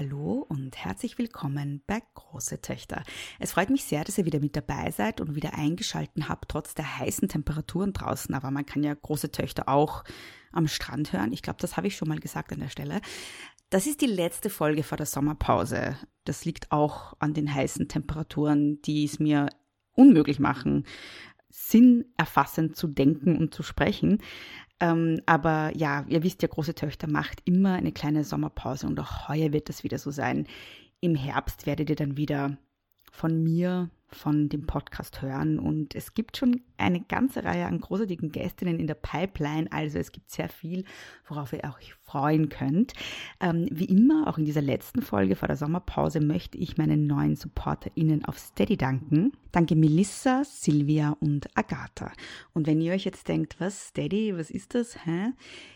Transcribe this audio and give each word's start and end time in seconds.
Hallo 0.00 0.46
und 0.48 0.82
herzlich 0.82 1.18
willkommen 1.18 1.82
bei 1.86 2.00
Große 2.14 2.62
Töchter. 2.62 3.02
Es 3.38 3.52
freut 3.52 3.68
mich 3.68 3.84
sehr, 3.84 4.02
dass 4.02 4.16
ihr 4.16 4.24
wieder 4.24 4.40
mit 4.40 4.56
dabei 4.56 4.90
seid 4.90 5.20
und 5.20 5.34
wieder 5.34 5.52
eingeschalten 5.52 6.26
habt, 6.26 6.48
trotz 6.48 6.72
der 6.72 6.98
heißen 7.00 7.28
Temperaturen 7.28 7.92
draußen. 7.92 8.34
Aber 8.34 8.50
man 8.50 8.64
kann 8.64 8.82
ja 8.82 8.94
Große 8.94 9.30
Töchter 9.30 9.68
auch 9.68 10.04
am 10.52 10.68
Strand 10.68 11.12
hören. 11.12 11.34
Ich 11.34 11.42
glaube, 11.42 11.58
das 11.60 11.76
habe 11.76 11.86
ich 11.86 11.98
schon 11.98 12.08
mal 12.08 12.18
gesagt 12.18 12.50
an 12.50 12.60
der 12.60 12.70
Stelle. 12.70 13.02
Das 13.68 13.86
ist 13.86 14.00
die 14.00 14.06
letzte 14.06 14.48
Folge 14.48 14.84
vor 14.84 14.96
der 14.96 15.04
Sommerpause. 15.04 15.98
Das 16.24 16.46
liegt 16.46 16.72
auch 16.72 17.12
an 17.18 17.34
den 17.34 17.54
heißen 17.54 17.86
Temperaturen, 17.86 18.80
die 18.80 19.04
es 19.04 19.18
mir 19.18 19.50
unmöglich 19.92 20.38
machen, 20.38 20.86
sinnerfassend 21.50 22.74
zu 22.74 22.86
denken 22.86 23.36
und 23.36 23.52
zu 23.52 23.62
sprechen. 23.62 24.22
Ähm, 24.80 25.20
aber 25.26 25.76
ja, 25.76 26.04
ihr 26.08 26.22
wisst 26.22 26.42
ja, 26.42 26.48
große 26.48 26.74
Töchter 26.74 27.06
macht 27.06 27.42
immer 27.44 27.74
eine 27.74 27.92
kleine 27.92 28.24
Sommerpause 28.24 28.86
und 28.86 28.98
auch 28.98 29.28
heuer 29.28 29.52
wird 29.52 29.68
das 29.68 29.84
wieder 29.84 29.98
so 29.98 30.10
sein. 30.10 30.46
Im 31.00 31.14
Herbst 31.14 31.66
werdet 31.66 31.90
ihr 31.90 31.96
dann 31.96 32.16
wieder 32.16 32.56
von 33.12 33.42
mir, 33.42 33.90
von 34.14 34.48
dem 34.48 34.66
Podcast 34.66 35.22
hören. 35.22 35.58
Und 35.58 35.94
es 35.94 36.14
gibt 36.14 36.36
schon 36.36 36.62
eine 36.76 37.00
ganze 37.00 37.44
Reihe 37.44 37.66
an 37.66 37.80
großartigen 37.80 38.32
Gästinnen 38.32 38.78
in 38.78 38.86
der 38.86 38.94
Pipeline. 38.94 39.70
Also 39.72 39.98
es 39.98 40.12
gibt 40.12 40.30
sehr 40.30 40.48
viel, 40.48 40.84
worauf 41.26 41.52
ihr 41.52 41.64
euch 41.64 41.94
freuen 42.02 42.48
könnt. 42.48 42.92
Ähm, 43.40 43.68
wie 43.70 43.84
immer, 43.84 44.26
auch 44.26 44.38
in 44.38 44.44
dieser 44.44 44.62
letzten 44.62 45.02
Folge 45.02 45.36
vor 45.36 45.48
der 45.48 45.56
Sommerpause, 45.56 46.20
möchte 46.20 46.58
ich 46.58 46.78
meinen 46.78 47.06
neuen 47.06 47.36
SupporterInnen 47.36 48.24
auf 48.24 48.38
Steady 48.38 48.76
danken. 48.76 49.32
Danke 49.52 49.76
Melissa, 49.76 50.42
Silvia 50.44 51.16
und 51.20 51.48
Agatha. 51.56 52.12
Und 52.52 52.66
wenn 52.66 52.80
ihr 52.80 52.92
euch 52.92 53.04
jetzt 53.04 53.28
denkt, 53.28 53.56
was 53.58 53.88
Steady, 53.88 54.36
was 54.36 54.50
ist 54.50 54.74
das? 54.74 55.04
Hä? 55.04 55.32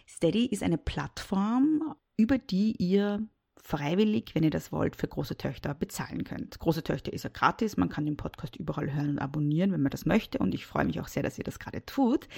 Steady 0.08 0.46
ist 0.46 0.62
eine 0.62 0.78
Plattform, 0.78 1.94
über 2.16 2.38
die 2.38 2.77
ihr 2.78 3.27
freiwillig, 3.66 4.34
wenn 4.34 4.42
ihr 4.42 4.50
das 4.50 4.72
wollt, 4.72 4.94
für 4.94 5.08
große 5.08 5.38
Töchter 5.38 5.72
bezahlen 5.72 6.22
könnt. 6.24 6.58
Große 6.58 6.84
Töchter 6.84 7.12
ist 7.12 7.24
ja 7.24 7.30
gratis, 7.32 7.78
man 7.78 7.88
kann 7.88 8.04
den 8.04 8.18
Podcast 8.18 8.56
überall 8.56 8.92
hören 8.92 9.10
und 9.10 9.18
abonnieren, 9.18 9.72
wenn 9.72 9.80
man 9.80 9.90
das 9.90 10.04
möchte 10.04 10.38
und 10.38 10.54
ich 10.54 10.66
freue 10.66 10.84
mich 10.84 11.00
auch 11.00 11.08
sehr, 11.08 11.22
dass 11.22 11.38
ihr 11.38 11.44
das 11.44 11.58
gerade 11.58 11.84
tut. 11.84 12.28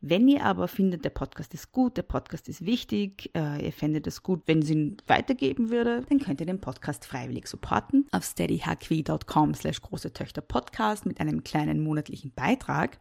Wenn 0.00 0.28
ihr 0.28 0.44
aber 0.44 0.68
findet, 0.68 1.04
der 1.04 1.10
Podcast 1.10 1.52
ist 1.54 1.72
gut, 1.72 1.96
der 1.96 2.04
Podcast 2.04 2.48
ist 2.48 2.64
wichtig, 2.64 3.30
äh, 3.34 3.66
ihr 3.66 3.72
fändet 3.72 4.06
es 4.06 4.22
gut, 4.22 4.42
wenn 4.46 4.62
sie 4.62 4.72
ihn 4.72 4.96
weitergeben 5.08 5.70
würde, 5.70 6.06
dann 6.08 6.20
könnt 6.20 6.40
ihr 6.40 6.46
den 6.46 6.60
Podcast 6.60 7.04
freiwillig 7.04 7.48
supporten 7.48 8.06
auf 8.12 8.24
steadyhq.com 8.24 9.54
slash 9.54 9.82
große 9.82 10.12
Töchter 10.12 10.40
Podcast 10.40 11.04
mit 11.04 11.20
einem 11.20 11.42
kleinen 11.42 11.82
monatlichen 11.82 12.32
Beitrag. 12.32 12.96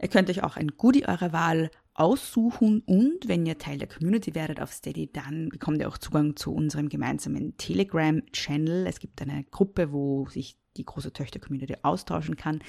Ihr 0.00 0.08
könnt 0.08 0.30
euch 0.30 0.42
auch 0.42 0.56
ein 0.56 0.72
Goodie 0.76 1.06
eurer 1.06 1.32
Wahl 1.32 1.70
aussuchen 1.98 2.82
und 2.86 3.26
wenn 3.26 3.46
ihr 3.46 3.58
Teil 3.58 3.78
der 3.78 3.88
Community 3.88 4.34
werdet 4.34 4.60
auf 4.60 4.72
Steady, 4.72 5.10
dann 5.12 5.48
bekommt 5.48 5.80
ihr 5.80 5.88
auch 5.88 5.98
Zugang 5.98 6.36
zu 6.36 6.52
unserem 6.54 6.88
gemeinsamen 6.88 7.56
Telegram-Channel. 7.56 8.86
Es 8.86 9.00
gibt 9.00 9.20
eine 9.22 9.44
Gruppe, 9.44 9.92
wo 9.92 10.26
sich 10.28 10.56
die 10.76 10.84
große 10.84 11.12
Töchter-Community 11.12 11.76
austauschen 11.82 12.36
kann 12.36 12.60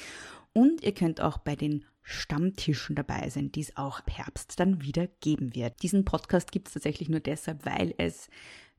und 0.54 0.84
ihr 0.84 0.94
könnt 0.94 1.22
auch 1.22 1.38
bei 1.38 1.56
den 1.56 1.86
Stammtischen 2.02 2.96
dabei 2.96 3.30
sein, 3.30 3.52
die 3.52 3.62
es 3.62 3.76
auch 3.76 4.00
ab 4.00 4.10
Herbst 4.10 4.60
dann 4.60 4.82
wieder 4.82 5.08
geben 5.20 5.54
wird. 5.54 5.84
Diesen 5.84 6.06
Podcast 6.06 6.54
gibt 6.54 6.70
es 6.70 6.74
tatsächlich 6.74 7.10
nur 7.10 7.20
deshalb, 7.20 7.66
weil 7.66 7.94
es 7.98 8.30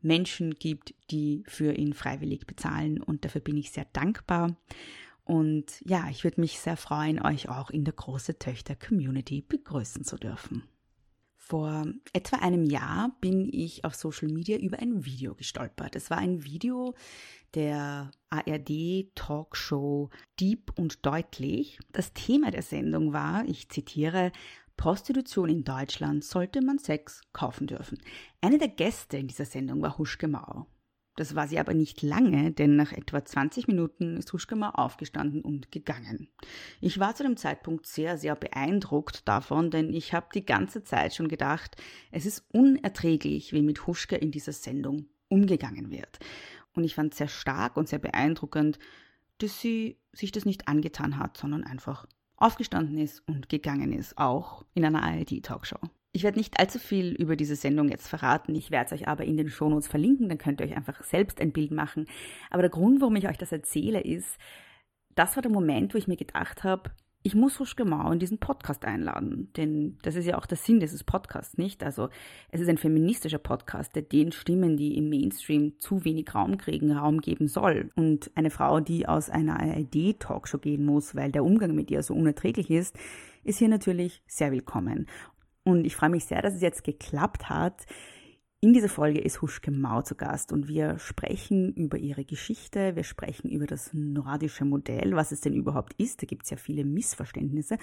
Menschen 0.01 0.55
gibt, 0.55 0.95
die 1.11 1.45
für 1.47 1.73
ihn 1.73 1.93
freiwillig 1.93 2.47
bezahlen 2.47 3.03
und 3.03 3.25
dafür 3.25 3.41
bin 3.41 3.57
ich 3.57 3.71
sehr 3.71 3.87
dankbar. 3.93 4.57
Und 5.29 5.83
ja, 5.85 6.09
ich 6.09 6.25
würde 6.25 6.41
mich 6.41 6.59
sehr 6.59 6.79
freuen, 6.79 7.21
euch 7.21 7.51
auch 7.51 7.69
in 7.69 7.85
der 7.85 7.93
Große 7.93 8.39
Töchter 8.39 8.75
Community 8.75 9.43
begrüßen 9.43 10.03
zu 10.03 10.17
dürfen. 10.17 10.63
Vor 11.37 11.85
etwa 12.15 12.39
einem 12.39 12.65
Jahr 12.65 13.15
bin 13.21 13.47
ich 13.53 13.85
auf 13.85 13.95
Social 13.95 14.29
Media 14.29 14.57
über 14.57 14.79
ein 14.79 15.05
Video 15.05 15.35
gestolpert. 15.35 15.97
Es 15.97 16.09
war 16.09 16.17
ein 16.17 16.45
Video 16.45 16.95
der 17.53 18.11
ARD 18.31 19.15
Talkshow 19.15 20.09
Deep 20.41 20.73
und 20.79 21.05
Deutlich. 21.05 21.79
Das 21.93 22.15
Thema 22.15 22.51
der 22.51 22.63
Sendung 22.63 23.13
war, 23.13 23.45
ich 23.47 23.69
zitiere, 23.69 24.33
Prostitution 24.79 25.51
in 25.51 25.63
Deutschland 25.63 26.25
sollte 26.25 26.63
man 26.63 26.79
Sex 26.79 27.21
kaufen 27.35 27.67
dürfen. 27.67 27.99
Eine 28.41 28.57
der 28.57 28.69
Gäste 28.69 29.19
in 29.19 29.29
dieser 29.29 29.45
Sendung 29.45 29.83
war 29.83 29.99
Huschke 29.99 30.27
Mau. 30.27 30.67
Das 31.19 31.35
war 31.35 31.49
sie 31.49 31.59
aber 31.59 31.75
nicht 31.75 32.03
lange, 32.03 32.53
denn 32.53 32.77
nach 32.77 32.93
etwa 32.93 33.25
20 33.25 33.67
Minuten 33.67 34.19
ist 34.19 34.33
Huschkammer 34.33 34.79
aufgestanden 34.79 35.41
und 35.41 35.73
gegangen. 35.73 36.29
Ich 36.81 37.01
war 37.01 37.17
zu 37.17 37.25
dem 37.25 37.37
Zeitpunkt 37.37 37.87
sehr, 37.87 38.17
sehr 38.17 38.37
beeindruckt 38.37 39.27
davon, 39.27 39.73
denn 39.73 39.93
ich 39.93 40.15
habe 40.15 40.29
die 40.33 40.47
ganze 40.47 40.85
Zeit 40.85 41.17
schon 41.17 41.27
gedacht, 41.27 41.75
es 42.13 42.25
ist 42.25 42.45
unerträglich, 42.53 43.53
wie 43.53 43.63
mit 43.63 43.89
Huschke 43.89 44.15
in 44.15 44.31
dieser 44.31 44.53
Sendung 44.53 45.07
umgegangen 45.27 45.91
wird. 45.91 46.21
Und 46.75 46.85
ich 46.85 46.95
fand 46.95 47.15
sehr 47.15 47.27
stark 47.27 47.77
und 47.77 47.89
sehr 47.89 47.99
beeindruckend, 47.99 48.79
dass 49.39 49.61
sie 49.61 49.99
sich 50.13 50.31
das 50.31 50.45
nicht 50.45 50.69
angetan 50.69 51.19
hat, 51.19 51.37
sondern 51.37 51.65
einfach 51.65 52.07
aufgestanden 52.37 52.97
ist 52.97 53.27
und 53.27 53.49
gegangen 53.49 53.93
ist, 53.93 54.17
auch 54.19 54.65
in 54.73 54.85
einer 54.85 55.03
ARD-Talkshow. 55.03 55.81
Ich 56.13 56.23
werde 56.23 56.39
nicht 56.39 56.59
allzu 56.59 56.79
viel 56.79 57.13
über 57.13 57.37
diese 57.37 57.57
Sendung 57.57 57.89
jetzt 57.89 58.09
verraten. 58.09 58.55
Ich 58.55 58.71
werde 58.71 58.87
es 58.87 59.01
euch 59.01 59.09
aber 59.09 59.25
in 59.25 59.37
den 59.37 59.51
Shownotes 59.51 59.89
verlinken, 59.89 60.29
dann 60.29 60.39
könnt 60.39 60.61
ihr 60.61 60.67
euch 60.67 60.77
einfach 60.77 61.03
selbst 61.05 61.41
ein 61.41 61.53
Bild 61.53 61.71
machen. 61.71 62.07
Aber 62.51 62.63
der 62.63 62.71
Grund, 62.71 63.01
warum 63.01 63.17
ich 63.17 63.29
euch 63.29 63.39
das 63.39 63.53
erzähle, 63.53 64.01
ist, 64.01 64.39
das 65.15 65.37
war 65.37 65.43
der 65.43 65.53
Moment, 65.53 65.95
wo 65.95 65.99
ich 65.99 66.09
mir 66.09 66.17
gedacht 66.17 66.65
habe, 66.65 66.91
ich 67.23 67.35
muss 67.35 67.59
Huschke 67.59 67.85
Mau 67.85 68.11
in 68.13 68.21
diesen 68.21 68.39
Podcast 68.39 68.85
einladen. 68.85 69.53
Denn 69.57 69.99
das 70.03 70.15
ist 70.15 70.27
ja 70.27 70.39
auch 70.39 70.47
der 70.47 70.57
Sinn 70.57 70.81
dieses 70.81 71.03
Podcasts, 71.03 71.59
nicht? 71.59 71.83
Also 71.83 72.09
es 72.51 72.61
ist 72.61 72.69
ein 72.69 72.79
feministischer 72.79 73.39
Podcast, 73.39 73.97
der 73.97 74.03
den 74.03 74.33
Stimmen, 74.33 74.77
die 74.77 74.97
im 74.97 75.09
Mainstream 75.09 75.79
zu 75.79 76.05
wenig 76.05 76.33
Raum 76.35 76.57
kriegen, 76.59 76.93
Raum 76.93 77.21
geben 77.21 77.49
soll. 77.49 77.91
Und 77.97 78.31
eine 78.35 78.51
Frau, 78.51 78.81
die 78.81 79.09
aus 79.09 79.31
einer 79.31 79.59
ARD-Talkshow 79.61 80.59
gehen 80.59 80.85
muss, 80.85 81.15
weil 81.17 81.33
der 81.33 81.45
Umgang 81.45 81.75
mit 81.75 81.91
ihr 81.91 82.03
so 82.03 82.15
unerträglich 82.15 82.71
ist, 82.71 82.97
ist 83.45 83.59
hier 83.59 83.69
natürlich 83.69 84.23
sehr 84.27 84.53
willkommen. 84.53 85.07
Und 85.69 85.85
ich 85.85 85.97
freue 85.97 86.09
mich 86.09 86.25
sehr, 86.25 86.41
dass 86.41 86.55
es 86.55 86.63
jetzt 86.63 86.83
geklappt 86.83 87.51
hat. 87.51 87.85
In 88.61 88.73
dieser 88.73 88.89
Folge 88.89 89.21
ist 89.21 89.43
Huschke 89.43 89.71
Mau 89.71 90.01
zu 90.01 90.15
Gast 90.15 90.51
und 90.51 90.67
wir 90.67 90.99
sprechen 90.99 91.75
über 91.75 91.99
ihre 91.99 92.25
Geschichte, 92.25 92.97
wir 92.97 93.05
sprechen 93.05 93.51
über 93.51 93.67
das 93.67 93.91
nordische 93.93 94.65
Modell, 94.65 95.15
was 95.15 95.31
es 95.31 95.43
denn 95.43 95.53
überhaupt 95.53 95.93
ist. 95.99 96.23
Da 96.23 96.27
gibt 96.27 96.45
es 96.45 96.51
ja 96.51 96.57
viele 96.57 96.87
Missverständnisse. 96.87 97.77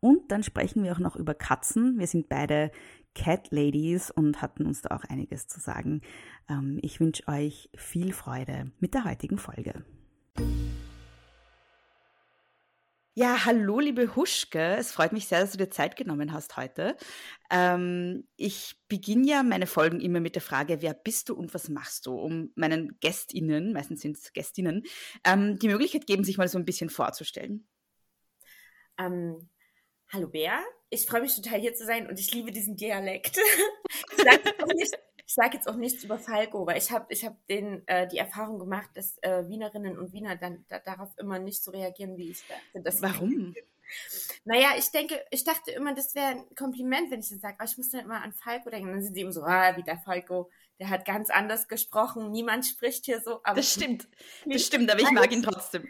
Und 0.00 0.32
dann 0.32 0.42
sprechen 0.42 0.82
wir 0.82 0.92
auch 0.92 0.98
noch 0.98 1.14
über 1.14 1.34
Katzen. 1.34 1.98
Wir 1.98 2.06
sind 2.06 2.30
beide 2.30 2.70
Cat 3.14 3.48
Ladies 3.50 4.10
und 4.10 4.40
hatten 4.40 4.64
uns 4.64 4.80
da 4.80 4.96
auch 4.96 5.04
einiges 5.04 5.46
zu 5.46 5.60
sagen. 5.60 6.00
Ähm, 6.48 6.78
ich 6.80 7.00
wünsche 7.00 7.28
euch 7.28 7.68
viel 7.76 8.14
Freude 8.14 8.72
mit 8.80 8.94
der 8.94 9.04
heutigen 9.04 9.36
Folge. 9.36 9.84
Ja, 13.18 13.46
hallo, 13.46 13.80
liebe 13.80 14.14
Huschke. 14.14 14.76
Es 14.76 14.92
freut 14.92 15.14
mich 15.14 15.26
sehr, 15.26 15.40
dass 15.40 15.52
du 15.52 15.56
dir 15.56 15.70
Zeit 15.70 15.96
genommen 15.96 16.34
hast 16.34 16.58
heute. 16.58 16.98
Ähm, 17.50 18.28
ich 18.36 18.76
beginne 18.88 19.26
ja 19.26 19.42
meine 19.42 19.66
Folgen 19.66 20.02
immer 20.02 20.20
mit 20.20 20.34
der 20.34 20.42
Frage, 20.42 20.82
wer 20.82 20.92
bist 20.92 21.30
du 21.30 21.34
und 21.34 21.54
was 21.54 21.70
machst 21.70 22.04
du, 22.04 22.14
um 22.14 22.52
meinen 22.56 22.98
GästInnen, 23.00 23.72
meistens 23.72 24.02
sind 24.02 24.18
es 24.18 24.34
GästInnen, 24.34 24.82
ähm, 25.24 25.58
die 25.58 25.68
Möglichkeit 25.68 26.06
geben, 26.06 26.24
sich 26.24 26.36
mal 26.36 26.46
so 26.46 26.58
ein 26.58 26.66
bisschen 26.66 26.90
vorzustellen. 26.90 27.66
Ähm, 28.98 29.48
hallo 30.12 30.28
Bea, 30.28 30.62
ich 30.90 31.06
freue 31.06 31.22
mich 31.22 31.34
total 31.34 31.58
hier 31.58 31.72
zu 31.72 31.86
sein 31.86 32.10
und 32.10 32.20
ich 32.20 32.34
liebe 32.34 32.52
diesen 32.52 32.76
Dialekt. 32.76 33.38
ich 34.10 34.24
sage 34.24 34.74
nicht, 34.74 34.94
ich 35.26 35.34
sage 35.34 35.56
jetzt 35.56 35.68
auch 35.68 35.74
nichts 35.74 36.04
über 36.04 36.18
Falco, 36.18 36.66
weil 36.66 36.78
ich 36.78 36.92
habe 36.92 37.06
ich 37.08 37.24
hab 37.24 37.44
den, 37.48 37.86
äh, 37.88 38.06
die 38.06 38.18
Erfahrung 38.18 38.58
gemacht, 38.58 38.90
dass 38.94 39.18
äh, 39.22 39.48
Wienerinnen 39.48 39.98
und 39.98 40.12
Wiener 40.12 40.36
dann 40.36 40.64
da, 40.68 40.78
darauf 40.78 41.10
immer 41.18 41.38
nicht 41.40 41.62
so 41.64 41.72
reagieren, 41.72 42.16
wie 42.16 42.30
ich 42.30 42.44
das. 42.74 43.02
Warum? 43.02 43.54
Naja, 44.44 44.70
ich 44.78 44.90
denke, 44.90 45.20
ich 45.30 45.44
dachte 45.44 45.72
immer, 45.72 45.94
das 45.94 46.14
wäre 46.14 46.28
ein 46.28 46.54
Kompliment, 46.54 47.10
wenn 47.10 47.20
ich 47.20 47.28
das 47.28 47.40
sage. 47.40 47.56
Aber 47.58 47.68
ich 47.68 47.76
muss 47.76 47.90
dann 47.90 48.04
immer 48.04 48.22
an 48.22 48.32
Falco 48.32 48.70
denken. 48.70 48.90
Dann 48.90 49.02
sind 49.02 49.14
sie 49.14 49.20
immer 49.20 49.32
so, 49.32 49.42
ah, 49.42 49.76
wie 49.76 49.82
der 49.82 49.98
Falco, 49.98 50.50
der 50.78 50.90
hat 50.90 51.04
ganz 51.04 51.30
anders 51.30 51.68
gesprochen. 51.68 52.30
Niemand 52.30 52.66
spricht 52.66 53.04
hier 53.04 53.20
so. 53.20 53.40
Aber 53.42 53.56
das 53.56 53.72
stimmt. 53.72 54.08
Das 54.44 54.62
stimmt, 54.62 54.90
aber 54.90 55.00
ich 55.00 55.10
mag 55.10 55.30
ihn 55.32 55.42
trotzdem. 55.42 55.88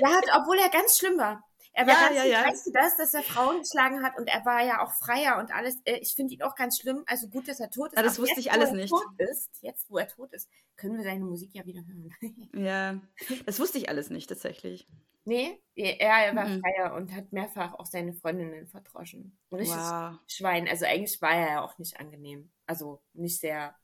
Ja, 0.00 0.18
obwohl 0.38 0.58
er 0.58 0.70
ganz 0.70 0.96
schlimm 0.96 1.18
war. 1.18 1.46
Er 1.72 1.86
war 1.86 1.94
ja, 1.94 2.00
ganz, 2.00 2.16
ja, 2.16 2.24
ja. 2.24 2.46
weißt 2.46 2.66
du 2.66 2.72
das, 2.72 2.96
dass 2.96 3.14
er 3.14 3.22
Frauen 3.22 3.60
geschlagen 3.60 4.02
hat 4.02 4.18
und 4.18 4.26
er 4.26 4.44
war 4.44 4.64
ja 4.64 4.82
auch 4.82 4.92
Freier 4.94 5.38
und 5.38 5.54
alles. 5.54 5.76
Äh, 5.84 5.98
ich 5.98 6.14
finde 6.14 6.34
ihn 6.34 6.42
auch 6.42 6.54
ganz 6.56 6.78
schlimm. 6.80 7.04
Also 7.06 7.28
gut, 7.28 7.48
dass 7.48 7.60
er 7.60 7.70
tot 7.70 7.92
ist. 7.92 7.98
Aber 7.98 8.06
das 8.06 8.18
wusste 8.18 8.36
jetzt, 8.36 8.46
ich 8.46 8.52
alles 8.52 8.72
nicht. 8.72 8.92
Ist, 9.18 9.50
jetzt, 9.62 9.90
wo 9.90 9.98
er 9.98 10.08
tot 10.08 10.32
ist, 10.32 10.50
können 10.76 10.96
wir 10.96 11.04
seine 11.04 11.24
Musik 11.24 11.50
ja 11.54 11.64
wieder 11.66 11.82
hören. 11.86 12.14
ja, 12.54 13.00
das 13.46 13.60
wusste 13.60 13.78
ich 13.78 13.88
alles 13.88 14.10
nicht 14.10 14.28
tatsächlich. 14.28 14.88
Nee, 15.24 15.62
er, 15.76 15.98
er 15.98 16.34
war 16.34 16.48
mhm. 16.48 16.60
Freier 16.60 16.94
und 16.94 17.14
hat 17.14 17.32
mehrfach 17.32 17.74
auch 17.74 17.86
seine 17.86 18.14
Freundinnen 18.14 18.66
verdroschen. 18.66 19.38
Und 19.50 19.60
wow. 19.60 20.18
Schwein. 20.26 20.66
Also 20.66 20.86
eigentlich 20.86 21.20
war 21.22 21.32
er 21.32 21.48
ja 21.50 21.62
auch 21.62 21.78
nicht 21.78 22.00
angenehm. 22.00 22.50
Also 22.66 23.02
nicht 23.12 23.38
sehr 23.38 23.76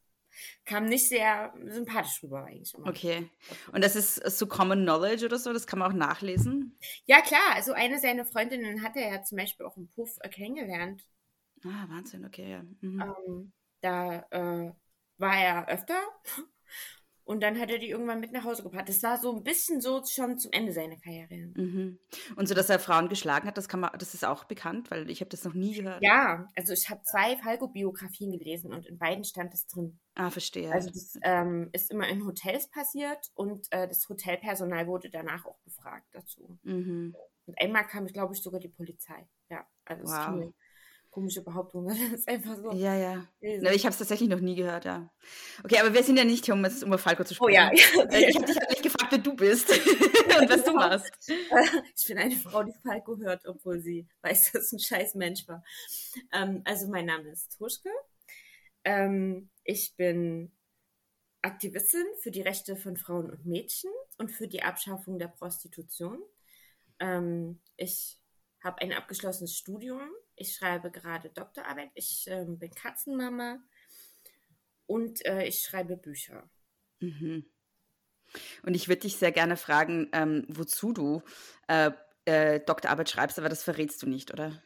kam 0.65 0.87
nicht 0.87 1.09
sehr 1.09 1.53
sympathisch 1.67 2.23
rüber 2.23 2.45
eigentlich. 2.45 2.75
Immer. 2.75 2.89
Okay. 2.89 3.31
Und 3.73 3.83
das 3.85 3.97
ist 3.97 4.17
so 4.39 4.47
Common 4.47 4.83
Knowledge 4.83 5.27
oder 5.27 5.39
so? 5.39 5.53
Das 5.53 5.67
kann 5.67 5.79
man 5.79 5.91
auch 5.91 5.97
nachlesen? 5.97 6.79
Ja, 7.05 7.21
klar. 7.21 7.55
Also 7.55 7.73
eine 7.73 7.99
seiner 7.99 8.25
Freundinnen 8.25 8.83
hat 8.83 8.97
er 8.97 9.13
ja 9.13 9.23
zum 9.23 9.39
Beispiel 9.39 9.67
auch 9.67 9.77
im 9.77 9.89
Puff 9.89 10.17
äh, 10.21 10.29
kennengelernt. 10.29 11.03
Ah, 11.65 11.87
Wahnsinn, 11.89 12.25
okay, 12.25 12.51
ja. 12.51 12.63
Mhm. 12.81 13.01
Ähm, 13.01 13.53
da 13.81 14.27
äh, 14.31 14.73
war 15.19 15.37
er 15.37 15.69
öfter 15.69 16.01
und 17.27 17.43
dann 17.43 17.59
hat 17.59 17.71
er 17.71 17.79
die 17.79 17.89
irgendwann 17.89 18.21
mit 18.21 18.31
nach 18.31 18.45
Hause 18.45 18.63
gebracht. 18.63 18.89
Das 18.89 19.03
war 19.03 19.19
so 19.19 19.37
ein 19.37 19.43
bisschen 19.43 19.81
so 19.81 20.01
schon 20.05 20.39
zum 20.39 20.53
Ende 20.53 20.73
seiner 20.73 20.97
Karriere. 20.97 21.51
Mhm. 21.55 21.99
Und 22.37 22.49
so, 22.49 22.55
dass 22.55 22.71
er 22.71 22.79
Frauen 22.79 23.09
geschlagen 23.09 23.49
hat, 23.49 23.59
das 23.59 23.69
kann 23.69 23.81
man, 23.81 23.91
das 23.99 24.15
ist 24.15 24.25
auch 24.25 24.45
bekannt, 24.45 24.93
weil 24.93 25.11
ich 25.11 25.21
habe 25.21 25.29
das 25.29 25.43
noch 25.43 25.53
nie 25.53 25.75
gehört. 25.75 26.03
Ja, 26.03 26.47
also 26.55 26.73
ich 26.73 26.89
habe 26.89 27.03
zwei 27.03 27.37
Falco-Biografien 27.37 28.31
gelesen 28.31 28.73
und 28.73 28.87
in 28.87 28.97
beiden 28.97 29.25
stand 29.25 29.53
es 29.55 29.67
drin. 29.67 29.99
Ah, 30.15 30.31
verstehe. 30.31 30.71
Also 30.71 30.89
das 30.91 31.19
ähm, 31.23 31.69
ist 31.73 31.91
immer 31.91 32.07
in 32.07 32.25
Hotels 32.25 32.71
passiert 32.71 33.19
und 33.35 33.67
äh, 33.73 33.89
das 33.89 34.09
Hotelpersonal 34.09 34.87
wurde 34.87 35.11
danach 35.11 35.47
auch 35.47 35.59
befragt 35.65 36.07
dazu. 36.13 36.57
Mhm. 36.63 37.17
Und 37.47 37.61
einmal 37.61 37.89
kam, 37.89 38.07
glaube 38.07 38.35
ich, 38.35 38.43
sogar 38.43 38.61
die 38.61 38.69
Polizei. 38.69 39.27
Ja, 39.51 39.67
also 39.85 40.05
wow 40.05 40.53
komische 41.17 41.43
Behauptung. 41.43 41.87
Das 41.89 41.99
ist 41.99 42.29
einfach 42.29 42.57
so. 42.57 42.73
Ja, 42.73 42.95
ja. 42.95 43.27
No, 43.41 43.71
ich 43.71 43.85
habe 43.85 43.93
es 43.93 43.99
tatsächlich 43.99 44.29
noch 44.29 44.41
nie 44.41 44.55
gehört, 44.55 44.85
ja. 44.85 45.11
Okay, 45.65 45.79
aber 45.81 45.95
wir 45.95 46.03
sind 46.03 46.19
ja 46.19 46.25
nicht 46.25 46.45
hier, 46.45 46.53
um 46.53 46.63
jetzt 46.63 46.83
über 46.83 46.99
Falco 46.99 47.25
zu 47.25 47.35
sprechen. 47.35 47.51
Oh 47.51 47.55
ja. 47.55 47.71
Äh, 48.11 48.29
ich 48.29 48.37
habe 48.37 48.45
dich 48.45 48.61
eigentlich 48.61 48.83
gefragt, 48.83 49.13
wer 49.13 49.19
du 49.19 49.35
bist 49.35 49.71
und 50.41 50.51
was 50.51 50.65
du 50.65 50.73
machst. 50.73 51.33
Ich 51.97 52.07
bin 52.07 52.19
eine 52.19 52.37
Frau, 52.37 52.63
die 52.63 52.75
Falco 52.83 53.17
hört, 53.17 53.47
obwohl 53.47 53.81
sie 53.81 54.07
weiß, 54.21 54.53
dass 54.53 54.65
es 54.65 54.73
ein 54.73 54.79
scheiß 54.79 55.15
Mensch 55.15 55.49
war. 55.49 55.65
Ähm, 56.33 56.61
also 56.65 56.87
mein 56.89 57.07
Name 57.07 57.31
ist 57.31 57.57
Tuschke. 57.57 57.89
Ähm, 58.85 59.49
ich 59.65 59.97
bin 59.97 60.53
Aktivistin 61.41 62.05
für 62.23 62.31
die 62.31 62.43
Rechte 62.43 62.77
von 62.77 62.99
Frauen 62.99 63.31
und 63.31 63.47
Mädchen 63.47 63.91
und 64.19 64.31
für 64.31 64.49
die 64.49 64.63
Abschaffung 64.63 65.19
der 65.19 65.29
Prostitution. 65.29 66.23
Ähm, 67.01 67.61
ich 67.77 68.19
habe 68.63 68.83
ein 68.83 68.93
abgeschlossenes 68.93 69.57
Studium 69.57 70.03
ich 70.37 70.55
schreibe 70.55 70.91
gerade 70.91 71.31
Doktorarbeit. 71.31 71.91
Ich 71.95 72.29
äh, 72.29 72.45
bin 72.47 72.71
Katzenmama 72.71 73.59
und 74.87 75.25
äh, 75.27 75.45
ich 75.45 75.61
schreibe 75.61 75.97
Bücher. 75.97 76.49
Mhm. 77.01 77.47
Und 78.63 78.75
ich 78.75 78.89
würde 78.89 79.03
dich 79.03 79.17
sehr 79.17 79.33
gerne 79.33 79.57
fragen, 79.57 80.09
ähm, 80.13 80.45
wozu 80.49 80.93
du 80.93 81.23
äh, 81.69 81.91
äh 82.25 82.61
Doktorarbeit 82.61 83.09
schreibst, 83.09 83.39
aber 83.39 83.49
das 83.49 83.63
verrätst 83.63 84.03
du 84.03 84.07
nicht, 84.07 84.33
oder? 84.33 84.63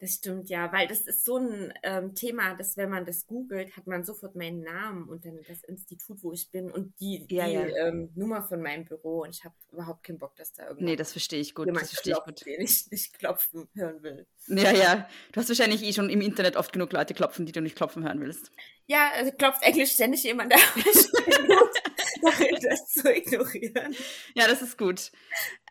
Das 0.00 0.14
stimmt, 0.14 0.48
ja, 0.48 0.72
weil 0.72 0.86
das 0.86 1.02
ist 1.02 1.24
so 1.24 1.38
ein 1.38 1.72
ähm, 1.82 2.14
Thema, 2.14 2.54
dass 2.54 2.76
wenn 2.76 2.90
man 2.90 3.04
das 3.04 3.26
googelt, 3.26 3.76
hat 3.76 3.86
man 3.86 4.04
sofort 4.04 4.36
meinen 4.36 4.62
Namen 4.62 5.08
und 5.08 5.24
dann 5.24 5.38
das 5.46 5.64
Institut, 5.64 6.22
wo 6.22 6.32
ich 6.32 6.50
bin 6.50 6.70
und 6.70 6.98
die, 7.00 7.26
ja, 7.28 7.46
die 7.46 7.52
ja. 7.52 7.88
Ähm, 7.88 8.10
Nummer 8.14 8.42
von 8.42 8.60
meinem 8.60 8.84
Büro 8.84 9.22
und 9.22 9.30
ich 9.30 9.44
habe 9.44 9.54
überhaupt 9.72 10.04
keinen 10.04 10.18
Bock, 10.18 10.36
dass 10.36 10.52
da 10.52 10.68
irgendwie. 10.68 10.84
Nee, 10.84 10.96
das 10.96 11.12
verstehe 11.12 11.40
ich 11.40 11.54
gut. 11.54 11.68
Das 11.68 11.90
verstehe 11.90 12.14
ich 12.14 12.24
gut. 12.24 12.46
Den 12.46 12.60
ich 12.60 12.90
nicht 12.90 13.18
klopfen 13.18 13.68
hören 13.74 14.02
will. 14.02 14.26
Ja, 14.46 14.72
ja. 14.72 15.08
Du 15.32 15.40
hast 15.40 15.48
wahrscheinlich 15.48 15.82
eh 15.82 15.92
schon 15.92 16.10
im 16.10 16.20
Internet 16.20 16.56
oft 16.56 16.72
genug 16.72 16.92
Leute 16.92 17.14
klopfen, 17.14 17.46
die 17.46 17.52
du 17.52 17.60
nicht 17.60 17.76
klopfen 17.76 18.04
hören 18.04 18.20
willst. 18.20 18.50
Ja, 18.86 19.10
also 19.14 19.32
klopft 19.32 19.64
eigentlich 19.64 19.92
ständig 19.92 20.22
jemand, 20.22 20.52
da 20.52 20.56
das 22.62 22.88
zu 22.88 23.14
ignorieren. 23.14 23.94
Ja, 24.34 24.48
das 24.48 24.62
ist 24.62 24.78
gut. 24.78 25.12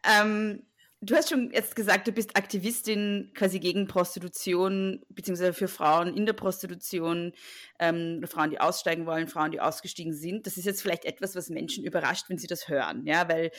Ähm, 0.03 0.63
Du 1.01 1.15
hast 1.15 1.29
schon 1.29 1.51
jetzt 1.51 1.75
gesagt, 1.75 2.07
du 2.07 2.11
bist 2.11 2.35
Aktivistin 2.35 3.31
quasi 3.35 3.59
gegen 3.59 3.87
Prostitution, 3.87 5.03
beziehungsweise 5.09 5.53
für 5.53 5.67
Frauen 5.67 6.17
in 6.17 6.25
der 6.25 6.33
Prostitution, 6.33 7.33
ähm, 7.79 8.23
Frauen, 8.27 8.49
die 8.49 8.59
aussteigen 8.59 9.05
wollen, 9.05 9.27
Frauen, 9.27 9.51
die 9.51 9.61
ausgestiegen 9.61 10.13
sind. 10.13 10.47
Das 10.47 10.57
ist 10.57 10.65
jetzt 10.65 10.81
vielleicht 10.81 11.05
etwas, 11.05 11.35
was 11.35 11.49
Menschen 11.49 11.83
überrascht, 11.83 12.29
wenn 12.29 12.39
sie 12.39 12.47
das 12.47 12.67
hören, 12.67 13.05
ja, 13.05 13.29
weil 13.29 13.51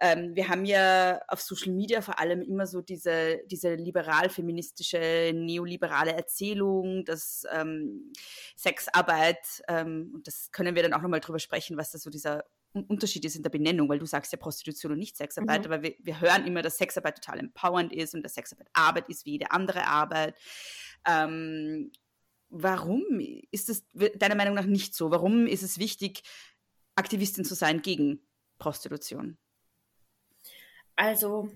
ähm, 0.00 0.34
wir 0.34 0.48
haben 0.48 0.64
ja 0.64 1.20
auf 1.28 1.42
Social 1.42 1.72
Media 1.74 2.00
vor 2.00 2.18
allem 2.18 2.40
immer 2.40 2.66
so 2.66 2.80
diese, 2.80 3.40
diese 3.46 3.74
liberal-feministische, 3.74 5.32
neoliberale 5.34 6.12
Erzählung, 6.12 7.04
dass 7.04 7.44
ähm, 7.52 8.10
Sexarbeit, 8.56 9.62
ähm, 9.68 10.12
und 10.14 10.26
das 10.26 10.50
können 10.50 10.74
wir 10.74 10.82
dann 10.82 10.94
auch 10.94 11.02
nochmal 11.02 11.20
drüber 11.20 11.38
sprechen, 11.38 11.76
was 11.76 11.90
da 11.90 11.98
so 11.98 12.08
dieser 12.08 12.44
Unterschied 12.72 13.24
ist 13.24 13.36
in 13.36 13.42
der 13.42 13.50
Benennung, 13.50 13.88
weil 13.88 13.98
du 13.98 14.06
sagst 14.06 14.32
ja 14.32 14.38
Prostitution 14.38 14.92
und 14.92 14.98
nicht 14.98 15.16
Sexarbeit, 15.16 15.60
mhm. 15.60 15.72
aber 15.72 15.82
wir, 15.82 15.94
wir, 15.98 16.20
hören 16.20 16.46
immer, 16.46 16.62
dass 16.62 16.78
Sexarbeit 16.78 17.22
total 17.22 17.40
empowernd 17.40 17.92
ist 17.92 18.14
und 18.14 18.22
dass 18.22 18.34
Sexarbeit 18.34 18.68
Arbeit 18.72 19.08
ist 19.08 19.26
wie 19.26 19.32
jede 19.32 19.50
andere 19.50 19.86
Arbeit. 19.86 20.36
Ähm, 21.06 21.90
warum 22.48 23.02
ist 23.50 23.68
es 23.68 23.84
deiner 24.16 24.34
Meinung 24.34 24.54
nach 24.54 24.66
nicht 24.66 24.94
so? 24.94 25.10
Warum 25.10 25.46
ist 25.46 25.62
es 25.62 25.78
wichtig, 25.78 26.22
Aktivistin 26.94 27.44
zu 27.44 27.54
sein 27.54 27.82
gegen 27.82 28.20
Prostitution? 28.58 29.36
Also, 30.96 31.50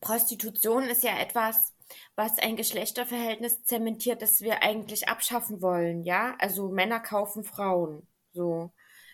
Prostitution 0.00 0.84
ist 0.84 1.04
ja 1.04 1.18
etwas, 1.18 1.74
was 2.14 2.38
ein 2.38 2.56
Geschlechterverhältnis 2.56 3.64
zementiert, 3.64 4.22
das 4.22 4.40
wir 4.40 4.62
eigentlich 4.62 5.08
abschaffen 5.08 5.60
wollen, 5.60 6.02
ja? 6.04 6.36
Also 6.38 6.68
Männer 6.68 7.00
kaufen 7.00 7.44
Frauen, 7.44 8.06
so. 8.32 8.72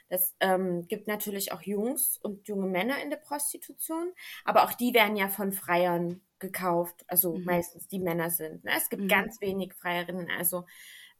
Das 0.08 0.36
ähm, 0.40 0.86
gibt 0.86 1.08
natürlich 1.08 1.52
auch 1.52 1.62
Jungs 1.62 2.16
und 2.18 2.46
junge 2.46 2.66
Männer 2.66 3.02
in 3.02 3.10
der 3.10 3.16
Prostitution, 3.16 4.12
aber 4.44 4.64
auch 4.64 4.72
die 4.74 4.94
werden 4.94 5.16
ja 5.16 5.28
von 5.28 5.52
Freiern 5.52 6.20
gekauft, 6.38 7.04
also 7.08 7.34
mhm. 7.34 7.44
meistens 7.44 7.88
die 7.88 7.98
Männer 7.98 8.30
sind. 8.30 8.64
Ne? 8.64 8.72
Es 8.76 8.88
gibt 8.88 9.02
mhm. 9.02 9.08
ganz 9.08 9.40
wenig 9.40 9.74
Freierinnen, 9.74 10.28
also 10.30 10.64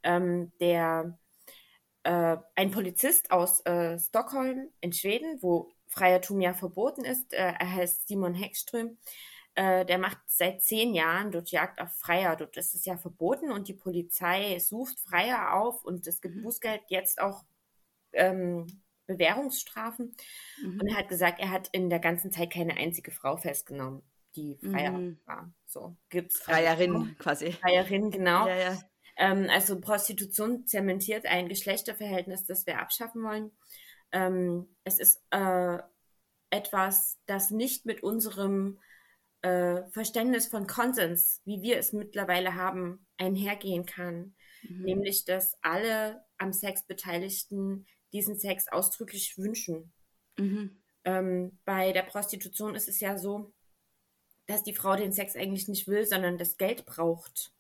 ähm, 0.03 0.53
der 0.61 1.19
äh, 2.05 2.37
ein 2.55 2.71
Polizist 2.71 3.31
aus 3.31 3.61
äh, 3.67 3.99
Stockholm 3.99 4.69
in 4.81 4.93
Schweden, 4.93 5.43
wo 5.43 5.73
Freiertum 5.89 6.41
ja 6.41 6.53
verboten 6.53 7.05
ist, 7.05 7.33
äh, 7.33 7.55
er 7.59 7.75
heißt 7.75 8.07
Simon 8.07 8.35
Heckström, 8.35 8.99
äh, 9.57 9.85
der 9.85 9.99
macht 9.99 10.19
seit 10.27 10.63
zehn 10.63 10.95
Jahren 10.95 11.33
dort 11.33 11.51
Jagd 11.51 11.81
auf 11.81 11.93
Freier. 11.95 12.37
Dort 12.37 12.57
ist 12.57 12.75
es 12.75 12.85
ja 12.85 12.97
verboten 12.97 13.51
und 13.51 13.69
die 13.69 13.75
Polizei 13.75 14.59
sucht 14.59 15.01
Freier 15.01 15.55
auf 15.55 15.85
und 15.85 16.07
es 16.07 16.21
gibt 16.21 16.37
mhm. 16.37 16.43
Bußgeld 16.43 16.83
jetzt 16.89 17.21
auch 17.21 17.43
ähm, 18.13 18.67
Bewährungsstrafen. 19.07 20.15
Mhm. 20.63 20.81
Und 20.81 20.89
er 20.89 20.97
hat 20.97 21.09
gesagt, 21.09 21.41
er 21.41 21.51
hat 21.51 21.69
in 21.73 21.91
der 21.91 21.99
ganzen 21.99 22.31
Zeit 22.31 22.53
keine 22.53 22.77
einzige 22.77 23.11
Frau 23.11 23.37
festgenommen, 23.37 24.03
die 24.35 24.59
Freier 24.59 24.93
mhm. 24.93 25.19
war. 25.25 25.53
So 25.67 25.97
gibt's 26.09 26.41
Freierin 26.41 27.17
quasi. 27.19 27.53
Freierin, 27.53 28.11
genau. 28.11 28.47
Ja, 28.47 28.57
ja. 28.57 28.79
Ähm, 29.17 29.49
also 29.51 29.81
Prostitution 29.81 30.67
zementiert 30.67 31.27
ein 31.27 31.49
Geschlechterverhältnis, 31.49 32.45
das 32.45 32.67
wir 32.67 32.81
abschaffen 32.81 33.23
wollen. 33.23 33.51
Ähm, 34.13 34.69
es 34.85 34.99
ist 34.99 35.23
äh, 35.31 35.79
etwas, 36.51 37.19
das 37.27 37.51
nicht 37.51 37.87
mit 37.87 38.03
unserem 38.03 38.79
äh, 39.43 39.83
Verständnis 39.91 40.47
von 40.47 40.67
Konsens, 40.67 41.41
wie 41.45 41.63
wir 41.63 41.79
es 41.79 41.93
mittlerweile 41.93 42.55
haben, 42.55 43.07
einhergehen 43.17 43.87
kann. 43.87 44.35
Mhm. 44.63 44.83
Nämlich, 44.83 45.25
dass 45.25 45.57
alle 45.63 46.25
am 46.39 46.53
Sex 46.53 46.87
Beteiligten 46.87 47.87
diesen 48.13 48.39
Sex 48.39 48.69
ausdrücklich 48.69 49.37
wünschen. 49.39 49.93
Mhm. 50.39 50.83
Ähm, 51.05 51.59
bei 51.65 51.93
der 51.93 52.03
Prostitution 52.03 52.75
ist 52.75 52.89
es 52.89 53.01
ja 53.01 53.17
so, 53.17 53.53
dass 54.47 54.63
die 54.63 54.75
Frau 54.75 54.97
den 54.97 55.13
Sex 55.13 55.37
eigentlich 55.37 55.69
nicht 55.69 55.89
will, 55.89 56.07
sondern 56.07 56.39
das 56.39 56.57
Geld 56.57 56.87
braucht. 56.87 57.53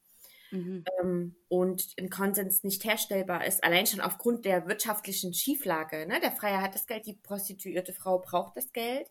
Mhm. 0.50 0.85
Ähm, 1.00 1.37
und 1.49 1.95
ein 1.99 2.11
Konsens 2.11 2.62
nicht 2.62 2.85
herstellbar 2.85 3.45
ist, 3.45 3.65
allein 3.65 3.87
schon 3.87 4.00
aufgrund 4.00 4.45
der 4.45 4.67
wirtschaftlichen 4.69 5.35
Schieflage. 5.35 6.07
Ne? 6.07 6.21
Der 6.21 6.33
Freier 6.33 6.62
hat 6.62 6.75
das 6.75 6.87
Geld, 6.87 7.07
die 7.07 7.15
prostituierte 7.15 7.93
Frau 7.93 8.19
braucht 8.19 8.57
das 8.57 8.73
Geld. 8.73 9.09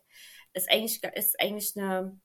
Ist 0.54 0.70
eigentlich, 0.70 1.02
ist 1.14 1.38
eigentlich 1.40 1.76
eine 1.76 2.18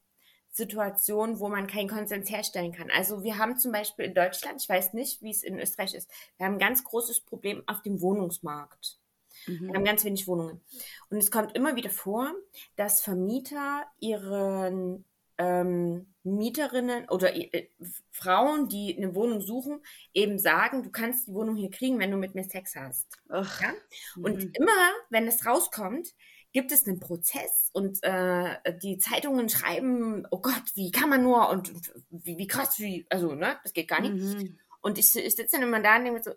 Situation, 0.50 1.40
wo 1.40 1.50
man 1.50 1.68
keinen 1.68 1.90
Konsens 1.90 2.30
herstellen 2.30 2.74
kann. 2.74 2.90
Also 2.92 3.24
wir 3.24 3.38
haben 3.38 3.58
zum 3.58 3.72
Beispiel 3.72 4.06
in 4.06 4.14
Deutschland, 4.14 4.62
ich 4.62 4.70
weiß 4.70 4.94
nicht, 4.94 5.22
wie 5.22 5.32
es 5.32 5.44
in 5.44 5.60
Österreich 5.60 5.94
ist, 5.94 6.10
wir 6.38 6.46
haben 6.46 6.54
ein 6.54 6.60
ganz 6.60 6.84
großes 6.84 7.22
Problem 7.22 7.64
auf 7.68 7.82
dem 7.82 8.02
Wohnungsmarkt. 8.02 9.01
Mhm. 9.48 9.68
Wir 9.68 9.74
haben 9.76 9.86
ganz 9.86 10.04
wenig 10.04 10.28
Wohnungen. 10.28 10.62
Und 11.10 11.18
es 11.18 11.32
kommt 11.32 11.56
immer 11.56 11.76
wieder 11.76 11.90
vor, 11.90 12.32
dass 12.76 13.02
Vermieter 13.02 13.86
ihren 14.00 15.06
ähm, 15.38 16.08
Mieterinnen 16.24 17.10
oder 17.10 17.36
äh, 17.36 17.70
Frauen, 18.12 18.70
die 18.70 18.96
eine 18.96 19.16
Wohnung 19.16 19.42
suchen, 19.42 19.82
eben 20.14 20.38
sagen, 20.38 20.84
du 20.84 20.92
kannst 20.92 21.28
die 21.28 21.34
Wohnung 21.34 21.56
hier 21.56 21.72
kriegen, 21.72 22.00
wenn 22.00 22.12
du 22.12 22.18
mit 22.18 22.36
mir 22.36 22.44
Sex 22.44 22.76
hast. 22.76 23.08
Ja? 23.30 23.74
Und 24.22 24.44
mhm. 24.44 24.52
immer, 24.54 24.92
wenn 25.10 25.28
es 25.28 25.46
rauskommt, 25.46 26.14
gibt 26.54 26.72
es 26.72 26.86
einen 26.86 27.00
Prozess 27.00 27.70
und 27.74 28.04
äh, 28.04 28.78
die 28.84 28.98
Zeitungen 28.98 29.50
schreiben, 29.50 30.28
oh 30.32 30.42
Gott, 30.42 30.64
wie 30.76 30.92
kann 30.92 31.10
man 31.10 31.24
nur 31.24 31.50
und, 31.50 31.74
und 31.74 31.94
wie, 32.10 32.38
wie 32.38 32.48
krass, 32.48 32.78
wie, 32.80 33.06
also, 33.10 33.34
ne, 33.34 33.58
das 33.64 33.74
geht 33.74 33.88
gar 33.88 34.02
nicht. 34.02 34.14
Mhm. 34.14 34.60
Und 34.82 34.98
ich, 34.98 35.16
ich 35.16 35.36
sitze 35.36 35.58
dann 35.58 35.68
immer 35.68 35.82
da 35.82 35.98
und 35.98 36.06
denke 36.06 36.24
so, 36.24 36.32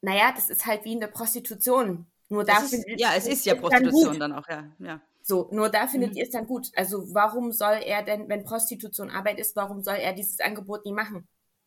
naja, 0.00 0.32
das 0.34 0.50
ist 0.50 0.66
halt 0.66 0.84
wie 0.84 0.92
in 0.92 1.00
der 1.00 1.06
Prostitution. 1.06 2.06
Nur 2.28 2.44
da 2.44 2.58
ist, 2.58 2.84
ja, 2.96 3.14
es 3.16 3.26
ist 3.26 3.44
ja 3.44 3.54
Prostitution 3.54 4.18
dann, 4.18 4.30
dann 4.30 4.32
auch, 4.32 4.48
ja. 4.48 4.64
ja. 4.78 5.00
So, 5.22 5.48
nur 5.52 5.70
da 5.70 5.86
findet 5.86 6.12
mhm. 6.12 6.16
ihr 6.18 6.24
es 6.24 6.30
dann 6.30 6.46
gut. 6.46 6.70
Also 6.76 7.14
warum 7.14 7.52
soll 7.52 7.80
er 7.84 8.02
denn, 8.02 8.28
wenn 8.28 8.44
Prostitution 8.44 9.10
Arbeit 9.10 9.38
ist, 9.38 9.56
warum 9.56 9.82
soll 9.82 9.96
er 9.96 10.12
dieses 10.12 10.40
Angebot 10.40 10.84
nie 10.84 10.92
machen? 10.92 11.26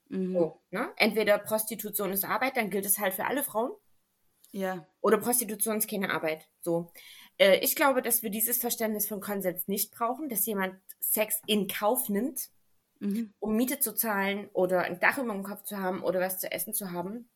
Mhm. 0.09 0.33
So, 0.33 0.61
ne? 0.69 0.89
Entweder 0.95 1.39
Prostitution 1.39 2.11
ist 2.11 2.23
Arbeit, 2.23 2.57
dann 2.57 2.69
gilt 2.69 2.85
es 2.85 2.99
halt 2.99 3.13
für 3.13 3.25
alle 3.25 3.43
Frauen. 3.43 3.71
Ja. 4.51 4.85
Oder 5.01 5.17
Prostitution 5.17 5.77
ist 5.77 5.89
keine 5.89 6.11
Arbeit. 6.11 6.47
So. 6.61 6.91
Äh, 7.37 7.59
ich 7.59 7.75
glaube, 7.75 8.01
dass 8.01 8.23
wir 8.23 8.29
dieses 8.29 8.57
Verständnis 8.57 9.07
von 9.07 9.19
Konsens 9.21 9.67
nicht 9.67 9.91
brauchen, 9.91 10.29
dass 10.29 10.45
jemand 10.45 10.75
Sex 10.99 11.41
in 11.47 11.67
Kauf 11.67 12.09
nimmt, 12.09 12.49
mhm. 12.99 13.33
um 13.39 13.55
Miete 13.55 13.79
zu 13.79 13.93
zahlen 13.93 14.49
oder 14.53 14.81
ein 14.81 14.99
Dach 14.99 15.17
über 15.17 15.33
dem 15.33 15.43
Kopf 15.43 15.63
zu 15.63 15.77
haben 15.77 16.03
oder 16.03 16.19
was 16.19 16.39
zu 16.39 16.51
essen 16.51 16.73
zu 16.73 16.91
haben. 16.91 17.29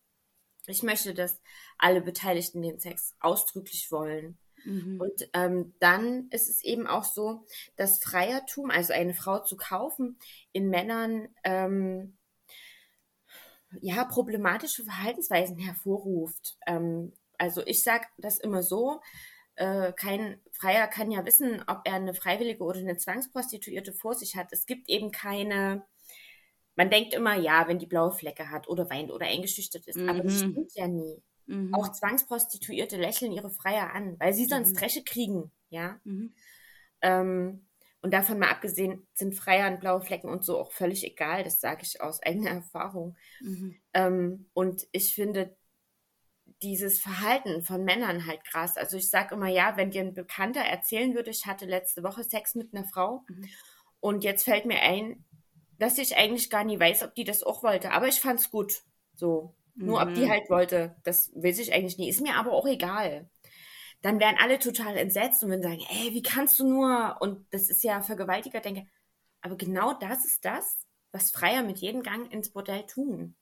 Ich 0.67 0.83
möchte, 0.83 1.13
dass 1.13 1.41
alle 1.77 2.01
Beteiligten 2.01 2.61
den 2.61 2.79
Sex 2.79 3.15
ausdrücklich 3.19 3.91
wollen 3.91 4.37
Mhm. 4.65 4.99
Und 4.99 5.29
ähm, 5.33 5.73
dann 5.79 6.27
ist 6.29 6.49
es 6.49 6.63
eben 6.63 6.87
auch 6.87 7.03
so, 7.03 7.45
dass 7.75 7.99
Freiertum, 7.99 8.69
also 8.69 8.93
eine 8.93 9.13
Frau 9.13 9.39
zu 9.39 9.57
kaufen, 9.57 10.17
in 10.51 10.69
Männern 10.69 11.29
ähm, 11.43 12.17
ja 13.79 14.03
problematische 14.05 14.83
Verhaltensweisen 14.83 15.57
hervorruft. 15.57 16.57
Ähm, 16.67 17.13
also 17.37 17.65
ich 17.65 17.83
sage 17.83 18.05
das 18.17 18.39
immer 18.39 18.63
so, 18.63 19.01
äh, 19.55 19.93
kein 19.93 20.39
Freier 20.51 20.87
kann 20.87 21.11
ja 21.11 21.25
wissen, 21.25 21.63
ob 21.67 21.81
er 21.85 21.95
eine 21.95 22.13
freiwillige 22.13 22.63
oder 22.63 22.79
eine 22.79 22.97
Zwangsprostituierte 22.97 23.93
vor 23.93 24.13
sich 24.13 24.35
hat. 24.35 24.47
Es 24.51 24.65
gibt 24.65 24.89
eben 24.89 25.11
keine, 25.11 25.85
man 26.75 26.89
denkt 26.89 27.13
immer, 27.13 27.35
ja, 27.35 27.67
wenn 27.67 27.79
die 27.79 27.85
blaue 27.85 28.11
Flecke 28.11 28.49
hat 28.49 28.67
oder 28.67 28.89
weint 28.89 29.11
oder 29.11 29.25
eingeschüchtert 29.25 29.87
ist, 29.87 29.97
mhm. 29.97 30.09
aber 30.09 30.21
das 30.21 30.39
stimmt 30.39 30.73
ja 30.75 30.87
nie. 30.87 31.21
Mhm. 31.47 31.73
Auch 31.73 31.91
Zwangsprostituierte 31.91 32.97
lächeln 32.97 33.31
ihre 33.31 33.49
Freier 33.49 33.93
an, 33.93 34.17
weil 34.19 34.33
sie 34.33 34.45
sonst 34.45 34.71
mhm. 34.71 34.77
Dresche 34.77 35.03
kriegen, 35.03 35.51
ja. 35.69 35.99
Mhm. 36.03 36.33
Ähm, 37.01 37.65
und 38.01 38.13
davon 38.13 38.39
mal 38.39 38.49
abgesehen 38.49 39.07
sind 39.13 39.35
Freier 39.35 39.71
und 39.71 39.79
blaue 39.79 40.01
Flecken 40.01 40.29
und 40.29 40.43
so 40.43 40.57
auch 40.59 40.71
völlig 40.71 41.05
egal, 41.05 41.43
das 41.43 41.59
sage 41.59 41.81
ich 41.83 42.01
aus 42.01 42.21
eigener 42.23 42.49
Erfahrung. 42.51 43.15
Mhm. 43.41 43.75
Ähm, 43.93 44.49
und 44.53 44.87
ich 44.91 45.13
finde 45.13 45.55
dieses 46.63 46.99
Verhalten 46.99 47.63
von 47.63 47.83
Männern 47.83 48.27
halt 48.27 48.43
krass. 48.43 48.77
Also 48.77 48.97
ich 48.97 49.09
sage 49.09 49.35
immer, 49.35 49.47
ja, 49.47 49.77
wenn 49.77 49.91
dir 49.91 50.01
ein 50.01 50.13
Bekannter 50.13 50.61
erzählen 50.61 51.15
würde, 51.15 51.31
ich 51.31 51.45
hatte 51.45 51.65
letzte 51.65 52.03
Woche 52.03 52.23
Sex 52.23 52.55
mit 52.55 52.73
einer 52.73 52.85
Frau 52.85 53.23
mhm. 53.27 53.47
und 53.99 54.23
jetzt 54.23 54.43
fällt 54.43 54.65
mir 54.65 54.79
ein, 54.81 55.25
dass 55.81 55.97
ich 55.97 56.15
eigentlich 56.15 56.51
gar 56.51 56.63
nie 56.63 56.79
weiß, 56.79 57.01
ob 57.01 57.15
die 57.15 57.23
das 57.23 57.41
auch 57.41 57.63
wollte, 57.63 57.91
aber 57.91 58.07
ich 58.07 58.19
fand's 58.19 58.51
gut. 58.51 58.83
So. 59.15 59.55
Nur 59.73 59.99
mhm. 59.99 60.09
ob 60.09 60.13
die 60.13 60.25
mhm. 60.25 60.29
halt 60.29 60.47
wollte, 60.49 60.95
das 61.03 61.31
weiß 61.33 61.57
ich 61.57 61.73
eigentlich 61.73 61.97
nie. 61.97 62.07
Ist 62.07 62.21
mir 62.21 62.35
aber 62.35 62.51
auch 62.51 62.67
egal. 62.67 63.27
Dann 64.03 64.19
wären 64.19 64.37
alle 64.39 64.59
total 64.59 64.95
entsetzt 64.95 65.41
und 65.41 65.49
würden 65.49 65.63
sagen, 65.63 65.83
ey, 65.89 66.13
wie 66.13 66.21
kannst 66.21 66.59
du 66.59 66.67
nur? 66.67 67.17
Und 67.19 67.51
das 67.51 67.69
ist 67.71 67.83
ja 67.83 68.01
Vergewaltiger, 68.01 68.59
denke. 68.59 68.85
Aber 69.41 69.57
genau 69.57 69.93
das 69.93 70.23
ist 70.23 70.45
das, 70.45 70.85
was 71.11 71.31
Freier 71.31 71.63
mit 71.63 71.79
jedem 71.79 72.03
Gang 72.03 72.31
ins 72.31 72.51
Bordell 72.51 72.85
tun. 72.85 73.35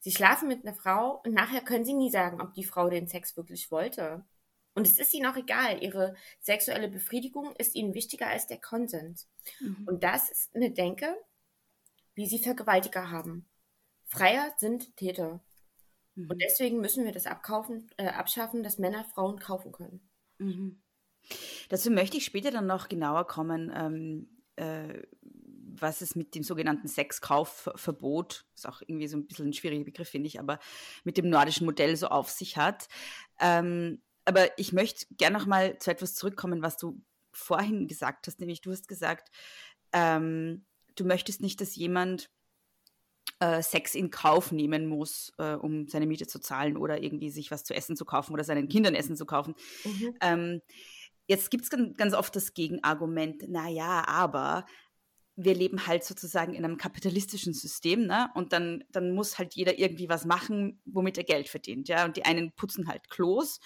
Sie 0.00 0.12
schlafen 0.12 0.48
mit 0.48 0.66
einer 0.66 0.76
Frau 0.76 1.22
und 1.24 1.32
nachher 1.32 1.62
können 1.62 1.86
sie 1.86 1.94
nie 1.94 2.10
sagen, 2.10 2.42
ob 2.42 2.52
die 2.52 2.64
Frau 2.64 2.90
den 2.90 3.08
Sex 3.08 3.38
wirklich 3.38 3.70
wollte. 3.70 4.22
Und 4.74 4.86
es 4.86 4.98
ist 4.98 5.14
ihnen 5.14 5.26
auch 5.26 5.36
egal. 5.36 5.82
Ihre 5.82 6.14
sexuelle 6.40 6.88
Befriedigung 6.88 7.54
ist 7.56 7.74
ihnen 7.74 7.94
wichtiger 7.94 8.26
als 8.26 8.46
der 8.46 8.58
Konsens. 8.60 9.30
Mhm. 9.60 9.86
Und 9.86 10.04
das 10.04 10.30
ist 10.30 10.54
eine 10.54 10.70
Denke, 10.70 11.16
wie 12.20 12.26
sie 12.26 12.38
Vergewaltiger 12.38 13.10
haben. 13.10 13.46
Freier 14.04 14.52
sind 14.58 14.94
Täter. 14.96 15.42
Mhm. 16.16 16.28
Und 16.28 16.42
deswegen 16.42 16.80
müssen 16.80 17.06
wir 17.06 17.12
das 17.12 17.24
abkaufen, 17.24 17.90
äh, 17.96 18.08
abschaffen, 18.08 18.62
dass 18.62 18.76
Männer 18.76 19.04
Frauen 19.04 19.38
kaufen 19.38 19.72
können. 19.72 20.10
Mhm. 20.36 20.82
Dazu 21.70 21.90
möchte 21.90 22.18
ich 22.18 22.26
später 22.26 22.50
dann 22.50 22.66
noch 22.66 22.88
genauer 22.88 23.26
kommen, 23.26 23.72
ähm, 23.74 24.42
äh, 24.56 25.02
was 25.22 26.02
es 26.02 26.14
mit 26.14 26.34
dem 26.34 26.42
sogenannten 26.42 26.88
Sexkaufverbot, 26.88 28.44
ist 28.54 28.68
auch 28.68 28.82
irgendwie 28.82 29.08
so 29.08 29.16
ein 29.16 29.26
bisschen 29.26 29.48
ein 29.48 29.52
schwieriger 29.54 29.84
Begriff, 29.84 30.10
finde 30.10 30.26
ich, 30.26 30.40
aber 30.40 30.58
mit 31.04 31.16
dem 31.16 31.30
nordischen 31.30 31.64
Modell 31.64 31.96
so 31.96 32.08
auf 32.08 32.28
sich 32.28 32.58
hat. 32.58 32.88
Ähm, 33.38 34.02
aber 34.26 34.58
ich 34.58 34.74
möchte 34.74 35.06
gerne 35.14 35.38
noch 35.38 35.46
mal 35.46 35.78
zu 35.78 35.90
etwas 35.90 36.14
zurückkommen, 36.16 36.60
was 36.60 36.76
du 36.76 37.00
vorhin 37.32 37.88
gesagt 37.88 38.26
hast, 38.26 38.40
nämlich 38.40 38.60
du 38.60 38.72
hast 38.72 38.88
gesagt, 38.88 39.30
ähm, 39.94 40.66
du 41.00 41.04
möchtest 41.04 41.40
nicht, 41.40 41.60
dass 41.60 41.76
jemand 41.76 42.30
äh, 43.40 43.62
Sex 43.62 43.94
in 43.94 44.10
Kauf 44.10 44.52
nehmen 44.52 44.86
muss, 44.86 45.32
äh, 45.38 45.54
um 45.54 45.88
seine 45.88 46.06
Miete 46.06 46.26
zu 46.26 46.40
zahlen 46.40 46.76
oder 46.76 47.02
irgendwie 47.02 47.30
sich 47.30 47.50
was 47.50 47.64
zu 47.64 47.74
essen 47.74 47.96
zu 47.96 48.04
kaufen 48.04 48.32
oder 48.34 48.44
seinen 48.44 48.68
Kindern 48.68 48.94
Essen 48.94 49.16
zu 49.16 49.26
kaufen. 49.26 49.54
Mhm. 49.84 50.14
Ähm, 50.20 50.60
jetzt 51.26 51.50
gibt 51.50 51.64
es 51.64 51.70
ganz, 51.70 51.96
ganz 51.96 52.14
oft 52.14 52.36
das 52.36 52.54
Gegenargument, 52.54 53.48
naja, 53.48 54.06
aber 54.06 54.66
wir 55.36 55.54
leben 55.54 55.86
halt 55.86 56.04
sozusagen 56.04 56.52
in 56.52 56.64
einem 56.64 56.76
kapitalistischen 56.76 57.54
System, 57.54 58.06
ne? 58.06 58.28
Und 58.34 58.52
dann, 58.52 58.84
dann 58.90 59.12
muss 59.12 59.38
halt 59.38 59.54
jeder 59.54 59.78
irgendwie 59.78 60.10
was 60.10 60.26
machen, 60.26 60.82
womit 60.84 61.16
er 61.16 61.24
Geld 61.24 61.48
verdient, 61.48 61.88
ja. 61.88 62.04
Und 62.04 62.18
die 62.18 62.26
einen 62.26 62.52
putzen 62.52 62.88
halt 62.88 63.08
Klos 63.08 63.58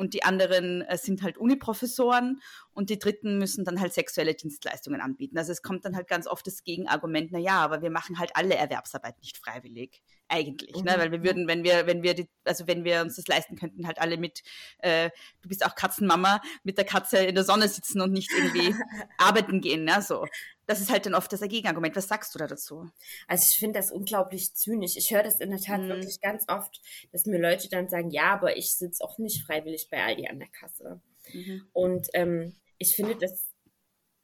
und 0.00 0.14
die 0.14 0.22
anderen 0.24 0.80
äh, 0.82 0.96
sind 0.96 1.22
halt 1.22 1.36
Uniprofessoren 1.36 2.40
und 2.72 2.88
die 2.88 2.98
dritten 2.98 3.36
müssen 3.36 3.66
dann 3.66 3.80
halt 3.80 3.92
sexuelle 3.92 4.34
Dienstleistungen 4.34 5.02
anbieten. 5.02 5.36
Also 5.36 5.52
es 5.52 5.60
kommt 5.60 5.84
dann 5.84 5.94
halt 5.94 6.08
ganz 6.08 6.26
oft 6.26 6.46
das 6.46 6.64
Gegenargument, 6.64 7.32
na 7.32 7.38
ja, 7.38 7.58
aber 7.58 7.82
wir 7.82 7.90
machen 7.90 8.18
halt 8.18 8.30
alle 8.34 8.54
Erwerbsarbeit 8.54 9.18
nicht 9.20 9.36
freiwillig 9.36 10.02
eigentlich, 10.30 10.74
ne? 10.74 10.80
mhm. 10.80 10.86
ne? 10.86 10.98
weil 10.98 11.12
wir 11.12 11.22
würden, 11.22 11.48
wenn 11.48 11.64
wir, 11.64 11.86
wenn 11.86 12.02
wir, 12.02 12.14
die, 12.14 12.28
also 12.44 12.66
wenn 12.66 12.84
wir 12.84 13.00
uns 13.02 13.16
das 13.16 13.26
leisten 13.26 13.56
könnten, 13.56 13.86
halt 13.86 14.00
alle 14.00 14.16
mit, 14.16 14.42
äh, 14.78 15.10
du 15.42 15.48
bist 15.48 15.64
auch 15.64 15.74
Katzenmama, 15.74 16.40
mit 16.62 16.78
der 16.78 16.84
Katze 16.84 17.18
in 17.18 17.34
der 17.34 17.44
Sonne 17.44 17.68
sitzen 17.68 18.00
und 18.00 18.12
nicht 18.12 18.30
irgendwie 18.32 18.74
arbeiten 19.18 19.60
gehen, 19.60 19.84
ne? 19.84 20.02
so. 20.02 20.26
Das 20.66 20.80
ist 20.80 20.90
halt 20.92 21.04
dann 21.04 21.14
oft 21.14 21.32
das 21.32 21.40
Gegenargument. 21.40 21.96
Was 21.96 22.06
sagst 22.06 22.32
du 22.32 22.38
da 22.38 22.46
dazu? 22.46 22.88
Also 23.26 23.44
ich 23.50 23.58
finde 23.58 23.80
das 23.80 23.90
unglaublich 23.90 24.54
zynisch. 24.54 24.96
Ich 24.96 25.10
höre 25.10 25.24
das 25.24 25.40
in 25.40 25.50
der 25.50 25.58
Tat 25.58 25.80
mhm. 25.80 25.88
wirklich 25.88 26.20
ganz 26.20 26.44
oft, 26.48 26.80
dass 27.10 27.26
mir 27.26 27.40
Leute 27.40 27.68
dann 27.68 27.88
sagen, 27.88 28.10
ja, 28.10 28.32
aber 28.34 28.56
ich 28.56 28.76
sitze 28.76 29.02
auch 29.02 29.18
nicht 29.18 29.44
freiwillig 29.44 29.88
bei 29.90 30.00
Aldi 30.00 30.28
an 30.28 30.38
der 30.38 30.48
Kasse. 30.48 31.00
Mhm. 31.32 31.66
Und 31.72 32.08
ähm, 32.12 32.54
ich 32.78 32.94
finde 32.94 33.16
das 33.16 33.48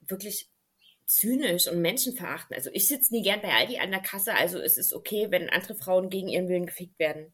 wirklich 0.00 0.48
zynisch 1.06 1.68
und 1.68 1.80
menschenverachtend. 1.80 2.56
Also 2.56 2.70
ich 2.72 2.88
sitze 2.88 3.14
nie 3.14 3.22
gern 3.22 3.40
bei 3.40 3.52
Aldi 3.52 3.78
an 3.78 3.90
der 3.90 4.00
Kasse, 4.00 4.34
also 4.34 4.58
es 4.58 4.76
ist 4.76 4.92
okay, 4.92 5.30
wenn 5.30 5.48
andere 5.48 5.75
Frauen 5.75 6.10
gegen 6.10 6.28
ihren 6.28 6.48
Willen 6.48 6.66
gefickt 6.66 6.98
werden. 6.98 7.32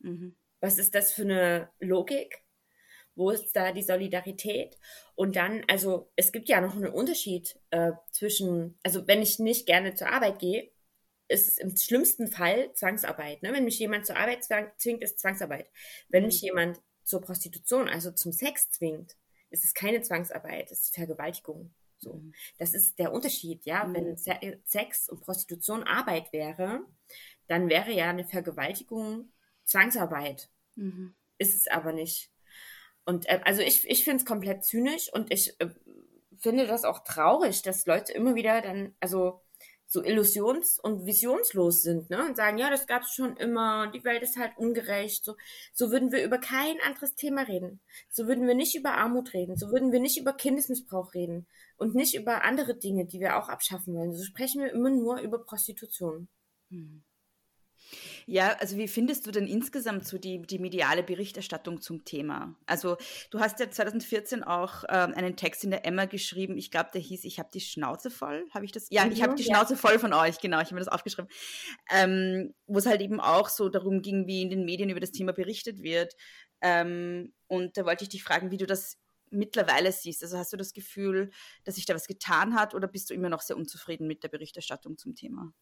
Mhm. 0.00 0.36
Was 0.60 0.78
ist 0.78 0.94
das 0.94 1.12
für 1.12 1.22
eine 1.22 1.70
Logik? 1.80 2.42
Wo 3.16 3.30
ist 3.30 3.52
da 3.52 3.72
die 3.72 3.82
Solidarität? 3.82 4.76
Und 5.14 5.36
dann, 5.36 5.64
also 5.68 6.10
es 6.16 6.32
gibt 6.32 6.48
ja 6.48 6.60
noch 6.60 6.74
einen 6.74 6.92
Unterschied 6.92 7.58
äh, 7.70 7.92
zwischen, 8.12 8.78
also 8.82 9.06
wenn 9.06 9.22
ich 9.22 9.38
nicht 9.38 9.66
gerne 9.66 9.94
zur 9.94 10.10
Arbeit 10.10 10.38
gehe, 10.38 10.70
ist 11.28 11.48
es 11.48 11.58
im 11.58 11.76
schlimmsten 11.76 12.28
Fall 12.28 12.72
Zwangsarbeit. 12.74 13.42
Ne? 13.42 13.52
Wenn 13.52 13.64
mich 13.64 13.78
jemand 13.78 14.06
zur 14.06 14.16
Arbeit 14.16 14.44
zwingt, 14.44 15.02
ist 15.02 15.18
Zwangsarbeit. 15.18 15.70
Wenn 16.08 16.26
mich 16.26 16.42
jemand 16.42 16.80
zur 17.02 17.20
Prostitution, 17.20 17.88
also 17.88 18.10
zum 18.10 18.32
Sex 18.32 18.70
zwingt, 18.70 19.16
ist 19.50 19.64
es 19.64 19.74
keine 19.74 20.02
Zwangsarbeit, 20.02 20.70
es 20.70 20.82
ist 20.82 20.94
Vergewaltigung. 20.94 21.72
So. 22.04 22.14
Mhm. 22.14 22.32
Das 22.58 22.74
ist 22.74 22.98
der 22.98 23.12
Unterschied, 23.12 23.64
ja. 23.64 23.84
Mhm. 23.84 23.94
Wenn 23.94 24.62
Sex 24.64 25.08
und 25.08 25.20
Prostitution 25.20 25.82
Arbeit 25.82 26.32
wäre, 26.32 26.84
dann 27.48 27.68
wäre 27.68 27.92
ja 27.92 28.10
eine 28.10 28.24
Vergewaltigung 28.24 29.32
Zwangsarbeit. 29.64 30.50
Mhm. 30.76 31.14
Ist 31.38 31.54
es 31.54 31.66
aber 31.66 31.92
nicht. 31.92 32.30
Und 33.04 33.28
äh, 33.28 33.40
also 33.44 33.62
ich, 33.62 33.88
ich 33.88 34.04
finde 34.04 34.18
es 34.18 34.26
komplett 34.26 34.64
zynisch 34.64 35.12
und 35.12 35.32
ich 35.32 35.58
äh, 35.60 35.68
finde 36.38 36.66
das 36.66 36.84
auch 36.84 37.04
traurig, 37.04 37.62
dass 37.62 37.86
Leute 37.86 38.12
immer 38.12 38.34
wieder 38.34 38.60
dann, 38.60 38.94
also 39.00 39.43
so 39.86 40.02
illusions- 40.02 40.80
und 40.80 41.06
visionslos 41.06 41.82
sind, 41.82 42.10
ne? 42.10 42.24
Und 42.26 42.36
sagen, 42.36 42.58
ja, 42.58 42.70
das 42.70 42.86
gab 42.86 43.02
es 43.02 43.12
schon 43.12 43.36
immer, 43.36 43.90
die 43.92 44.04
Welt 44.04 44.22
ist 44.22 44.36
halt 44.36 44.56
ungerecht. 44.56 45.24
So, 45.24 45.36
so 45.72 45.90
würden 45.90 46.10
wir 46.12 46.24
über 46.24 46.38
kein 46.38 46.76
anderes 46.86 47.14
Thema 47.14 47.42
reden. 47.42 47.80
So 48.10 48.26
würden 48.26 48.46
wir 48.46 48.54
nicht 48.54 48.74
über 48.74 48.94
Armut 48.94 49.32
reden. 49.34 49.56
So 49.56 49.70
würden 49.70 49.92
wir 49.92 50.00
nicht 50.00 50.18
über 50.18 50.32
Kindesmissbrauch 50.32 51.14
reden. 51.14 51.46
Und 51.76 51.94
nicht 51.94 52.14
über 52.14 52.44
andere 52.44 52.76
Dinge, 52.76 53.06
die 53.06 53.20
wir 53.20 53.36
auch 53.36 53.48
abschaffen 53.48 53.94
wollen. 53.94 54.14
So 54.14 54.24
sprechen 54.24 54.62
wir 54.62 54.72
immer 54.72 54.90
nur 54.90 55.20
über 55.20 55.38
Prostitution. 55.44 56.28
Hm. 56.70 57.04
Ja, 58.26 58.56
also 58.58 58.76
wie 58.76 58.88
findest 58.88 59.26
du 59.26 59.30
denn 59.30 59.46
insgesamt 59.46 60.06
so 60.06 60.18
die, 60.18 60.42
die 60.42 60.58
mediale 60.58 61.02
Berichterstattung 61.02 61.80
zum 61.80 62.04
Thema? 62.04 62.54
Also 62.66 62.96
du 63.30 63.40
hast 63.40 63.60
ja 63.60 63.70
2014 63.70 64.42
auch 64.42 64.84
ähm, 64.88 65.12
einen 65.14 65.36
Text 65.36 65.64
in 65.64 65.70
der 65.70 65.84
Emma 65.84 66.06
geschrieben, 66.06 66.56
ich 66.56 66.70
glaube, 66.70 66.90
der 66.92 67.00
hieß, 67.00 67.24
ich 67.24 67.38
habe 67.38 67.50
die 67.52 67.60
Schnauze 67.60 68.10
voll, 68.10 68.46
habe 68.52 68.64
ich 68.64 68.72
das? 68.72 68.86
Ja, 68.90 69.04
mhm, 69.04 69.12
ich 69.12 69.22
habe 69.22 69.34
die 69.34 69.42
ja. 69.42 69.54
Schnauze 69.54 69.76
voll 69.76 69.98
von 69.98 70.12
euch, 70.12 70.38
genau, 70.40 70.58
ich 70.60 70.66
habe 70.66 70.74
mir 70.74 70.80
das 70.80 70.88
aufgeschrieben. 70.88 71.30
Ähm, 71.90 72.54
Wo 72.66 72.78
es 72.78 72.86
halt 72.86 73.00
eben 73.00 73.20
auch 73.20 73.48
so 73.48 73.68
darum 73.68 74.02
ging, 74.02 74.26
wie 74.26 74.42
in 74.42 74.50
den 74.50 74.64
Medien 74.64 74.90
über 74.90 75.00
das 75.00 75.12
Thema 75.12 75.32
berichtet 75.32 75.82
wird. 75.82 76.14
Ähm, 76.60 77.34
und 77.46 77.76
da 77.76 77.84
wollte 77.84 78.04
ich 78.04 78.10
dich 78.10 78.24
fragen, 78.24 78.50
wie 78.50 78.56
du 78.56 78.66
das 78.66 78.98
mittlerweile 79.30 79.92
siehst. 79.92 80.22
Also 80.22 80.38
hast 80.38 80.52
du 80.52 80.56
das 80.56 80.72
Gefühl, 80.72 81.30
dass 81.64 81.74
sich 81.74 81.86
da 81.86 81.94
was 81.94 82.06
getan 82.06 82.54
hat 82.54 82.74
oder 82.74 82.88
bist 82.88 83.10
du 83.10 83.14
immer 83.14 83.28
noch 83.28 83.42
sehr 83.42 83.56
unzufrieden 83.56 84.06
mit 84.06 84.22
der 84.22 84.28
Berichterstattung 84.28 84.96
zum 84.96 85.14
Thema? 85.14 85.52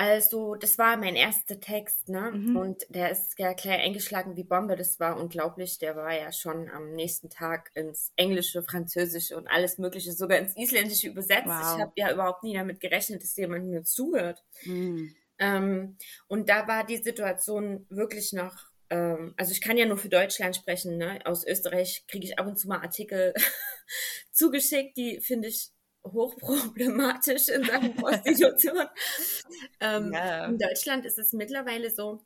Also, 0.00 0.54
das 0.54 0.78
war 0.78 0.96
mein 0.96 1.16
erster 1.16 1.58
Text, 1.58 2.08
ne? 2.08 2.30
Mhm. 2.30 2.56
Und 2.56 2.86
der 2.88 3.10
ist 3.10 3.36
ja 3.36 3.52
gleich 3.52 3.80
eingeschlagen 3.80 4.36
wie 4.36 4.44
Bombe. 4.44 4.76
Das 4.76 5.00
war 5.00 5.18
unglaublich. 5.18 5.80
Der 5.80 5.96
war 5.96 6.14
ja 6.14 6.30
schon 6.30 6.70
am 6.70 6.94
nächsten 6.94 7.30
Tag 7.30 7.72
ins 7.74 8.12
Englische, 8.14 8.62
Französische 8.62 9.36
und 9.36 9.48
alles 9.48 9.76
Mögliche, 9.76 10.12
sogar 10.12 10.38
ins 10.38 10.56
Isländische 10.56 11.08
übersetzt. 11.08 11.48
Wow. 11.48 11.74
Ich 11.74 11.82
habe 11.82 11.92
ja 11.96 12.12
überhaupt 12.12 12.44
nie 12.44 12.54
damit 12.54 12.78
gerechnet, 12.78 13.24
dass 13.24 13.36
jemand 13.36 13.66
mir 13.66 13.82
zuhört. 13.82 14.44
Mhm. 14.62 15.16
Ähm, 15.40 15.96
und 16.28 16.48
da 16.48 16.68
war 16.68 16.86
die 16.86 16.98
Situation 16.98 17.84
wirklich 17.90 18.32
noch, 18.32 18.54
ähm, 18.90 19.34
also 19.36 19.50
ich 19.50 19.60
kann 19.60 19.76
ja 19.76 19.86
nur 19.86 19.98
für 19.98 20.08
Deutschland 20.08 20.54
sprechen, 20.54 20.96
ne? 20.96 21.18
Aus 21.24 21.44
Österreich 21.44 22.04
kriege 22.06 22.24
ich 22.24 22.38
ab 22.38 22.46
und 22.46 22.56
zu 22.56 22.68
mal 22.68 22.82
Artikel 22.82 23.34
zugeschickt, 24.30 24.96
die 24.96 25.20
finde 25.20 25.48
ich 25.48 25.72
hochproblematisch 26.12 27.48
in 27.48 27.64
Sachen 27.64 27.94
Prostitution. 27.94 28.78
ähm, 29.80 30.12
ja. 30.12 30.46
In 30.46 30.58
Deutschland 30.58 31.04
ist 31.06 31.18
es 31.18 31.32
mittlerweile 31.32 31.90
so, 31.90 32.20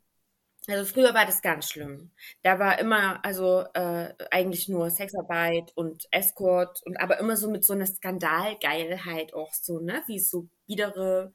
also 0.67 0.85
früher 0.85 1.13
war 1.13 1.25
das 1.25 1.41
ganz 1.41 1.69
schlimm. 1.69 2.11
Da 2.41 2.57
war 2.57 2.79
immer, 2.79 3.23
also 3.25 3.65
äh, 3.73 4.13
eigentlich 4.31 4.69
nur 4.69 4.89
Sexarbeit 4.89 5.73
und 5.75 6.07
Escort 6.11 6.81
und 6.85 6.97
aber 7.01 7.19
immer 7.19 7.35
so 7.35 7.49
mit 7.49 7.65
so 7.65 7.73
einer 7.73 7.85
Skandalgeilheit 7.85 9.33
auch 9.33 9.53
so, 9.53 9.79
ne? 9.79 10.03
Wie 10.07 10.19
so 10.19 10.47
biedere 10.65 11.33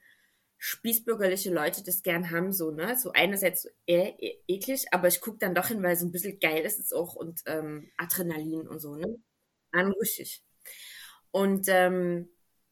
spießbürgerliche 0.57 1.52
Leute 1.52 1.85
das 1.85 2.02
gern 2.02 2.31
haben, 2.31 2.52
so, 2.52 2.71
ne? 2.71 2.97
So 2.99 3.12
einerseits 3.12 3.62
so 3.62 3.69
e 3.87 4.14
e 4.19 4.38
eklig, 4.49 4.87
aber 4.93 5.09
ich 5.09 5.21
gucke 5.21 5.38
dann 5.38 5.55
doch 5.55 5.69
hin, 5.69 5.83
weil 5.83 5.97
so 5.97 6.07
ein 6.07 6.12
bisschen 6.12 6.38
geil 6.40 6.64
ist 6.64 6.78
es 6.81 6.93
auch 6.93 7.14
und 7.14 7.43
ähm, 7.47 7.90
Adrenalin 7.99 8.67
und 8.67 8.81
so, 8.81 8.97
ne? 8.97 9.19
Anrüchig. 9.73 10.43
Und 11.31 11.67
ähm, 11.69 12.28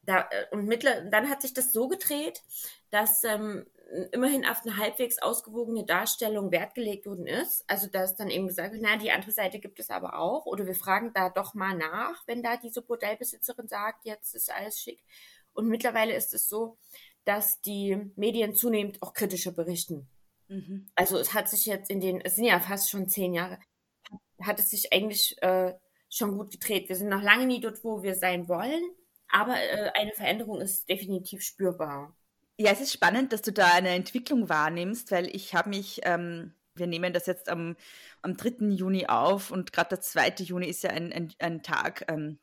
da, 0.07 0.29
äh, 0.31 0.47
und 0.53 0.67
mittler, 0.67 1.03
dann 1.11 1.29
hat 1.29 1.43
sich 1.43 1.53
das 1.53 1.73
so 1.73 1.89
gedreht, 1.89 2.43
dass 2.91 3.25
ähm, 3.25 3.67
immerhin 4.13 4.45
auf 4.47 4.63
eine 4.63 4.77
halbwegs 4.77 5.19
ausgewogene 5.19 5.85
Darstellung 5.85 6.51
Wert 6.51 6.75
gelegt 6.75 7.07
worden 7.07 7.27
ist. 7.27 7.65
Also 7.69 7.89
dass 7.89 8.17
dann 8.17 8.31
eben 8.31 8.49
gesagt 8.49 8.73
wird, 8.73 8.83
na, 8.83 8.97
die 8.97 9.11
andere 9.11 9.33
Seite 9.33 9.59
gibt 9.59 9.79
es 9.79 9.91
aber 9.91 10.19
auch. 10.19 10.47
Oder 10.47 10.67
wir 10.67 10.75
fragen 10.75 11.13
da 11.15 11.29
doch 11.29 11.55
mal 11.55 11.77
nach, 11.77 12.27
wenn 12.27 12.43
da 12.43 12.57
diese 12.57 12.83
Bordellbesitzerin 12.83 13.69
sagt, 13.69 14.05
jetzt 14.05 14.35
ist 14.35 14.53
alles 14.53 14.81
schick. 14.81 15.03
Und 15.53 15.69
mittlerweile 15.69 16.15
ist 16.15 16.35
es 16.35 16.49
so, 16.49 16.79
dass 17.25 17.61
die 17.61 18.11
Medien 18.17 18.55
zunehmend 18.55 19.03
auch 19.03 19.13
kritischer 19.13 19.53
berichten. 19.53 20.09
Mhm. 20.49 20.89
Also 20.95 21.19
es 21.19 21.35
hat 21.35 21.49
sich 21.49 21.67
jetzt 21.67 21.91
in 21.91 22.01
den, 22.01 22.21
es 22.21 22.37
sind 22.37 22.45
ja 22.45 22.61
fast 22.61 22.91
schon 22.91 23.09
zehn 23.09 23.35
Jahre, 23.35 23.59
hat 24.41 24.61
es 24.61 24.71
sich 24.71 24.93
eigentlich 24.93 25.41
äh, 25.43 25.75
schon 26.09 26.37
gut 26.37 26.51
gedreht. 26.51 26.89
Wir 26.89 26.97
sind 26.97 27.09
noch 27.09 27.23
lange 27.23 27.47
nie 27.47 27.61
dort, 27.61 27.83
wo 27.85 28.03
wir 28.03 28.15
sein 28.15 28.49
wollen. 28.49 28.83
Aber 29.29 29.55
äh, 29.55 29.91
eine 29.95 30.13
Veränderung 30.13 30.61
ist 30.61 30.89
definitiv 30.89 31.43
spürbar. 31.43 32.17
Ja, 32.59 32.73
es 32.73 32.81
ist 32.81 32.93
spannend, 32.93 33.33
dass 33.33 33.43
du 33.43 33.53
da 33.53 33.73
eine 33.73 33.91
Entwicklung 33.91 34.49
wahrnimmst, 34.49 35.11
weil 35.11 35.35
ich 35.35 35.55
habe 35.55 35.69
mich, 35.69 36.01
ähm, 36.05 36.55
wir 36.75 36.87
nehmen 36.87 37.13
das 37.13 37.27
jetzt 37.27 37.49
am, 37.49 37.77
am 38.23 38.37
3. 38.37 38.69
Juni 38.69 39.07
auf 39.07 39.51
und 39.51 39.73
gerade 39.73 39.91
der 39.91 40.01
2. 40.01 40.45
Juni 40.45 40.67
ist 40.67 40.83
ja 40.83 40.91
ein, 40.91 41.13
ein, 41.13 41.35
ein 41.39 41.63
Tag, 41.63 42.05
ähm, 42.09 42.39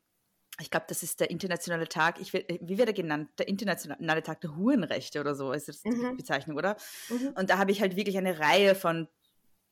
ich 0.60 0.70
glaube, 0.70 0.86
das 0.88 1.02
ist 1.02 1.18
der 1.18 1.30
internationale 1.30 1.88
Tag, 1.88 2.20
ich, 2.20 2.32
wie 2.32 2.78
wird 2.78 2.88
er 2.88 2.94
genannt? 2.94 3.28
Der 3.38 3.48
internationale 3.48 4.22
Tag 4.22 4.40
der 4.40 4.56
Hurenrechte 4.56 5.18
oder 5.20 5.34
so 5.34 5.50
ist 5.50 5.66
das 5.68 5.82
mhm. 5.84 6.10
die 6.10 6.16
Bezeichnung, 6.16 6.56
oder? 6.56 6.76
Mhm. 7.08 7.32
Und 7.34 7.50
da 7.50 7.58
habe 7.58 7.72
ich 7.72 7.80
halt 7.80 7.96
wirklich 7.96 8.16
eine 8.18 8.38
Reihe 8.38 8.76
von 8.76 9.08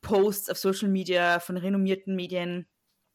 Posts 0.01 0.51
auf 0.51 0.59
Social 0.59 0.89
Media 0.89 1.39
von 1.39 1.57
renommierten 1.57 2.17
Medien 2.17 2.67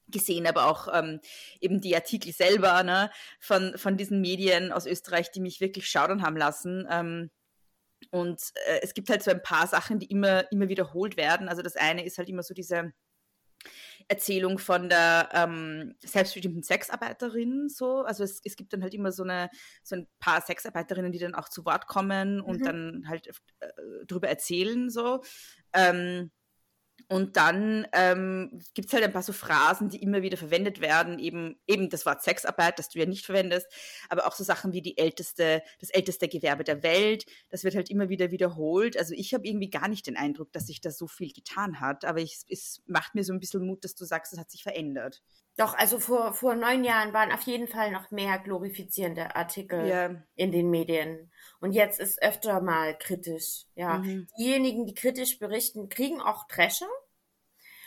gesehen, 0.07 0.47
aber 0.47 0.67
auch 0.67 0.87
ähm, 0.93 1.19
eben 1.59 1.81
die 1.81 1.96
Artikel 1.96 2.31
selber 2.31 2.83
ne, 2.83 3.11
von, 3.39 3.77
von 3.77 3.98
diesen 3.98 4.22
Medien 4.22 4.72
aus 4.72 4.85
Österreich, 4.85 5.31
die 5.31 5.41
mich 5.41 5.61
wirklich 5.61 5.89
schaudern 5.89 6.24
haben 6.24 6.37
lassen. 6.37 6.87
Ähm, 6.89 7.29
und 8.11 8.41
äh, 8.67 8.79
es 8.81 8.93
gibt 8.93 9.09
halt 9.09 9.24
so 9.24 9.31
ein 9.31 9.41
paar 9.41 9.67
Sachen, 9.67 10.00
die 10.00 10.07
immer, 10.07 10.51
immer 10.51 10.70
wiederholt 10.70 11.17
werden. 11.17 11.50
Also 11.50 11.61
das 11.61 11.75
eine 11.75 12.05
ist 12.05 12.17
halt 12.17 12.29
immer 12.29 12.43
so 12.43 12.53
diese 12.53 12.93
Erzählung 14.07 14.59
von 14.59 14.87
der 14.87 15.29
ähm, 15.33 15.96
selbstbestimmten 16.00 16.63
Sexarbeiterin. 16.63 17.70
So. 17.70 18.03
Also 18.03 18.24
es, 18.24 18.39
es 18.43 18.55
gibt 18.55 18.72
dann 18.74 18.83
halt 18.83 18.93
immer 18.93 19.11
so, 19.11 19.24
eine, 19.24 19.50
so 19.83 19.96
ein 19.96 20.07
paar 20.20 20.41
Sexarbeiterinnen, 20.41 21.11
die 21.11 21.20
dann 21.20 21.35
auch 21.35 21.50
zu 21.50 21.65
Wort 21.65 21.87
kommen 21.87 22.39
und 22.39 22.61
mhm. 22.61 22.65
dann 22.65 23.05
halt 23.07 23.27
äh, 23.59 23.67
drüber 24.05 24.29
erzählen. 24.29 24.89
So. 24.89 25.22
Ähm, 25.74 26.31
und 27.09 27.37
dann 27.37 27.87
ähm, 27.93 28.61
gibt 28.74 28.87
es 28.87 28.93
halt 28.93 29.03
ein 29.03 29.13
paar 29.13 29.24
so 29.24 29.31
Phrasen, 29.31 29.87
die 29.87 30.01
immer 30.01 30.22
wieder 30.22 30.35
verwendet 30.35 30.81
werden, 30.81 31.20
eben, 31.20 31.57
eben 31.65 31.89
das 31.89 32.05
Wort 32.05 32.22
Sexarbeit, 32.22 32.79
das 32.79 32.89
du 32.89 33.00
ja 33.00 33.05
nicht 33.05 33.25
verwendest, 33.25 33.67
aber 34.09 34.27
auch 34.27 34.35
so 34.35 34.43
Sachen 34.43 34.74
wie 34.74 34.81
die 34.81 34.98
älteste, 34.98 35.63
das 35.79 35.89
älteste 35.89 36.27
Gewerbe 36.27 36.65
der 36.65 36.83
Welt, 36.83 37.25
das 37.50 37.63
wird 37.63 37.75
halt 37.75 37.89
immer 37.89 38.09
wieder 38.09 38.31
wiederholt. 38.31 38.98
Also 38.98 39.13
ich 39.15 39.33
habe 39.33 39.48
irgendwie 39.48 39.70
gar 39.70 39.87
nicht 39.87 40.05
den 40.05 40.17
Eindruck, 40.17 40.51
dass 40.51 40.67
sich 40.67 40.81
da 40.81 40.91
so 40.91 41.07
viel 41.07 41.31
getan 41.31 41.79
hat, 41.79 42.03
aber 42.03 42.20
ich, 42.20 42.41
es 42.50 42.81
macht 42.87 43.15
mir 43.15 43.24
so 43.24 43.31
ein 43.31 43.39
bisschen 43.39 43.65
Mut, 43.65 43.85
dass 43.85 43.96
du 43.96 44.03
sagst, 44.03 44.33
es 44.33 44.39
hat 44.39 44.51
sich 44.51 44.63
verändert. 44.63 45.22
Doch, 45.57 45.74
also 45.74 46.00
vor, 46.00 46.33
vor 46.33 46.53
neun 46.53 46.83
Jahren 46.83 47.13
waren 47.13 47.31
auf 47.31 47.41
jeden 47.41 47.67
Fall 47.67 47.91
noch 47.91 48.11
mehr 48.11 48.37
glorifizierende 48.37 49.35
Artikel 49.35 49.87
ja. 49.87 50.24
in 50.35 50.51
den 50.51 50.70
Medien. 50.70 51.31
Und 51.59 51.72
jetzt 51.72 52.00
ist 52.00 52.22
öfter 52.22 52.61
mal 52.61 52.96
kritisch. 52.96 53.65
Ja, 53.74 53.98
mhm. 53.98 54.27
diejenigen, 54.37 54.85
die 54.85 54.93
kritisch 54.93 55.39
berichten, 55.39 55.89
kriegen 55.89 56.22
auch 56.22 56.48
Dresche. 56.48 56.85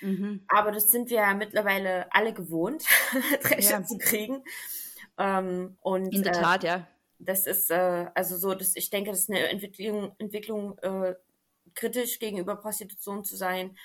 Mhm. 0.00 0.44
Aber 0.48 0.72
das 0.72 0.90
sind 0.90 1.10
wir 1.10 1.18
ja 1.18 1.34
mittlerweile 1.34 2.12
alle 2.12 2.34
gewohnt, 2.34 2.84
Dresche 3.42 3.72
ja. 3.72 3.84
zu 3.84 3.98
kriegen. 3.98 4.42
Ähm, 5.16 5.76
und, 5.80 6.12
in 6.12 6.24
der 6.24 6.32
äh, 6.32 6.40
Tat, 6.40 6.64
ja. 6.64 6.88
Das 7.20 7.46
ist 7.46 7.70
äh, 7.70 8.06
also 8.14 8.36
so, 8.36 8.52
dass 8.54 8.74
ich 8.74 8.90
denke, 8.90 9.10
das 9.10 9.20
ist 9.20 9.30
eine 9.30 9.48
Entwicklung, 9.48 10.12
Entwicklung 10.18 10.76
äh, 10.78 11.14
kritisch 11.74 12.18
gegenüber 12.18 12.56
Prostitution 12.56 13.22
zu 13.22 13.36
sein, 13.36 13.78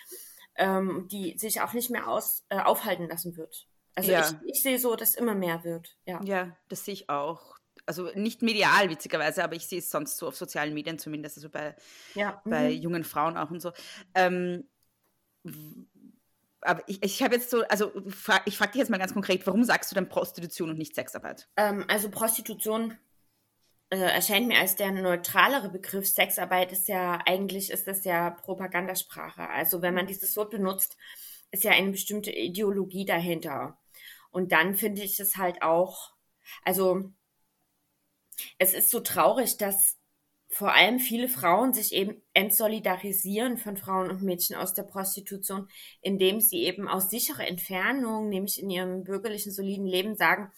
ähm, 0.56 1.08
die 1.12 1.38
sich 1.38 1.62
auch 1.62 1.74
nicht 1.74 1.92
mehr 1.92 2.08
aus, 2.08 2.46
äh, 2.50 2.58
aufhalten 2.58 3.08
lassen 3.08 3.38
wird. 3.38 3.68
Also 3.96 4.12
ja. 4.12 4.30
ich, 4.44 4.56
ich 4.56 4.62
sehe 4.62 4.78
so, 4.78 4.96
dass 4.96 5.16
immer 5.16 5.36
mehr 5.36 5.64
wird. 5.64 5.98
Ja, 6.06 6.22
ja 6.24 6.56
das 6.68 6.86
sehe 6.86 6.94
ich 6.94 7.10
auch. 7.10 7.56
Also 7.86 8.10
nicht 8.16 8.42
medial, 8.42 8.90
witzigerweise, 8.90 9.44
aber 9.44 9.56
ich 9.56 9.68
sehe 9.68 9.80
es 9.80 9.90
sonst 9.90 10.18
so 10.18 10.28
auf 10.28 10.36
sozialen 10.36 10.74
Medien 10.74 10.98
zumindest, 11.00 11.38
also 11.38 11.50
bei, 11.50 11.76
ja. 12.16 12.42
bei 12.46 12.70
mhm. 12.70 12.82
jungen 12.82 13.04
Frauen 13.04 13.38
auch 13.38 13.52
und 13.52 13.62
so. 13.62 13.72
Ähm, 14.16 14.68
aber 16.62 16.84
ich, 16.88 17.04
ich 17.04 17.22
habe 17.22 17.36
jetzt 17.36 17.52
so, 17.52 17.64
also 17.68 17.92
ich 18.46 18.58
frage 18.58 18.72
dich 18.72 18.80
jetzt 18.80 18.90
mal 18.90 18.98
ganz 18.98 19.14
konkret, 19.14 19.46
warum 19.46 19.64
sagst 19.64 19.92
du 19.92 19.96
denn 19.96 20.10
Prostitution 20.10 20.72
und 20.72 20.78
nicht 20.78 20.96
Sexarbeit? 20.96 21.48
Ähm, 21.58 21.86
also 21.88 22.10
Prostitution 22.10 22.98
äh, 23.90 23.98
erscheint 23.98 24.48
mir 24.48 24.58
als 24.58 24.76
der 24.76 24.92
neutralere 24.92 25.70
Begriff. 25.70 26.08
Sexarbeit 26.08 26.72
ist 26.72 26.88
ja, 26.88 27.20
eigentlich 27.26 27.70
ist 27.70 27.88
das 27.88 28.04
ja 28.04 28.32
Propagandasprache. 28.32 29.48
Also 29.48 29.82
wenn 29.82 29.94
man 29.94 30.08
dieses 30.08 30.36
Wort 30.38 30.50
benutzt, 30.50 30.98
ist 31.52 31.64
ja 31.64 31.72
eine 31.72 31.92
bestimmte 31.92 32.32
Ideologie 32.32 33.06
dahinter. 33.06 33.78
Und 34.36 34.52
dann 34.52 34.76
finde 34.76 35.02
ich 35.02 35.18
es 35.22 35.38
halt 35.38 35.62
auch, 35.62 36.12
also 36.64 37.14
es 38.58 38.74
ist 38.74 38.92
so 38.92 39.00
traurig, 39.00 39.56
dass 39.56 39.98
vor 40.50 40.74
allem 40.74 41.00
viele 41.00 41.30
Frauen 41.30 41.74
sich 41.74 41.94
eben 41.94 42.22
entsolidarisieren 42.34 43.58
von 43.58 43.78
Frauen 43.78 44.10
und 44.10 44.24
Mädchen 44.24 44.58
aus 44.58 44.74
der 44.74 44.84
Prostitution, 44.84 45.70
indem 46.02 46.42
sie 46.42 46.64
eben 46.64 46.90
aus 46.90 47.10
sicherer 47.10 47.48
Entfernung, 47.48 48.28
nämlich 48.28 48.62
in 48.62 48.70
ihrem 48.70 49.06
bürgerlichen, 49.06 49.54
soliden 49.54 49.86
Leben 49.86 50.18
sagen, 50.18 50.52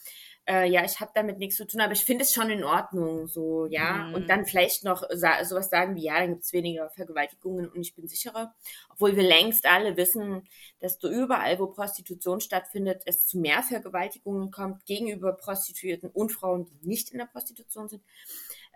äh, 0.48 0.70
ja, 0.70 0.86
ich 0.86 1.00
habe 1.02 1.12
damit 1.14 1.40
nichts 1.40 1.58
zu 1.58 1.68
tun, 1.68 1.82
aber 1.82 1.92
ich 1.92 2.06
finde 2.06 2.24
es 2.24 2.34
schon 2.34 2.50
in 2.50 2.64
Ordnung, 2.64 3.28
so, 3.28 3.66
ja. 3.66 4.06
Mhm. 4.06 4.14
Und 4.14 4.30
dann 4.30 4.46
vielleicht 4.46 4.86
noch 4.86 5.04
sa 5.14 5.44
sowas 5.44 5.70
sagen 5.70 5.96
wie, 5.96 6.04
ja, 6.04 6.20
dann 6.20 6.32
gibt 6.32 6.44
es 6.44 6.54
weniger 6.54 6.90
Vergewaltigungen 6.90 7.68
und 7.70 7.82
ich 7.82 7.96
bin 7.96 8.08
sicherer. 8.08 8.56
Obwohl 8.90 9.16
wir 9.18 9.24
längst 9.24 9.66
alle 9.66 9.98
wissen, 9.98 10.48
dass 10.80 11.00
du 11.00 11.10
überall, 11.10 11.60
wo 11.60 11.68
Prostitution 11.68 12.40
stattfindet, 12.40 13.04
es 13.06 13.28
zu 13.28 13.40
mehr 13.40 13.62
Vergewaltigungen 13.62 14.50
kommt 14.50 14.86
gegenüber 14.86 15.34
Prostituierten 15.34 16.10
und 16.10 16.32
Frauen, 16.32 16.66
die 16.66 16.88
nicht 16.88 17.10
in 17.10 17.18
der 17.18 17.26
Prostitution 17.26 17.90
sind. 17.90 18.04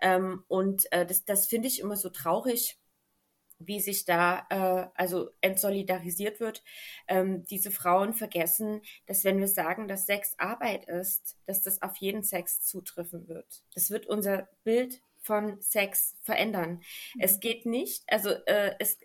Ähm, 0.00 0.44
und 0.48 0.92
äh, 0.92 1.06
das, 1.06 1.24
das 1.24 1.46
finde 1.46 1.68
ich 1.68 1.80
immer 1.80 1.96
so 1.96 2.10
traurig 2.10 2.78
wie 3.66 3.80
sich 3.80 4.04
da 4.04 4.46
äh, 4.50 4.88
also 4.94 5.30
entsolidarisiert 5.40 6.40
wird. 6.40 6.62
Ähm, 7.08 7.44
diese 7.44 7.70
Frauen 7.70 8.14
vergessen, 8.14 8.82
dass 9.06 9.24
wenn 9.24 9.38
wir 9.38 9.48
sagen, 9.48 9.88
dass 9.88 10.06
Sex 10.06 10.34
Arbeit 10.38 10.86
ist, 10.86 11.36
dass 11.46 11.62
das 11.62 11.82
auf 11.82 11.96
jeden 11.96 12.22
Sex 12.22 12.62
zutreffen 12.62 13.28
wird. 13.28 13.62
Das 13.74 13.90
wird 13.90 14.06
unser 14.06 14.48
Bild 14.64 15.00
von 15.22 15.60
Sex 15.60 16.16
verändern. 16.22 16.82
Mhm. 17.14 17.20
Es 17.20 17.40
geht 17.40 17.66
nicht, 17.66 18.02
also 18.08 18.30
äh, 18.46 18.74
es, 18.78 18.98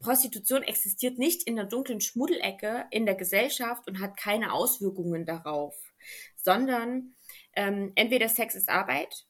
Prostitution 0.00 0.62
existiert 0.62 1.18
nicht 1.18 1.42
in 1.42 1.56
der 1.56 1.64
dunklen 1.64 2.00
Schmuddelecke 2.00 2.86
in 2.90 3.06
der 3.06 3.14
Gesellschaft 3.14 3.86
und 3.88 4.00
hat 4.00 4.16
keine 4.16 4.52
Auswirkungen 4.52 5.26
darauf, 5.26 5.74
sondern 6.36 7.14
ähm, 7.54 7.92
entweder 7.96 8.28
Sex 8.28 8.54
ist 8.54 8.68
Arbeit 8.68 9.26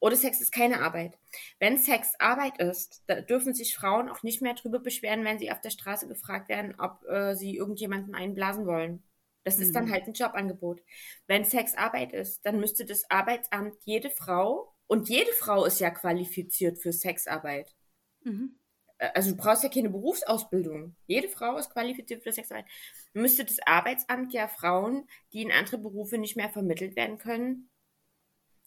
oder 0.00 0.16
Sex 0.16 0.40
ist 0.40 0.52
keine 0.52 0.80
Arbeit. 0.82 1.18
Wenn 1.58 1.78
Sex 1.78 2.12
Arbeit 2.18 2.58
ist, 2.58 3.02
da 3.06 3.20
dürfen 3.20 3.54
sich 3.54 3.74
Frauen 3.74 4.08
auch 4.08 4.22
nicht 4.22 4.42
mehr 4.42 4.54
drüber 4.54 4.78
beschweren, 4.78 5.24
wenn 5.24 5.38
sie 5.38 5.50
auf 5.50 5.60
der 5.60 5.70
Straße 5.70 6.06
gefragt 6.08 6.48
werden, 6.48 6.74
ob 6.78 7.04
äh, 7.08 7.34
sie 7.34 7.56
irgendjemanden 7.56 8.14
einblasen 8.14 8.66
wollen. 8.66 9.02
Das 9.44 9.56
mhm. 9.56 9.62
ist 9.62 9.74
dann 9.74 9.86
mhm. 9.86 9.92
halt 9.92 10.06
ein 10.06 10.14
Jobangebot. 10.14 10.82
Wenn 11.26 11.44
Sex 11.44 11.74
Arbeit 11.74 12.12
ist, 12.12 12.44
dann 12.46 12.60
müsste 12.60 12.84
das 12.84 13.08
Arbeitsamt 13.10 13.76
jede 13.84 14.10
Frau, 14.10 14.74
und 14.86 15.08
jede 15.08 15.32
Frau 15.32 15.64
ist 15.64 15.80
ja 15.80 15.90
qualifiziert 15.90 16.78
für 16.78 16.92
Sexarbeit. 16.92 17.74
Mhm. 18.22 18.58
Also 18.98 19.30
du 19.30 19.36
brauchst 19.36 19.62
ja 19.62 19.68
keine 19.68 19.90
Berufsausbildung. 19.90 20.94
Jede 21.06 21.28
Frau 21.28 21.56
ist 21.58 21.70
qualifiziert 21.70 22.22
für 22.22 22.32
Sexarbeit. 22.32 22.66
Müsste 23.12 23.44
das 23.44 23.58
Arbeitsamt 23.66 24.32
ja 24.32 24.48
Frauen, 24.48 25.08
die 25.32 25.42
in 25.42 25.52
andere 25.52 25.78
Berufe 25.78 26.16
nicht 26.18 26.36
mehr 26.36 26.48
vermittelt 26.48 26.96
werden 26.96 27.18
können, 27.18 27.70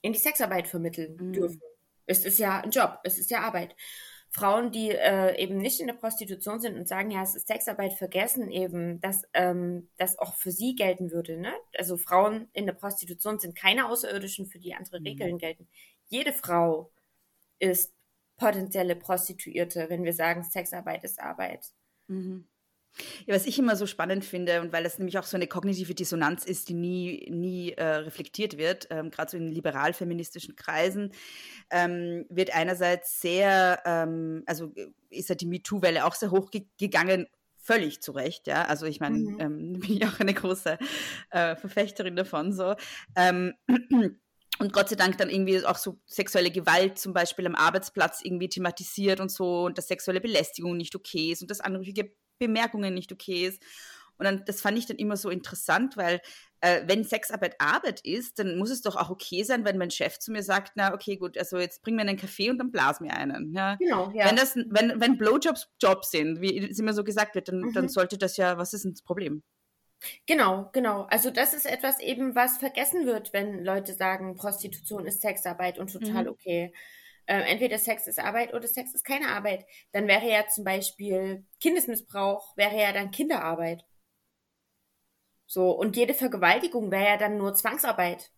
in 0.02 0.14
die 0.14 0.20
Sexarbeit 0.20 0.68
vermitteln 0.68 1.18
mhm. 1.20 1.34
dürfen. 1.34 1.62
Es 2.06 2.26
ist 2.26 2.40
ja 2.40 2.62
ein 2.62 2.72
Job, 2.72 3.00
es 3.04 3.18
ist 3.18 3.32
ja 3.32 3.42
Arbeit. 3.42 3.76
Frauen, 4.30 4.72
die 4.72 4.92
äh, 4.92 5.42
eben 5.42 5.58
nicht 5.58 5.80
in 5.80 5.88
der 5.88 5.94
Prostitution 5.94 6.60
sind 6.60 6.78
und 6.78 6.88
sagen, 6.88 7.12
ja, 7.12 7.24
es 7.24 7.36
ist 7.36 7.48
Sexarbeit, 7.48 7.94
vergessen 7.94 8.52
eben, 8.52 9.00
dass 9.00 9.24
ähm, 9.34 9.90
das 9.98 10.20
auch 10.20 10.36
für 10.36 10.52
sie 10.52 10.76
gelten 10.76 11.12
würde. 11.12 11.38
Ne? 11.38 11.54
Also 11.78 11.98
Frauen 11.98 12.50
in 12.54 12.66
der 12.66 12.74
Prostitution 12.74 13.40
sind 13.40 13.56
keine 13.56 13.90
Außerirdischen, 13.90 14.46
für 14.46 14.60
die 14.60 14.76
andere 14.76 15.00
mhm. 15.00 15.08
Regeln 15.08 15.38
gelten. 15.38 15.68
Jede 16.08 16.34
Frau 16.34 16.92
ist 17.60 17.94
potenzielle 18.38 18.96
Prostituierte, 18.96 19.90
wenn 19.90 20.04
wir 20.04 20.14
sagen, 20.14 20.44
Sexarbeit 20.44 21.04
ist 21.04 21.20
Arbeit. 21.20 21.66
Mhm. 22.08 22.48
Ja, 23.26 23.36
was 23.36 23.46
ich 23.46 23.60
immer 23.60 23.76
so 23.76 23.86
spannend 23.86 24.26
finde 24.26 24.62
und 24.62 24.72
weil 24.72 24.84
das 24.84 24.98
nämlich 24.98 25.18
auch 25.18 25.24
so 25.24 25.38
eine 25.38 25.48
kognitive 25.48 25.94
Dissonanz 25.94 26.46
ist, 26.46 26.70
die 26.70 26.74
nie, 26.74 27.28
nie 27.30 27.72
äh, 27.72 27.84
reflektiert 27.84 28.58
wird, 28.58 28.88
ähm, 28.90 29.12
gerade 29.12 29.32
so 29.32 29.38
in 29.38 29.52
liberal-feministischen 29.52 30.56
Kreisen, 30.56 31.12
ähm, 31.70 32.26
wird 32.30 32.56
einerseits 32.56 33.22
sehr, 33.22 33.82
ähm, 33.86 34.44
also 34.46 34.72
äh, 34.76 34.88
ist 35.10 35.30
ja 35.30 35.36
die 35.36 35.46
MeToo-Welle 35.46 36.06
auch 36.06 36.16
sehr 36.16 36.32
hochgegangen, 36.32 37.28
völlig 37.68 38.02
zu 38.02 38.14
Recht, 38.14 38.48
ja. 38.48 38.66
Also 38.66 38.86
ich 38.86 39.00
meine, 39.00 39.18
mhm. 39.18 39.40
ähm, 39.40 39.74
bin 39.80 39.98
ich 39.98 40.06
auch 40.06 40.20
eine 40.20 40.34
große 40.34 40.78
äh, 41.32 41.56
Verfechterin 41.56 42.16
davon 42.16 42.54
so. 42.54 42.76
Ähm, 43.16 43.54
und 44.60 44.74
Gott 44.74 44.90
sei 44.90 44.96
Dank 44.96 45.18
dann 45.18 45.30
irgendwie 45.30 45.64
auch 45.66 45.78
so 45.78 46.00
sexuelle 46.06 46.50
Gewalt 46.50 46.98
zum 46.98 47.14
Beispiel 47.14 47.46
am 47.46 47.56
Arbeitsplatz 47.56 48.22
irgendwie 48.24 48.50
thematisiert 48.50 49.20
und 49.20 49.30
so 49.30 49.66
und 49.66 49.78
dass 49.78 49.88
sexuelle 49.88 50.22
Belästigung 50.22 50.78
nicht 50.78 50.96
okay 50.96 51.32
ist 51.32 51.42
und 51.42 51.52
dass 51.52 51.60
anrüchige 51.60 52.12
Bemerkungen 52.40 52.94
nicht 52.94 53.12
okay 53.12 53.48
ist. 53.48 53.62
Und 54.18 54.26
dann, 54.26 54.44
das 54.46 54.62
fand 54.62 54.78
ich 54.78 54.88
dann 54.88 54.98
immer 54.98 55.16
so 55.16 55.30
interessant, 55.30 55.96
weil 55.96 56.22
äh, 56.62 56.82
wenn 56.88 57.04
Sexarbeit 57.04 57.56
Arbeit 57.60 58.02
ist, 58.02 58.40
dann 58.40 58.58
muss 58.58 58.72
es 58.72 58.82
doch 58.82 58.96
auch 58.96 59.10
okay 59.10 59.44
sein, 59.44 59.64
wenn 59.64 59.78
mein 59.78 59.92
Chef 59.92 60.18
zu 60.18 60.32
mir 60.32 60.42
sagt, 60.42 60.74
na 60.76 60.94
okay, 60.94 61.18
gut, 61.18 61.38
also 61.38 61.60
jetzt 61.60 61.84
bring 61.84 61.96
mir 61.96 62.02
einen 62.02 62.18
Kaffee 62.18 62.50
und 62.50 62.58
dann 62.58 62.72
blas 62.72 63.00
mir 63.00 63.14
einen. 63.14 63.54
Ja? 63.54 63.76
Genau, 63.76 64.12
ja. 64.14 64.26
Wenn, 64.26 64.36
das, 64.36 64.56
wenn, 64.56 65.00
wenn 65.00 65.18
Blowjobs 65.18 65.70
Jobs 65.80 66.12
sind, 66.12 66.42
wie 66.42 66.58
es 66.58 66.80
immer 66.80 66.94
so 66.94 67.04
gesagt 67.04 67.36
wird, 67.36 67.48
dann, 67.50 67.60
mhm. 67.60 67.74
dann 67.74 67.90
sollte 67.90 68.18
das 68.18 68.38
ja, 68.38 68.58
was 68.58 68.74
ist 68.74 68.86
denn 68.86 68.94
das 68.94 69.04
Problem? 69.04 69.44
Genau, 70.26 70.70
genau. 70.74 71.08
Also 71.10 71.32
das 71.32 71.54
ist 71.54 71.66
etwas 71.66 72.00
eben, 72.00 72.36
was 72.36 72.58
vergessen 72.58 73.06
wird, 73.06 73.34
wenn 73.34 73.64
Leute 73.64 73.94
sagen, 73.94 74.36
Prostitution 74.36 75.06
ist 75.06 75.22
Sexarbeit 75.22 75.80
und 75.80 75.92
total 75.92 76.24
mhm. 76.24 76.30
okay. 76.30 76.74
Ähm, 77.28 77.44
entweder 77.44 77.78
Sex 77.78 78.08
ist 78.08 78.20
Arbeit 78.20 78.54
oder 78.54 78.68
Sex 78.68 78.94
ist 78.94 79.04
keine 79.06 79.30
Arbeit. 79.30 79.66
Dann 79.92 80.08
wäre 80.08 80.30
ja 80.30 80.48
zum 80.48 80.64
Beispiel 80.64 81.46
Kindesmissbrauch, 81.62 82.56
wäre 82.58 82.80
ja 82.80 82.94
dann 82.94 83.12
Kinderarbeit. 83.12 83.84
So, 85.46 85.72
und 85.72 85.96
jede 85.96 86.14
Vergewaltigung 86.14 86.92
wäre 86.92 87.06
ja 87.06 87.18
dann 87.18 87.38
nur 87.38 87.54
Zwangsarbeit. 87.54 88.32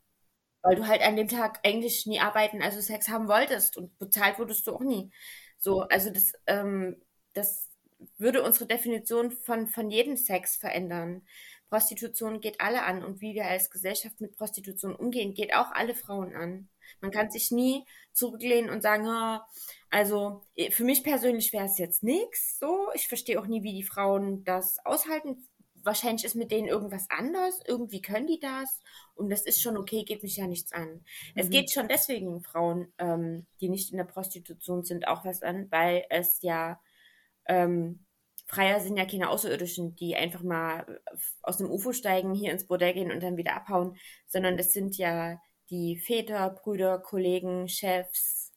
Weil 0.62 0.76
du 0.76 0.88
halt 0.88 1.02
an 1.02 1.16
dem 1.16 1.28
Tag 1.28 1.60
eigentlich 1.64 2.06
nie 2.06 2.20
arbeiten, 2.20 2.62
also 2.62 2.82
Sex 2.82 3.08
haben 3.10 3.28
wolltest 3.30 3.78
und 3.78 3.98
bezahlt 3.98 4.40
wurdest 4.40 4.68
du 4.68 4.76
auch 4.76 4.82
nie. 4.82 5.12
So, 5.58 5.82
also 5.84 6.10
das, 6.12 6.34
ähm, 6.48 7.02
das 7.34 7.70
würde 8.18 8.44
unsere 8.44 8.68
Definition 8.68 9.32
von, 9.32 9.68
von 9.68 9.90
jedem 9.90 10.18
Sex 10.18 10.58
verändern. 10.58 11.26
Prostitution 11.70 12.42
geht 12.42 12.60
alle 12.62 12.84
an 12.84 13.04
und 13.04 13.22
wie 13.22 13.36
wir 13.36 13.46
als 13.46 13.70
Gesellschaft 13.70 14.20
mit 14.22 14.36
Prostitution 14.38 14.96
umgehen, 14.96 15.34
geht 15.34 15.54
auch 15.56 15.72
alle 15.72 15.96
Frauen 15.96 16.36
an. 16.36 16.70
Man 17.02 17.12
kann 17.12 17.32
sich 17.32 17.52
nie 17.52 17.86
zurücklehnen 18.14 18.70
und 18.70 18.82
sagen, 18.82 19.08
oh, 19.08 19.40
also 19.90 20.42
für 20.72 20.84
mich 20.84 21.04
persönlich 21.04 21.54
wäre 21.54 21.66
es 21.66 21.78
jetzt 21.78 22.04
nichts 22.04 22.60
so. 22.60 22.90
Ich 22.94 23.08
verstehe 23.08 23.40
auch 23.40 23.48
nie, 23.48 23.64
wie 23.64 23.74
die 23.74 23.84
Frauen 23.84 24.44
das 24.44 24.78
aushalten. 24.86 25.48
Wahrscheinlich 25.82 26.26
ist 26.26 26.36
mit 26.36 26.52
denen 26.52 26.68
irgendwas 26.68 27.06
anders. 27.10 27.60
Irgendwie 27.66 28.02
können 28.02 28.28
die 28.28 28.40
das. 28.40 28.82
Und 29.16 29.30
das 29.30 29.46
ist 29.46 29.62
schon 29.62 29.78
okay, 29.78 30.04
geht 30.04 30.24
mich 30.24 30.36
ja 30.36 30.48
nichts 30.48 30.74
an. 30.74 30.90
Mhm. 30.90 31.04
Es 31.36 31.50
geht 31.50 31.72
schon 31.72 31.88
deswegen 31.88 32.42
Frauen, 32.42 32.92
ähm, 32.98 33.46
die 33.62 33.70
nicht 33.70 33.92
in 33.92 33.98
der 33.98 34.04
Prostitution 34.04 34.84
sind, 34.84 35.08
auch 35.08 35.24
was 35.26 35.42
an, 35.42 35.72
weil 35.72 36.06
es 36.10 36.42
ja 36.42 36.80
ähm, 37.46 38.06
Freier 38.50 38.80
sind 38.80 38.98
ja 38.98 39.06
keine 39.06 39.30
Außerirdischen, 39.30 39.96
die 39.96 40.16
einfach 40.16 40.42
mal 40.42 41.02
aus 41.44 41.58
dem 41.58 41.70
UFO 41.70 41.94
steigen, 41.94 42.34
hier 42.34 42.52
ins 42.52 42.66
Bordell 42.66 42.94
gehen 42.94 43.12
und 43.12 43.22
dann 43.22 43.38
wieder 43.38 43.56
abhauen, 43.56 43.96
sondern 44.26 44.58
das 44.58 44.74
sind 44.74 44.98
ja 44.98 45.40
die 45.70 45.98
Väter, 45.98 46.50
Brüder, 46.50 47.00
Kollegen, 47.00 47.68
Chefs 47.68 48.54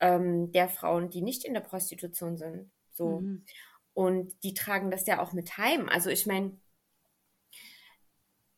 ähm, 0.00 0.52
der 0.52 0.68
Frauen, 0.68 1.10
die 1.10 1.22
nicht 1.22 1.44
in 1.44 1.54
der 1.54 1.60
Prostitution 1.60 2.36
sind. 2.36 2.70
So. 2.92 3.20
Mhm. 3.20 3.44
Und 3.94 4.42
die 4.42 4.54
tragen 4.54 4.90
das 4.90 5.06
ja 5.06 5.20
auch 5.22 5.32
mit 5.32 5.56
heim. 5.56 5.88
Also 5.88 6.10
ich 6.10 6.26
meine, 6.26 6.58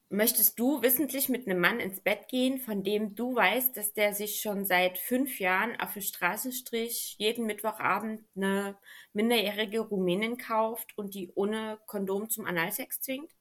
möchtest 0.09 0.59
du 0.59 0.83
wissentlich 0.83 1.29
mit 1.29 1.47
einem 1.47 1.61
Mann 1.61 1.81
ins 1.81 2.01
Bett 2.01 2.29
gehen, 2.29 2.59
von 2.59 2.83
dem 2.83 3.15
du 3.15 3.35
weißt, 3.35 3.77
dass 3.77 3.93
der 3.93 4.15
sich 4.15 4.41
schon 4.41 4.65
seit 4.65 4.99
fünf 4.99 5.41
Jahren 5.41 5.79
auf 5.81 5.93
dem 5.93 6.03
Straßenstrich 6.03 7.17
jeden 7.19 7.47
Mittwochabend 7.47 8.25
eine 8.35 8.77
minderjährige 9.13 9.81
Rumänin 9.81 10.37
kauft 10.37 10.97
und 10.97 11.15
die 11.15 11.33
ohne 11.35 11.79
Kondom 11.87 12.31
zum 12.31 12.47
Analsex 12.47 13.01
zwingt? 13.01 13.33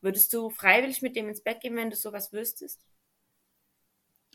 Würdest 0.00 0.32
du 0.32 0.50
freiwillig 0.50 1.02
mit 1.02 1.16
dem 1.16 1.28
ins 1.28 1.42
Bett 1.42 1.60
gehen, 1.60 1.76
wenn 1.76 1.90
du 1.90 1.96
sowas 1.96 2.32
wüsstest? 2.32 2.84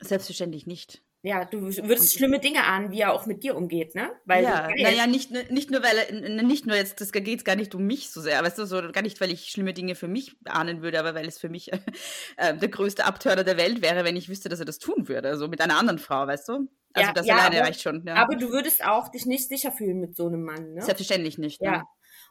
Selbstverständlich 0.01 0.65
nicht. 0.65 1.01
Ja, 1.21 1.43
du 1.43 1.61
würdest 1.61 2.13
schlimme 2.13 2.39
Dinge 2.39 2.63
ahnen, 2.63 2.91
wie 2.91 3.01
er 3.01 3.11
auch 3.11 3.25
mit 3.25 3.43
dir 3.43 3.57
umgeht, 3.57 3.93
ne? 3.93 4.09
Weil 4.23 4.43
ja, 4.45 4.69
naja, 4.69 5.05
nicht, 5.05 5.31
nicht 5.51 5.69
nur, 5.69 5.83
weil 5.83 5.97
er, 5.97 6.43
nicht 6.43 6.65
nur 6.65 6.77
jetzt, 6.77 7.01
das 7.01 7.11
geht 7.11 7.43
gar 7.43 7.57
nicht 7.57 7.75
um 7.75 7.85
mich 7.85 8.09
so 8.09 8.21
sehr, 8.21 8.41
weißt 8.41 8.57
du, 8.57 8.65
so 8.65 8.81
gar 8.93 9.01
nicht, 9.01 9.19
weil 9.19 9.29
ich 9.29 9.49
schlimme 9.49 9.73
Dinge 9.73 9.95
für 9.95 10.07
mich 10.07 10.37
ahnen 10.45 10.81
würde, 10.81 10.97
aber 10.97 11.15
weil 11.15 11.27
es 11.27 11.37
für 11.37 11.49
mich 11.49 11.73
äh, 12.37 12.55
der 12.55 12.69
größte 12.69 13.03
Abtörner 13.03 13.43
der 13.43 13.57
Welt 13.57 13.81
wäre, 13.81 14.05
wenn 14.05 14.15
ich 14.15 14.29
wüsste, 14.29 14.47
dass 14.47 14.61
er 14.61 14.65
das 14.65 14.79
tun 14.79 15.09
würde, 15.09 15.35
so 15.35 15.49
mit 15.49 15.59
einer 15.59 15.77
anderen 15.77 15.99
Frau, 15.99 16.25
weißt 16.25 16.47
du? 16.47 16.69
Also 16.93 17.07
ja, 17.07 17.13
das 17.13 17.25
ja, 17.25 17.35
alleine 17.35 17.57
aber, 17.57 17.67
reicht 17.67 17.81
schon. 17.81 18.05
Ja. 18.07 18.15
Aber 18.15 18.37
du 18.37 18.49
würdest 18.49 18.85
auch 18.85 19.09
dich 19.09 19.25
nicht 19.25 19.49
sicher 19.49 19.73
fühlen 19.73 19.99
mit 19.99 20.15
so 20.15 20.27
einem 20.27 20.43
Mann, 20.43 20.73
ne? 20.73 20.81
Selbstverständlich 20.81 21.37
nicht. 21.37 21.61
Ja. 21.61 21.79
Ne? 21.79 21.83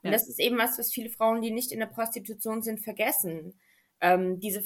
Und 0.02 0.12
das 0.12 0.28
ist 0.28 0.40
eben 0.40 0.56
was, 0.56 0.78
was 0.78 0.92
viele 0.92 1.10
Frauen, 1.10 1.42
die 1.42 1.50
nicht 1.50 1.72
in 1.72 1.80
der 1.80 1.86
Prostitution 1.86 2.62
sind, 2.62 2.82
vergessen 2.82 3.52
ähm, 4.00 4.38
diese, 4.38 4.62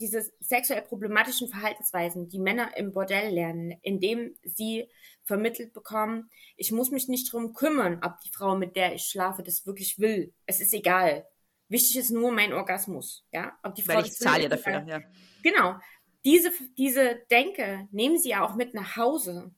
diese 0.00 0.30
sexuell 0.40 0.82
problematischen 0.82 1.48
Verhaltensweisen, 1.48 2.28
die 2.28 2.38
Männer 2.38 2.76
im 2.76 2.92
Bordell 2.92 3.32
lernen, 3.32 3.78
indem 3.82 4.34
sie 4.42 4.88
vermittelt 5.24 5.72
bekommen, 5.72 6.30
ich 6.56 6.72
muss 6.72 6.90
mich 6.90 7.08
nicht 7.08 7.32
drum 7.32 7.54
kümmern, 7.54 8.00
ob 8.04 8.20
die 8.20 8.30
Frau, 8.30 8.56
mit 8.56 8.76
der 8.76 8.94
ich 8.94 9.04
schlafe, 9.04 9.42
das 9.42 9.66
wirklich 9.66 9.98
will. 9.98 10.32
Es 10.46 10.60
ist 10.60 10.74
egal. 10.74 11.26
Wichtig 11.68 11.98
ist 11.98 12.10
nur 12.10 12.32
mein 12.32 12.52
Orgasmus, 12.52 13.26
ja. 13.30 13.56
Ob 13.62 13.74
die 13.74 13.82
Frau 13.82 13.94
Weil 13.94 14.06
ich 14.06 14.12
zahle 14.12 14.44
ja 14.44 14.48
dafür, 14.48 14.84
ja. 14.86 15.00
Genau. 15.42 15.76
Diese, 16.24 16.50
diese 16.76 17.20
Denke 17.30 17.88
nehmen 17.90 18.18
sie 18.18 18.30
ja 18.30 18.46
auch 18.46 18.54
mit 18.54 18.74
nach 18.74 18.96
Hause. 18.96 19.54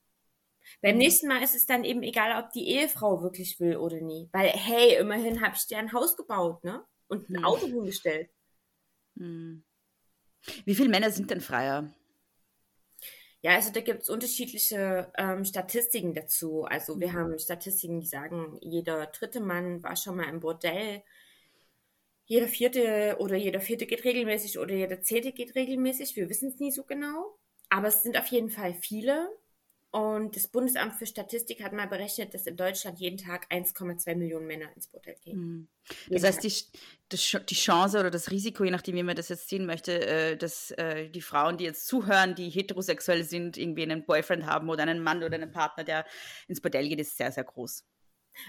Beim 0.83 0.93
mhm. 0.95 0.99
nächsten 0.99 1.29
Mal 1.29 1.43
ist 1.43 1.55
es 1.55 1.67
dann 1.67 1.85
eben 1.85 2.03
egal, 2.03 2.43
ob 2.43 2.53
die 2.53 2.69
Ehefrau 2.69 3.23
wirklich 3.23 3.59
will 3.61 3.77
oder 3.77 4.01
nie. 4.01 4.29
Weil, 4.33 4.49
hey, 4.51 4.97
immerhin 4.97 5.41
habe 5.41 5.55
ich 5.57 5.67
dir 5.67 5.79
ein 5.79 5.93
Haus 5.93 6.17
gebaut, 6.17 6.63
ne? 6.65 6.85
Und 7.09 7.29
ein 7.29 7.41
mhm. 7.41 7.45
Auto 7.45 7.67
hingestellt. 7.67 8.31
Hm. 9.21 9.63
Wie 10.65 10.75
viele 10.75 10.89
Männer 10.89 11.11
sind 11.11 11.31
denn 11.31 11.43
Freier? 11.43 11.95
Ja, 13.43 13.53
also 13.53 13.71
da 13.73 13.81
gibt 13.81 14.03
es 14.03 14.11
unterschiedliche 14.11 15.13
ähm, 15.17 15.45
Statistiken 15.45 16.15
dazu. 16.15 16.65
Also 16.65 16.99
wir 16.99 17.09
mhm. 17.09 17.13
haben 17.13 17.39
Statistiken, 17.39 18.01
die 18.01 18.07
sagen, 18.07 18.59
jeder 18.63 19.07
dritte 19.07 19.41
Mann 19.41 19.83
war 19.83 19.97
schon 19.97 20.17
mal 20.17 20.29
im 20.29 20.41
Bordell, 20.41 21.03
jeder 22.27 22.49
vierte 22.49 23.17
oder 23.19 23.37
jeder 23.37 23.61
vierte 23.61 23.87
geht 23.87 24.05
regelmäßig 24.05 24.59
oder 24.59 24.75
jeder 24.75 25.03
zehnte 25.03 25.33
geht 25.33 25.55
regelmäßig. 25.55 26.17
Wir 26.17 26.29
wissen 26.29 26.51
es 26.51 26.61
nie 26.61 26.71
so 26.71 26.85
genau. 26.85 27.37
Aber 27.71 27.89
es 27.89 28.03
sind 28.03 28.17
auf 28.17 28.27
jeden 28.29 28.51
Fall 28.51 28.73
viele. 28.75 29.29
Und 29.93 30.37
das 30.37 30.47
Bundesamt 30.47 30.95
für 30.95 31.07
Statistik 31.07 31.65
hat 31.65 31.73
mal 31.73 31.89
berechnet, 31.89 32.33
dass 32.33 32.47
in 32.47 32.57
Deutschland 32.57 33.01
jeden 33.01 33.17
Tag 33.17 33.51
1,2 33.51 34.15
Millionen 34.15 34.47
Männer 34.47 34.69
ins 34.77 34.87
Bordell 34.87 35.17
gehen. 35.25 35.39
Mhm. 35.39 35.69
Das 36.09 36.23
heißt, 36.23 36.45
die, 36.45 36.53
die 37.11 37.55
Chance 37.57 37.99
oder 37.99 38.11
das 38.11 38.31
Risiko, 38.31 38.63
je 38.63 38.71
nachdem, 38.71 38.95
wie 38.95 39.03
man 39.03 39.17
das 39.17 39.31
jetzt 39.31 39.49
sehen 39.49 39.67
möchte, 39.67 40.07
äh, 40.07 40.37
dass 40.37 40.71
äh, 40.73 41.11
die 41.11 41.21
Frauen, 41.21 41.59
die 41.59 41.65
jetzt 41.65 41.89
zuhören, 41.89 42.37
die 42.37 42.51
heterosexuell 42.51 43.25
sind, 43.25 43.57
irgendwie 43.57 43.83
einen 43.83 44.07
Boyfriend 44.07 44.47
haben 44.47 44.69
oder 44.69 44.85
einen 44.85 45.03
Mann 45.03 45.25
oder 45.25 45.35
einen 45.35 45.51
Partner, 45.51 45.83
der 45.83 46.07
ins 46.47 46.61
Bordell 46.61 46.89
geht, 46.89 47.01
ist 47.01 47.17
sehr, 47.17 47.33
sehr 47.33 47.45
groß. 47.45 47.85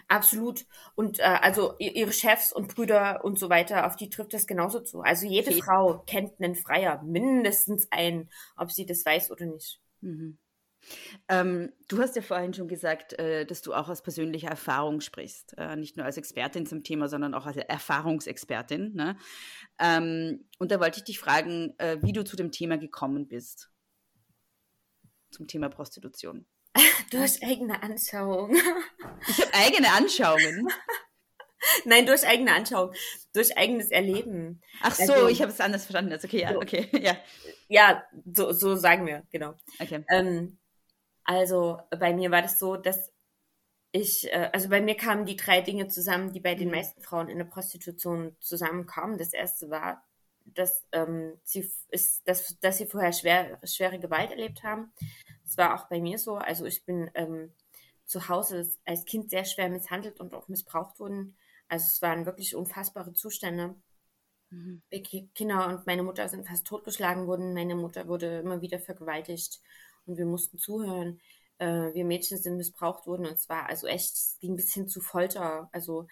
Absolut. 0.07 0.65
Und 0.93 1.19
äh, 1.19 1.23
also 1.23 1.75
ihre 1.79 2.13
Chefs 2.13 2.53
und 2.53 2.75
Brüder 2.75 3.25
und 3.25 3.39
so 3.39 3.49
weiter, 3.49 3.87
auf 3.87 3.95
die 3.95 4.09
trifft 4.09 4.33
das 4.33 4.45
genauso 4.45 4.81
zu. 4.81 5.01
Also 5.01 5.25
jede 5.25 5.49
okay. 5.49 5.61
Frau 5.63 6.03
kennt 6.05 6.39
einen 6.39 6.53
Freier, 6.53 7.01
mindestens 7.01 7.91
einen, 7.91 8.29
ob 8.55 8.71
sie 8.71 8.85
das 8.85 9.03
weiß 9.03 9.31
oder 9.31 9.47
nicht. 9.47 9.81
Mhm. 10.01 10.37
Ähm, 11.27 11.71
du 11.87 11.99
hast 11.99 12.15
ja 12.15 12.21
vorhin 12.21 12.53
schon 12.53 12.67
gesagt, 12.67 13.13
äh, 13.13 13.45
dass 13.45 13.61
du 13.61 13.73
auch 13.73 13.89
aus 13.89 14.01
persönlicher 14.01 14.49
Erfahrung 14.49 15.01
sprichst. 15.01 15.55
Äh, 15.57 15.75
nicht 15.75 15.97
nur 15.97 16.05
als 16.05 16.17
Expertin 16.17 16.65
zum 16.65 16.83
Thema, 16.83 17.07
sondern 17.07 17.33
auch 17.33 17.45
als 17.45 17.57
Erfahrungsexpertin. 17.57 18.93
Ne? 18.93 19.17
Ähm, 19.79 20.47
und 20.59 20.71
da 20.71 20.79
wollte 20.79 20.99
ich 20.99 21.03
dich 21.03 21.19
fragen, 21.19 21.73
äh, 21.77 21.97
wie 22.01 22.13
du 22.13 22.23
zu 22.23 22.35
dem 22.35 22.51
Thema 22.51 22.77
gekommen 22.77 23.27
bist. 23.27 23.69
Zum 25.31 25.47
Thema 25.47 25.69
Prostitution. 25.69 26.45
Du 27.09 27.19
hast 27.19 27.43
eigene 27.43 27.83
Anschauung. 27.83 28.55
Ich 29.27 29.41
habe 29.41 29.53
eigene 29.53 29.91
Anschauungen. 29.91 30.67
Nein, 31.85 32.05
durch 32.05 32.25
eigene 32.25 32.53
Anschauung, 32.53 32.93
durch 33.33 33.55
eigenes 33.57 33.91
Erleben. 33.91 34.61
Ach 34.81 34.95
so, 34.95 35.13
also, 35.13 35.27
ich 35.27 35.41
habe 35.41 35.51
es 35.51 35.59
anders 35.59 35.85
verstanden. 35.85 36.13
Okay, 36.13 36.41
ja, 36.41 36.55
okay, 36.55 36.89
ja. 37.01 37.17
Ja, 37.67 38.03
so, 38.25 38.51
so 38.51 38.75
sagen 38.75 39.05
wir, 39.05 39.23
genau. 39.31 39.53
Okay. 39.79 40.03
Ähm, 40.09 40.57
also 41.39 41.79
bei 41.89 42.13
mir 42.13 42.31
war 42.31 42.41
das 42.41 42.59
so, 42.59 42.77
dass 42.77 43.11
ich, 43.91 44.31
äh, 44.31 44.49
also 44.53 44.69
bei 44.69 44.81
mir 44.81 44.95
kamen 44.95 45.25
die 45.25 45.35
drei 45.35 45.61
Dinge 45.61 45.87
zusammen, 45.87 46.31
die 46.31 46.39
bei 46.39 46.55
den 46.55 46.69
mhm. 46.69 46.75
meisten 46.75 47.01
Frauen 47.01 47.29
in 47.29 47.37
der 47.37 47.45
Prostitution 47.45 48.35
zusammenkamen. 48.39 49.17
Das 49.17 49.33
erste 49.33 49.69
war, 49.69 50.03
dass 50.45 50.83
ähm, 50.91 51.39
sie 51.43 51.69
ist, 51.89 52.27
dass, 52.27 52.59
dass 52.59 52.77
sie 52.77 52.85
vorher 52.87 53.13
schwer, 53.13 53.59
schwere 53.63 53.99
Gewalt 53.99 54.31
erlebt 54.31 54.63
haben. 54.63 54.91
Das 55.43 55.57
war 55.57 55.75
auch 55.75 55.87
bei 55.87 55.99
mir 55.99 56.17
so. 56.17 56.35
Also 56.35 56.65
ich 56.65 56.85
bin 56.85 57.11
ähm, 57.13 57.51
zu 58.05 58.27
Hause 58.29 58.69
als 58.85 59.05
Kind 59.05 59.29
sehr 59.29 59.45
schwer 59.45 59.69
misshandelt 59.69 60.19
und 60.19 60.33
auch 60.33 60.47
missbraucht 60.47 60.99
worden. 60.99 61.37
Also 61.67 61.85
es 61.85 62.01
waren 62.01 62.25
wirklich 62.25 62.55
unfassbare 62.55 63.13
Zustände. 63.13 63.75
Mhm. 64.49 64.81
Kinder 65.35 65.67
und 65.67 65.85
meine 65.85 66.03
Mutter 66.03 66.27
sind 66.27 66.47
fast 66.47 66.65
totgeschlagen 66.65 67.27
worden. 67.27 67.53
Meine 67.53 67.75
Mutter 67.75 68.07
wurde 68.07 68.39
immer 68.39 68.61
wieder 68.61 68.79
vergewaltigt 68.79 69.61
und 70.05 70.17
wir 70.17 70.25
mussten 70.25 70.57
zuhören. 70.57 71.19
Äh, 71.61 71.93
wir 71.93 72.05
Mädchen 72.05 72.39
sind 72.39 72.57
missbraucht 72.57 73.05
worden 73.05 73.27
und 73.27 73.39
zwar 73.39 73.69
also 73.69 73.85
echt, 73.85 74.13
es 74.13 74.37
ging 74.39 74.55
bis 74.55 74.73
hin 74.73 74.87
zu 74.87 74.99
Folter. 74.99 75.69
Also 75.71 76.07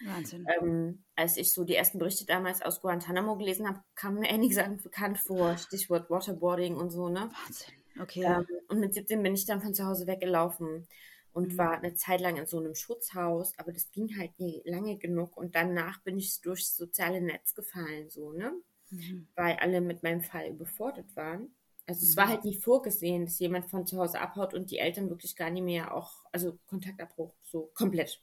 ähm, 0.61 1.03
als 1.15 1.37
ich 1.37 1.53
so 1.53 1.63
die 1.63 1.75
ersten 1.75 1.97
Berichte 1.97 2.25
damals 2.25 2.61
aus 2.61 2.81
Guantanamo 2.81 3.35
gelesen 3.35 3.67
habe, 3.67 3.81
kamen 3.95 4.19
mir 4.19 4.29
einige 4.29 4.53
Sachen 4.53 4.77
bekannt 4.77 5.17
vor, 5.17 5.57
Stichwort 5.57 6.09
Waterboarding 6.09 6.75
und 6.75 6.91
so, 6.91 7.09
ne? 7.09 7.31
Wahnsinn, 7.45 7.73
okay. 7.99 8.23
Ähm, 8.23 8.45
und 8.67 8.79
mit 8.79 8.93
17 8.93 9.23
bin 9.23 9.33
ich 9.33 9.47
dann 9.47 9.61
von 9.61 9.73
zu 9.73 9.85
Hause 9.85 10.05
weggelaufen 10.05 10.87
und 11.33 11.53
mhm. 11.53 11.57
war 11.57 11.77
eine 11.77 11.95
Zeit 11.95 12.21
lang 12.21 12.37
in 12.37 12.45
so 12.45 12.59
einem 12.59 12.75
Schutzhaus, 12.75 13.53
aber 13.57 13.71
das 13.71 13.89
ging 13.91 14.17
halt 14.19 14.37
nie 14.39 14.61
lange 14.65 14.97
genug 14.97 15.35
und 15.35 15.55
danach 15.55 15.99
bin 16.03 16.17
ich 16.19 16.41
durchs 16.41 16.75
soziale 16.75 17.21
Netz 17.21 17.55
gefallen, 17.55 18.09
so, 18.11 18.33
ne? 18.33 18.53
Mhm. 18.91 19.27
Weil 19.35 19.55
alle 19.57 19.81
mit 19.81 20.03
meinem 20.03 20.21
Fall 20.21 20.49
überfordert 20.49 21.15
waren. 21.15 21.55
Also 21.89 22.03
es 22.03 22.15
war 22.15 22.27
mhm. 22.27 22.29
halt 22.29 22.45
nie 22.45 22.55
vorgesehen, 22.55 23.25
dass 23.25 23.39
jemand 23.39 23.65
von 23.65 23.87
zu 23.87 23.97
Hause 23.97 24.21
abhaut 24.21 24.53
und 24.53 24.69
die 24.69 24.77
Eltern 24.77 25.09
wirklich 25.09 25.35
gar 25.35 25.49
nicht 25.49 25.63
mehr 25.63 25.91
auch, 25.95 26.11
also 26.31 26.59
Kontaktabbruch, 26.67 27.33
so 27.41 27.71
komplett. 27.73 28.21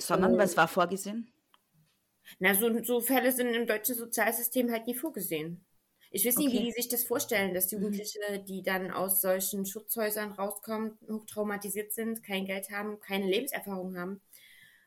Sondern, 0.00 0.36
was 0.36 0.56
war 0.56 0.66
vorgesehen? 0.66 1.32
Na, 2.40 2.52
so, 2.56 2.82
so 2.82 3.00
Fälle 3.00 3.30
sind 3.30 3.54
im 3.54 3.68
deutschen 3.68 3.94
Sozialsystem 3.94 4.72
halt 4.72 4.88
nie 4.88 4.96
vorgesehen. 4.96 5.64
Ich 6.10 6.26
weiß 6.26 6.38
nicht, 6.38 6.48
okay. 6.48 6.58
wie 6.58 6.64
die 6.64 6.72
sich 6.72 6.88
das 6.88 7.04
vorstellen, 7.04 7.54
dass 7.54 7.70
mhm. 7.70 7.82
Jugendliche, 7.82 8.18
die 8.48 8.64
dann 8.64 8.90
aus 8.90 9.20
solchen 9.20 9.64
Schutzhäusern 9.64 10.32
rauskommen, 10.32 10.98
hochtraumatisiert 11.08 11.92
sind, 11.92 12.24
kein 12.24 12.46
Geld 12.46 12.70
haben, 12.70 12.98
keine 12.98 13.26
Lebenserfahrung 13.26 13.96
haben 13.96 14.20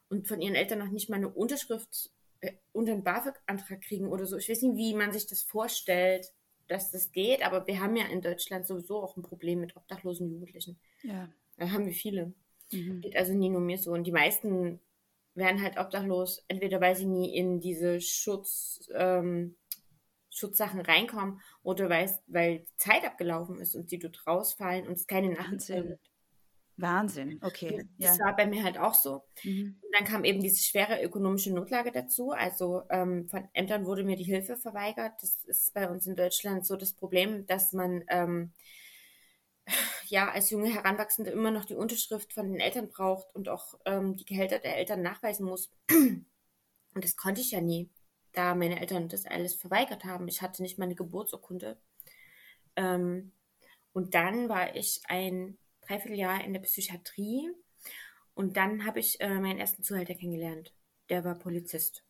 und 0.09 0.27
von 0.27 0.41
ihren 0.41 0.55
Eltern 0.55 0.79
noch 0.79 0.91
nicht 0.91 1.09
mal 1.09 1.15
eine 1.15 1.29
Unterschrift 1.29 2.11
äh, 2.41 2.51
unter 2.73 2.91
einen 2.91 3.05
BAföG-Antrag 3.05 3.79
kriegen 3.83 4.07
oder 4.07 4.25
so. 4.25 4.35
Ich 4.35 4.49
weiß 4.49 4.63
nicht, 4.63 4.75
wie 4.75 4.95
man 4.95 5.13
sich 5.13 5.27
das 5.27 5.43
vorstellt 5.43 6.29
dass 6.73 6.91
das 6.91 7.11
geht, 7.11 7.45
aber 7.45 7.67
wir 7.67 7.79
haben 7.79 7.95
ja 7.95 8.05
in 8.07 8.21
Deutschland 8.21 8.65
sowieso 8.65 9.01
auch 9.01 9.15
ein 9.15 9.21
Problem 9.21 9.61
mit 9.61 9.77
obdachlosen 9.77 10.29
Jugendlichen. 10.29 10.79
Ja. 11.03 11.29
Da 11.57 11.71
haben 11.71 11.85
wir 11.85 11.93
viele. 11.93 12.33
Mhm. 12.71 13.01
Geht 13.01 13.15
also 13.15 13.33
nie 13.33 13.49
nur 13.49 13.61
mir 13.61 13.77
so. 13.77 13.91
Und 13.91 14.05
die 14.05 14.11
meisten 14.11 14.79
werden 15.35 15.61
halt 15.61 15.77
obdachlos, 15.77 16.43
entweder 16.47 16.81
weil 16.81 16.95
sie 16.95 17.05
nie 17.05 17.35
in 17.35 17.59
diese 17.59 18.01
Schutz, 18.01 18.89
ähm, 18.93 19.55
Schutzsachen 20.31 20.81
reinkommen 20.81 21.41
oder 21.61 21.89
weil, 21.89 22.09
weil 22.25 22.65
Zeit 22.77 23.05
abgelaufen 23.05 23.59
ist 23.59 23.75
und 23.75 23.87
sie 23.89 23.99
dort 23.99 24.25
rausfallen 24.25 24.87
und 24.87 24.93
es 24.93 25.05
keine 25.05 25.29
Nachricht 25.29 25.67
gibt. 25.67 26.11
Wahnsinn, 26.77 27.39
okay. 27.43 27.87
Das 27.99 28.17
ja. 28.17 28.25
war 28.25 28.35
bei 28.35 28.47
mir 28.47 28.63
halt 28.63 28.77
auch 28.79 28.95
so. 28.95 29.23
Mhm. 29.43 29.79
dann 29.91 30.05
kam 30.05 30.23
eben 30.23 30.41
diese 30.41 30.63
schwere 30.63 31.03
ökonomische 31.03 31.53
Notlage 31.53 31.91
dazu. 31.91 32.31
Also 32.31 32.83
ähm, 32.89 33.27
von 33.27 33.47
Ämtern 33.53 33.85
wurde 33.85 34.03
mir 34.03 34.15
die 34.15 34.23
Hilfe 34.23 34.57
verweigert. 34.57 35.13
Das 35.21 35.43
ist 35.45 35.73
bei 35.73 35.89
uns 35.89 36.07
in 36.07 36.15
Deutschland 36.15 36.65
so 36.65 36.75
das 36.75 36.93
Problem, 36.93 37.45
dass 37.45 37.73
man 37.73 38.03
ähm, 38.07 38.53
ja 40.07 40.31
als 40.31 40.49
junge 40.49 40.73
Heranwachsende 40.73 41.31
immer 41.31 41.51
noch 41.51 41.65
die 41.65 41.75
Unterschrift 41.75 42.33
von 42.33 42.51
den 42.51 42.59
Eltern 42.59 42.89
braucht 42.89 43.33
und 43.35 43.49
auch 43.49 43.75
ähm, 43.85 44.15
die 44.15 44.25
Gehälter 44.25 44.59
der 44.59 44.77
Eltern 44.77 45.01
nachweisen 45.01 45.45
muss. 45.45 45.71
Und 46.95 47.03
das 47.03 47.15
konnte 47.15 47.41
ich 47.41 47.51
ja 47.51 47.61
nie, 47.61 47.89
da 48.33 48.55
meine 48.55 48.79
Eltern 48.79 49.09
das 49.09 49.25
alles 49.25 49.53
verweigert 49.55 50.05
haben. 50.05 50.27
Ich 50.27 50.41
hatte 50.41 50.61
nicht 50.61 50.77
mal 50.77 50.85
eine 50.85 50.95
Geburtsurkunde. 50.95 51.77
Ähm, 52.75 53.31
und 53.93 54.15
dann 54.15 54.49
war 54.49 54.75
ich 54.75 55.01
ein 55.07 55.57
Dreivierteljahr 55.87 56.43
in 56.43 56.53
der 56.53 56.61
Psychiatrie. 56.61 57.49
Und 58.33 58.57
dann 58.57 58.85
habe 58.85 58.99
ich 58.99 59.19
äh, 59.21 59.39
meinen 59.39 59.59
ersten 59.59 59.83
Zuhälter 59.83 60.15
kennengelernt. 60.15 60.73
Der 61.09 61.23
war 61.23 61.35
Polizist. 61.35 62.03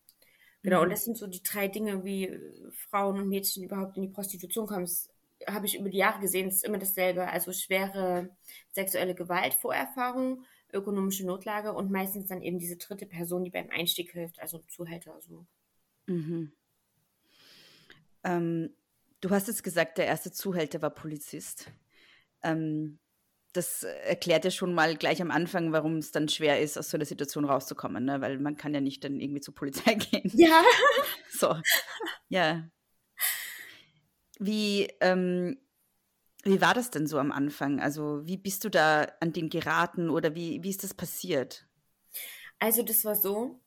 Genau, 0.62 0.77
mhm. 0.77 0.83
und 0.83 0.89
das 0.91 1.03
sind 1.03 1.17
so 1.17 1.27
die 1.27 1.43
drei 1.43 1.67
Dinge, 1.67 2.03
wie 2.03 2.27
äh, 2.27 2.71
Frauen 2.71 3.19
und 3.19 3.29
Mädchen 3.29 3.63
überhaupt 3.63 3.97
in 3.97 4.03
die 4.03 4.09
Prostitution 4.09 4.65
kommen. 4.65 4.86
Das 4.86 5.09
habe 5.47 5.65
ich 5.65 5.77
über 5.77 5.89
die 5.89 5.97
Jahre 5.97 6.21
gesehen, 6.21 6.47
es 6.47 6.55
ist 6.55 6.65
immer 6.65 6.77
dasselbe. 6.77 7.27
Also 7.27 7.51
schwere 7.51 8.29
sexuelle 8.71 9.13
Gewalt, 9.13 9.53
Vorerfahrung, 9.53 10.45
ökonomische 10.71 11.25
Notlage 11.25 11.73
und 11.73 11.91
meistens 11.91 12.27
dann 12.27 12.41
eben 12.41 12.59
diese 12.59 12.77
dritte 12.77 13.05
Person, 13.05 13.43
die 13.43 13.51
beim 13.51 13.69
Einstieg 13.69 14.12
hilft, 14.12 14.39
also 14.39 14.59
ein 14.59 14.67
Zuhälter. 14.69 15.19
So. 15.21 15.45
Mhm. 16.07 16.53
Ähm, 18.23 18.73
du 19.19 19.29
hast 19.29 19.47
jetzt 19.47 19.63
gesagt, 19.63 19.97
der 19.97 20.07
erste 20.07 20.31
Zuhälter 20.31 20.81
war 20.81 20.91
Polizist. 20.91 21.71
Ähm, 22.41 22.99
das 23.53 23.83
erklärt 23.83 24.45
ja 24.45 24.51
schon 24.51 24.73
mal 24.73 24.97
gleich 24.97 25.21
am 25.21 25.31
Anfang, 25.31 25.71
warum 25.71 25.97
es 25.97 26.11
dann 26.11 26.27
schwer 26.27 26.59
ist, 26.59 26.77
aus 26.77 26.89
so 26.89 26.97
einer 26.97 27.05
Situation 27.05 27.45
rauszukommen, 27.45 28.03
ne? 28.03 28.19
weil 28.19 28.39
man 28.39 28.57
kann 28.57 28.73
ja 28.73 28.81
nicht 28.81 29.03
dann 29.03 29.19
irgendwie 29.19 29.41
zur 29.41 29.53
Polizei 29.53 29.93
gehen. 30.11 30.31
Ja. 30.33 30.63
So, 31.29 31.55
ja. 32.29 32.67
Wie, 34.39 34.91
ähm, 34.99 35.57
wie 36.43 36.61
war 36.61 36.73
das 36.73 36.89
denn 36.89 37.07
so 37.07 37.19
am 37.19 37.31
Anfang? 37.31 37.79
Also 37.79 38.25
wie 38.25 38.37
bist 38.37 38.63
du 38.65 38.69
da 38.69 39.07
an 39.19 39.33
den 39.33 39.49
geraten 39.49 40.09
oder 40.09 40.35
wie, 40.35 40.61
wie 40.63 40.69
ist 40.69 40.83
das 40.83 40.93
passiert? 40.93 41.67
Also 42.59 42.81
das 42.81 43.05
war 43.05 43.15
so, 43.15 43.61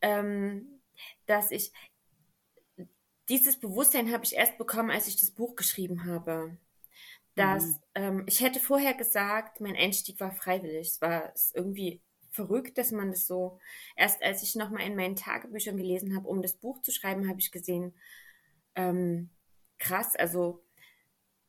ähm, 0.00 0.80
dass 1.26 1.50
ich 1.50 1.72
dieses 3.28 3.58
Bewusstsein 3.58 4.12
habe 4.12 4.24
ich 4.24 4.34
erst 4.34 4.56
bekommen, 4.58 4.90
als 4.90 5.08
ich 5.08 5.16
das 5.16 5.32
Buch 5.32 5.56
geschrieben 5.56 6.06
habe 6.06 6.56
dass 7.38 7.64
mhm. 7.64 7.78
ähm, 7.94 8.24
ich 8.26 8.40
hätte 8.40 8.60
vorher 8.60 8.94
gesagt, 8.94 9.60
mein 9.60 9.76
Einstieg 9.76 10.20
war 10.20 10.32
freiwillig. 10.32 10.88
Es 10.88 11.00
war 11.00 11.32
irgendwie 11.54 12.02
verrückt, 12.30 12.78
dass 12.78 12.92
man 12.92 13.10
das 13.10 13.26
so. 13.26 13.58
Erst 13.96 14.22
als 14.22 14.42
ich 14.42 14.54
nochmal 14.54 14.86
in 14.86 14.96
meinen 14.96 15.16
Tagebüchern 15.16 15.76
gelesen 15.76 16.14
habe, 16.14 16.28
um 16.28 16.42
das 16.42 16.54
Buch 16.54 16.82
zu 16.82 16.90
schreiben, 16.92 17.28
habe 17.28 17.40
ich 17.40 17.50
gesehen, 17.50 17.94
ähm, 18.74 19.30
krass, 19.78 20.14
also 20.16 20.62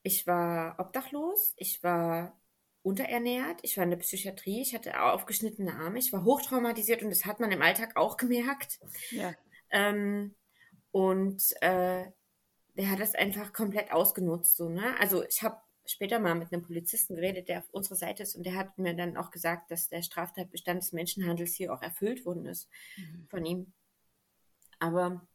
ich 0.03 0.25
war 0.27 0.79
obdachlos, 0.79 1.53
ich 1.57 1.83
war 1.83 2.39
unterernährt, 2.81 3.59
ich 3.63 3.77
war 3.77 3.83
in 3.83 3.89
der 3.89 3.97
Psychiatrie, 3.97 4.61
ich 4.61 4.73
hatte 4.73 5.01
aufgeschnittene 5.01 5.73
Arme, 5.73 5.99
ich 5.99 6.13
war 6.13 6.23
hochtraumatisiert 6.23 7.03
und 7.03 7.09
das 7.09 7.25
hat 7.25 7.39
man 7.39 7.51
im 7.51 7.61
Alltag 7.61 7.97
auch 7.97 8.17
gemerkt. 8.17 8.79
Ja. 9.11 9.33
Ähm, 9.69 10.35
und 10.91 11.43
äh, 11.61 12.05
der 12.75 12.89
hat 12.89 12.99
das 12.99 13.13
einfach 13.13 13.51
komplett 13.53 13.91
ausgenutzt, 13.91 14.55
so, 14.55 14.69
ne? 14.69 14.95
Also 14.99 15.23
ich 15.23 15.43
habe 15.43 15.57
später 15.89 16.19
mal 16.19 16.35
mit 16.35 16.53
einem 16.53 16.61
Polizisten 16.61 17.15
geredet, 17.15 17.49
der 17.49 17.59
auf 17.59 17.69
unserer 17.71 17.95
Seite 17.95 18.23
ist 18.23 18.35
und 18.35 18.45
der 18.45 18.55
hat 18.55 18.77
mir 18.77 18.95
dann 18.95 19.17
auch 19.17 19.31
gesagt, 19.31 19.71
dass 19.71 19.89
der 19.89 20.01
Straftatbestand 20.01 20.81
des 20.81 20.91
Menschenhandels 20.91 21.53
hier 21.55 21.73
auch 21.73 21.81
erfüllt 21.81 22.25
worden 22.25 22.45
ist 22.45 22.69
mhm. 22.97 23.27
von 23.29 23.45
ihm. 23.45 23.73
Aber 24.79 25.27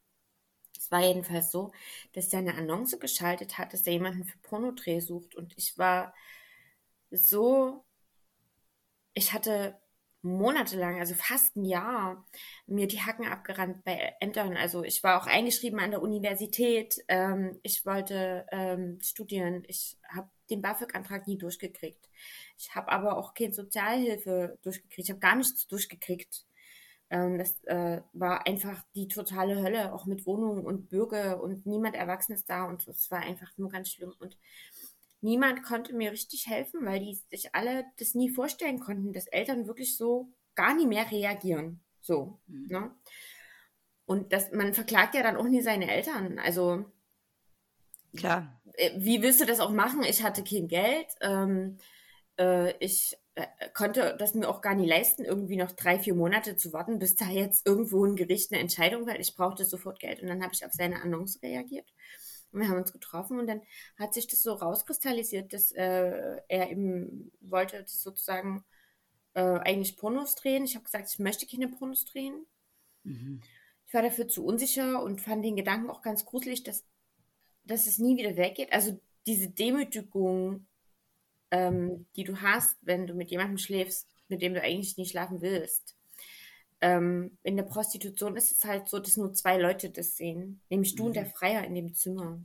es 0.79 0.91
war 0.91 1.01
jedenfalls 1.01 1.51
so, 1.51 1.73
dass 2.13 2.33
er 2.33 2.41
eine 2.41 2.55
Annonce 2.55 2.99
geschaltet 2.99 3.59
hat, 3.59 3.73
dass 3.73 3.87
er 3.87 3.95
jemanden 3.95 4.25
für 4.25 4.39
Pornodreh 4.39 5.01
sucht 5.01 5.35
und 5.35 5.55
ich 5.57 5.77
war 5.79 6.15
so, 7.11 7.85
ich 9.13 9.33
hatte 9.33 9.79
monatelang, 10.25 10.99
also 10.99 11.15
fast 11.15 11.57
ein 11.57 11.65
Jahr, 11.65 12.25
mir 12.67 12.89
die 12.89 13.01
Hacken 13.01 13.27
abgerannt 13.27 13.85
bei 13.85 14.15
Ämtern. 14.21 14.57
Also 14.57 14.83
ich 14.83 15.03
war 15.03 15.21
auch 15.21 15.27
eingeschrieben 15.27 15.79
an 15.79 15.91
der 15.91 16.03
Universität. 16.03 16.99
Ähm, 17.09 17.59
ich 17.63 17.85
wollte 17.87 18.47
ähm, 18.51 18.99
studieren. 19.03 19.65
Ich 19.69 19.97
habe 20.09 20.29
den 20.51 20.63
BAföG-Antrag 20.63 21.27
nie 21.27 21.39
durchgekriegt. 21.39 22.09
Ich 22.59 22.75
habe 22.75 22.91
aber 22.91 23.17
auch 23.17 23.35
keine 23.35 23.53
Sozialhilfe 23.53 24.59
durchgekriegt. 24.63 25.09
Ich 25.09 25.11
habe 25.11 25.21
gar 25.21 25.37
nichts 25.37 25.67
durchgekriegt. 25.69 26.47
Ähm, 27.11 27.39
das 27.39 27.63
äh, 27.65 28.01
war 28.13 28.47
einfach 28.47 28.83
die 28.95 29.09
totale 29.09 29.63
Hölle, 29.63 29.93
auch 29.93 30.07
mit 30.07 30.27
Wohnungen 30.27 30.65
und 30.65 30.89
Bürger 30.89 31.43
und 31.43 31.67
niemand 31.67 31.97
Erwachsenes 31.97 32.45
da 32.45 32.65
und 32.65 32.87
es 32.89 33.11
war 33.11 33.21
einfach 33.21 33.53
nur 33.59 33.71
ganz 33.71 33.91
schlimm. 33.91 34.13
Und 34.19 34.39
niemand 35.25 35.63
konnte 35.63 35.95
mir 35.95 36.13
richtig 36.13 36.47
helfen, 36.47 36.85
weil 36.85 37.01
die 37.01 37.19
sich 37.31 37.55
alle 37.55 37.87
das 37.99 38.15
nie 38.15 38.31
vorstellen 38.31 38.79
konnten, 38.79 39.13
dass 39.13 39.27
Eltern 39.27 39.67
wirklich 39.67 39.97
so 39.97 40.29
gar 40.55 40.75
nie 40.75 40.87
mehr 40.87 41.11
reagieren. 41.11 41.83
So, 42.01 42.39
mhm. 42.47 42.67
ne? 42.69 42.95
Und 44.07 44.35
das, 44.35 44.53
man 44.53 44.75
verklagt 44.75 45.15
ja 45.15 45.23
dann 45.23 45.37
auch 45.37 45.49
nie 45.49 45.63
seine 45.63 45.91
Eltern. 45.91 46.39
Also 46.39 46.85
klar. 48.15 48.61
Äh, 48.75 48.91
wie 48.99 49.23
willst 49.23 49.41
du 49.41 49.47
das 49.47 49.61
auch 49.61 49.71
machen? 49.71 50.03
Ich 50.03 50.23
hatte 50.23 50.45
kein 50.45 50.69
Geld. 50.69 51.07
Ähm, 51.23 51.79
äh, 52.39 52.77
ich 52.85 53.17
äh, 53.35 53.47
konnte 53.73 54.17
das 54.19 54.35
mir 54.35 54.47
auch 54.47 54.61
gar 54.61 54.75
nicht 54.75 54.91
leisten, 54.91 55.25
irgendwie 55.25 55.57
noch 55.57 55.73
drei, 55.73 55.99
vier 55.99 56.15
Monate 56.15 56.57
zu 56.57 56.75
warten, 56.75 56.99
bis 56.99 57.17
da 57.17 57.27
jetzt 57.31 57.67
irgendwo 57.67 58.05
ein 58.05 58.15
Gericht 58.15 58.53
eine 58.53 58.61
Entscheidung 58.61 59.09
hat. 59.09 59.19
Ich 59.19 59.35
brauchte 59.35 59.65
sofort 59.65 60.01
Geld. 60.01 60.21
Und 60.21 60.29
dann 60.29 60.43
habe 60.43 60.53
ich 60.53 60.67
auf 60.67 60.73
seine 60.73 61.01
Annonce 61.01 61.41
reagiert. 61.43 61.91
Und 62.55 62.61
wir 62.61 62.69
haben 62.69 62.79
uns 62.79 62.93
getroffen 62.93 63.41
und 63.41 63.49
dann 63.49 63.63
hat 63.99 64.15
sich 64.15 64.29
das 64.29 64.43
so 64.43 64.53
rauskristallisiert, 64.53 65.53
dass 65.53 65.73
äh, 65.73 66.41
er 66.49 66.71
eben 66.71 67.33
wollte 67.41 67.83
das 67.83 68.01
sozusagen 68.01 68.65
äh, 69.35 69.41
eigentlich 69.41 69.97
Pornos 69.97 70.37
drehen. 70.37 70.65
Ich 70.65 70.77
habe 70.77 70.85
gesagt, 70.85 71.11
ich 71.11 71.19
möchte 71.19 71.47
keine 71.47 71.69
Pornos 71.69 72.05
drehen. 72.05 72.47
Mhm. 73.03 73.41
Ich 73.87 73.93
war 73.93 74.03
dafür 74.03 74.29
zu 74.29 74.45
unsicher 74.45 75.03
und 75.03 75.21
fand 75.21 75.45
den 75.45 75.57
Gedanken 75.57 75.91
auch 75.91 76.01
ganz 76.01 76.25
gruselig, 76.25 76.63
dass, 76.63 76.85
dass 77.65 77.89
es 77.89 77.99
nie 77.99 78.17
wieder 78.17 78.37
weggeht. 78.37 78.73
Also 78.73 79.01
diese 79.27 79.49
Demütigung, 79.49 80.67
ähm, 81.51 82.07
die 82.15 82.25
du 82.25 82.41
hast, 82.41 82.77
wenn 82.83 83.09
du 83.09 83.15
mit 83.15 83.31
jemandem 83.31 83.59
schläfst, 83.59 84.09
mit 84.29 84.43
dem 84.43 84.55
du 84.55 84.63
eigentlich 84.63 84.97
nicht 84.97 85.11
schlafen 85.11 85.41
willst. 85.41 85.97
Ähm, 86.85 87.39
in 87.43 87.57
der 87.57 87.63
Prostitution 87.63 88.37
ist 88.37 88.53
es 88.53 88.63
halt 88.63 88.91
so, 88.91 88.99
dass 88.99 89.17
nur 89.17 89.33
zwei 89.33 89.57
Leute 89.57 89.89
das 89.89 90.19
sehen, 90.19 90.61
nämlich 90.69 90.95
du 90.95 91.05
mhm. 91.05 91.07
und 91.07 91.17
der 91.17 91.25
Freier 91.25 91.65
in 91.65 91.75
dem 91.75 91.95
Zimmer. 91.95 92.45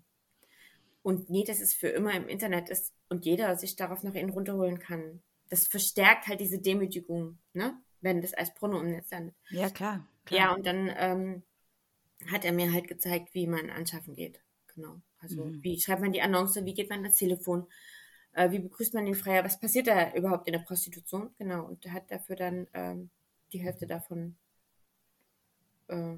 Und 1.03 1.29
nie, 1.29 1.43
dass 1.43 1.59
es 1.59 1.73
für 1.73 1.89
immer 1.89 2.13
im 2.13 2.29
Internet 2.29 2.69
ist 2.69 2.93
und 3.09 3.25
jeder 3.25 3.57
sich 3.57 3.75
darauf 3.75 4.01
noch 4.01 4.15
innen 4.15 4.29
runterholen 4.29 4.79
kann. 4.79 5.21
Das 5.49 5.67
verstärkt 5.67 6.27
halt 6.27 6.39
diese 6.39 6.57
Demütigung, 6.57 7.37
ne? 7.51 7.77
wenn 7.99 8.21
das 8.21 8.33
als 8.33 8.53
Porno 8.53 8.79
im 8.79 8.91
Netz 8.91 9.11
landet. 9.11 9.35
Ja, 9.49 9.69
klar. 9.69 10.07
klar. 10.23 10.39
Ja, 10.39 10.55
und 10.55 10.65
dann 10.65 10.89
ähm, 10.95 11.43
hat 12.31 12.45
er 12.45 12.53
mir 12.53 12.71
halt 12.71 12.87
gezeigt, 12.87 13.33
wie 13.33 13.45
man 13.45 13.69
anschaffen 13.69 14.15
geht. 14.15 14.39
Genau. 14.73 15.01
Also, 15.19 15.43
mhm. 15.43 15.61
wie 15.65 15.81
schreibt 15.81 16.01
man 16.01 16.13
die 16.13 16.21
Annonce, 16.21 16.63
wie 16.63 16.73
geht 16.73 16.89
man 16.89 16.99
ans 16.99 17.17
Telefon, 17.17 17.67
äh, 18.31 18.51
wie 18.51 18.59
begrüßt 18.59 18.93
man 18.93 19.05
den 19.05 19.15
Freier, 19.15 19.43
was 19.43 19.59
passiert 19.59 19.87
da 19.87 20.13
überhaupt 20.13 20.47
in 20.47 20.53
der 20.53 20.59
Prostitution? 20.59 21.29
Genau. 21.37 21.65
Und 21.65 21.85
er 21.85 21.91
hat 21.91 22.09
dafür 22.09 22.37
dann 22.37 22.67
ähm, 22.73 23.09
die 23.53 23.59
Hälfte 23.59 23.87
davon 23.87 24.37
äh, 25.87 26.17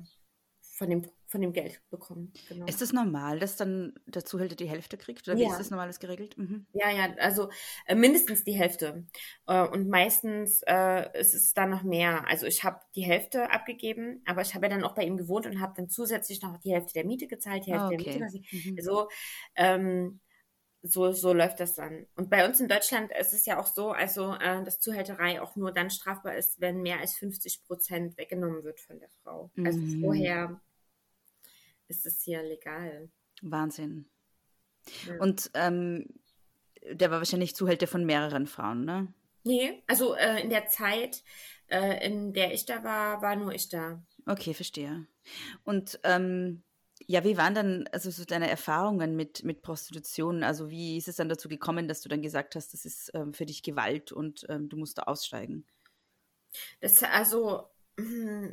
von, 0.81 0.89
dem, 0.89 1.03
von 1.27 1.41
dem 1.41 1.53
Geld 1.53 1.81
bekommen. 1.89 2.33
Genau. 2.49 2.65
Ist 2.65 2.81
das 2.81 2.91
normal, 2.91 3.39
dass 3.39 3.55
dann 3.55 3.93
der 4.07 4.25
Zuhälter 4.25 4.55
die 4.55 4.69
Hälfte 4.69 4.97
kriegt? 4.97 5.27
Oder 5.27 5.37
wie 5.37 5.43
ja. 5.43 5.51
ist 5.51 5.59
das 5.59 5.69
normales 5.69 5.99
geregelt? 5.99 6.37
Mhm. 6.37 6.65
Ja, 6.73 6.89
ja, 6.89 7.13
also 7.19 7.49
äh, 7.85 7.93
mindestens 7.93 8.43
die 8.43 8.53
Hälfte. 8.53 9.05
Äh, 9.47 9.67
und 9.67 9.89
meistens 9.89 10.63
äh, 10.65 11.19
ist 11.19 11.35
es 11.35 11.53
dann 11.53 11.69
noch 11.69 11.83
mehr. 11.83 12.27
Also 12.27 12.47
ich 12.47 12.63
habe 12.63 12.79
die 12.95 13.03
Hälfte 13.03 13.51
abgegeben, 13.51 14.23
aber 14.25 14.41
ich 14.41 14.55
habe 14.55 14.65
ja 14.65 14.69
dann 14.71 14.83
auch 14.83 14.95
bei 14.95 15.03
ihm 15.03 15.17
gewohnt 15.17 15.45
und 15.45 15.59
habe 15.59 15.73
dann 15.75 15.89
zusätzlich 15.89 16.41
noch 16.41 16.57
die 16.57 16.73
Hälfte 16.73 16.93
der 16.93 17.05
Miete 17.05 17.27
gezahlt, 17.27 17.65
die 17.67 17.73
Hälfte 17.73 17.91
oh, 17.91 17.93
okay. 17.93 18.17
der 18.17 18.29
Miete. 18.29 18.69
Mhm. 18.69 18.75
Also 18.77 19.09
ähm, 19.55 20.19
so, 20.83 21.11
so 21.11 21.33
läuft 21.33 21.59
das 21.59 21.75
dann. 21.75 22.07
Und 22.15 22.29
bei 22.29 22.47
uns 22.47 22.59
in 22.59 22.67
Deutschland 22.67 23.11
ist 23.19 23.33
es 23.33 23.45
ja 23.45 23.59
auch 23.59 23.67
so, 23.67 23.91
also 23.91 24.33
äh, 24.33 24.63
dass 24.63 24.79
Zuhälterei 24.79 25.41
auch 25.41 25.55
nur 25.55 25.71
dann 25.71 25.89
strafbar 25.89 26.35
ist, 26.35 26.59
wenn 26.59 26.81
mehr 26.81 26.99
als 26.99 27.13
50 27.15 27.63
Prozent 27.63 28.17
weggenommen 28.17 28.63
wird 28.63 28.79
von 28.79 28.99
der 28.99 29.09
Frau. 29.21 29.51
Also 29.57 29.79
mhm. 29.79 29.85
Also 29.85 29.99
vorher 30.01 30.61
ist 31.87 32.05
es 32.05 32.21
hier 32.23 32.41
legal. 32.41 33.09
Wahnsinn. 33.41 34.09
Ja. 35.07 35.19
Und 35.19 35.51
ähm, 35.53 36.07
der 36.89 37.11
war 37.11 37.19
wahrscheinlich 37.19 37.55
Zuhälter 37.55 37.87
von 37.87 38.05
mehreren 38.05 38.47
Frauen, 38.47 38.85
ne? 38.85 39.13
Nee, 39.43 39.83
also 39.87 40.15
äh, 40.15 40.41
in 40.41 40.49
der 40.49 40.67
Zeit, 40.67 41.23
äh, 41.67 42.05
in 42.05 42.33
der 42.33 42.53
ich 42.53 42.65
da 42.65 42.83
war, 42.83 43.21
war 43.21 43.35
nur 43.35 43.53
ich 43.53 43.69
da. 43.69 44.03
Okay, 44.25 44.53
verstehe. 44.53 45.07
Und 45.63 45.99
ähm, 46.03 46.63
ja, 47.07 47.23
wie 47.23 47.37
waren 47.37 47.55
dann 47.55 47.87
also 47.91 48.09
so 48.11 48.25
deine 48.25 48.49
Erfahrungen 48.49 49.15
mit, 49.15 49.43
mit 49.43 49.61
Prostitution? 49.61 50.43
Also 50.43 50.69
wie 50.69 50.97
ist 50.97 51.07
es 51.07 51.15
dann 51.15 51.29
dazu 51.29 51.49
gekommen, 51.49 51.87
dass 51.87 52.01
du 52.01 52.09
dann 52.09 52.21
gesagt 52.21 52.55
hast, 52.55 52.73
das 52.73 52.85
ist 52.85 53.11
ähm, 53.13 53.33
für 53.33 53.45
dich 53.45 53.63
Gewalt 53.63 54.11
und 54.11 54.45
ähm, 54.49 54.69
du 54.69 54.77
musst 54.77 54.97
da 54.97 55.03
aussteigen? 55.03 55.65
Das 56.79 57.01
also 57.03 57.69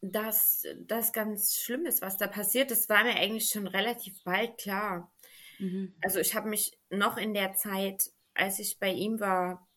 dass 0.00 0.66
das 0.80 1.12
ganz 1.12 1.54
schlimm 1.54 1.86
ist, 1.86 2.02
was 2.02 2.16
da 2.16 2.26
passiert, 2.26 2.70
das 2.70 2.88
war 2.88 3.04
mir 3.04 3.14
eigentlich 3.14 3.50
schon 3.50 3.66
relativ 3.66 4.22
bald 4.24 4.58
klar. 4.58 5.12
Mhm. 5.58 5.94
Also 6.02 6.18
ich 6.18 6.34
habe 6.34 6.48
mich 6.48 6.78
noch 6.90 7.16
in 7.16 7.34
der 7.34 7.54
Zeit, 7.54 8.10
als 8.34 8.58
ich 8.58 8.78
bei 8.78 8.90
ihm 8.90 9.20
war, 9.20 9.68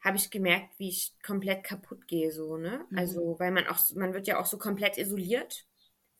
habe 0.00 0.16
ich 0.16 0.30
gemerkt, 0.30 0.78
wie 0.78 0.88
ich 0.88 1.14
komplett 1.22 1.62
kaputt 1.62 2.08
gehe, 2.08 2.32
so, 2.32 2.56
ne? 2.56 2.84
Mhm. 2.90 2.98
Also, 2.98 3.36
weil 3.38 3.52
man 3.52 3.68
auch, 3.68 3.78
man 3.94 4.14
wird 4.14 4.26
ja 4.26 4.40
auch 4.40 4.46
so 4.46 4.58
komplett 4.58 4.98
isoliert 4.98 5.64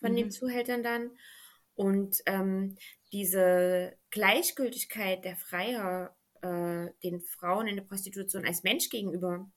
von 0.03 0.13
mhm. 0.13 0.17
den 0.17 0.31
Zuhältern 0.31 0.83
dann. 0.83 1.11
Und 1.75 2.23
ähm, 2.27 2.77
diese 3.13 3.97
Gleichgültigkeit 4.11 5.25
der 5.25 5.37
Freier 5.37 6.15
äh, 6.43 6.89
den 7.03 7.21
Frauen 7.21 7.67
in 7.67 7.77
der 7.77 7.85
Prostitution 7.85 8.45
als 8.45 8.63
Mensch 8.63 8.91
gegenüber, 8.91 9.51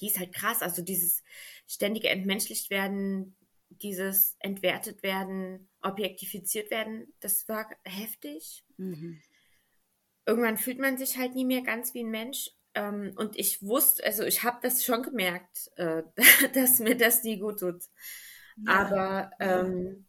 die 0.00 0.06
ist 0.06 0.18
halt 0.18 0.32
krass. 0.34 0.62
Also 0.62 0.82
dieses 0.82 1.22
ständige 1.66 2.08
entmenschlicht 2.08 2.70
werden, 2.70 3.36
dieses 3.68 4.36
entwertet 4.40 5.02
werden, 5.02 5.68
objektifiziert 5.82 6.70
werden, 6.70 7.12
das 7.20 7.48
war 7.48 7.68
heftig. 7.84 8.64
Mhm. 8.76 9.20
Irgendwann 10.26 10.58
fühlt 10.58 10.78
man 10.78 10.96
sich 10.96 11.18
halt 11.18 11.34
nie 11.34 11.44
mehr 11.44 11.62
ganz 11.62 11.94
wie 11.94 12.04
ein 12.04 12.10
Mensch. 12.10 12.50
Ähm, 12.74 13.12
und 13.16 13.36
ich 13.38 13.62
wusste, 13.62 14.04
also 14.04 14.22
ich 14.24 14.42
habe 14.42 14.58
das 14.62 14.84
schon 14.84 15.02
gemerkt, 15.02 15.70
äh, 15.76 16.02
dass 16.54 16.78
mir 16.78 16.96
das 16.96 17.24
nie 17.24 17.38
gut 17.38 17.60
tut. 17.60 17.82
Ja. 18.56 18.72
Aber 18.72 19.30
ähm, 19.40 20.06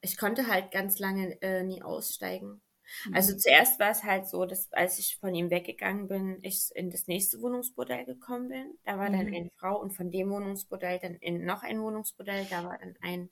ich 0.00 0.16
konnte 0.16 0.46
halt 0.46 0.70
ganz 0.70 0.98
lange 0.98 1.40
äh, 1.42 1.62
nie 1.62 1.82
aussteigen. 1.82 2.60
Mhm. 3.06 3.14
Also 3.14 3.36
zuerst 3.36 3.78
war 3.78 3.90
es 3.90 4.02
halt 4.02 4.26
so, 4.26 4.44
dass 4.44 4.72
als 4.72 4.98
ich 4.98 5.18
von 5.18 5.34
ihm 5.34 5.50
weggegangen 5.50 6.08
bin, 6.08 6.38
ich 6.42 6.70
in 6.74 6.90
das 6.90 7.06
nächste 7.06 7.40
Wohnungsbordell 7.40 8.04
gekommen 8.04 8.48
bin. 8.48 8.78
Da 8.84 8.98
war 8.98 9.08
mhm. 9.08 9.12
dann 9.12 9.26
eine 9.26 9.50
Frau 9.56 9.80
und 9.80 9.92
von 9.92 10.10
dem 10.10 10.30
Wohnungsbordell 10.30 10.98
dann 11.00 11.14
in 11.16 11.44
noch 11.44 11.62
ein 11.62 11.80
Wohnungsbordell. 11.80 12.46
Da 12.50 12.64
war 12.64 12.78
dann 12.78 12.96
ein 13.00 13.30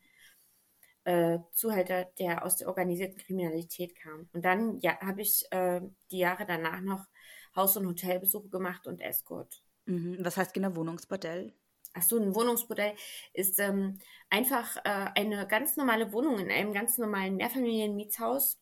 äh, 1.04 1.38
Zuhälter, 1.52 2.04
der 2.18 2.44
aus 2.44 2.56
der 2.56 2.68
organisierten 2.68 3.18
Kriminalität 3.18 3.96
kam. 3.96 4.28
Und 4.32 4.44
dann 4.44 4.78
ja, 4.80 4.98
habe 5.00 5.22
ich 5.22 5.44
äh, 5.50 5.80
die 6.10 6.18
Jahre 6.18 6.46
danach 6.46 6.80
noch 6.80 7.06
Haus- 7.56 7.76
und 7.76 7.86
Hotelbesuche 7.86 8.48
gemacht 8.48 8.86
und 8.86 9.00
Escort. 9.00 9.62
Mhm. 9.86 10.18
Was 10.20 10.36
heißt 10.36 10.54
genau 10.54 10.76
Wohnungsbordell? 10.76 11.54
Ach 11.98 12.02
so, 12.02 12.18
ein 12.18 12.34
Wohnungsmodell 12.34 12.94
ist 13.32 13.58
ähm, 13.58 13.98
einfach 14.30 14.76
äh, 14.78 15.10
eine 15.14 15.46
ganz 15.46 15.76
normale 15.76 16.12
Wohnung 16.12 16.38
in 16.38 16.50
einem 16.50 16.72
ganz 16.72 16.98
normalen 16.98 17.36
Mehrfamilienmietshaus, 17.36 18.58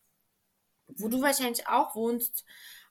wo 0.87 1.07
du 1.07 1.21
wahrscheinlich 1.21 1.67
auch 1.67 1.95
wohnst. 1.95 2.45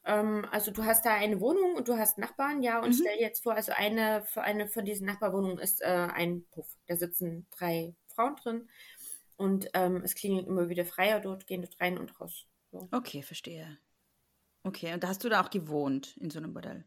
Ähm, 0.05 0.47
also 0.51 0.71
du 0.71 0.85
hast 0.85 1.05
da 1.05 1.15
eine 1.15 1.41
Wohnung 1.41 1.75
und 1.75 1.89
du 1.89 1.97
hast 1.97 2.19
Nachbarn, 2.19 2.63
ja, 2.63 2.79
und 2.79 2.91
mhm. 2.91 2.95
stell 3.01 3.17
dir 3.17 3.23
jetzt 3.23 3.43
vor, 3.43 3.55
also 3.55 3.73
eine, 3.73 4.25
eine 4.37 4.69
von 4.69 4.85
diesen 4.85 5.07
Nachbarwohnungen 5.07 5.59
ist 5.59 5.83
äh, 5.83 6.09
ein 6.15 6.47
Puff. 6.53 6.69
Da 6.87 6.97
sitzen 6.97 7.47
drei 7.51 7.95
Frauen 8.15 8.37
drin 8.37 8.69
und 9.37 9.69
ähm, 9.75 10.03
es 10.05 10.15
klingen 10.15 10.47
immer 10.47 10.69
wieder 10.69 10.85
Freier 10.85 11.21
dort, 11.21 11.47
gehen 11.47 11.63
dort 11.63 11.81
rein 11.81 11.99
und 11.99 12.19
raus. 12.21 12.47
So. 12.71 12.89
Okay, 12.93 13.23
verstehe. 13.23 13.79
Okay, 14.63 14.93
und 14.93 15.03
da 15.03 15.09
hast 15.09 15.23
du 15.25 15.29
da 15.29 15.43
auch 15.43 15.51
gewohnt 15.51 16.17
in 16.19 16.31
so 16.31 16.39
einem 16.39 16.53
Bordell? 16.53 16.85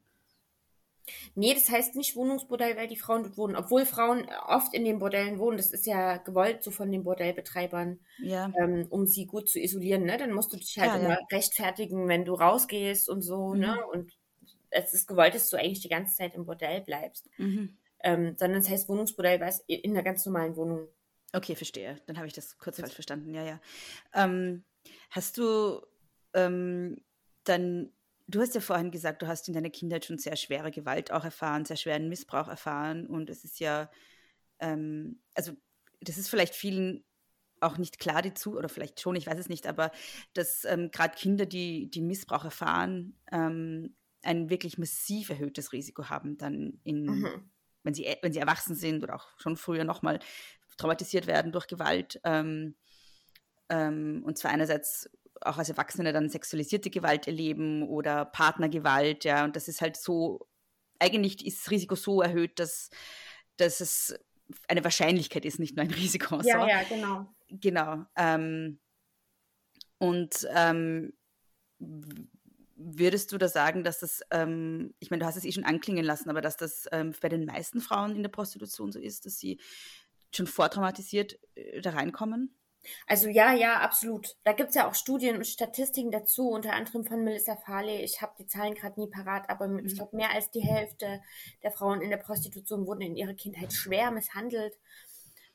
Nee, 1.35 1.53
das 1.53 1.69
heißt 1.69 1.95
nicht 1.95 2.15
Wohnungsbordell, 2.15 2.77
weil 2.77 2.87
die 2.87 2.97
Frauen 2.97 3.23
dort 3.23 3.37
wohnen. 3.37 3.55
Obwohl 3.55 3.85
Frauen 3.85 4.27
oft 4.47 4.73
in 4.73 4.85
den 4.85 4.99
Bordellen 4.99 5.39
wohnen. 5.39 5.57
Das 5.57 5.71
ist 5.71 5.85
ja 5.85 6.17
gewollt 6.17 6.63
so 6.63 6.71
von 6.71 6.91
den 6.91 7.03
Bordellbetreibern, 7.03 7.99
ja. 8.19 8.51
ähm, 8.59 8.87
um 8.89 9.07
sie 9.07 9.25
gut 9.25 9.49
zu 9.49 9.59
isolieren. 9.59 10.03
Ne? 10.03 10.17
Dann 10.17 10.33
musst 10.33 10.53
du 10.53 10.57
dich 10.57 10.77
halt 10.77 10.91
ja, 10.91 10.97
immer 10.97 11.19
ja. 11.19 11.27
rechtfertigen, 11.31 12.07
wenn 12.07 12.25
du 12.25 12.33
rausgehst 12.33 13.09
und 13.09 13.21
so. 13.21 13.53
Ne? 13.53 13.67
Mhm. 13.67 13.73
Ne? 13.73 13.85
Und 13.87 14.17
es 14.69 14.93
ist 14.93 15.07
gewollt, 15.07 15.35
dass 15.35 15.49
du 15.49 15.57
eigentlich 15.57 15.81
die 15.81 15.89
ganze 15.89 16.15
Zeit 16.15 16.35
im 16.35 16.45
Bordell 16.45 16.81
bleibst. 16.81 17.29
Mhm. 17.37 17.77
Ähm, 18.01 18.35
sondern 18.37 18.61
es 18.61 18.69
heißt 18.69 18.87
Wohnungsbordell, 18.87 19.39
weil 19.39 19.49
es 19.49 19.63
in 19.67 19.91
einer 19.91 20.03
ganz 20.03 20.25
normalen 20.25 20.55
Wohnung. 20.55 20.87
Okay, 21.33 21.55
verstehe. 21.55 21.99
Dann 22.05 22.17
habe 22.17 22.27
ich 22.27 22.33
das 22.33 22.57
kurz 22.57 22.79
falsch 22.79 22.93
verstanden. 22.93 23.33
Ja, 23.33 23.43
ja. 23.43 23.59
Ähm, 24.13 24.63
hast 25.09 25.37
du 25.37 25.81
ähm, 26.33 27.01
dann 27.43 27.91
Du 28.29 28.41
hast 28.41 28.53
ja 28.53 28.61
vorhin 28.61 28.91
gesagt, 28.91 29.21
du 29.21 29.27
hast 29.27 29.47
in 29.47 29.55
deiner 29.55 29.71
Kindheit 29.71 30.05
schon 30.05 30.19
sehr 30.19 30.35
schwere 30.35 30.69
Gewalt 30.69 31.11
auch 31.11 31.23
erfahren, 31.23 31.65
sehr 31.65 31.77
schweren 31.77 32.09
Missbrauch 32.09 32.47
erfahren. 32.47 33.07
Und 33.07 33.29
es 33.29 33.43
ist 33.43 33.59
ja, 33.59 33.89
ähm, 34.59 35.19
also 35.33 35.53
das 36.01 36.17
ist 36.17 36.29
vielleicht 36.29 36.53
vielen 36.53 37.03
auch 37.59 37.77
nicht 37.77 37.99
klar, 37.99 38.21
die 38.21 38.33
zu, 38.33 38.55
oder 38.55 38.69
vielleicht 38.69 39.01
schon, 39.01 39.15
ich 39.15 39.27
weiß 39.27 39.39
es 39.39 39.49
nicht, 39.49 39.67
aber 39.67 39.91
dass 40.33 40.63
ähm, 40.65 40.91
gerade 40.91 41.15
Kinder, 41.15 41.45
die, 41.45 41.89
die 41.89 42.01
Missbrauch 42.01 42.45
erfahren, 42.45 43.17
ähm, 43.31 43.95
ein 44.21 44.49
wirklich 44.49 44.77
massiv 44.77 45.29
erhöhtes 45.29 45.73
Risiko 45.73 46.09
haben, 46.09 46.37
dann 46.37 46.79
in, 46.83 47.05
mhm. 47.05 47.49
wenn, 47.83 47.93
sie, 47.93 48.15
wenn 48.21 48.31
sie 48.31 48.39
erwachsen 48.39 48.75
sind 48.75 49.03
oder 49.03 49.15
auch 49.15 49.27
schon 49.39 49.57
früher 49.57 49.85
nochmal 49.85 50.19
traumatisiert 50.77 51.25
werden 51.25 51.51
durch 51.51 51.67
Gewalt. 51.67 52.21
Ähm, 52.23 52.75
ähm, 53.69 54.23
und 54.23 54.37
zwar 54.37 54.51
einerseits 54.51 55.09
auch 55.41 55.57
als 55.57 55.69
Erwachsene 55.69 56.13
dann 56.13 56.29
sexualisierte 56.29 56.89
Gewalt 56.89 57.27
erleben 57.27 57.87
oder 57.87 58.25
Partnergewalt, 58.25 59.23
ja, 59.23 59.43
und 59.43 59.55
das 59.55 59.67
ist 59.67 59.81
halt 59.81 59.97
so, 59.97 60.47
eigentlich 60.99 61.45
ist 61.45 61.61
das 61.61 61.71
Risiko 61.71 61.95
so 61.95 62.21
erhöht, 62.21 62.59
dass, 62.59 62.89
dass 63.57 63.81
es 63.81 64.19
eine 64.67 64.83
Wahrscheinlichkeit 64.83 65.45
ist, 65.45 65.59
nicht 65.59 65.75
nur 65.75 65.85
ein 65.85 65.91
Risiko. 65.93 66.41
Ja, 66.41 66.61
so. 66.61 66.67
ja, 66.67 66.83
genau. 66.83 67.27
Genau. 67.49 68.05
Ähm, 68.15 68.79
und 69.97 70.47
ähm, 70.53 71.13
würdest 72.75 73.31
du 73.31 73.37
da 73.37 73.47
sagen, 73.47 73.83
dass 73.83 73.99
das, 73.99 74.21
ähm, 74.31 74.93
ich 74.99 75.09
meine, 75.09 75.21
du 75.21 75.25
hast 75.25 75.35
es 75.35 75.45
eh 75.45 75.51
schon 75.51 75.65
anklingen 75.65 76.05
lassen, 76.05 76.29
aber 76.29 76.41
dass 76.41 76.57
das 76.57 76.87
ähm, 76.91 77.13
bei 77.21 77.29
den 77.29 77.45
meisten 77.45 77.81
Frauen 77.81 78.15
in 78.15 78.23
der 78.23 78.29
Prostitution 78.29 78.91
so 78.91 78.99
ist, 78.99 79.25
dass 79.25 79.37
sie 79.37 79.59
schon 80.33 80.47
vortraumatisiert 80.47 81.39
äh, 81.55 81.81
da 81.81 81.91
reinkommen? 81.91 82.55
Also 83.07 83.27
ja, 83.27 83.53
ja, 83.53 83.79
absolut. 83.79 84.37
Da 84.43 84.53
gibt 84.53 84.69
es 84.69 84.75
ja 84.75 84.87
auch 84.87 84.95
Studien 84.95 85.37
und 85.37 85.45
Statistiken 85.45 86.11
dazu, 86.11 86.49
unter 86.49 86.73
anderem 86.73 87.05
von 87.05 87.23
Melissa 87.23 87.55
Farley. 87.55 88.03
Ich 88.03 88.21
habe 88.21 88.33
die 88.39 88.47
Zahlen 88.47 88.73
gerade 88.73 88.99
nie 88.99 89.09
parat, 89.09 89.49
aber 89.49 89.67
mhm. 89.67 89.85
ich 89.85 89.95
glaube, 89.95 90.15
mehr 90.15 90.31
als 90.31 90.49
die 90.51 90.61
Hälfte 90.61 91.21
der 91.63 91.71
Frauen 91.71 92.01
in 92.01 92.09
der 92.09 92.17
Prostitution 92.17 92.87
wurden 92.87 93.01
in 93.01 93.15
ihrer 93.15 93.33
Kindheit 93.33 93.73
schwer 93.73 94.11
misshandelt 94.11 94.77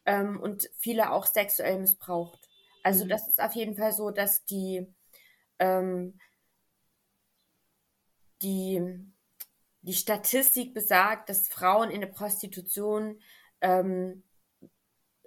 ähm, 0.07 0.41
und 0.41 0.68
viele 0.77 1.12
auch 1.12 1.27
sexuell 1.27 1.79
missbraucht. 1.79 2.49
Also 2.83 3.05
mhm. 3.05 3.09
das 3.09 3.29
ist 3.29 3.41
auf 3.41 3.53
jeden 3.53 3.77
Fall 3.77 3.93
so, 3.93 4.11
dass 4.11 4.45
die, 4.45 4.87
ähm, 5.59 6.18
die, 8.43 8.83
die 9.81 9.95
Statistik 9.95 10.75
besagt, 10.75 11.29
dass 11.29 11.49
Frauen 11.49 11.91
in 11.91 12.01
der 12.01 12.09
Prostitution 12.09 13.20
ähm, 13.61 14.22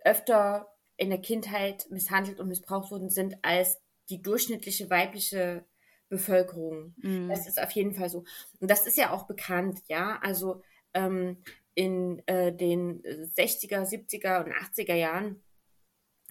öfter 0.04 0.68
in 0.98 1.10
der 1.10 1.22
Kindheit 1.22 1.88
misshandelt 1.89 2.39
und 2.39 2.48
missbraucht 2.48 2.91
worden 2.91 3.10
sind 3.10 3.38
als 3.43 3.80
die 4.10 4.22
durchschnittliche 4.22 4.89
weibliche 4.89 5.66
Bevölkerung. 6.10 6.93
Mhm. 6.98 7.30
Das 7.30 7.48
ist 7.48 7.62
auf 7.62 7.72
jeden 7.72 7.93
Fall 7.93 8.10
so. 8.10 8.24
Und 8.60 8.72
das 8.72 8.88
ist 8.88 8.98
ja 8.98 9.12
auch 9.12 9.28
bekannt, 9.28 9.82
ja. 9.88 10.20
Also 10.22 10.62
ähm, 10.93 11.43
in 11.76 12.24
äh, 12.28 12.56
den 12.56 13.04
60er, 13.04 13.84
70er 13.84 14.43
und 14.43 14.52
80er 14.52 14.95
Jahren 14.95 15.43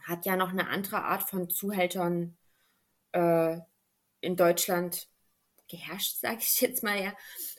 hat 0.02 0.24
ja 0.24 0.36
noch 0.36 0.50
eine 0.50 0.68
andere 0.68 1.02
Art 1.02 1.28
von 1.28 1.50
Zuhältern 1.50 2.36
äh, 3.12 3.58
in 4.20 4.36
Deutschland 4.36 5.08
geherrscht, 5.68 6.16
sage 6.20 6.38
ich 6.40 6.60
jetzt 6.60 6.82
mal 6.82 7.00
ja. 7.00 7.12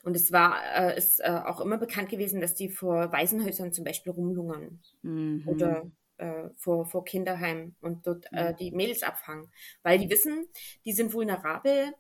Und 0.04 0.16
es 0.16 0.32
war 0.32 0.62
äh, 0.76 0.98
ist 0.98 1.20
äh, 1.20 1.42
auch 1.46 1.62
immer 1.62 1.78
bekannt 1.78 2.10
gewesen, 2.10 2.42
dass 2.42 2.56
die 2.56 2.70
vor 2.70 3.12
Waisenhäusern 3.12 3.74
zum 3.74 3.84
Beispiel 3.84 4.12
rumlungern 4.12 4.82
mhm. 5.04 5.44
oder 5.46 5.90
äh, 6.18 6.50
vor, 6.56 6.86
vor 6.86 7.06
Kinderheim 7.06 7.76
und 7.82 8.08
dort 8.08 8.26
äh, 8.32 8.52
mhm. 8.52 8.56
die 8.58 8.72
Mädels 8.72 9.04
abfangen, 9.04 9.52
weil 9.84 10.00
die 10.00 10.10
wissen, 10.10 10.48
die 10.86 10.94
sind 10.94 11.14
vulnerabel, 11.14 11.94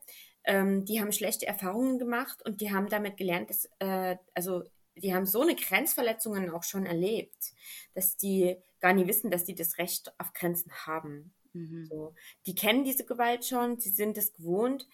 ähm, 0.43 0.86
die 0.86 1.01
haben 1.01 1.11
schlechte 1.11 1.45
Erfahrungen 1.45 1.99
gemacht 1.99 2.43
und 2.45 2.61
die 2.61 2.72
haben 2.72 2.88
damit 2.88 3.18
gelernt, 3.18 3.49
dass, 3.49 3.70
äh, 3.80 4.18
also 4.34 4.63
die 4.95 5.13
haben 5.13 5.26
so 5.26 5.41
eine 5.41 5.55
Grenzverletzungen 5.55 6.49
auch 6.49 6.63
schon 6.63 6.86
erlebt, 6.86 7.53
dass 7.93 8.18
die 8.18 8.57
gar 8.80 8.93
nicht 8.93 9.07
wissen, 9.07 9.32
dass 9.32 9.45
die 9.45 9.55
das 9.55 9.78
Recht 9.78 10.13
auf 10.20 10.34
Grenzen 10.34 10.72
haben. 10.86 11.34
Mhm. 11.53 11.86
So. 11.86 12.15
Die 12.45 12.55
kennen 12.55 12.84
diese 12.84 13.05
Gewalt 13.05 13.45
schon, 13.45 13.80
sie 13.80 13.89
sind 13.89 14.18
es 14.18 14.34
gewohnt 14.34 14.88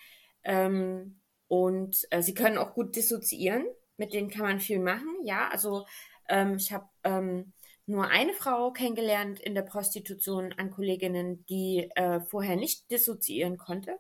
ähm, 0.44 1.20
und 1.48 2.08
äh, 2.10 2.22
sie 2.22 2.34
können 2.34 2.58
auch 2.58 2.74
gut 2.74 2.96
dissoziieren. 2.96 3.66
Mit 3.96 4.14
denen 4.14 4.30
kann 4.30 4.42
man 4.42 4.60
viel 4.60 4.80
machen. 4.80 5.16
Ja, 5.24 5.50
also 5.50 5.86
ähm, 6.28 6.56
ich 6.56 6.74
habe 6.74 6.90
ähm, 7.04 7.54
nur 7.86 8.08
eine 8.08 8.34
Frau 8.34 8.72
kennengelernt 8.72 9.40
in 9.40 9.56
der 9.56 9.62
Prostitution 9.64 10.54
an 10.54 10.72
Kolleginnen, 10.72 11.46
die 11.46 11.90
äh, 11.96 12.22
vorher 12.22 12.56
nicht 12.56 12.90
dissoziieren 12.92 13.58
konnte. 13.58 13.98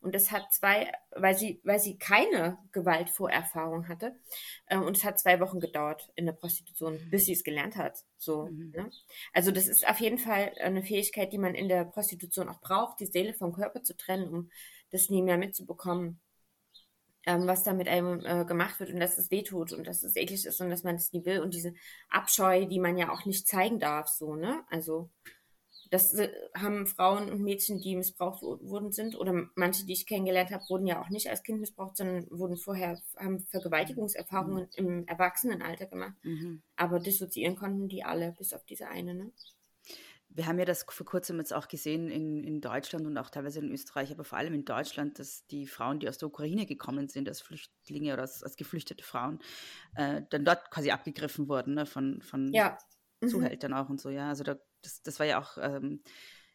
Und 0.00 0.14
das 0.14 0.30
hat 0.30 0.52
zwei, 0.52 0.92
weil 1.10 1.36
sie, 1.36 1.60
weil 1.64 1.80
sie 1.80 1.98
keine 1.98 2.58
Gewaltvorerfahrung 2.72 3.88
hatte. 3.88 4.14
Äh, 4.66 4.78
und 4.78 4.96
es 4.96 5.04
hat 5.04 5.18
zwei 5.18 5.40
Wochen 5.40 5.60
gedauert 5.60 6.08
in 6.14 6.24
der 6.24 6.32
Prostitution, 6.32 6.98
bis 7.10 7.26
sie 7.26 7.32
es 7.32 7.42
gelernt 7.42 7.76
hat. 7.76 7.98
So, 8.16 8.46
mhm. 8.46 8.70
ne? 8.70 8.90
Also 9.32 9.50
das 9.50 9.66
ist 9.66 9.86
auf 9.86 10.00
jeden 10.00 10.18
Fall 10.18 10.52
eine 10.60 10.82
Fähigkeit, 10.82 11.32
die 11.32 11.38
man 11.38 11.54
in 11.54 11.68
der 11.68 11.84
Prostitution 11.84 12.48
auch 12.48 12.60
braucht, 12.60 13.00
die 13.00 13.06
Seele 13.06 13.34
vom 13.34 13.52
Körper 13.52 13.82
zu 13.82 13.96
trennen, 13.96 14.28
um 14.28 14.50
das 14.90 15.10
nie 15.10 15.22
mehr 15.22 15.36
mitzubekommen 15.36 16.20
ähm, 17.28 17.46
was 17.46 17.62
da 17.62 17.74
mit 17.74 17.88
einem 17.88 18.24
äh, 18.24 18.46
gemacht 18.46 18.80
wird 18.80 18.90
und 18.90 19.00
dass 19.00 19.18
es 19.18 19.30
wehtut 19.30 19.74
und 19.74 19.86
dass 19.86 20.02
es 20.02 20.16
eklig 20.16 20.46
ist 20.46 20.60
und 20.62 20.70
dass 20.70 20.82
man 20.82 20.94
es 20.94 21.12
nie 21.12 21.26
will 21.26 21.40
und 21.40 21.52
diese 21.52 21.74
Abscheu, 22.08 22.64
die 22.64 22.80
man 22.80 22.96
ja 22.96 23.12
auch 23.12 23.26
nicht 23.26 23.46
zeigen 23.46 23.78
darf, 23.78 24.08
so, 24.08 24.34
ne? 24.34 24.64
Also 24.70 25.10
das 25.90 26.14
äh, 26.14 26.30
haben 26.54 26.86
Frauen 26.86 27.30
und 27.30 27.42
Mädchen, 27.42 27.80
die 27.82 27.96
missbraucht 27.96 28.42
wurden, 28.42 28.92
sind, 28.92 29.14
oder 29.14 29.48
manche, 29.54 29.84
die 29.84 29.92
ich 29.92 30.06
kennengelernt 30.06 30.50
habe, 30.52 30.64
wurden 30.70 30.86
ja 30.86 31.02
auch 31.02 31.10
nicht 31.10 31.28
als 31.28 31.42
Kind 31.42 31.60
missbraucht, 31.60 31.98
sondern 31.98 32.26
wurden 32.30 32.56
vorher, 32.56 32.98
haben 33.18 33.40
Vergewaltigungserfahrungen 33.40 34.68
mhm. 34.78 34.86
im 34.86 35.06
Erwachsenenalter 35.06 35.84
gemacht. 35.84 36.14
Mhm. 36.22 36.62
Aber 36.76 36.98
dissoziieren 36.98 37.56
konnten 37.56 37.88
die 37.88 38.04
alle, 38.04 38.32
bis 38.38 38.54
auf 38.54 38.64
diese 38.64 38.88
eine, 38.88 39.14
ne? 39.14 39.32
Wir 40.30 40.46
haben 40.46 40.58
ja 40.58 40.64
das 40.64 40.84
vor 40.88 41.06
kurzem 41.06 41.38
jetzt 41.38 41.54
auch 41.54 41.68
gesehen 41.68 42.10
in, 42.10 42.44
in 42.44 42.60
Deutschland 42.60 43.06
und 43.06 43.16
auch 43.16 43.30
teilweise 43.30 43.60
in 43.60 43.72
Österreich, 43.72 44.10
aber 44.10 44.24
vor 44.24 44.38
allem 44.38 44.54
in 44.54 44.64
Deutschland, 44.64 45.18
dass 45.18 45.46
die 45.46 45.66
Frauen, 45.66 46.00
die 46.00 46.08
aus 46.08 46.18
der 46.18 46.28
Ukraine 46.28 46.66
gekommen 46.66 47.08
sind, 47.08 47.28
als 47.28 47.40
Flüchtlinge 47.40 48.12
oder 48.12 48.22
als, 48.22 48.42
als 48.42 48.56
geflüchtete 48.56 49.04
Frauen, 49.04 49.38
äh, 49.94 50.22
dann 50.30 50.44
dort 50.44 50.70
quasi 50.70 50.90
abgegriffen 50.90 51.48
wurden 51.48 51.74
ne, 51.74 51.86
von, 51.86 52.20
von 52.22 52.52
ja. 52.52 52.78
Mhm. 53.20 53.28
Zuhältern 53.28 53.72
auch 53.72 53.88
und 53.88 54.00
so. 54.00 54.10
Ja, 54.10 54.28
also 54.28 54.44
da, 54.44 54.58
das, 54.82 55.02
das 55.02 55.18
war 55.18 55.26
ja 55.26 55.40
auch, 55.40 55.56
ähm, 55.58 56.02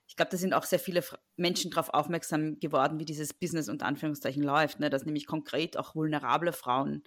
ich 0.07 0.15
glaube, 0.15 0.31
da 0.31 0.37
sind 0.37 0.53
auch 0.53 0.65
sehr 0.65 0.79
viele 0.79 1.03
Menschen 1.35 1.71
darauf 1.71 1.89
aufmerksam 1.89 2.59
geworden, 2.59 2.99
wie 2.99 3.05
dieses 3.05 3.33
Business 3.33 3.69
unter 3.69 3.87
Anführungszeichen 3.87 4.43
läuft, 4.43 4.79
ne, 4.79 4.89
dass 4.89 5.05
nämlich 5.05 5.25
konkret 5.25 5.77
auch 5.77 5.95
vulnerable 5.95 6.53
Frauen 6.53 7.03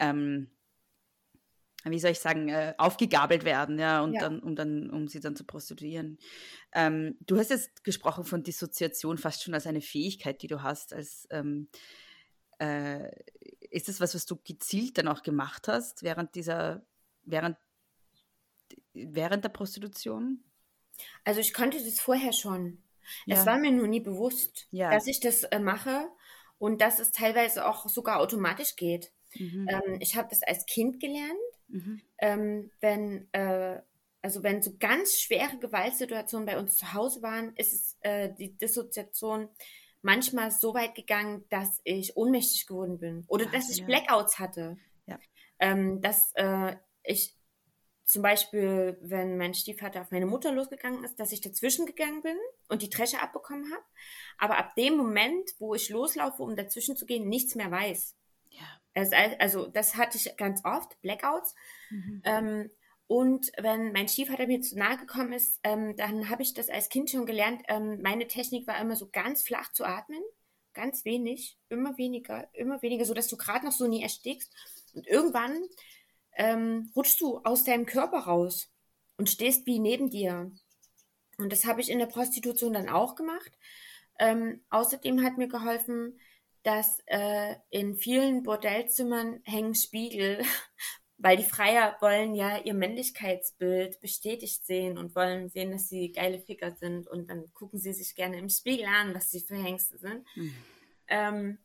ähm, 0.00 0.50
wie 1.92 1.98
soll 1.98 2.12
ich 2.12 2.20
sagen, 2.20 2.48
äh, 2.48 2.74
aufgegabelt 2.78 3.44
werden, 3.44 3.78
ja, 3.78 4.02
und 4.02 4.14
ja. 4.14 4.20
dann, 4.20 4.40
um 4.40 4.56
dann, 4.56 4.90
um 4.90 5.08
sie 5.08 5.20
dann 5.20 5.36
zu 5.36 5.44
prostituieren. 5.44 6.18
Ähm, 6.72 7.16
du 7.26 7.38
hast 7.38 7.50
jetzt 7.50 7.84
gesprochen 7.84 8.24
von 8.24 8.42
Dissoziation 8.42 9.18
fast 9.18 9.42
schon 9.42 9.54
als 9.54 9.66
eine 9.66 9.80
Fähigkeit, 9.80 10.42
die 10.42 10.46
du 10.46 10.62
hast. 10.62 10.92
Als, 10.92 11.26
ähm, 11.30 11.68
äh, 12.58 13.10
ist 13.70 13.88
das 13.88 14.00
was, 14.00 14.14
was 14.14 14.26
du 14.26 14.36
gezielt 14.36 14.98
dann 14.98 15.08
auch 15.08 15.22
gemacht 15.22 15.68
hast 15.68 16.02
während 16.02 16.34
dieser, 16.34 16.84
während, 17.24 17.56
während 18.92 19.44
der 19.44 19.50
Prostitution? 19.50 20.42
Also 21.24 21.40
ich 21.40 21.52
konnte 21.52 21.82
das 21.82 22.00
vorher 22.00 22.32
schon. 22.32 22.82
Ja. 23.26 23.36
Es 23.36 23.46
war 23.46 23.58
mir 23.58 23.72
nur 23.72 23.88
nie 23.88 24.00
bewusst, 24.00 24.68
ja. 24.70 24.90
dass 24.90 25.06
ich 25.06 25.20
das 25.20 25.44
äh, 25.44 25.58
mache 25.58 26.08
und 26.58 26.80
dass 26.80 26.98
es 26.98 27.12
teilweise 27.12 27.66
auch 27.66 27.88
sogar 27.88 28.20
automatisch 28.20 28.76
geht. 28.76 29.12
Mhm. 29.34 29.68
Ähm, 29.68 29.96
ich 30.00 30.16
habe 30.16 30.28
das 30.30 30.42
als 30.42 30.64
Kind 30.66 31.00
gelernt 31.00 31.38
Mhm. 31.68 32.00
Ähm, 32.18 32.70
wenn, 32.80 33.32
äh, 33.32 33.80
also 34.22 34.42
wenn 34.42 34.62
so 34.62 34.76
ganz 34.78 35.20
schwere 35.20 35.58
Gewaltsituationen 35.58 36.46
bei 36.46 36.58
uns 36.58 36.76
zu 36.76 36.92
Hause 36.94 37.22
waren, 37.22 37.54
ist 37.56 37.72
es, 37.72 37.96
äh, 38.00 38.32
die 38.32 38.56
Dissoziation 38.56 39.48
manchmal 40.02 40.50
so 40.50 40.74
weit 40.74 40.94
gegangen, 40.94 41.44
dass 41.48 41.80
ich 41.84 42.16
ohnmächtig 42.16 42.66
geworden 42.66 42.98
bin 42.98 43.24
oder 43.26 43.46
Ach, 43.48 43.52
dass 43.52 43.70
ich 43.70 43.78
ja. 43.78 43.86
Blackouts 43.86 44.38
hatte. 44.38 44.76
Ja. 45.06 45.18
Ähm, 45.58 46.00
dass 46.00 46.32
äh, 46.34 46.76
ich 47.02 47.34
zum 48.04 48.22
Beispiel, 48.22 48.98
wenn 49.00 49.38
mein 49.38 49.54
Stiefvater 49.54 50.02
auf 50.02 50.10
meine 50.10 50.26
Mutter 50.26 50.52
losgegangen 50.52 51.04
ist, 51.04 51.18
dass 51.18 51.32
ich 51.32 51.40
dazwischen 51.40 51.86
gegangen 51.86 52.20
bin 52.20 52.36
und 52.68 52.82
die 52.82 52.90
Tresche 52.90 53.20
abbekommen 53.20 53.72
habe. 53.72 53.82
Aber 54.38 54.58
ab 54.58 54.74
dem 54.74 54.96
Moment, 54.96 55.50
wo 55.58 55.74
ich 55.74 55.88
loslaufe, 55.88 56.42
um 56.42 56.54
dazwischen 56.54 56.96
zu 56.96 57.06
gehen, 57.06 57.28
nichts 57.28 57.54
mehr 57.54 57.70
weiß. 57.70 58.14
Also 58.94 59.66
das 59.66 59.96
hatte 59.96 60.16
ich 60.16 60.36
ganz 60.36 60.64
oft, 60.64 61.00
Blackouts. 61.02 61.54
Mhm. 61.90 62.22
Ähm, 62.24 62.70
und 63.06 63.52
wenn 63.58 63.92
mein 63.92 64.08
Stiefvater 64.08 64.46
mir 64.46 64.60
zu 64.60 64.78
nahe 64.78 64.96
gekommen 64.96 65.32
ist, 65.32 65.60
ähm, 65.62 65.96
dann 65.96 66.30
habe 66.30 66.42
ich 66.42 66.54
das 66.54 66.70
als 66.70 66.88
Kind 66.88 67.10
schon 67.10 67.26
gelernt. 67.26 67.62
Ähm, 67.68 68.00
meine 68.00 68.26
Technik 68.26 68.66
war 68.66 68.80
immer 68.80 68.96
so 68.96 69.08
ganz 69.10 69.42
flach 69.42 69.72
zu 69.72 69.84
atmen, 69.84 70.22
ganz 70.72 71.04
wenig, 71.04 71.58
immer 71.68 71.98
weniger, 71.98 72.48
immer 72.54 72.80
weniger, 72.82 73.04
so 73.04 73.12
dass 73.12 73.28
du 73.28 73.36
gerade 73.36 73.66
noch 73.66 73.72
so 73.72 73.86
nie 73.86 74.02
erstickst. 74.02 74.52
Und 74.94 75.06
irgendwann 75.06 75.62
ähm, 76.36 76.90
rutschst 76.96 77.20
du 77.20 77.38
aus 77.44 77.64
deinem 77.64 77.86
Körper 77.86 78.20
raus 78.20 78.70
und 79.16 79.28
stehst 79.28 79.66
wie 79.66 79.78
neben 79.78 80.08
dir. 80.08 80.50
Und 81.36 81.52
das 81.52 81.66
habe 81.66 81.80
ich 81.80 81.90
in 81.90 81.98
der 81.98 82.06
Prostitution 82.06 82.72
dann 82.72 82.88
auch 82.88 83.16
gemacht. 83.16 83.52
Ähm, 84.18 84.64
außerdem 84.70 85.22
hat 85.22 85.36
mir 85.36 85.48
geholfen, 85.48 86.18
dass 86.64 86.98
äh, 87.06 87.54
in 87.70 87.94
vielen 87.94 88.42
Bordellzimmern 88.42 89.40
hängen 89.44 89.74
Spiegel, 89.74 90.42
weil 91.18 91.36
die 91.36 91.44
Freier 91.44 91.96
wollen 92.00 92.34
ja 92.34 92.58
ihr 92.58 92.74
Männlichkeitsbild 92.74 94.00
bestätigt 94.00 94.66
sehen 94.66 94.98
und 94.98 95.14
wollen 95.14 95.48
sehen, 95.50 95.70
dass 95.70 95.88
sie 95.88 96.10
geile 96.10 96.40
Ficker 96.40 96.72
sind 96.72 97.06
und 97.06 97.30
dann 97.30 97.52
gucken 97.52 97.78
sie 97.78 97.92
sich 97.92 98.14
gerne 98.14 98.38
im 98.38 98.48
Spiegel 98.48 98.86
an, 98.86 99.14
was 99.14 99.30
sie 99.30 99.40
für 99.40 99.54
Hengste 99.54 99.98
sind. 99.98 100.24
Mhm. 100.34 100.54
Ähm, 101.08 101.58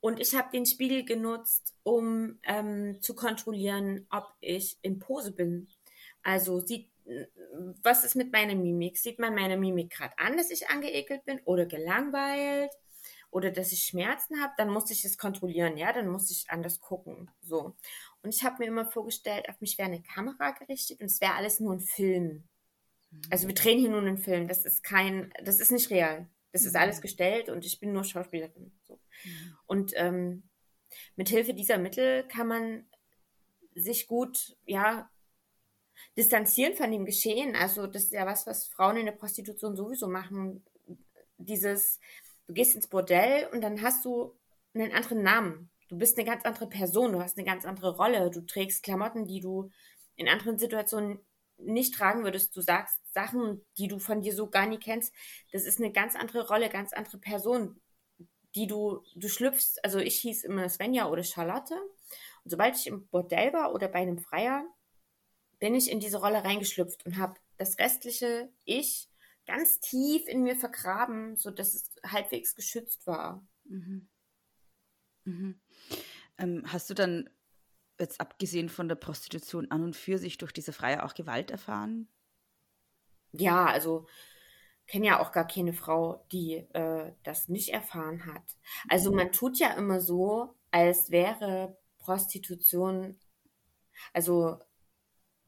und 0.00 0.20
ich 0.20 0.34
habe 0.34 0.50
den 0.52 0.66
Spiegel 0.66 1.04
genutzt, 1.04 1.74
um 1.82 2.38
ähm, 2.44 3.00
zu 3.00 3.14
kontrollieren, 3.14 4.06
ob 4.10 4.26
ich 4.40 4.78
in 4.82 4.98
Pose 4.98 5.32
bin. 5.32 5.68
Also 6.22 6.60
sieht, 6.60 6.90
was 7.82 8.04
ist 8.04 8.14
mit 8.14 8.32
meiner 8.32 8.54
Mimik? 8.54 8.98
Sieht 8.98 9.18
man 9.18 9.34
meine 9.34 9.56
Mimik 9.56 9.90
gerade 9.90 10.18
an, 10.18 10.36
dass 10.36 10.50
ich 10.50 10.68
angeekelt 10.68 11.24
bin 11.24 11.40
oder 11.44 11.66
gelangweilt? 11.66 12.70
Oder 13.34 13.50
dass 13.50 13.72
ich 13.72 13.82
Schmerzen 13.82 14.40
habe, 14.40 14.52
dann 14.56 14.70
musste 14.70 14.92
ich 14.92 15.04
es 15.04 15.18
kontrollieren, 15.18 15.76
ja, 15.76 15.92
dann 15.92 16.06
musste 16.06 16.32
ich 16.32 16.48
anders 16.50 16.80
gucken, 16.80 17.28
so. 17.42 17.74
Und 18.22 18.32
ich 18.32 18.44
habe 18.44 18.58
mir 18.60 18.66
immer 18.66 18.86
vorgestellt, 18.86 19.48
auf 19.48 19.60
mich 19.60 19.76
wäre 19.76 19.88
eine 19.88 20.02
Kamera 20.02 20.52
gerichtet 20.52 21.00
und 21.00 21.06
es 21.06 21.20
wäre 21.20 21.34
alles 21.34 21.58
nur 21.58 21.74
ein 21.74 21.80
Film. 21.80 22.44
Also 23.30 23.48
wir 23.48 23.54
drehen 23.56 23.80
hier 23.80 23.90
nur 23.90 24.02
einen 24.02 24.18
Film, 24.18 24.46
das 24.46 24.64
ist 24.64 24.84
kein, 24.84 25.32
das 25.42 25.58
ist 25.58 25.72
nicht 25.72 25.90
real. 25.90 26.28
Das 26.52 26.64
ist 26.64 26.76
alles 26.76 26.98
mhm. 26.98 27.02
gestellt 27.02 27.48
und 27.48 27.66
ich 27.66 27.80
bin 27.80 27.92
nur 27.92 28.04
Schauspielerin. 28.04 28.70
So. 28.84 29.00
Mhm. 29.24 29.58
Und 29.66 29.92
ähm, 29.96 30.44
mit 31.16 31.28
Hilfe 31.28 31.54
dieser 31.54 31.78
Mittel 31.78 32.28
kann 32.28 32.46
man 32.46 32.86
sich 33.74 34.06
gut, 34.06 34.56
ja, 34.64 35.10
distanzieren 36.16 36.74
von 36.74 36.92
dem 36.92 37.04
Geschehen. 37.04 37.56
Also 37.56 37.88
das 37.88 38.04
ist 38.04 38.12
ja 38.12 38.26
was, 38.26 38.46
was 38.46 38.68
Frauen 38.68 38.96
in 38.96 39.06
der 39.06 39.12
Prostitution 39.12 39.74
sowieso 39.74 40.06
machen. 40.06 40.64
Dieses, 41.36 41.98
Du 42.46 42.54
gehst 42.54 42.74
ins 42.74 42.88
Bordell 42.88 43.48
und 43.52 43.60
dann 43.62 43.82
hast 43.82 44.04
du 44.04 44.34
einen 44.74 44.92
anderen 44.92 45.22
Namen. 45.22 45.70
Du 45.88 45.98
bist 45.98 46.18
eine 46.18 46.26
ganz 46.26 46.44
andere 46.44 46.68
Person, 46.68 47.12
du 47.12 47.20
hast 47.20 47.38
eine 47.38 47.46
ganz 47.46 47.64
andere 47.64 47.96
Rolle, 47.96 48.30
du 48.30 48.40
trägst 48.42 48.82
Klamotten, 48.82 49.26
die 49.26 49.40
du 49.40 49.70
in 50.16 50.28
anderen 50.28 50.58
Situationen 50.58 51.20
nicht 51.58 51.94
tragen 51.94 52.24
würdest. 52.24 52.56
Du 52.56 52.60
sagst 52.60 52.98
Sachen, 53.12 53.64
die 53.78 53.88
du 53.88 53.98
von 53.98 54.20
dir 54.20 54.34
so 54.34 54.48
gar 54.48 54.66
nie 54.66 54.78
kennst. 54.78 55.14
Das 55.52 55.64
ist 55.64 55.78
eine 55.78 55.92
ganz 55.92 56.16
andere 56.16 56.48
Rolle, 56.48 56.68
ganz 56.68 56.92
andere 56.92 57.18
Person, 57.18 57.80
die 58.54 58.66
du, 58.66 59.02
du 59.14 59.28
schlüpfst. 59.28 59.84
Also 59.84 59.98
ich 59.98 60.18
hieß 60.20 60.44
immer 60.44 60.68
Svenja 60.68 61.08
oder 61.08 61.22
Charlotte. 61.22 61.74
Und 62.44 62.50
sobald 62.50 62.76
ich 62.76 62.86
im 62.86 63.06
Bordell 63.08 63.52
war 63.52 63.72
oder 63.72 63.88
bei 63.88 64.00
einem 64.00 64.18
Freier, 64.18 64.66
bin 65.58 65.74
ich 65.74 65.90
in 65.90 66.00
diese 66.00 66.18
Rolle 66.18 66.44
reingeschlüpft 66.44 67.06
und 67.06 67.18
habe 67.18 67.34
das 67.56 67.78
restliche 67.78 68.50
Ich 68.64 69.08
ganz 69.46 69.80
tief 69.80 70.26
in 70.26 70.42
mir 70.42 70.56
vergraben, 70.56 71.36
so 71.36 71.50
dass 71.50 71.74
es 71.74 71.90
halbwegs 72.04 72.54
geschützt 72.54 73.06
war. 73.06 73.46
Mhm. 73.64 74.08
Mhm. 75.24 75.60
Ähm, 76.38 76.62
hast 76.66 76.90
du 76.90 76.94
dann 76.94 77.30
jetzt 77.98 78.20
abgesehen 78.20 78.68
von 78.68 78.88
der 78.88 78.96
Prostitution 78.96 79.70
an 79.70 79.84
und 79.84 79.96
für 79.96 80.18
sich 80.18 80.38
durch 80.38 80.52
diese 80.52 80.72
Freie 80.72 81.04
auch 81.04 81.14
Gewalt 81.14 81.50
erfahren? 81.50 82.08
Ja, 83.32 83.66
also 83.66 84.06
kenne 84.86 85.06
ja 85.06 85.20
auch 85.20 85.32
gar 85.32 85.46
keine 85.46 85.72
Frau, 85.72 86.26
die 86.32 86.54
äh, 86.74 87.12
das 87.22 87.48
nicht 87.48 87.70
erfahren 87.70 88.26
hat. 88.26 88.42
Also 88.88 89.12
man 89.12 89.32
tut 89.32 89.58
ja 89.58 89.72
immer 89.74 90.00
so, 90.00 90.54
als 90.70 91.10
wäre 91.10 91.78
Prostitution, 91.98 93.18
also 94.12 94.60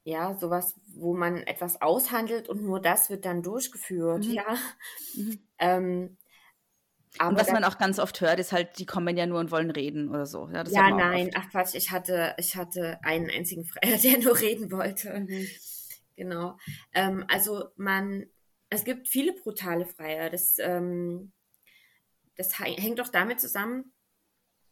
ja, 0.07 0.35
sowas, 0.35 0.77
wo 0.95 1.15
man 1.15 1.43
etwas 1.43 1.83
aushandelt 1.83 2.49
und 2.49 2.63
nur 2.63 2.81
das 2.81 3.11
wird 3.11 3.25
dann 3.25 3.43
durchgeführt, 3.43 4.25
mhm. 4.25 4.31
ja. 4.31 4.57
Mhm. 5.17 5.39
Ähm, 5.59 6.17
aber 7.19 7.31
und 7.31 7.41
was 7.41 7.51
man 7.51 7.65
auch 7.65 7.77
ganz 7.77 7.99
oft 7.99 8.21
hört, 8.21 8.39
ist 8.39 8.53
halt, 8.53 8.79
die 8.79 8.87
kommen 8.87 9.17
ja 9.17 9.27
nur 9.27 9.41
und 9.41 9.51
wollen 9.51 9.71
reden 9.73 10.09
oder 10.09 10.25
so. 10.27 10.49
Ja, 10.53 10.63
ja 10.65 10.91
nein, 10.91 11.31
ach 11.35 11.51
Quatsch, 11.51 11.75
ich 11.75 11.91
hatte, 11.91 12.35
ich 12.39 12.55
hatte 12.55 13.03
einen 13.03 13.29
einzigen 13.31 13.65
Freier, 13.65 13.99
der 14.03 14.19
nur 14.19 14.39
reden 14.39 14.71
wollte. 14.71 15.13
Mhm. 15.13 15.49
Genau. 16.15 16.57
Ähm, 16.95 17.25
also 17.27 17.71
man, 17.75 18.27
es 18.71 18.85
gibt 18.85 19.09
viele 19.09 19.33
brutale 19.33 19.87
Freier. 19.87 20.31
Das, 20.31 20.57
ähm, 20.61 21.33
das 22.37 22.61
hängt 22.61 23.01
doch 23.01 23.09
damit 23.09 23.41
zusammen, 23.41 23.93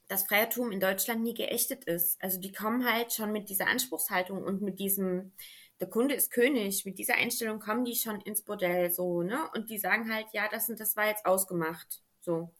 dass 0.08 0.24
Freiertum 0.24 0.70
in 0.70 0.80
Deutschland 0.80 1.22
nie 1.22 1.34
geächtet 1.34 1.84
ist. 1.84 2.22
Also 2.22 2.38
die 2.38 2.52
kommen 2.52 2.90
halt 2.90 3.12
schon 3.12 3.32
mit 3.32 3.48
dieser 3.48 3.66
Anspruchshaltung 3.68 4.42
und 4.42 4.62
mit 4.62 4.78
diesem, 4.78 5.32
der 5.80 5.88
Kunde 5.88 6.14
ist 6.14 6.30
König, 6.30 6.84
mit 6.84 6.98
dieser 6.98 7.14
Einstellung 7.14 7.58
kommen 7.58 7.84
die 7.84 7.96
schon 7.96 8.20
ins 8.20 8.42
Bordell 8.42 8.90
so, 8.90 9.22
ne? 9.22 9.48
Und 9.54 9.70
die 9.70 9.78
sagen 9.78 10.12
halt, 10.12 10.26
ja, 10.32 10.48
das 10.50 10.68
und 10.68 10.78
das 10.78 10.96
war 10.96 11.06
jetzt 11.06 11.26
ausgemacht. 11.26 12.02
So. 12.20 12.52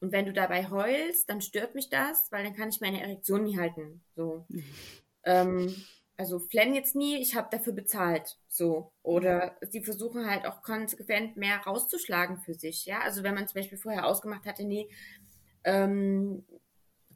Und 0.00 0.12
wenn 0.12 0.26
du 0.26 0.32
dabei 0.32 0.68
heulst, 0.68 1.28
dann 1.30 1.40
stört 1.40 1.74
mich 1.74 1.88
das, 1.88 2.30
weil 2.30 2.44
dann 2.44 2.54
kann 2.54 2.68
ich 2.68 2.80
meine 2.80 3.02
Erektion 3.02 3.44
nie 3.44 3.58
halten. 3.58 4.02
So. 4.14 4.46
Ähm, 5.28 5.74
also 6.16 6.38
flenn 6.38 6.72
jetzt 6.72 6.94
nie, 6.94 7.20
ich 7.20 7.34
habe 7.34 7.48
dafür 7.50 7.72
bezahlt. 7.72 8.38
So. 8.46 8.92
Oder 9.02 9.56
sie 9.60 9.82
versuchen 9.82 10.30
halt 10.30 10.46
auch 10.46 10.62
konsequent 10.62 11.36
mehr 11.36 11.58
rauszuschlagen 11.58 12.38
für 12.38 12.54
sich. 12.54 12.86
Ja, 12.86 13.00
also 13.00 13.24
wenn 13.24 13.34
man 13.34 13.48
zum 13.48 13.60
Beispiel 13.60 13.76
vorher 13.76 14.06
ausgemacht 14.06 14.46
hatte, 14.46 14.64
nee, 14.64 14.88
ähm, 15.64 16.46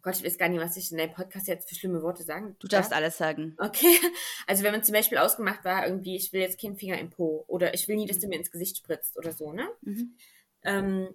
Gott, 0.03 0.17
ich 0.17 0.25
weiß 0.25 0.39
gar 0.39 0.49
nicht, 0.49 0.61
was 0.61 0.77
ich 0.77 0.91
in 0.91 0.99
deinem 0.99 1.13
Podcast 1.13 1.49
jetzt 1.49 1.69
für 1.69 1.75
schlimme 1.75 2.03
Worte 2.03 2.23
sagen 2.23 2.57
Du 2.59 2.69
darfst 2.69 2.93
alles 2.93 3.19
sagen. 3.19 3.55
Okay. 3.59 3.97
Also 4.47 4.65
wenn 4.65 4.73
man 4.73 4.83
zum 4.83 4.95
Beispiel 4.95 5.19
ausgemacht 5.19 5.65
war, 5.65 5.87
irgendwie, 5.87 6.17
ich 6.17 6.33
will 6.33 6.41
jetzt 6.41 6.61
keinen 6.61 6.77
Finger 6.77 6.99
im 6.99 7.11
Po 7.11 7.45
oder 7.47 7.75
ich 7.75 7.87
will 7.87 7.97
nie, 7.97 8.07
dass 8.07 8.19
du 8.19 8.27
mir 8.27 8.37
ins 8.37 8.51
Gesicht 8.51 8.79
spritzt 8.79 9.17
oder 9.17 9.33
so, 9.33 9.53
ne? 9.53 9.69
Mhm. 9.83 10.17
Ähm, 10.65 11.15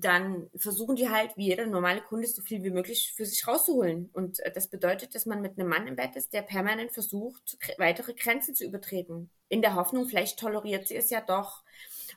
dann 0.00 0.48
versuchen 0.56 0.96
die 0.96 1.08
halt, 1.08 1.36
wie 1.36 1.46
jeder 1.46 1.66
normale 1.66 2.00
Kunde, 2.00 2.26
so 2.26 2.42
viel 2.42 2.62
wie 2.62 2.70
möglich 2.70 3.12
für 3.16 3.26
sich 3.26 3.46
rauszuholen. 3.46 4.10
Und 4.12 4.40
äh, 4.40 4.52
das 4.52 4.68
bedeutet, 4.68 5.14
dass 5.14 5.26
man 5.26 5.40
mit 5.40 5.58
einem 5.58 5.68
Mann 5.68 5.86
im 5.86 5.96
Bett 5.96 6.16
ist, 6.16 6.32
der 6.32 6.42
permanent 6.42 6.92
versucht, 6.92 7.58
weitere 7.78 8.14
Grenzen 8.14 8.54
zu 8.54 8.64
übertreten. 8.64 9.30
In 9.48 9.62
der 9.62 9.74
Hoffnung, 9.74 10.06
vielleicht 10.06 10.38
toleriert 10.38 10.88
sie 10.88 10.96
es 10.96 11.10
ja 11.10 11.20
doch. 11.20 11.64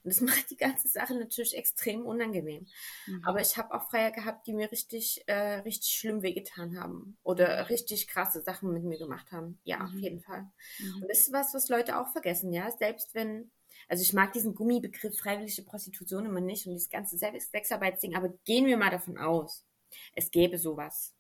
Und 0.04 0.14
das 0.14 0.22
macht 0.22 0.49
die 0.49 0.58
ganze 0.58 0.88
Sache 0.88 1.16
natürlich 1.16 1.56
extrem 1.56 2.06
unangenehm. 2.06 2.66
Mhm. 3.08 3.24
Aber 3.26 3.41
ich 3.41 3.58
habe 3.58 3.74
auch 3.74 3.89
Freier 3.89 4.12
gehabt, 4.12 4.47
die 4.47 4.54
mir 4.54 4.72
richtig, 4.72 5.24
äh, 5.28 5.60
richtig 5.60 5.91
schlimm 5.91 6.22
wehgetan 6.22 6.80
haben 6.80 7.18
oder 7.24 7.70
richtig 7.70 8.08
krasse 8.08 8.41
Sachen 8.41 8.74
mit 8.74 8.84
mir 8.84 8.97
gemacht 8.97 9.32
haben. 9.32 9.60
Ja, 9.64 9.80
mhm. 9.80 9.86
auf 9.86 9.99
jeden 9.99 10.22
Fall. 10.22 10.49
Mhm. 10.80 11.02
Und 11.04 11.10
das 11.10 11.20
ist 11.20 11.34
was, 11.34 11.54
was 11.54 11.70
Leute 11.70 11.99
auch 11.99 12.12
vergessen, 12.12 12.52
ja. 12.52 12.72
Selbst 12.72 13.14
wenn, 13.14 13.52
also 13.88 14.02
ich 14.02 14.14
mag 14.14 14.34
diesen 14.34 14.56
Gummibegriff 14.56 15.18
freiwillige 15.18 15.64
Prostitution 15.64 16.26
immer 16.26 16.41
nicht 16.41 16.66
und 16.66 16.74
dieses 16.74 16.89
ganze 16.89 17.18
Sexarbeitsding, 17.18 18.16
aber 18.16 18.30
gehen 18.45 18.66
wir 18.66 18.78
mal 18.78 18.91
davon 18.91 19.18
aus, 19.18 19.66
es 20.14 20.32
gäbe 20.32 20.58
sowas. 20.58 21.14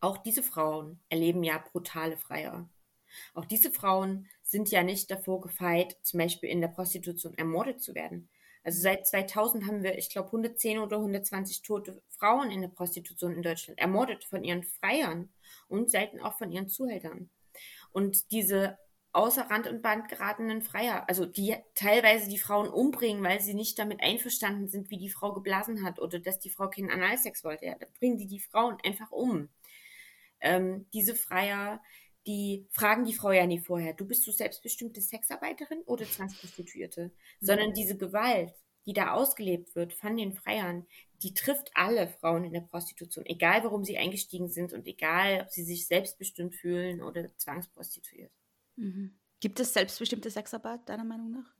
Auch 0.00 0.16
diese 0.16 0.42
Frauen 0.42 0.98
erleben 1.10 1.44
ja 1.44 1.58
brutale 1.58 2.16
Freier. 2.16 2.68
Auch 3.34 3.44
diese 3.44 3.70
Frauen 3.70 4.28
sind 4.50 4.70
ja 4.70 4.82
nicht 4.82 5.10
davor 5.10 5.40
gefeit, 5.40 5.96
zum 6.02 6.18
Beispiel 6.18 6.48
in 6.48 6.60
der 6.60 6.68
Prostitution 6.68 7.36
ermordet 7.38 7.80
zu 7.82 7.94
werden. 7.94 8.28
Also 8.62 8.82
seit 8.82 9.06
2000 9.06 9.66
haben 9.66 9.82
wir, 9.82 9.96
ich 9.96 10.10
glaube, 10.10 10.28
110 10.28 10.78
oder 10.78 10.96
120 10.96 11.62
tote 11.62 12.02
Frauen 12.08 12.50
in 12.50 12.60
der 12.60 12.68
Prostitution 12.68 13.34
in 13.34 13.42
Deutschland, 13.42 13.78
ermordet 13.78 14.24
von 14.24 14.44
ihren 14.44 14.64
Freiern 14.64 15.30
und 15.68 15.90
selten 15.90 16.20
auch 16.20 16.36
von 16.36 16.52
ihren 16.52 16.68
Zuhältern. 16.68 17.30
Und 17.92 18.30
diese 18.32 18.78
außer 19.12 19.50
Rand 19.50 19.66
und 19.66 19.82
Band 19.82 20.08
geratenen 20.08 20.62
Freier, 20.62 21.08
also 21.08 21.26
die 21.26 21.56
teilweise 21.74 22.28
die 22.28 22.38
Frauen 22.38 22.68
umbringen, 22.68 23.24
weil 23.24 23.40
sie 23.40 23.54
nicht 23.54 23.78
damit 23.78 24.02
einverstanden 24.02 24.68
sind, 24.68 24.90
wie 24.90 24.98
die 24.98 25.10
Frau 25.10 25.32
geblasen 25.32 25.84
hat 25.84 25.98
oder 25.98 26.20
dass 26.20 26.38
die 26.38 26.50
Frau 26.50 26.68
keinen 26.68 26.90
Analsex 26.90 27.42
wollte, 27.42 27.66
ja, 27.66 27.74
da 27.78 27.86
bringen 27.98 28.18
die 28.18 28.28
die 28.28 28.40
Frauen 28.40 28.76
einfach 28.84 29.10
um. 29.10 29.48
Ähm, 30.40 30.86
diese 30.92 31.14
Freier, 31.14 31.82
die 32.26 32.66
fragen 32.70 33.04
die 33.04 33.14
Frau 33.14 33.32
ja 33.32 33.46
nie 33.46 33.60
vorher, 33.60 33.94
du 33.94 34.06
bist 34.06 34.26
du 34.26 34.32
selbstbestimmte 34.32 35.00
Sexarbeiterin 35.00 35.80
oder 35.86 36.04
Zwangsprostituierte, 36.04 37.06
mhm. 37.06 37.46
sondern 37.46 37.72
diese 37.72 37.96
Gewalt, 37.96 38.52
die 38.86 38.92
da 38.92 39.12
ausgelebt 39.12 39.74
wird 39.74 39.92
von 39.92 40.16
den 40.16 40.32
Freiern, 40.32 40.86
die 41.22 41.34
trifft 41.34 41.70
alle 41.74 42.08
Frauen 42.08 42.44
in 42.44 42.52
der 42.52 42.62
Prostitution, 42.62 43.26
egal 43.26 43.62
warum 43.64 43.84
sie 43.84 43.98
eingestiegen 43.98 44.48
sind 44.48 44.72
und 44.72 44.86
egal, 44.86 45.42
ob 45.42 45.50
sie 45.50 45.64
sich 45.64 45.86
selbstbestimmt 45.86 46.54
fühlen 46.54 47.02
oder 47.02 47.36
zwangsprostituiert. 47.36 48.32
Mhm. 48.76 49.18
Gibt 49.40 49.60
es 49.60 49.72
selbstbestimmte 49.72 50.30
Sexarbeit, 50.30 50.80
deiner 50.86 51.04
Meinung 51.04 51.30
nach? 51.30 51.54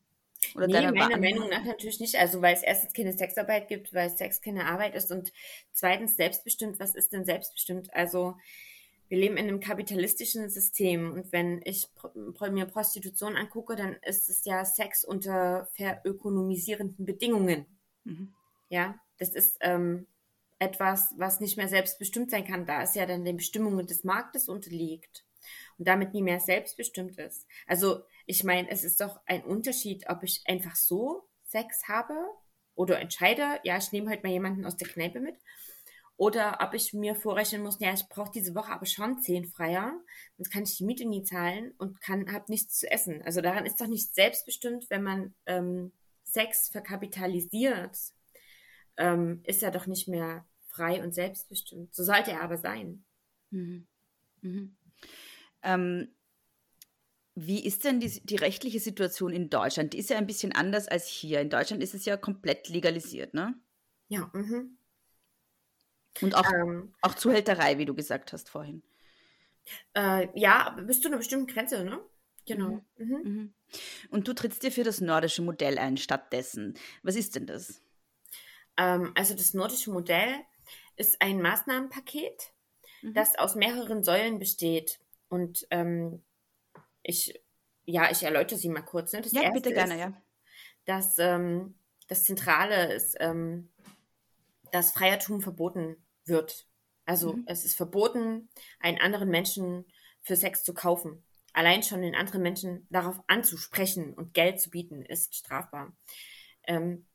Oder 0.54 0.66
nee, 0.66 0.72
meiner 0.72 0.92
Meinung, 0.92 1.20
Meinung 1.20 1.48
nach 1.50 1.64
natürlich 1.64 2.00
nicht. 2.00 2.16
Also, 2.16 2.40
weil 2.40 2.54
es 2.54 2.62
erstens 2.62 2.92
keine 2.92 3.12
Sexarbeit 3.12 3.68
gibt, 3.68 3.92
weil 3.92 4.10
Sex 4.10 4.40
keine 4.40 4.66
Arbeit 4.66 4.94
ist 4.94 5.10
und 5.10 5.32
zweitens 5.72 6.16
selbstbestimmt. 6.16 6.80
Was 6.80 6.94
ist 6.94 7.12
denn 7.12 7.24
selbstbestimmt? 7.24 7.92
Also, 7.94 8.36
wir 9.10 9.18
leben 9.18 9.36
in 9.36 9.48
einem 9.48 9.58
kapitalistischen 9.58 10.48
System 10.50 11.10
und 11.12 11.32
wenn 11.32 11.60
ich 11.64 11.88
mir 12.52 12.66
Prostitution 12.66 13.36
angucke, 13.36 13.74
dann 13.74 13.96
ist 14.06 14.30
es 14.30 14.44
ja 14.44 14.64
Sex 14.64 15.04
unter 15.04 15.68
verökonomisierenden 15.74 17.04
Bedingungen. 17.04 17.66
Mhm. 18.04 18.32
Ja, 18.68 18.94
das 19.18 19.30
ist 19.30 19.56
ähm, 19.62 20.06
etwas, 20.60 21.12
was 21.16 21.40
nicht 21.40 21.56
mehr 21.56 21.66
selbstbestimmt 21.66 22.30
sein 22.30 22.44
kann, 22.44 22.66
da 22.66 22.82
es 22.82 22.94
ja 22.94 23.04
dann 23.04 23.24
den 23.24 23.38
Bestimmungen 23.38 23.88
des 23.88 24.04
Marktes 24.04 24.48
unterliegt 24.48 25.24
und 25.76 25.88
damit 25.88 26.14
nie 26.14 26.22
mehr 26.22 26.38
selbstbestimmt 26.38 27.18
ist. 27.18 27.48
Also 27.66 28.04
ich 28.26 28.44
meine, 28.44 28.70
es 28.70 28.84
ist 28.84 29.00
doch 29.00 29.18
ein 29.26 29.42
Unterschied, 29.42 30.08
ob 30.08 30.22
ich 30.22 30.44
einfach 30.46 30.76
so 30.76 31.28
Sex 31.42 31.88
habe 31.88 32.14
oder 32.76 33.00
entscheide, 33.00 33.58
ja, 33.64 33.76
ich 33.76 33.90
nehme 33.90 34.08
heute 34.08 34.22
mal 34.22 34.32
jemanden 34.32 34.64
aus 34.64 34.76
der 34.76 34.86
Kneipe 34.86 35.18
mit 35.18 35.34
Oder 36.20 36.58
ob 36.60 36.74
ich 36.74 36.92
mir 36.92 37.14
vorrechnen 37.14 37.62
muss, 37.62 37.80
ja, 37.80 37.94
ich 37.94 38.06
brauche 38.10 38.30
diese 38.30 38.54
Woche 38.54 38.72
aber 38.72 38.84
schon 38.84 39.22
zehn 39.22 39.46
Freier, 39.46 39.98
sonst 40.36 40.50
kann 40.50 40.64
ich 40.64 40.76
die 40.76 40.84
Miete 40.84 41.06
nie 41.06 41.22
zahlen 41.22 41.72
und 41.78 42.02
kann 42.02 42.30
habe 42.30 42.44
nichts 42.48 42.78
zu 42.78 42.90
essen. 42.90 43.22
Also 43.22 43.40
daran 43.40 43.64
ist 43.64 43.80
doch 43.80 43.86
nicht 43.86 44.14
selbstbestimmt, 44.14 44.90
wenn 44.90 45.02
man 45.02 45.34
ähm, 45.46 45.92
Sex 46.24 46.68
verkapitalisiert, 46.68 47.96
ähm, 48.98 49.40
ist 49.44 49.62
er 49.62 49.70
doch 49.70 49.86
nicht 49.86 50.08
mehr 50.08 50.44
frei 50.68 51.02
und 51.02 51.14
selbstbestimmt. 51.14 51.94
So 51.94 52.04
sollte 52.04 52.32
er 52.32 52.42
aber 52.42 52.58
sein. 52.58 53.02
Mhm. 53.48 53.86
Mhm. 54.42 54.76
Ähm, 55.62 56.08
wie 57.34 57.64
ist 57.64 57.84
denn 57.84 57.98
die, 57.98 58.20
die, 58.26 58.36
rechtliche 58.36 58.80
Situation 58.80 59.32
in 59.32 59.48
Deutschland? 59.48 59.94
Die 59.94 59.98
ist 59.98 60.10
ja 60.10 60.18
ein 60.18 60.26
bisschen 60.26 60.52
anders 60.52 60.86
als 60.86 61.06
hier. 61.06 61.40
In 61.40 61.48
Deutschland 61.48 61.82
ist 61.82 61.94
es 61.94 62.04
ja 62.04 62.18
komplett 62.18 62.68
legalisiert, 62.68 63.32
ne? 63.32 63.54
Ja. 64.08 64.30
Mhm. 64.34 64.76
Und 66.20 66.34
auch, 66.34 66.50
ähm, 66.52 66.92
auch 67.00 67.14
Zuhälterei, 67.14 67.78
wie 67.78 67.84
du 67.84 67.94
gesagt 67.94 68.32
hast 68.32 68.48
vorhin. 68.48 68.82
Äh, 69.94 70.28
ja, 70.38 70.70
bis 70.86 71.00
zu 71.00 71.08
einer 71.08 71.18
bestimmten 71.18 71.46
Grenze, 71.46 71.84
ne? 71.84 72.00
Genau. 72.46 72.82
Mhm. 72.96 73.06
Mhm. 73.06 73.22
mhm. 73.22 73.54
Und 74.10 74.26
du 74.26 74.32
trittst 74.32 74.62
dir 74.62 74.72
für 74.72 74.82
das 74.82 75.00
nordische 75.00 75.42
Modell 75.42 75.78
ein 75.78 75.96
stattdessen. 75.96 76.74
Was 77.02 77.16
ist 77.16 77.36
denn 77.36 77.46
das? 77.46 77.80
Ähm, 78.76 79.12
also 79.14 79.34
das 79.34 79.54
nordische 79.54 79.92
Modell 79.92 80.34
ist 80.96 81.20
ein 81.22 81.40
Maßnahmenpaket, 81.40 82.52
mhm. 83.02 83.14
das 83.14 83.38
aus 83.38 83.54
mehreren 83.54 84.02
Säulen 84.02 84.38
besteht. 84.38 84.98
Und 85.28 85.66
ähm, 85.70 86.22
ich, 87.02 87.40
ja, 87.84 88.10
ich 88.10 88.22
erläutere 88.22 88.58
sie 88.58 88.68
mal 88.68 88.82
kurz. 88.82 89.12
Ne? 89.12 89.20
Das 89.20 89.32
ja, 89.32 89.50
bitte 89.50 89.72
gerne, 89.72 89.94
ist, 89.94 90.00
ja. 90.00 90.22
Dass 90.84 91.18
ähm, 91.18 91.74
das 92.08 92.24
Zentrale 92.24 92.92
ist, 92.92 93.16
ähm, 93.20 93.69
dass 94.72 94.92
Freiertum 94.92 95.40
verboten 95.40 95.96
wird. 96.24 96.66
Also 97.04 97.34
mhm. 97.34 97.44
es 97.46 97.64
ist 97.64 97.76
verboten, 97.76 98.48
einen 98.78 98.98
anderen 98.98 99.28
Menschen 99.28 99.84
für 100.22 100.36
Sex 100.36 100.62
zu 100.62 100.74
kaufen. 100.74 101.24
Allein 101.52 101.82
schon 101.82 102.02
den 102.02 102.14
anderen 102.14 102.42
Menschen 102.42 102.86
darauf 102.90 103.20
anzusprechen 103.26 104.14
und 104.14 104.34
Geld 104.34 104.60
zu 104.60 104.70
bieten, 104.70 105.02
ist 105.02 105.34
strafbar. 105.34 105.96
Ähm, 106.64 107.06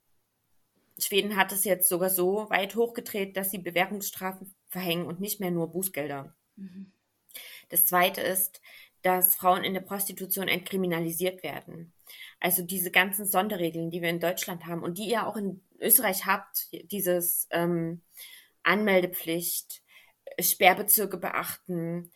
Schweden 0.98 1.36
hat 1.36 1.52
es 1.52 1.64
jetzt 1.64 1.90
sogar 1.90 2.10
so 2.10 2.50
weit 2.50 2.76
hochgedreht, 2.76 3.36
dass 3.38 3.52
sie 3.52 3.58
Bewährungsstrafen 3.58 4.54
verhängen 4.68 5.06
und 5.06 5.20
nicht 5.20 5.40
mehr 5.40 5.52
nur 5.52 5.72
Bußgelder. 5.72 6.36
Mhm. 6.56 6.92
Das 7.70 7.86
zweite 7.86 8.22
ist, 8.22 8.62
dass 9.06 9.36
Frauen 9.36 9.64
in 9.64 9.76
der 9.76 9.82
Prostitution 9.82 10.48
entkriminalisiert 10.48 11.44
werden. 11.44 11.94
Also 12.40 12.64
diese 12.64 12.90
ganzen 12.90 13.28
Sonderregeln, 13.28 13.92
die 13.92 14.02
wir 14.02 14.10
in 14.10 14.20
Deutschland 14.20 14.66
haben 14.66 14.82
und 14.82 14.98
die 14.98 15.08
ihr 15.08 15.28
auch 15.28 15.36
in 15.36 15.62
Österreich 15.80 16.26
habt, 16.26 16.70
dieses 16.92 17.48
ähm, 17.52 18.02
Anmeldepflicht, 18.64 19.84
Sperrbezirke 20.40 21.18
beachten. 21.18 22.12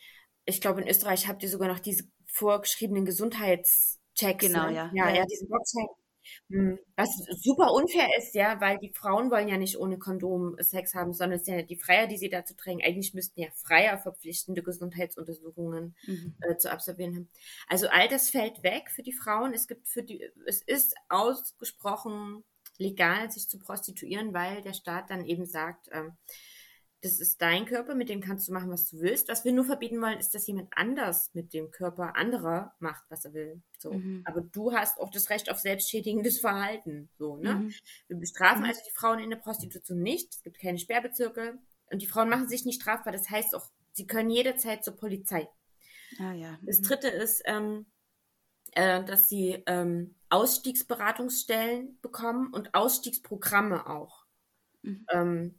Ich 0.46 0.62
glaube, 0.62 0.82
in 0.82 0.88
Österreich 0.88 1.28
habt 1.28 1.44
ihr 1.44 1.50
sogar 1.50 1.68
noch 1.68 1.80
diese 1.80 2.06
vorgeschriebenen 2.26 3.06
Gesundheitschecks. 3.06 3.86
Genau, 4.16 4.66
ne? 4.66 4.74
ja. 4.74 4.92
Ja, 4.92 5.10
ja, 5.10 5.16
ja 5.18 5.26
diesen 5.26 5.48
Boxcheck. 5.48 5.90
Hm, 6.50 6.80
was 6.96 7.10
super 7.42 7.74
unfair 7.74 8.08
ist, 8.18 8.34
ja, 8.36 8.60
weil 8.60 8.78
die 8.80 8.92
Frauen 8.94 9.32
wollen 9.32 9.48
ja 9.48 9.58
nicht 9.58 9.78
ohne 9.78 10.00
Kondom 10.00 10.56
Sex 10.60 10.94
haben, 10.94 11.14
sondern 11.14 11.40
es 11.40 11.46
sind 11.46 11.56
ja 11.56 11.62
die 11.62 11.80
Freier, 11.80 12.08
die 12.08 12.18
sie 12.18 12.30
dazu 12.30 12.56
drängen. 12.56 12.84
Eigentlich 12.86 13.14
müssten 13.14 13.40
ja 13.40 13.48
Freier 13.54 13.98
verpflichtende 13.98 14.64
Gesundheitsuntersuchungen 14.64 15.96
mhm. 16.06 16.36
äh, 16.42 16.58
zu 16.58 16.72
absolvieren 16.72 17.16
haben. 17.16 17.30
Also 17.68 17.88
all 17.90 18.08
das 18.08 18.30
fällt 18.30 18.64
weg 18.64 18.90
für 18.90 19.04
die 19.04 19.14
Frauen. 19.14 19.54
Es 19.54 19.68
gibt 19.68 19.88
für 19.88 20.04
die, 20.04 20.28
es 20.46 20.62
ist 20.62 20.96
ausgesprochen 21.08 22.44
legal, 22.78 23.30
sich 23.30 23.48
zu 23.48 23.60
prostituieren, 23.60 24.34
weil 24.34 24.62
der 24.62 24.74
Staat 24.74 25.10
dann 25.10 25.26
eben 25.26 25.46
sagt, 25.46 25.90
ähm, 25.92 26.14
das 27.02 27.20
ist 27.20 27.42
dein 27.42 27.66
Körper, 27.66 27.96
mit 27.96 28.10
dem 28.10 28.20
kannst 28.20 28.48
du 28.48 28.54
machen, 28.54 28.70
was 28.70 28.90
du 28.90 29.00
willst. 29.00 29.30
Was 29.30 29.46
wir 29.46 29.54
nur 29.54 29.64
verbieten 29.64 30.02
wollen, 30.02 30.20
ist, 30.20 30.36
dass 30.36 30.48
jemand 30.48 30.70
anders 30.76 31.30
mit 31.34 31.54
dem 31.54 31.72
Körper 31.72 32.16
anderer 32.18 32.76
macht, 32.80 33.04
was 33.10 33.24
er 33.24 33.34
will. 33.34 33.62
So. 33.78 33.94
Mhm. 33.94 34.24
Aber 34.26 34.42
du 34.42 34.74
hast 34.74 35.00
auch 35.00 35.10
das 35.10 35.30
Recht 35.30 35.50
auf 35.50 35.60
selbstschädigendes 35.60 36.40
Verhalten. 36.40 37.10
So, 37.18 37.38
ne? 37.38 37.56
Mhm. 37.56 37.74
Wir 38.08 38.18
bestrafen 38.18 38.64
mhm. 38.64 38.70
also 38.70 38.82
die 38.86 38.94
Frauen 38.94 39.20
in 39.20 39.30
der 39.30 39.38
Prostitution 39.38 40.02
nicht. 40.02 40.34
Es 40.34 40.44
gibt 40.44 40.60
keine 40.60 40.78
Sperrbezirke. 40.78 41.58
Und 41.90 42.02
die 42.02 42.08
Frauen 42.08 42.30
machen 42.30 42.50
sich 42.50 42.66
nicht 42.66 42.82
strafbar. 42.82 43.14
Das 43.14 43.30
heißt 43.30 43.56
auch, 43.56 43.70
sie 43.94 44.06
können 44.06 44.30
jederzeit 44.30 44.84
zur 44.84 44.98
Polizei. 44.98 45.48
Ah, 46.20 46.34
ja. 46.34 46.60
Das 46.64 46.80
mhm. 46.80 46.84
dritte 46.84 47.08
ist, 47.08 47.42
ähm, 47.46 47.86
äh, 48.74 49.04
dass 49.06 49.30
sie 49.30 49.64
ähm, 49.68 50.16
Ausstiegsberatungsstellen 50.30 51.98
bekommen 52.02 52.54
und 52.54 52.74
Ausstiegsprogramme 52.74 53.88
auch. 53.88 54.26
Mhm. 54.82 55.06
Ähm, 55.12 55.59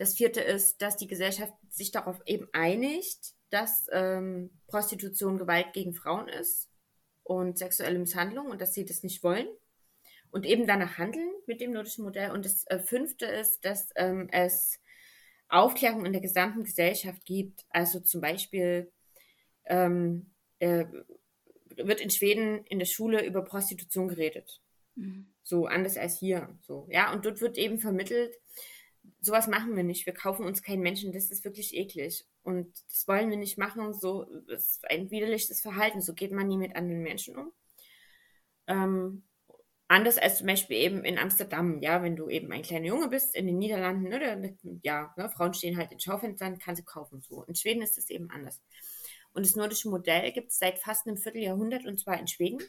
das 0.00 0.14
vierte 0.14 0.40
ist, 0.40 0.80
dass 0.80 0.96
die 0.96 1.06
Gesellschaft 1.06 1.52
sich 1.68 1.90
darauf 1.90 2.22
eben 2.24 2.48
einigt, 2.54 3.34
dass 3.50 3.86
ähm, 3.92 4.50
Prostitution 4.66 5.36
Gewalt 5.36 5.74
gegen 5.74 5.92
Frauen 5.92 6.26
ist 6.26 6.70
und 7.22 7.58
sexuelle 7.58 7.98
Misshandlung 7.98 8.46
und 8.46 8.62
dass 8.62 8.72
sie 8.72 8.86
das 8.86 9.02
nicht 9.02 9.22
wollen 9.22 9.46
und 10.30 10.46
eben 10.46 10.66
danach 10.66 10.96
handeln 10.96 11.30
mit 11.46 11.60
dem 11.60 11.72
nordischen 11.72 12.04
Modell. 12.04 12.30
Und 12.30 12.46
das 12.46 12.66
äh, 12.68 12.78
fünfte 12.78 13.26
ist, 13.26 13.62
dass 13.66 13.90
ähm, 13.94 14.30
es 14.32 14.80
Aufklärung 15.50 16.06
in 16.06 16.12
der 16.12 16.22
gesamten 16.22 16.64
Gesellschaft 16.64 17.26
gibt. 17.26 17.66
Also 17.68 18.00
zum 18.00 18.22
Beispiel 18.22 18.90
ähm, 19.66 20.30
äh, 20.60 20.86
wird 21.76 22.00
in 22.00 22.08
Schweden 22.08 22.64
in 22.64 22.78
der 22.78 22.86
Schule 22.86 23.22
über 23.22 23.44
Prostitution 23.44 24.08
geredet. 24.08 24.62
Mhm. 24.94 25.30
So 25.42 25.66
anders 25.66 25.98
als 25.98 26.18
hier. 26.18 26.58
So, 26.62 26.88
ja, 26.90 27.12
und 27.12 27.26
dort 27.26 27.42
wird 27.42 27.58
eben 27.58 27.78
vermittelt, 27.78 28.34
sowas 29.20 29.46
machen 29.46 29.76
wir 29.76 29.84
nicht. 29.84 30.06
Wir 30.06 30.14
kaufen 30.14 30.44
uns 30.44 30.62
keinen 30.62 30.82
Menschen. 30.82 31.12
Das 31.12 31.30
ist 31.30 31.44
wirklich 31.44 31.74
eklig. 31.74 32.24
Und 32.42 32.72
das 32.88 33.06
wollen 33.06 33.30
wir 33.30 33.36
nicht 33.36 33.58
machen. 33.58 33.92
So 33.92 34.24
das 34.48 34.66
ist 34.66 34.90
ein 34.90 35.10
widerliches 35.10 35.60
Verhalten. 35.60 36.00
So 36.00 36.14
geht 36.14 36.32
man 36.32 36.48
nie 36.48 36.56
mit 36.56 36.76
anderen 36.76 37.02
Menschen 37.02 37.36
um. 37.36 37.52
Ähm, 38.66 39.24
anders 39.88 40.18
als 40.18 40.38
zum 40.38 40.46
Beispiel 40.46 40.76
eben 40.76 41.04
in 41.04 41.18
Amsterdam, 41.18 41.80
ja, 41.80 42.02
wenn 42.02 42.16
du 42.16 42.28
eben 42.28 42.52
ein 42.52 42.62
kleiner 42.62 42.86
Junge 42.86 43.08
bist, 43.08 43.34
in 43.34 43.46
den 43.46 43.58
Niederlanden, 43.58 44.08
ne, 44.08 44.56
ja, 44.82 45.12
ne, 45.16 45.28
Frauen 45.28 45.54
stehen 45.54 45.76
halt 45.76 45.92
in 45.92 46.00
Schaufenstern, 46.00 46.58
kann 46.58 46.76
sie 46.76 46.84
kaufen. 46.84 47.20
So. 47.20 47.42
In 47.44 47.54
Schweden 47.54 47.82
ist 47.82 47.98
es 47.98 48.08
eben 48.08 48.30
anders. 48.30 48.60
Und 49.32 49.44
das 49.44 49.56
nordische 49.56 49.88
Modell 49.88 50.32
gibt 50.32 50.50
es 50.50 50.58
seit 50.58 50.78
fast 50.78 51.06
einem 51.06 51.16
Vierteljahrhundert 51.16 51.86
und 51.86 51.98
zwar 51.98 52.18
in 52.18 52.26
Schweden. 52.26 52.60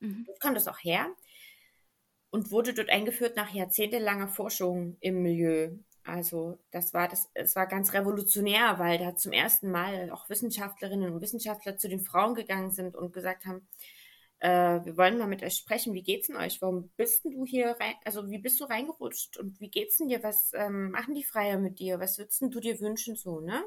Mhm. 0.00 0.24
Dort 0.26 0.40
kommt 0.40 0.56
das 0.56 0.68
auch 0.68 0.78
her 0.78 1.08
und 2.30 2.50
wurde 2.50 2.74
dort 2.74 2.90
eingeführt 2.90 3.36
nach 3.36 3.50
jahrzehntelanger 3.52 4.28
Forschung 4.28 4.96
im 5.00 5.22
Milieu. 5.22 5.70
Also 6.04 6.58
das 6.70 6.94
war 6.94 7.08
das, 7.08 7.28
es 7.34 7.54
war 7.54 7.66
ganz 7.66 7.92
revolutionär, 7.92 8.78
weil 8.78 8.98
da 8.98 9.14
zum 9.14 9.32
ersten 9.32 9.70
Mal 9.70 10.10
auch 10.10 10.28
Wissenschaftlerinnen 10.30 11.12
und 11.12 11.20
Wissenschaftler 11.20 11.76
zu 11.76 11.88
den 11.88 12.00
Frauen 12.00 12.34
gegangen 12.34 12.70
sind 12.70 12.96
und 12.96 13.12
gesagt 13.12 13.44
haben, 13.44 13.68
äh, 14.40 14.84
wir 14.84 14.96
wollen 14.96 15.18
mal 15.18 15.26
mit 15.26 15.42
euch 15.42 15.56
sprechen, 15.56 15.94
wie 15.94 16.02
geht's 16.02 16.28
denn 16.28 16.36
euch? 16.36 16.62
Warum 16.62 16.90
bist 16.96 17.24
denn 17.24 17.32
du 17.32 17.44
hier 17.44 17.76
rein, 17.80 17.94
also 18.04 18.30
wie 18.30 18.38
bist 18.38 18.60
du 18.60 18.64
reingerutscht 18.64 19.36
und 19.36 19.60
wie 19.60 19.68
geht's 19.68 19.98
denn 19.98 20.08
dir? 20.08 20.22
Was 20.22 20.52
ähm, 20.54 20.92
machen 20.92 21.14
die 21.14 21.24
Freier 21.24 21.58
mit 21.58 21.78
dir? 21.78 22.00
Was 22.00 22.18
würdest 22.18 22.40
du 22.40 22.60
dir 22.60 22.80
wünschen 22.80 23.16
so, 23.16 23.40
ne? 23.40 23.62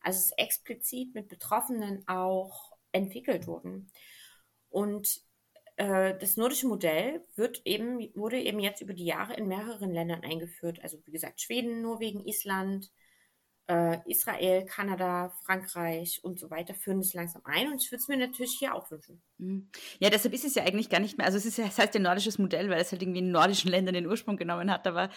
Also 0.00 0.18
es 0.18 0.24
ist 0.26 0.38
explizit 0.38 1.14
mit 1.14 1.28
Betroffenen 1.28 2.06
auch 2.08 2.72
entwickelt 2.92 3.46
worden. 3.46 3.90
Und 4.70 5.20
äh, 5.82 6.16
das 6.16 6.36
nordische 6.36 6.68
Modell 6.68 7.22
wird 7.34 7.62
eben, 7.64 7.98
wurde 8.14 8.40
eben 8.40 8.60
jetzt 8.60 8.80
über 8.82 8.94
die 8.94 9.04
Jahre 9.04 9.34
in 9.34 9.48
mehreren 9.48 9.92
Ländern 9.92 10.22
eingeführt. 10.22 10.78
Also 10.80 10.98
wie 11.06 11.10
gesagt, 11.10 11.40
Schweden, 11.40 11.82
Norwegen, 11.82 12.24
Island, 12.24 12.88
äh, 13.66 13.98
Israel, 14.06 14.64
Kanada, 14.64 15.32
Frankreich 15.44 16.20
und 16.22 16.38
so 16.38 16.50
weiter 16.50 16.74
führen 16.74 17.00
das 17.00 17.14
langsam 17.14 17.42
ein. 17.44 17.72
Und 17.72 17.82
ich 17.82 17.90
würde 17.90 18.00
es 18.00 18.06
mir 18.06 18.16
natürlich 18.16 18.54
hier 18.56 18.76
auch 18.76 18.92
wünschen. 18.92 19.20
Mhm. 19.38 19.70
Ja, 19.98 20.08
deshalb 20.08 20.32
ist 20.34 20.44
es 20.44 20.54
ja 20.54 20.62
eigentlich 20.62 20.88
gar 20.88 21.00
nicht 21.00 21.18
mehr, 21.18 21.26
also 21.26 21.36
es, 21.36 21.46
ist, 21.46 21.58
es 21.58 21.78
heißt 21.78 21.94
ja 21.94 22.00
nordisches 22.00 22.38
Modell, 22.38 22.70
weil 22.70 22.80
es 22.80 22.92
halt 22.92 23.02
irgendwie 23.02 23.20
in 23.20 23.32
nordischen 23.32 23.70
Ländern 23.70 23.94
den 23.94 24.06
Ursprung 24.06 24.36
genommen 24.36 24.70
hat, 24.70 24.86
aber 24.86 25.10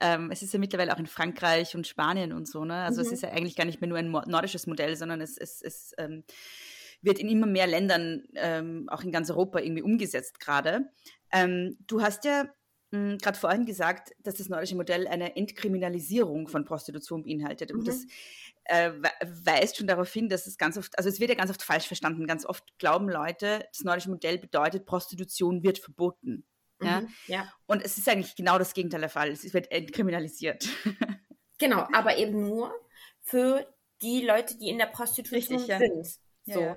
ähm, 0.00 0.32
es 0.32 0.42
ist 0.42 0.52
ja 0.52 0.58
mittlerweile 0.58 0.94
auch 0.94 0.98
in 0.98 1.06
Frankreich 1.06 1.76
und 1.76 1.86
Spanien 1.86 2.32
und 2.32 2.48
so. 2.48 2.64
Ne? 2.64 2.74
Also 2.74 3.02
mhm. 3.02 3.06
es 3.06 3.12
ist 3.12 3.22
ja 3.22 3.30
eigentlich 3.30 3.54
gar 3.54 3.66
nicht 3.66 3.80
mehr 3.80 3.88
nur 3.88 3.98
ein 3.98 4.10
nordisches 4.10 4.66
Modell, 4.66 4.96
sondern 4.96 5.20
es, 5.20 5.38
es, 5.38 5.62
es 5.62 5.92
ähm, 5.96 6.24
wird 7.02 7.18
in 7.18 7.28
immer 7.28 7.46
mehr 7.46 7.66
Ländern, 7.66 8.24
ähm, 8.34 8.88
auch 8.88 9.02
in 9.02 9.12
ganz 9.12 9.30
Europa, 9.30 9.60
irgendwie 9.60 9.82
umgesetzt 9.82 10.40
gerade. 10.40 10.90
Ähm, 11.32 11.76
du 11.86 12.02
hast 12.02 12.24
ja 12.24 12.46
hm, 12.90 13.18
gerade 13.18 13.38
vorhin 13.38 13.66
gesagt, 13.66 14.12
dass 14.20 14.36
das 14.36 14.48
nordische 14.48 14.76
Modell 14.76 15.06
eine 15.06 15.36
Entkriminalisierung 15.36 16.48
von 16.48 16.64
Prostitution 16.64 17.22
beinhaltet. 17.22 17.72
Und 17.72 17.80
mhm. 17.80 17.84
das 17.84 18.06
äh, 18.64 18.92
weist 19.44 19.76
schon 19.76 19.86
darauf 19.86 20.12
hin, 20.12 20.28
dass 20.28 20.46
es 20.46 20.56
ganz 20.56 20.78
oft, 20.78 20.96
also 20.96 21.08
es 21.08 21.20
wird 21.20 21.30
ja 21.30 21.36
ganz 21.36 21.50
oft 21.50 21.62
falsch 21.62 21.86
verstanden. 21.86 22.26
Ganz 22.26 22.46
oft 22.46 22.64
glauben 22.78 23.08
Leute, 23.08 23.66
das 23.72 23.84
nordische 23.84 24.10
Modell 24.10 24.38
bedeutet, 24.38 24.86
Prostitution 24.86 25.62
wird 25.62 25.78
verboten. 25.78 26.44
Ja? 26.80 27.02
Mhm, 27.02 27.08
ja. 27.26 27.52
Und 27.66 27.84
es 27.84 27.98
ist 27.98 28.08
eigentlich 28.08 28.36
genau 28.36 28.58
das 28.58 28.72
Gegenteil 28.72 29.00
der 29.00 29.10
Fall. 29.10 29.30
Es 29.30 29.52
wird 29.52 29.70
entkriminalisiert. 29.70 30.68
Genau, 31.60 31.88
aber 31.92 32.18
eben 32.18 32.40
nur 32.40 32.72
für 33.20 33.66
die 34.00 34.24
Leute, 34.24 34.56
die 34.56 34.68
in 34.68 34.78
der 34.78 34.86
Prostitution 34.86 35.58
Richtig, 35.58 36.20
ja. 36.48 36.74
So. 36.74 36.76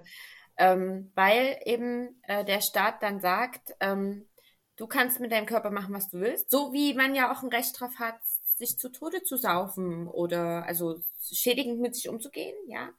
Ähm, 0.57 1.11
weil 1.15 1.59
eben 1.65 2.21
äh, 2.23 2.45
der 2.45 2.61
Staat 2.61 3.01
dann 3.01 3.19
sagt, 3.19 3.73
ähm, 3.79 4.27
du 4.75 4.87
kannst 4.87 5.19
mit 5.19 5.31
deinem 5.31 5.45
Körper 5.45 5.71
machen, 5.71 5.93
was 5.93 6.09
du 6.09 6.19
willst. 6.19 6.51
So 6.51 6.73
wie 6.73 6.93
man 6.93 7.15
ja 7.15 7.31
auch 7.31 7.41
ein 7.41 7.49
Recht 7.49 7.79
drauf 7.79 7.95
hat, 7.97 8.19
sich 8.55 8.77
zu 8.77 8.89
Tode 8.89 9.23
zu 9.23 9.37
saufen 9.37 10.07
oder 10.07 10.65
also 10.65 10.99
schädigend 11.19 11.79
mit 11.79 11.95
sich 11.95 12.09
umzugehen, 12.09 12.55
ja. 12.67 12.89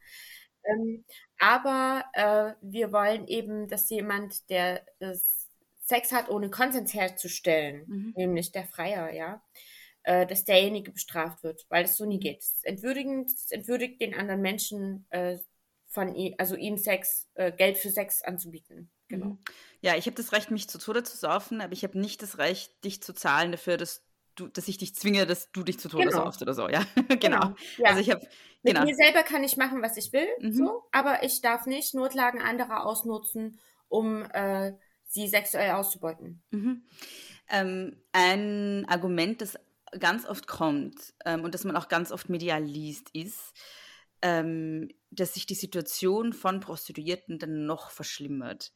Ähm, 0.65 1.05
aber 1.39 2.05
äh, 2.13 2.55
wir 2.63 2.93
wollen 2.93 3.27
eben, 3.27 3.69
dass 3.69 3.91
jemand, 3.91 4.49
der 4.51 4.87
äh, 5.01 5.15
Sex 5.85 6.13
hat, 6.13 6.29
ohne 6.29 6.51
Konsens 6.51 6.95
herzustellen, 6.95 7.85
mhm. 7.87 8.13
nämlich 8.17 8.53
der 8.53 8.65
Freier, 8.65 9.13
ja, 9.13 9.43
äh, 10.05 10.27
dass 10.27 10.45
derjenige 10.45 10.93
bestraft 10.93 11.43
wird, 11.43 11.67
weil 11.69 11.85
es 11.85 11.97
so 11.97 12.05
nie 12.05 12.21
geht. 12.21 12.41
Es 12.41 12.63
entwürdigend, 12.63 13.31
es 13.31 13.51
entwürdigt 13.51 14.01
den 14.01 14.15
anderen 14.15 14.41
Menschen 14.41 15.07
äh, 15.11 15.39
von 15.93 16.15
ihm, 16.15 16.35
also 16.39 16.57
ihm 16.57 16.79
Sex, 16.79 17.29
äh, 17.35 17.53
Geld 17.53 17.77
für 17.77 17.91
Sex 17.91 18.23
anzubieten. 18.23 18.91
Genau. 19.09 19.27
Mhm. 19.27 19.39
Ja, 19.83 19.95
ich 19.97 20.07
habe 20.07 20.17
das 20.17 20.33
Recht, 20.33 20.51
mich 20.51 20.69
zu 20.69 20.79
Tode 20.79 21.03
zu 21.03 21.17
saufen, 21.17 21.61
aber 21.61 21.75
ich 21.75 21.85
habe 21.85 21.99
nicht 21.99 22.23
das 22.23 22.39
Recht, 22.39 22.83
dich 22.83 23.03
zu 23.03 23.13
zahlen 23.13 23.53
dafür, 23.53 23.77
dass 23.77 24.03
du, 24.35 24.49
dass 24.49 24.69
ich 24.69 24.79
dich 24.79 24.95
zwinge, 24.95 25.27
dass 25.27 25.53
du 25.53 25.63
dich 25.63 25.79
zu 25.79 25.91
Tode 25.91 26.05
genau. 26.05 26.25
saufst 26.25 26.41
oder 26.41 26.55
so, 26.55 26.67
ja. 26.69 26.83
genau. 27.09 27.19
genau. 27.19 27.55
Ja. 27.77 27.91
Also 27.91 28.01
ich 28.01 28.11
habe 28.11 28.27
mit 28.63 28.75
genau. 28.75 28.87
mir 28.87 28.95
selber 28.95 29.23
kann 29.23 29.45
ich 29.45 29.59
machen, 29.59 29.83
was 29.83 29.99
ich 29.99 30.13
will, 30.15 30.27
mhm. 30.41 30.53
so, 30.53 30.83
aber 30.93 31.23
ich 31.25 31.43
darf 31.43 31.67
nicht 31.67 31.95
Notlagen 31.95 32.41
anderer 32.41 32.87
ausnutzen, 32.87 33.61
um 33.89 34.23
äh, 34.33 34.73
sie 35.07 35.29
sexuell 35.29 35.73
auszubeuten. 35.73 36.43
Mhm. 36.51 36.87
Ähm, 37.51 38.03
ein 38.13 38.87
Argument, 38.89 39.43
das 39.43 39.59
ganz 39.99 40.25
oft 40.25 40.47
kommt 40.47 41.13
ähm, 41.27 41.45
und 41.45 41.55
das 41.55 41.65
man 41.65 41.77
auch 41.77 41.89
ganz 41.89 42.13
oft 42.13 42.31
medial 42.31 42.65
liest, 42.65 43.11
ist, 43.13 43.53
ähm, 44.23 44.89
dass 45.11 45.35
sich 45.35 45.47
die 45.47 45.55
Situation 45.55 46.33
von 46.33 46.61
Prostituierten 46.61 47.39
dann 47.39 47.67
noch 47.67 47.91
verschlimmert 47.91 48.73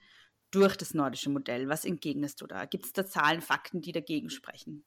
durch 0.50 0.76
das 0.76 0.94
nordische 0.94 1.30
Modell. 1.30 1.68
Was 1.68 1.84
entgegnest 1.84 2.40
du 2.40 2.46
da? 2.46 2.64
Gibt 2.66 2.86
es 2.86 2.92
da 2.92 3.06
Zahlen, 3.06 3.40
Fakten, 3.40 3.80
die 3.80 3.92
dagegen 3.92 4.30
sprechen? 4.30 4.84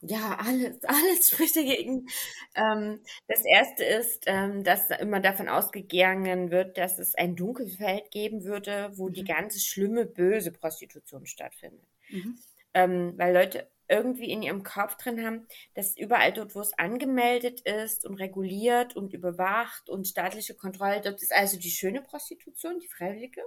Ja, 0.00 0.36
alles, 0.40 0.82
alles 0.84 1.30
spricht 1.30 1.56
dagegen. 1.56 2.06
Ähm, 2.54 3.00
das 3.28 3.44
erste 3.44 3.84
ist, 3.84 4.24
ähm, 4.26 4.64
dass 4.64 4.90
immer 4.90 5.20
davon 5.20 5.48
ausgegangen 5.48 6.50
wird, 6.50 6.76
dass 6.76 6.98
es 6.98 7.14
ein 7.14 7.36
Dunkelfeld 7.36 8.10
geben 8.10 8.44
würde, 8.44 8.90
wo 8.94 9.08
mhm. 9.08 9.12
die 9.12 9.24
ganze 9.24 9.60
schlimme, 9.60 10.04
böse 10.04 10.50
Prostitution 10.50 11.26
stattfindet. 11.26 11.86
Mhm. 12.10 12.38
Ähm, 12.74 13.14
weil 13.16 13.34
Leute 13.34 13.70
irgendwie 13.88 14.30
in 14.30 14.42
ihrem 14.42 14.62
Kopf 14.62 14.96
drin 14.96 15.24
haben, 15.24 15.46
dass 15.74 15.96
überall 15.96 16.32
dort, 16.32 16.54
wo 16.54 16.60
es 16.60 16.76
angemeldet 16.78 17.60
ist 17.62 18.06
und 18.06 18.14
reguliert 18.14 18.96
und 18.96 19.12
überwacht 19.12 19.88
und 19.88 20.06
staatliche 20.06 20.54
Kontrolle, 20.54 21.00
dort 21.00 21.20
ist 21.22 21.32
also 21.32 21.58
die 21.58 21.70
schöne 21.70 22.02
Prostitution, 22.02 22.80
die 22.80 22.88
freiwillige. 22.88 23.42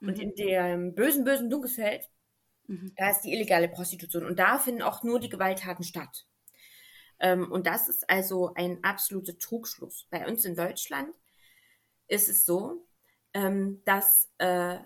Mhm. 0.00 0.08
Und 0.08 0.18
in 0.18 0.34
dem 0.34 0.94
bösen, 0.94 1.24
bösen 1.24 1.50
Dunkelfeld 1.50 2.08
Mhm. 2.68 2.92
Da 2.96 3.10
ist 3.10 3.22
die 3.22 3.32
illegale 3.32 3.68
Prostitution 3.68 4.26
und 4.26 4.38
da 4.38 4.58
finden 4.58 4.82
auch 4.82 5.02
nur 5.02 5.20
die 5.20 5.28
Gewalttaten 5.28 5.84
statt. 5.84 6.26
Ähm, 7.18 7.50
und 7.50 7.66
das 7.66 7.88
ist 7.88 8.08
also 8.10 8.52
ein 8.54 8.82
absoluter 8.84 9.38
Trugschluss. 9.38 10.06
Bei 10.10 10.26
uns 10.26 10.44
in 10.44 10.54
Deutschland 10.54 11.14
ist 12.08 12.28
es 12.28 12.44
so, 12.44 12.86
ähm, 13.32 13.82
dass 13.84 14.30
äh, 14.38 14.78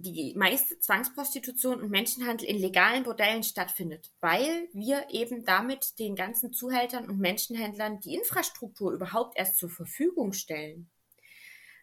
die 0.00 0.34
meiste 0.36 0.78
Zwangsprostitution 0.78 1.80
und 1.80 1.90
Menschenhandel 1.90 2.48
in 2.48 2.58
legalen 2.58 3.04
Bordellen 3.04 3.42
stattfindet, 3.42 4.10
weil 4.20 4.68
wir 4.72 5.06
eben 5.10 5.44
damit 5.44 5.98
den 5.98 6.14
ganzen 6.14 6.52
Zuhältern 6.52 7.08
und 7.08 7.18
Menschenhändlern 7.18 8.00
die 8.00 8.14
Infrastruktur 8.14 8.92
überhaupt 8.92 9.38
erst 9.38 9.58
zur 9.58 9.70
Verfügung 9.70 10.32
stellen. 10.32 10.90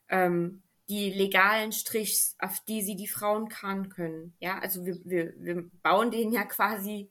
Ähm, 0.10 0.64
die 0.88 1.10
legalen 1.10 1.72
Strichs, 1.72 2.36
auf 2.40 2.60
die 2.68 2.82
sie 2.84 2.96
die 2.96 3.08
Frauen 3.08 3.50
karren 3.50 3.90
können. 3.90 4.36
Ja, 4.40 4.60
also 4.60 4.86
wir, 4.86 5.00
wir, 5.04 5.34
wir 5.38 5.70
bauen 5.82 6.12
denen 6.12 6.32
ja 6.32 6.44
quasi 6.44 7.10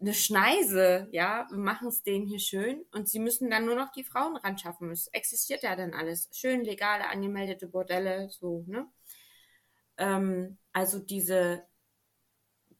eine 0.00 0.14
Schneise, 0.14 1.08
ja, 1.10 1.46
wir 1.50 1.58
machen 1.58 1.88
es 1.88 2.02
denen 2.02 2.26
hier 2.26 2.38
schön 2.38 2.84
und 2.92 3.08
sie 3.08 3.18
müssen 3.18 3.50
dann 3.50 3.64
nur 3.64 3.74
noch 3.74 3.90
die 3.92 4.04
Frauen 4.04 4.36
ran 4.36 4.58
schaffen. 4.58 4.90
Es 4.90 5.08
existiert 5.08 5.62
ja 5.62 5.74
dann 5.74 5.92
alles. 5.92 6.28
Schön 6.32 6.64
legale, 6.64 7.08
angemeldete 7.08 7.66
Bordelle, 7.66 8.28
so, 8.30 8.64
ne? 8.68 8.86
Ähm, 9.98 10.58
also 10.72 10.98
diese, 10.98 11.64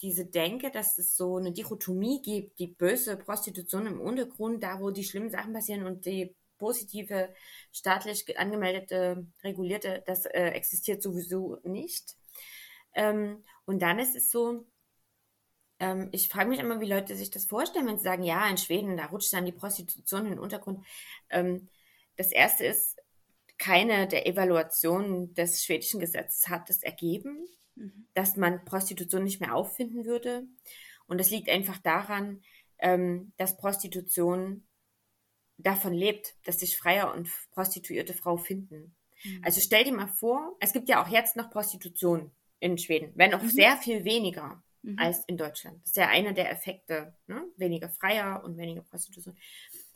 diese 0.00 0.26
Denke, 0.26 0.70
dass 0.70 0.98
es 0.98 1.16
so 1.16 1.36
eine 1.36 1.52
Dichotomie 1.52 2.22
gibt, 2.22 2.58
die 2.58 2.68
böse 2.68 3.16
Prostitution 3.16 3.86
im 3.86 4.00
Untergrund, 4.00 4.62
da 4.62 4.80
wo 4.80 4.90
die 4.90 5.04
schlimmen 5.04 5.30
Sachen 5.30 5.52
passieren 5.52 5.84
und 5.86 6.06
die 6.06 6.34
positive, 6.58 7.34
staatlich 7.72 8.38
angemeldete, 8.38 9.26
regulierte, 9.44 10.02
das 10.06 10.26
äh, 10.26 10.48
existiert 10.50 11.02
sowieso 11.02 11.58
nicht. 11.64 12.16
Ähm, 12.94 13.44
und 13.64 13.80
dann 13.80 13.98
ist 13.98 14.16
es 14.16 14.30
so, 14.30 14.66
ähm, 15.80 16.08
ich 16.12 16.28
frage 16.28 16.48
mich 16.48 16.58
immer, 16.58 16.80
wie 16.80 16.88
Leute 16.88 17.14
sich 17.16 17.30
das 17.30 17.44
vorstellen, 17.44 17.86
wenn 17.86 17.98
sie 17.98 18.04
sagen, 18.04 18.22
ja, 18.24 18.48
in 18.48 18.58
Schweden, 18.58 18.96
da 18.96 19.06
rutscht 19.06 19.32
dann 19.32 19.46
die 19.46 19.52
Prostitution 19.52 20.24
in 20.26 20.32
den 20.32 20.38
Untergrund. 20.38 20.84
Ähm, 21.30 21.68
das 22.16 22.32
erste 22.32 22.66
ist, 22.66 22.87
keine 23.58 24.06
der 24.06 24.26
Evaluationen 24.26 25.34
des 25.34 25.64
schwedischen 25.64 26.00
Gesetzes 26.00 26.48
hat 26.48 26.70
es 26.70 26.82
ergeben, 26.82 27.46
mhm. 27.74 28.06
dass 28.14 28.36
man 28.36 28.64
Prostitution 28.64 29.24
nicht 29.24 29.40
mehr 29.40 29.54
auffinden 29.54 30.04
würde. 30.04 30.46
Und 31.06 31.18
das 31.18 31.30
liegt 31.30 31.48
einfach 31.48 31.78
daran, 31.78 32.42
ähm, 32.78 33.32
dass 33.36 33.56
Prostitution 33.56 34.66
davon 35.56 35.92
lebt, 35.92 36.36
dass 36.44 36.60
sich 36.60 36.76
Freier 36.76 37.12
und 37.14 37.28
Prostituierte 37.50 38.14
Frau 38.14 38.36
finden. 38.36 38.94
Mhm. 39.24 39.42
Also 39.44 39.60
stell 39.60 39.84
dir 39.84 39.92
mal 39.92 40.08
vor, 40.08 40.56
es 40.60 40.72
gibt 40.72 40.88
ja 40.88 41.02
auch 41.02 41.08
jetzt 41.08 41.36
noch 41.36 41.50
Prostitution 41.50 42.30
in 42.60 42.78
Schweden, 42.78 43.12
wenn 43.16 43.34
auch 43.34 43.42
mhm. 43.42 43.48
sehr 43.48 43.76
viel 43.76 44.04
weniger 44.04 44.62
mhm. 44.82 44.98
als 44.98 45.24
in 45.26 45.36
Deutschland. 45.36 45.80
Das 45.82 45.90
ist 45.90 45.96
ja 45.96 46.08
einer 46.08 46.32
der 46.32 46.50
Effekte, 46.50 47.14
ne? 47.26 47.44
weniger 47.56 47.88
Freier 47.88 48.42
und 48.44 48.56
weniger 48.56 48.82
Prostitution. 48.82 49.36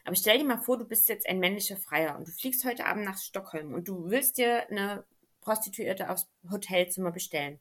Aber 0.04 0.16
stell 0.16 0.38
dir 0.38 0.44
mal 0.44 0.58
vor, 0.58 0.78
du 0.78 0.84
bist 0.84 1.08
jetzt 1.08 1.28
ein 1.28 1.38
männlicher 1.38 1.76
Freier 1.76 2.16
und 2.18 2.26
du 2.26 2.32
fliegst 2.32 2.64
heute 2.64 2.86
Abend 2.86 3.04
nach 3.04 3.18
Stockholm 3.18 3.72
und 3.74 3.88
du 3.88 4.10
willst 4.10 4.38
dir 4.38 4.68
eine 4.68 5.04
Prostituierte 5.40 6.10
aufs 6.10 6.28
Hotelzimmer 6.50 7.12
bestellen, 7.12 7.58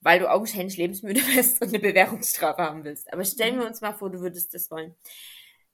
weil 0.00 0.18
du 0.18 0.30
augenscheinlich 0.30 0.76
lebensmüde 0.76 1.20
bist 1.34 1.62
und 1.62 1.68
eine 1.68 1.78
Bewährungsstrafe 1.78 2.62
haben 2.62 2.84
willst. 2.84 3.12
Aber 3.12 3.24
stellen 3.24 3.56
mhm. 3.56 3.60
wir 3.60 3.66
uns 3.66 3.80
mal 3.80 3.94
vor, 3.94 4.10
du 4.10 4.20
würdest 4.20 4.54
das 4.54 4.70
wollen. 4.70 4.94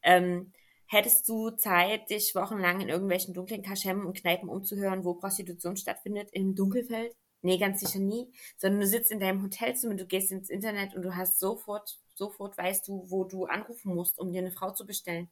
Ähm, 0.02 0.52
Hättest 0.92 1.28
du 1.28 1.50
Zeit, 1.50 2.10
dich 2.10 2.34
wochenlang 2.34 2.80
in 2.80 2.88
irgendwelchen 2.88 3.32
dunklen 3.32 3.62
Kaschemmen 3.62 4.06
und 4.06 4.16
Kneipen 4.18 4.48
umzuhören, 4.48 5.04
wo 5.04 5.14
Prostitution 5.14 5.76
stattfindet, 5.76 6.30
im 6.32 6.56
Dunkelfeld? 6.56 7.14
Nee, 7.42 7.58
ganz 7.58 7.78
sicher 7.78 8.00
nie. 8.00 8.26
Sondern 8.56 8.80
du 8.80 8.88
sitzt 8.88 9.12
in 9.12 9.20
deinem 9.20 9.40
Hotelzimmer, 9.40 9.94
du 9.94 10.04
gehst 10.04 10.32
ins 10.32 10.50
Internet 10.50 10.96
und 10.96 11.02
du 11.02 11.14
hast 11.14 11.38
sofort, 11.38 12.00
sofort 12.16 12.58
weißt 12.58 12.88
du, 12.88 13.08
wo 13.08 13.22
du 13.22 13.44
anrufen 13.44 13.94
musst, 13.94 14.18
um 14.18 14.32
dir 14.32 14.40
eine 14.40 14.50
Frau 14.50 14.72
zu 14.72 14.84
bestellen. 14.84 15.30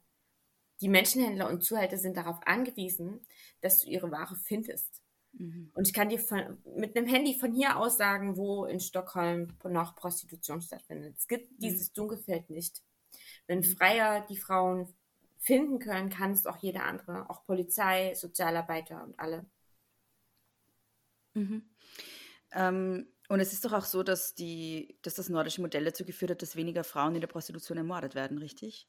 Die 0.81 0.89
Menschenhändler 0.89 1.49
und 1.49 1.63
Zuhälter 1.63 1.97
sind 1.97 2.15
darauf 2.15 2.39
angewiesen, 2.45 3.19
dass 3.61 3.79
du 3.79 3.89
ihre 3.89 4.11
Ware 4.11 4.35
findest. 4.35 5.01
Mhm. 5.33 5.71
Und 5.73 5.87
ich 5.87 5.93
kann 5.93 6.09
dir 6.09 6.19
von, 6.19 6.57
mit 6.75 6.95
einem 6.95 7.07
Handy 7.07 7.37
von 7.37 7.53
hier 7.53 7.77
aus 7.77 7.97
sagen, 7.97 8.37
wo 8.37 8.65
in 8.65 8.79
Stockholm 8.79 9.57
noch 9.63 9.95
Prostitution 9.95 10.61
stattfindet. 10.61 11.15
Es 11.17 11.27
gibt 11.27 11.51
mhm. 11.51 11.59
dieses 11.59 11.93
Dunkelfeld 11.93 12.49
nicht. 12.49 12.81
Wenn 13.47 13.59
mhm. 13.59 13.63
Freier 13.63 14.25
die 14.27 14.37
Frauen 14.37 14.93
finden 15.37 15.79
können, 15.79 16.09
kann 16.09 16.31
es 16.31 16.45
auch 16.45 16.57
jeder 16.57 16.85
andere, 16.85 17.29
auch 17.29 17.45
Polizei, 17.45 18.13
Sozialarbeiter 18.15 19.03
und 19.03 19.19
alle. 19.19 19.45
Mhm. 21.33 21.69
Ähm, 22.51 23.07
und 23.29 23.39
es 23.39 23.53
ist 23.53 23.63
doch 23.63 23.73
auch 23.73 23.85
so, 23.85 24.01
dass, 24.01 24.33
die, 24.33 24.97
dass 25.03 25.13
das 25.13 25.29
nordische 25.29 25.61
Modell 25.61 25.85
dazu 25.85 26.03
geführt 26.03 26.31
hat, 26.31 26.41
dass 26.41 26.55
weniger 26.55 26.83
Frauen 26.83 27.15
in 27.15 27.21
der 27.21 27.27
Prostitution 27.27 27.77
ermordet 27.77 28.15
werden, 28.15 28.39
richtig? 28.39 28.87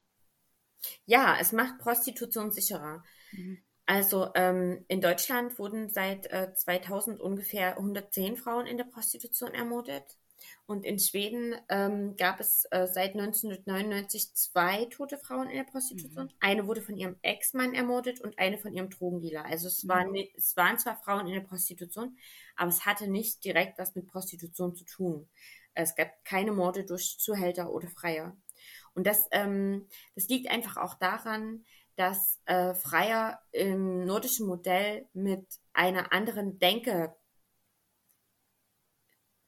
Ja, 1.04 1.36
es 1.40 1.52
macht 1.52 1.78
Prostitution 1.78 2.52
sicherer. 2.52 3.02
Mhm. 3.32 3.58
Also 3.86 4.30
ähm, 4.34 4.84
in 4.86 5.00
Deutschland 5.00 5.58
wurden 5.58 5.88
seit 5.88 6.26
äh, 6.26 6.54
2000 6.54 7.20
ungefähr 7.20 7.76
110 7.76 8.36
Frauen 8.36 8.66
in 8.66 8.76
der 8.76 8.84
Prostitution 8.84 9.52
ermordet. 9.52 10.16
Und 10.66 10.84
in 10.84 10.98
Schweden 10.98 11.56
ähm, 11.68 12.16
gab 12.16 12.40
es 12.40 12.64
äh, 12.70 12.86
seit 12.86 13.14
1999 13.14 14.34
zwei 14.34 14.84
tote 14.86 15.18
Frauen 15.18 15.48
in 15.48 15.56
der 15.56 15.64
Prostitution. 15.64 16.26
Mhm. 16.26 16.32
Eine 16.38 16.66
wurde 16.66 16.82
von 16.82 16.96
ihrem 16.96 17.16
Ex-Mann 17.22 17.74
ermordet 17.74 18.20
und 18.20 18.38
eine 18.38 18.58
von 18.58 18.72
ihrem 18.72 18.90
Drogendealer. 18.90 19.44
Also 19.44 19.66
es, 19.66 19.82
mhm. 19.82 19.88
waren, 19.88 20.14
es 20.36 20.56
waren 20.56 20.78
zwar 20.78 20.96
Frauen 21.02 21.26
in 21.26 21.34
der 21.34 21.40
Prostitution, 21.40 22.16
aber 22.56 22.68
es 22.68 22.86
hatte 22.86 23.08
nicht 23.08 23.44
direkt 23.44 23.78
was 23.78 23.94
mit 23.94 24.06
Prostitution 24.06 24.74
zu 24.76 24.84
tun. 24.84 25.28
Es 25.74 25.94
gab 25.94 26.24
keine 26.24 26.52
Morde 26.52 26.84
durch 26.84 27.18
Zuhälter 27.18 27.72
oder 27.72 27.88
Freier. 27.88 28.36
Und 29.00 29.04
das, 29.06 29.26
ähm, 29.30 29.88
das 30.14 30.28
liegt 30.28 30.50
einfach 30.50 30.76
auch 30.76 30.92
daran, 30.92 31.64
dass 31.96 32.38
äh, 32.44 32.74
Freier 32.74 33.40
im 33.50 34.04
nordischen 34.04 34.46
Modell 34.46 35.06
mit 35.14 35.46
einer 35.72 36.12
anderen 36.12 36.58
Denke 36.58 37.14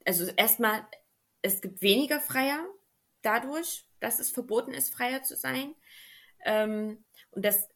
also 0.05 0.25
erstmal, 0.35 0.85
es 1.41 1.61
gibt 1.61 1.81
weniger 1.81 2.19
Freier 2.19 2.65
dadurch, 3.21 3.85
dass 3.99 4.19
es 4.19 4.31
verboten 4.31 4.73
ist, 4.73 4.93
Freier 4.93 5.23
zu 5.23 5.35
sein. 5.35 5.75
Ähm, 6.45 7.03
und 7.31 7.45
das 7.45 7.69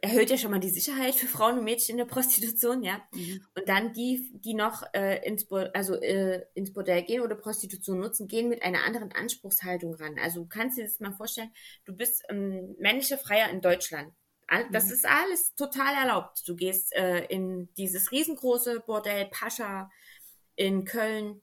erhöht 0.00 0.30
ja 0.30 0.38
schon 0.38 0.52
mal 0.52 0.60
die 0.60 0.70
Sicherheit 0.70 1.14
für 1.14 1.26
Frauen 1.26 1.58
und 1.58 1.64
Mädchen 1.64 1.94
in 1.94 1.98
der 1.98 2.12
Prostitution, 2.12 2.82
ja. 2.82 3.00
Mhm. 3.12 3.44
Und 3.56 3.68
dann 3.68 3.92
die, 3.92 4.30
die 4.44 4.54
noch 4.54 4.82
äh, 4.94 5.26
ins, 5.26 5.46
Bo 5.46 5.56
also, 5.56 5.94
äh, 5.94 6.44
ins 6.54 6.72
Bordell 6.72 7.02
gehen 7.02 7.22
oder 7.22 7.34
Prostitution 7.34 7.98
nutzen, 7.98 8.28
gehen 8.28 8.48
mit 8.48 8.62
einer 8.62 8.84
anderen 8.84 9.12
Anspruchshaltung 9.12 9.94
ran. 9.94 10.16
Also 10.22 10.42
du 10.42 10.48
kannst 10.48 10.78
dir 10.78 10.84
das 10.84 11.00
mal 11.00 11.12
vorstellen, 11.12 11.52
du 11.84 11.96
bist 11.96 12.22
ähm, 12.28 12.76
männlicher 12.78 13.18
Freier 13.18 13.50
in 13.50 13.60
Deutschland. 13.60 14.12
Das 14.70 14.86
mhm. 14.86 14.92
ist 14.92 15.06
alles 15.06 15.54
total 15.56 15.94
erlaubt. 15.94 16.42
Du 16.46 16.56
gehst 16.56 16.94
äh, 16.94 17.24
in 17.26 17.68
dieses 17.76 18.12
riesengroße 18.12 18.80
Bordell 18.86 19.26
Pascha 19.30 19.90
in 20.54 20.84
Köln. 20.84 21.42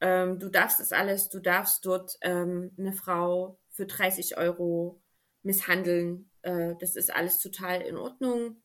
Ähm, 0.00 0.38
du 0.38 0.50
darfst 0.50 0.80
das 0.80 0.92
alles. 0.92 1.30
Du 1.30 1.40
darfst 1.40 1.86
dort 1.86 2.16
ähm, 2.20 2.72
eine 2.76 2.92
Frau 2.92 3.58
für 3.70 3.86
30 3.86 4.36
Euro 4.36 5.00
misshandeln. 5.42 6.31
Äh, 6.42 6.74
das 6.80 6.96
ist 6.96 7.12
alles 7.12 7.38
total 7.38 7.80
in 7.82 7.96
Ordnung. 7.96 8.62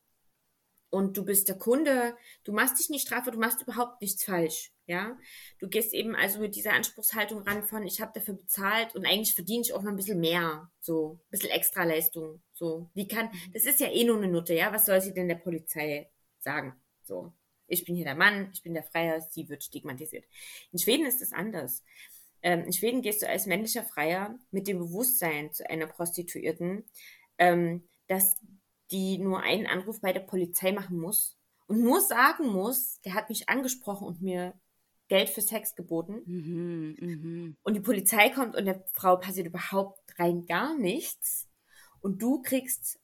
Und 0.89 1.17
du 1.17 1.25
bist 1.25 1.49
der 1.49 1.57
Kunde, 1.57 2.15
du 2.45 2.53
machst 2.53 2.79
dich 2.79 2.89
nicht 2.89 3.07
strafbar, 3.07 3.33
du 3.33 3.39
machst 3.39 3.61
überhaupt 3.61 4.01
nichts 4.01 4.23
falsch. 4.23 4.71
Ja, 4.85 5.17
du 5.59 5.67
gehst 5.67 5.93
eben 5.93 6.15
also 6.15 6.39
mit 6.39 6.55
dieser 6.55 6.71
Anspruchshaltung 6.71 7.41
ran 7.41 7.61
von, 7.63 7.85
ich 7.85 7.99
habe 7.99 8.13
dafür 8.15 8.35
bezahlt 8.35 8.95
und 8.95 9.05
eigentlich 9.05 9.35
verdiene 9.35 9.61
ich 9.61 9.73
auch 9.73 9.81
noch 9.81 9.89
ein 9.89 9.97
bisschen 9.97 10.21
mehr, 10.21 10.71
so 10.79 11.19
ein 11.25 11.29
bisschen 11.29 11.49
Extraleistung. 11.49 12.41
So, 12.53 12.89
wie 12.93 13.05
kann, 13.05 13.25
mhm. 13.25 13.53
das 13.53 13.65
ist 13.65 13.81
ja 13.81 13.91
eh 13.91 14.05
nur 14.05 14.15
eine 14.15 14.29
Nutte, 14.29 14.53
ja, 14.53 14.71
was 14.71 14.85
soll 14.85 15.01
sie 15.01 15.13
denn 15.13 15.27
der 15.27 15.35
Polizei 15.35 16.09
sagen? 16.39 16.73
So, 17.03 17.33
ich 17.67 17.83
bin 17.83 17.95
hier 17.95 18.05
der 18.05 18.15
Mann, 18.15 18.49
ich 18.53 18.63
bin 18.63 18.73
der 18.73 18.83
Freier, 18.83 19.19
sie 19.19 19.49
wird 19.49 19.61
stigmatisiert. 19.61 20.23
In 20.71 20.79
Schweden 20.79 21.05
ist 21.05 21.21
das 21.21 21.33
anders. 21.33 21.83
Ähm, 22.41 22.63
in 22.63 22.71
Schweden 22.71 23.01
gehst 23.01 23.21
du 23.21 23.27
als 23.27 23.45
männlicher 23.45 23.83
Freier 23.83 24.39
mit 24.51 24.69
dem 24.69 24.79
Bewusstsein 24.79 25.51
zu 25.51 25.69
einer 25.69 25.87
Prostituierten, 25.87 26.85
ähm, 27.37 27.87
dass 28.07 28.35
die 28.91 29.17
nur 29.17 29.41
einen 29.41 29.67
Anruf 29.67 30.01
bei 30.01 30.13
der 30.13 30.21
Polizei 30.21 30.71
machen 30.71 30.99
muss 30.99 31.37
und 31.67 31.81
nur 31.81 32.01
sagen 32.01 32.47
muss, 32.47 33.01
der 33.01 33.13
hat 33.13 33.29
mich 33.29 33.49
angesprochen 33.49 34.07
und 34.07 34.21
mir 34.21 34.53
Geld 35.09 35.29
für 35.29 35.41
Sex 35.41 35.75
geboten. 35.75 36.21
Mhm, 36.25 36.95
mh. 36.99 37.53
Und 37.63 37.73
die 37.73 37.81
Polizei 37.81 38.29
kommt 38.29 38.55
und 38.55 38.65
der 38.65 38.83
Frau 38.93 39.17
passiert 39.17 39.47
überhaupt 39.47 39.99
rein 40.19 40.45
gar 40.45 40.77
nichts. 40.77 41.47
Und 42.01 42.21
du 42.21 42.41
kriegst 42.41 42.99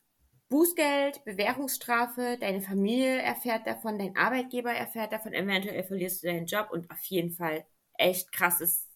Bußgeld, 0.50 1.24
Bewährungsstrafe, 1.26 2.38
deine 2.40 2.62
Familie 2.62 3.22
erfährt 3.22 3.66
davon, 3.66 3.98
dein 3.98 4.16
Arbeitgeber 4.16 4.72
erfährt 4.72 5.12
davon, 5.12 5.34
eventuell 5.34 5.84
verlierst 5.84 6.24
du 6.24 6.28
deinen 6.28 6.46
Job 6.46 6.70
und 6.72 6.92
auf 6.92 7.04
jeden 7.06 7.32
Fall 7.32 7.66
echt 7.98 8.32
krasses 8.32 8.88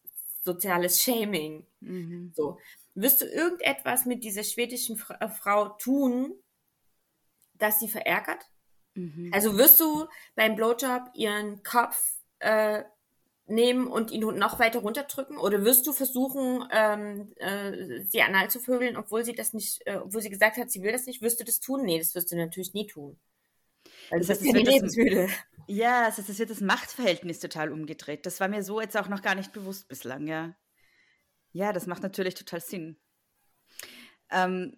soziales 0.44 1.02
Shaming. 1.02 1.66
Mhm. 1.80 2.32
So. 2.36 2.60
Wirst 3.00 3.22
du 3.22 3.26
irgendetwas 3.26 4.06
mit 4.06 4.24
dieser 4.24 4.44
schwedischen 4.44 5.00
äh, 5.20 5.30
Frau 5.30 5.70
tun, 5.70 6.34
dass 7.54 7.80
sie 7.80 7.90
verärgert? 7.90 8.44
Mhm. 8.96 9.30
Also 9.32 9.56
wirst 9.56 9.80
du 9.80 10.08
beim 10.36 10.56
Blowjob 10.56 11.12
ihren 11.14 11.62
Kopf 11.62 12.16
äh, 12.40 12.84
nehmen 13.46 13.86
und 13.86 14.10
ihn 14.10 14.22
noch 14.22 14.58
weiter 14.58 14.80
runterdrücken? 14.80 15.38
Oder 15.38 15.64
wirst 15.64 15.86
du 15.86 15.94
versuchen, 15.94 16.68
ähm, 16.72 17.32
äh, 17.36 18.02
sie 18.06 18.24
anal 18.24 18.50
zu 18.50 18.60
vögeln, 18.60 18.98
obwohl 18.98 19.24
sie 19.24 19.36
das 19.36 19.54
nicht, 19.54 19.86
äh, 19.86 19.98
obwohl 19.98 20.22
sie 20.22 20.32
gesagt 20.32 20.58
hat, 20.58 20.72
sie 20.72 20.82
will 20.82 20.92
das 20.92 21.06
nicht? 21.06 21.22
Wirst 21.22 21.40
du 21.40 21.44
das 21.44 21.60
tun? 21.60 21.86
Nee, 21.86 22.00
das 22.00 22.16
wirst 22.16 22.32
du 22.32 22.36
natürlich 22.36 22.74
nie 22.74 22.88
tun. 22.88 23.20
Weil 24.10 24.22
das, 24.22 24.30
heißt, 24.30 24.42
ja, 24.44 24.54
das 24.54 24.96
ja, 25.68 26.06
das 26.08 26.18
heißt, 26.18 26.30
es 26.30 26.40
wird 26.40 26.50
das 26.50 26.62
Machtverhältnis 26.62 27.40
total 27.40 27.72
umgedreht. 27.72 28.26
Das 28.26 28.40
war 28.40 28.48
mir 28.48 28.64
so 28.64 28.82
jetzt 28.82 28.98
auch 28.98 29.08
noch 29.08 29.22
gar 29.22 29.36
nicht 29.36 29.54
bewusst 29.54 29.88
bislang, 29.88 30.26
ja. 30.26 30.56
Ja, 31.52 31.74
das 31.74 31.88
macht 31.88 32.04
natürlich 32.04 32.36
total 32.36 32.62
Sinn. 32.62 32.98
Ähm, 34.32 34.78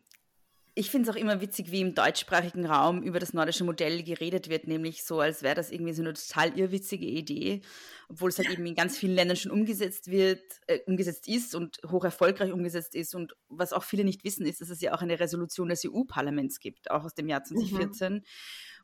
ich 0.80 0.90
finde 0.90 1.10
es 1.10 1.16
auch 1.16 1.20
immer 1.20 1.42
witzig, 1.42 1.72
wie 1.72 1.82
im 1.82 1.94
deutschsprachigen 1.94 2.66
Raum 2.66 3.04
über 3.04 3.20
das 3.20 3.34
nordische 3.34 3.66
Modell 3.66 4.02
geredet 4.02 4.50
wird, 4.50 4.66
nämlich 4.66 5.04
so, 5.04 5.20
als 5.20 5.44
wäre 5.44 5.56
das 5.56 5.72
irgendwie 5.72 5.92
so 5.92 6.02
eine 6.02 6.14
total 6.14 6.58
irrwitzige 6.58 7.06
Idee, 7.06 7.62
obwohl 8.08 8.30
es 8.30 8.38
halt 8.38 8.50
eben 8.50 8.66
in 8.66 8.76
ganz 8.76 8.98
vielen 8.98 9.14
Ländern 9.14 9.36
schon 9.36 9.52
umgesetzt 9.52 10.10
wird, 10.10 10.42
äh, 10.68 10.80
umgesetzt 10.86 11.28
ist 11.28 11.54
und 11.54 11.82
hoch 11.90 12.06
erfolgreich 12.06 12.54
umgesetzt 12.54 12.96
ist. 12.96 13.14
Und 13.14 13.36
was 13.50 13.74
auch 13.74 13.84
viele 13.84 14.06
nicht 14.06 14.24
wissen, 14.24 14.46
ist, 14.46 14.62
dass 14.62 14.70
es 14.70 14.80
ja 14.80 14.94
auch 14.94 15.02
eine 15.02 15.20
Resolution 15.20 15.68
des 15.68 15.84
EU-Parlaments 15.86 16.60
gibt, 16.60 16.90
auch 16.92 17.04
aus 17.04 17.14
dem 17.14 17.28
Jahr 17.28 17.44
2014, 17.44 18.14
mhm. 18.14 18.22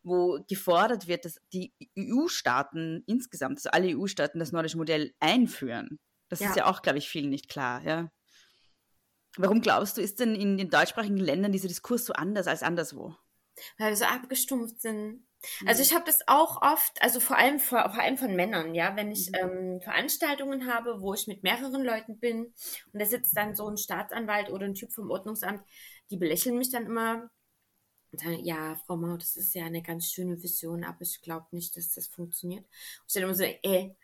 wo 0.03 0.43
gefordert 0.49 1.07
wird, 1.07 1.23
dass 1.23 1.39
die 1.53 1.71
EU-Staaten 1.97 3.03
insgesamt, 3.05 3.59
also 3.59 3.69
alle 3.69 3.97
EU-Staaten, 3.97 4.39
das 4.39 4.51
nordische 4.51 4.77
Modell 4.77 5.13
einführen. 5.21 5.99
Das 6.29 6.39
ja. 6.39 6.49
ist 6.49 6.55
ja 6.55 6.65
auch, 6.65 6.81
glaube 6.81 6.97
ich, 6.97 7.09
vielen 7.09 7.29
nicht 7.29 7.49
klar, 7.49 7.81
ja. 7.83 8.11
Warum 9.37 9.61
glaubst 9.61 9.97
du, 9.97 10.01
ist 10.01 10.19
denn 10.19 10.35
in 10.35 10.57
den 10.57 10.69
deutschsprachigen 10.69 11.17
Ländern 11.17 11.51
dieser 11.51 11.67
Diskurs 11.67 12.05
so 12.05 12.13
anders 12.13 12.47
als 12.47 12.63
anderswo? 12.63 13.15
Weil 13.77 13.89
wir 13.89 13.97
so 13.97 14.05
abgestumpft 14.05 14.81
sind. 14.81 15.25
Also 15.65 15.79
mhm. 15.79 15.83
ich 15.83 15.93
habe 15.93 16.05
das 16.05 16.19
auch 16.27 16.61
oft, 16.61 17.01
also 17.01 17.19
vor 17.19 17.37
allem 17.37 17.59
vor, 17.59 17.89
vor 17.93 18.01
allem 18.01 18.17
von 18.17 18.35
Männern, 18.35 18.73
ja, 18.73 18.95
wenn 18.95 19.11
ich 19.11 19.29
mhm. 19.29 19.35
ähm, 19.35 19.81
Veranstaltungen 19.81 20.73
habe, 20.73 21.01
wo 21.01 21.13
ich 21.13 21.27
mit 21.27 21.43
mehreren 21.43 21.83
Leuten 21.83 22.19
bin 22.19 22.53
und 22.93 22.99
da 22.99 23.05
sitzt 23.05 23.37
dann 23.37 23.55
so 23.55 23.67
ein 23.67 23.77
Staatsanwalt 23.77 24.49
oder 24.49 24.65
ein 24.65 24.73
Typ 24.73 24.91
vom 24.91 25.11
Ordnungsamt, 25.11 25.63
die 26.09 26.17
belächeln 26.17 26.57
mich 26.57 26.71
dann 26.71 26.85
immer 26.85 27.29
und 28.11 28.21
sagen, 28.21 28.45
ja, 28.45 28.75
Frau 28.85 28.95
Mau, 28.95 29.17
das 29.17 29.35
ist 29.35 29.53
ja 29.53 29.65
eine 29.65 29.81
ganz 29.81 30.11
schöne 30.11 30.41
Vision, 30.41 30.83
aber 30.83 31.01
ich 31.01 31.21
glaube 31.21 31.47
nicht, 31.51 31.75
dass 31.75 31.93
das 31.93 32.07
funktioniert. 32.07 32.63
Und 32.63 33.05
ich 33.07 33.13
dann 33.13 33.23
immer 33.23 33.35
so, 33.35 33.43
ey, 33.43 33.95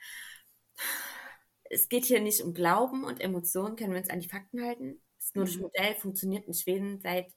es 1.71 1.87
geht 1.87 2.05
hier 2.05 2.21
nicht 2.21 2.41
um 2.41 2.53
Glauben 2.53 3.05
und 3.05 3.21
Emotionen, 3.21 3.75
können 3.75 3.93
wir 3.93 3.99
uns 3.99 4.09
an 4.09 4.19
die 4.19 4.27
Fakten 4.27 4.61
halten. 4.61 5.01
Das 5.17 5.33
nordische 5.33 5.59
mhm. 5.59 5.63
Modell 5.63 5.95
funktioniert 5.95 6.45
in 6.45 6.53
Schweden 6.53 6.99
seit 6.99 7.27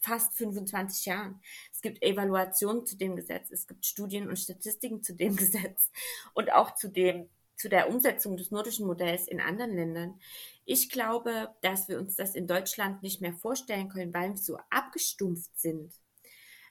fast 0.00 0.34
25 0.34 1.06
Jahren. 1.06 1.40
Es 1.72 1.80
gibt 1.80 2.02
Evaluationen 2.02 2.84
zu 2.84 2.96
dem 2.96 3.16
Gesetz, 3.16 3.50
es 3.50 3.66
gibt 3.66 3.86
Studien 3.86 4.28
und 4.28 4.38
Statistiken 4.38 5.02
zu 5.02 5.14
dem 5.14 5.36
Gesetz 5.36 5.90
und 6.34 6.52
auch 6.52 6.74
zu 6.74 6.88
dem 6.88 7.28
zu 7.56 7.70
der 7.70 7.88
Umsetzung 7.88 8.36
des 8.36 8.50
nordischen 8.50 8.86
Modells 8.86 9.26
in 9.28 9.40
anderen 9.40 9.74
Ländern. 9.74 10.20
Ich 10.66 10.90
glaube, 10.90 11.54
dass 11.62 11.88
wir 11.88 11.98
uns 11.98 12.14
das 12.14 12.34
in 12.34 12.46
Deutschland 12.46 13.02
nicht 13.02 13.22
mehr 13.22 13.32
vorstellen 13.32 13.88
können, 13.88 14.12
weil 14.12 14.32
wir 14.32 14.36
so 14.36 14.58
abgestumpft 14.68 15.58
sind. 15.58 15.94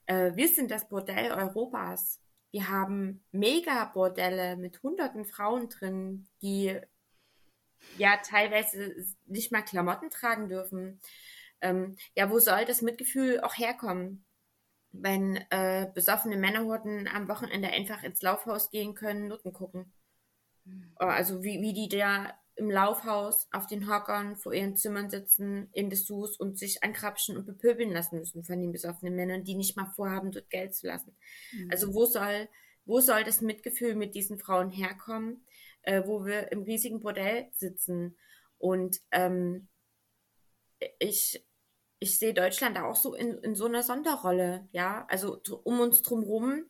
Äh, 0.05 0.35
wir 0.35 0.47
sind 0.47 0.69
das 0.69 0.87
Bordell 0.87 1.31
Europas. 1.31 2.19
Wir 2.51 2.69
haben 2.69 3.25
Megabordelle 3.31 4.57
mit 4.57 4.83
hunderten 4.83 5.25
Frauen 5.25 5.69
drin, 5.69 6.27
die 6.43 6.79
ja 7.97 8.17
teilweise 8.17 8.95
nicht 9.25 9.51
mal 9.51 9.61
Klamotten 9.61 10.09
tragen 10.09 10.49
dürfen. 10.49 10.99
Ähm, 11.61 11.97
ja, 12.15 12.29
wo 12.29 12.39
soll 12.39 12.65
das 12.65 12.81
Mitgefühl 12.81 13.41
auch 13.41 13.57
herkommen? 13.57 14.25
Wenn 14.91 15.37
äh, 15.49 15.87
besoffene 15.93 16.37
Männerhorten 16.37 17.07
am 17.07 17.27
Wochenende 17.27 17.69
einfach 17.69 18.03
ins 18.03 18.21
Laufhaus 18.21 18.69
gehen 18.69 18.95
können, 18.95 19.27
Nutten 19.27 19.51
gucken. 19.51 19.93
Mhm. 20.65 20.93
Also 20.95 21.43
wie, 21.43 21.61
wie 21.61 21.73
die 21.73 21.89
da 21.89 22.33
im 22.55 22.71
Laufhaus 22.71 23.47
auf 23.51 23.67
den 23.67 23.89
Hockern 23.89 24.37
vor 24.37 24.53
ihren 24.53 24.77
Zimmern 24.77 25.09
sitzen, 25.09 25.69
in 25.73 25.89
Dessous 25.89 26.37
und 26.37 26.57
sich 26.57 26.83
ankrapschen 26.83 27.35
und 27.35 27.45
bepöbeln 27.45 27.91
lassen 27.91 28.19
müssen 28.19 28.43
von 28.45 28.61
den 28.61 28.71
besoffenen 28.71 29.15
Männern, 29.15 29.43
die 29.43 29.55
nicht 29.55 29.75
mal 29.75 29.91
vorhaben, 29.93 30.31
dort 30.31 30.49
Geld 30.49 30.73
zu 30.73 30.87
lassen. 30.87 31.15
Mhm. 31.51 31.69
Also 31.71 31.93
wo 31.93 32.05
soll, 32.05 32.47
wo 32.85 33.01
soll 33.01 33.23
das 33.25 33.41
Mitgefühl 33.41 33.95
mit 33.95 34.15
diesen 34.15 34.39
Frauen 34.39 34.71
herkommen? 34.71 35.45
Äh, 35.85 36.03
wo 36.05 36.25
wir 36.25 36.51
im 36.51 36.63
riesigen 36.63 36.99
Bordell 36.99 37.47
sitzen. 37.53 38.17
Und 38.57 38.99
ähm, 39.11 39.67
ich, 40.99 41.45
ich 41.99 42.19
sehe 42.19 42.33
Deutschland 42.33 42.77
auch 42.77 42.95
so 42.95 43.13
in, 43.13 43.37
in 43.39 43.55
so 43.55 43.65
einer 43.65 43.83
Sonderrolle, 43.83 44.67
ja. 44.71 45.05
Also 45.09 45.41
um 45.63 45.79
uns 45.79 46.01
drumherum 46.01 46.65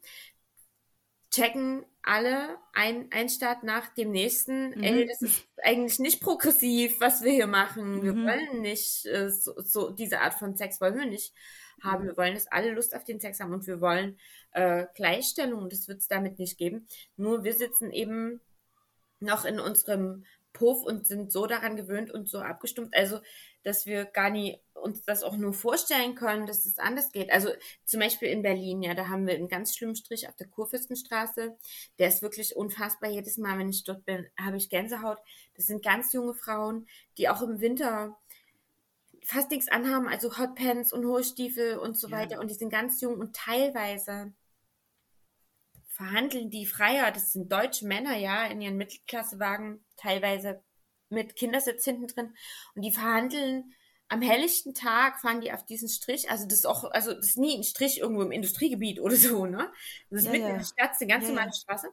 checken 1.31 1.85
alle 2.01 2.57
ein, 2.73 3.09
ein 3.11 3.29
Staat 3.29 3.63
nach 3.63 3.93
dem 3.93 4.11
nächsten. 4.11 4.69
Mhm. 4.69 4.83
Ey, 4.83 5.07
das 5.07 5.21
ist 5.21 5.47
eigentlich 5.63 5.99
nicht 5.99 6.21
progressiv, 6.21 6.99
was 6.99 7.23
wir 7.23 7.31
hier 7.31 7.47
machen. 7.47 8.03
Wir 8.03 8.13
mhm. 8.13 8.25
wollen 8.25 8.61
nicht 8.61 9.05
äh, 9.05 9.29
so, 9.29 9.53
so, 9.57 9.89
diese 9.89 10.21
Art 10.21 10.35
von 10.35 10.55
Sex 10.55 10.79
wollen 10.79 10.97
wir 10.97 11.05
nicht 11.05 11.33
haben. 11.81 12.03
Mhm. 12.03 12.07
Wir 12.09 12.17
wollen, 12.17 12.33
dass 12.35 12.47
alle 12.47 12.71
Lust 12.71 12.95
auf 12.95 13.03
den 13.03 13.19
Sex 13.19 13.39
haben 13.39 13.53
und 13.53 13.67
wir 13.67 13.81
wollen 13.81 14.17
äh, 14.51 14.85
Gleichstellung 14.95 15.63
und 15.63 15.73
das 15.73 15.87
wird 15.87 15.99
es 15.99 16.07
damit 16.07 16.39
nicht 16.39 16.57
geben. 16.57 16.87
Nur 17.17 17.43
wir 17.43 17.53
sitzen 17.53 17.91
eben 17.91 18.39
noch 19.19 19.45
in 19.45 19.59
unserem 19.59 20.25
Puff 20.53 20.83
und 20.83 21.05
sind 21.05 21.31
so 21.31 21.45
daran 21.45 21.75
gewöhnt 21.75 22.11
und 22.11 22.29
so 22.29 22.39
abgestumpft, 22.39 22.95
also 22.95 23.19
dass 23.63 23.85
wir 23.85 24.05
gar 24.05 24.29
nie 24.29 24.59
uns 24.73 25.03
das 25.03 25.23
auch 25.23 25.35
nur 25.35 25.53
vorstellen 25.53 26.15
können, 26.15 26.45
dass 26.45 26.65
es 26.65 26.77
anders 26.77 27.11
geht. 27.11 27.31
Also 27.31 27.49
zum 27.85 27.99
Beispiel 27.99 28.29
in 28.29 28.43
Berlin, 28.43 28.83
ja, 28.83 28.93
da 28.93 29.07
haben 29.07 29.25
wir 29.25 29.33
einen 29.33 29.47
ganz 29.47 29.75
schlimmen 29.75 29.95
Strich 29.95 30.29
auf 30.29 30.35
der 30.35 30.47
Kurfürstenstraße. 30.47 31.57
Der 31.97 32.07
ist 32.07 32.21
wirklich 32.21 32.55
unfassbar. 32.55 33.09
Jedes 33.09 33.37
Mal, 33.37 33.57
wenn 33.57 33.69
ich 33.69 33.83
dort 33.83 34.05
bin, 34.05 34.27
habe 34.39 34.57
ich 34.57 34.69
Gänsehaut. 34.69 35.17
Das 35.55 35.65
sind 35.65 35.83
ganz 35.83 36.13
junge 36.13 36.35
Frauen, 36.35 36.87
die 37.17 37.29
auch 37.29 37.41
im 37.41 37.59
Winter 37.59 38.15
fast 39.23 39.49
nichts 39.49 39.69
anhaben, 39.69 40.07
also 40.07 40.37
Hotpants 40.37 40.93
und 40.93 41.05
hohe 41.05 41.23
Stiefel 41.23 41.77
und 41.77 41.97
so 41.97 42.07
ja. 42.07 42.17
weiter. 42.17 42.39
Und 42.39 42.51
die 42.51 42.55
sind 42.55 42.69
ganz 42.69 43.01
jung 43.01 43.15
und 43.15 43.35
teilweise 43.35 44.33
verhandeln 45.95 46.49
die 46.49 46.65
Freier, 46.65 47.11
das 47.11 47.31
sind 47.33 47.51
deutsche 47.51 47.85
Männer, 47.87 48.15
ja, 48.17 48.45
in 48.45 48.61
ihren 48.61 48.77
Mittelklassewagen, 48.77 49.83
teilweise 49.97 50.61
mit 51.09 51.35
Kindersitz 51.35 51.85
hinten 51.85 52.07
drin, 52.07 52.35
und 52.75 52.81
die 52.83 52.91
verhandeln 52.91 53.73
am 54.07 54.21
helllichten 54.21 54.73
Tag 54.75 55.19
fahren 55.19 55.41
die 55.41 55.51
auf 55.51 55.65
diesen 55.65 55.89
Strich, 55.89 56.29
also 56.29 56.45
das 56.45 56.59
ist 56.59 56.65
auch, 56.67 56.83
also 56.91 57.13
das 57.13 57.25
ist 57.29 57.37
nie 57.37 57.57
ein 57.57 57.63
Strich 57.63 57.99
irgendwo 57.99 58.21
im 58.23 58.31
Industriegebiet 58.31 58.99
oder 58.99 59.15
so, 59.15 59.45
ne? 59.47 59.71
Das 60.11 60.21
ist 60.21 60.25
Ja, 60.25 60.31
mitten 60.31 60.47
ja. 60.47 60.49
in 60.49 60.57
der 60.59 60.65
Stadt, 60.65 60.91
eine 60.99 61.07
ganz 61.09 61.27
Ja, 61.27 61.33
normale. 61.33 61.51
Straße. 61.53 61.87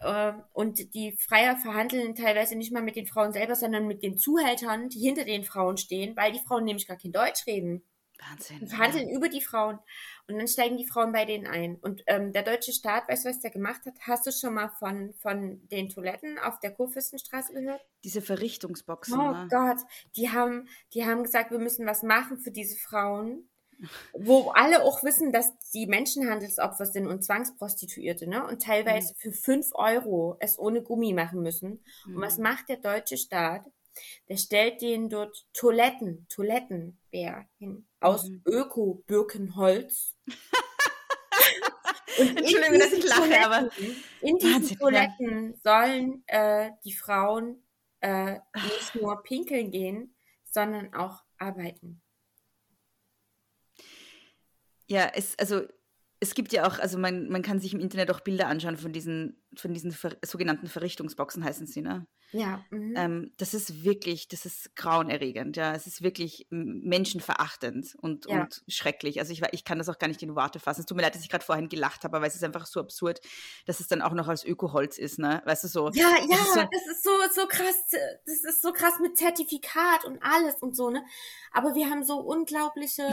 Ähm, 0.00 0.44
Und 0.52 0.94
die 0.94 1.16
Freier 1.18 1.56
verhandeln 1.56 2.14
teilweise 2.14 2.56
nicht 2.56 2.72
mal 2.72 2.82
mit 2.82 2.96
den 2.96 3.06
Frauen 3.06 3.32
selber, 3.32 3.54
sondern 3.56 3.86
mit 3.86 4.02
den 4.02 4.16
Zuhältern, 4.18 4.88
die 4.88 5.00
hinter 5.00 5.24
den 5.24 5.44
Frauen 5.44 5.76
stehen, 5.76 6.16
weil 6.16 6.32
die 6.32 6.40
Frauen 6.46 6.64
nämlich 6.64 6.86
gar 6.86 6.96
kein 6.96 7.12
Deutsch 7.12 7.46
reden. 7.46 7.82
Wahnsinn. 8.18 8.66
Verhandeln 8.66 9.08
über 9.08 9.28
die 9.28 9.40
Frauen 9.40 9.78
und 10.26 10.38
dann 10.38 10.48
steigen 10.48 10.76
die 10.76 10.86
Frauen 10.86 11.12
bei 11.12 11.24
denen 11.24 11.46
ein. 11.46 11.76
Und 11.76 12.02
ähm, 12.06 12.32
der 12.32 12.42
deutsche 12.42 12.72
Staat, 12.72 13.08
weißt 13.08 13.24
du, 13.24 13.28
was 13.30 13.40
der 13.40 13.50
gemacht 13.50 13.86
hat? 13.86 13.94
Hast 14.00 14.26
du 14.26 14.32
schon 14.32 14.54
mal 14.54 14.68
von, 14.78 15.14
von 15.14 15.66
den 15.68 15.88
Toiletten 15.88 16.38
auf 16.38 16.58
der 16.60 16.72
Kurfürstenstraße 16.72 17.52
gehört? 17.52 17.80
Diese 18.04 18.20
Verrichtungsboxen. 18.22 19.18
Oh 19.18 19.32
ne? 19.32 19.46
Gott, 19.50 19.78
die 20.16 20.30
haben, 20.30 20.68
die 20.94 21.04
haben 21.06 21.22
gesagt, 21.22 21.50
wir 21.50 21.58
müssen 21.58 21.86
was 21.86 22.02
machen 22.02 22.38
für 22.38 22.50
diese 22.50 22.76
Frauen, 22.76 23.48
wo 24.12 24.50
alle 24.50 24.82
auch 24.82 25.04
wissen, 25.04 25.30
dass 25.32 25.52
die 25.72 25.86
Menschenhandelsopfer 25.86 26.86
sind 26.86 27.06
und 27.06 27.22
Zwangsprostituierte, 27.24 28.28
ne? 28.28 28.44
Und 28.44 28.62
teilweise 28.62 29.14
für 29.16 29.30
fünf 29.32 29.70
Euro 29.74 30.36
es 30.40 30.58
ohne 30.58 30.82
Gummi 30.82 31.12
machen 31.12 31.42
müssen. 31.42 31.84
Und 32.12 32.16
Mhm. 32.16 32.20
was 32.20 32.38
macht 32.38 32.68
der 32.68 32.78
deutsche 32.78 33.16
Staat? 33.16 33.64
Der 34.28 34.36
stellt 34.36 34.80
denen 34.80 35.08
dort 35.08 35.46
Toiletten, 35.52 36.26
Toilettenbär 36.28 37.48
hin 37.58 37.86
aus 38.00 38.28
Mhm. 38.28 38.42
Öko-Birkenholz. 38.46 40.16
Entschuldigung, 42.18 42.78
dass 42.80 42.92
ich 42.92 43.04
lache, 43.04 43.44
aber 43.44 43.70
in 44.20 44.38
diesen 44.38 44.54
Wahnsinn, 44.54 44.76
ja. 44.76 44.78
Toiletten 44.78 45.54
sollen 45.62 46.24
äh, 46.26 46.70
die 46.84 46.92
Frauen 46.92 47.62
äh, 48.00 48.38
nicht 48.54 48.94
nur 48.94 49.22
pinkeln 49.22 49.70
gehen, 49.70 50.14
sondern 50.44 50.94
auch 50.94 51.22
arbeiten. 51.38 52.02
Ja, 54.88 55.10
es, 55.14 55.38
also 55.38 55.62
es 56.20 56.34
gibt 56.34 56.52
ja 56.52 56.66
auch, 56.66 56.78
also 56.78 56.98
man, 56.98 57.28
man 57.28 57.42
kann 57.42 57.60
sich 57.60 57.74
im 57.74 57.80
Internet 57.80 58.10
auch 58.10 58.20
Bilder 58.20 58.48
anschauen 58.48 58.76
von 58.76 58.92
diesen, 58.92 59.40
von 59.56 59.72
diesen 59.72 59.92
ver 59.92 60.16
sogenannten 60.24 60.66
Verrichtungsboxen, 60.66 61.44
heißen 61.44 61.66
sie, 61.66 61.82
ne? 61.82 62.06
Ja. 62.32 62.64
Mhm. 62.70 62.94
Ähm, 62.96 63.32
das 63.38 63.54
ist 63.54 63.84
wirklich, 63.84 64.28
das 64.28 64.44
ist 64.44 64.76
grauenerregend, 64.76 65.56
ja. 65.56 65.74
Es 65.74 65.86
ist 65.86 66.02
wirklich 66.02 66.46
menschenverachtend 66.50 67.94
und, 68.00 68.26
Ja. 68.26 68.42
und 68.42 68.62
schrecklich. 68.68 69.18
Also 69.20 69.32
ich, 69.32 69.42
ich 69.52 69.64
kann 69.64 69.78
das 69.78 69.88
auch 69.88 69.98
gar 69.98 70.08
nicht 70.08 70.22
in 70.22 70.34
Worte 70.34 70.60
fassen. 70.60 70.80
Es 70.80 70.86
tut 70.86 70.96
mir 70.96 71.02
leid, 71.02 71.14
dass 71.14 71.22
ich 71.22 71.28
gerade 71.30 71.44
vorhin 71.44 71.68
gelacht 71.68 72.04
habe, 72.04 72.16
aber 72.16 72.26
es 72.26 72.34
ist 72.34 72.44
einfach 72.44 72.66
so 72.66 72.80
absurd, 72.80 73.20
dass 73.66 73.80
es 73.80 73.86
dann 73.88 74.02
auch 74.02 74.12
noch 74.12 74.28
als 74.28 74.44
Ökoholz 74.44 74.98
ist, 74.98 75.18
ne? 75.18 75.42
Weißt 75.44 75.64
du 75.64 75.68
so? 75.68 75.88
ja, 75.90 76.08
ja, 76.28 76.28
das 76.28 76.40
ist 76.40 76.54
so- 76.54 76.60
das 76.70 76.86
ist 76.86 77.02
so, 77.34 77.40
so 77.42 77.46
krass, 77.48 77.76
das 78.26 78.44
ist 78.44 78.62
so 78.62 78.72
krass 78.72 78.94
mit 79.00 79.16
Zertifikat 79.16 80.04
und 80.04 80.22
alles 80.22 80.56
und 80.60 80.76
so, 80.76 80.90
ne? 80.90 81.04
Aber 81.52 81.74
wir 81.74 81.88
haben 81.90 82.04
so 82.04 82.18
unglaubliche, 82.18 83.04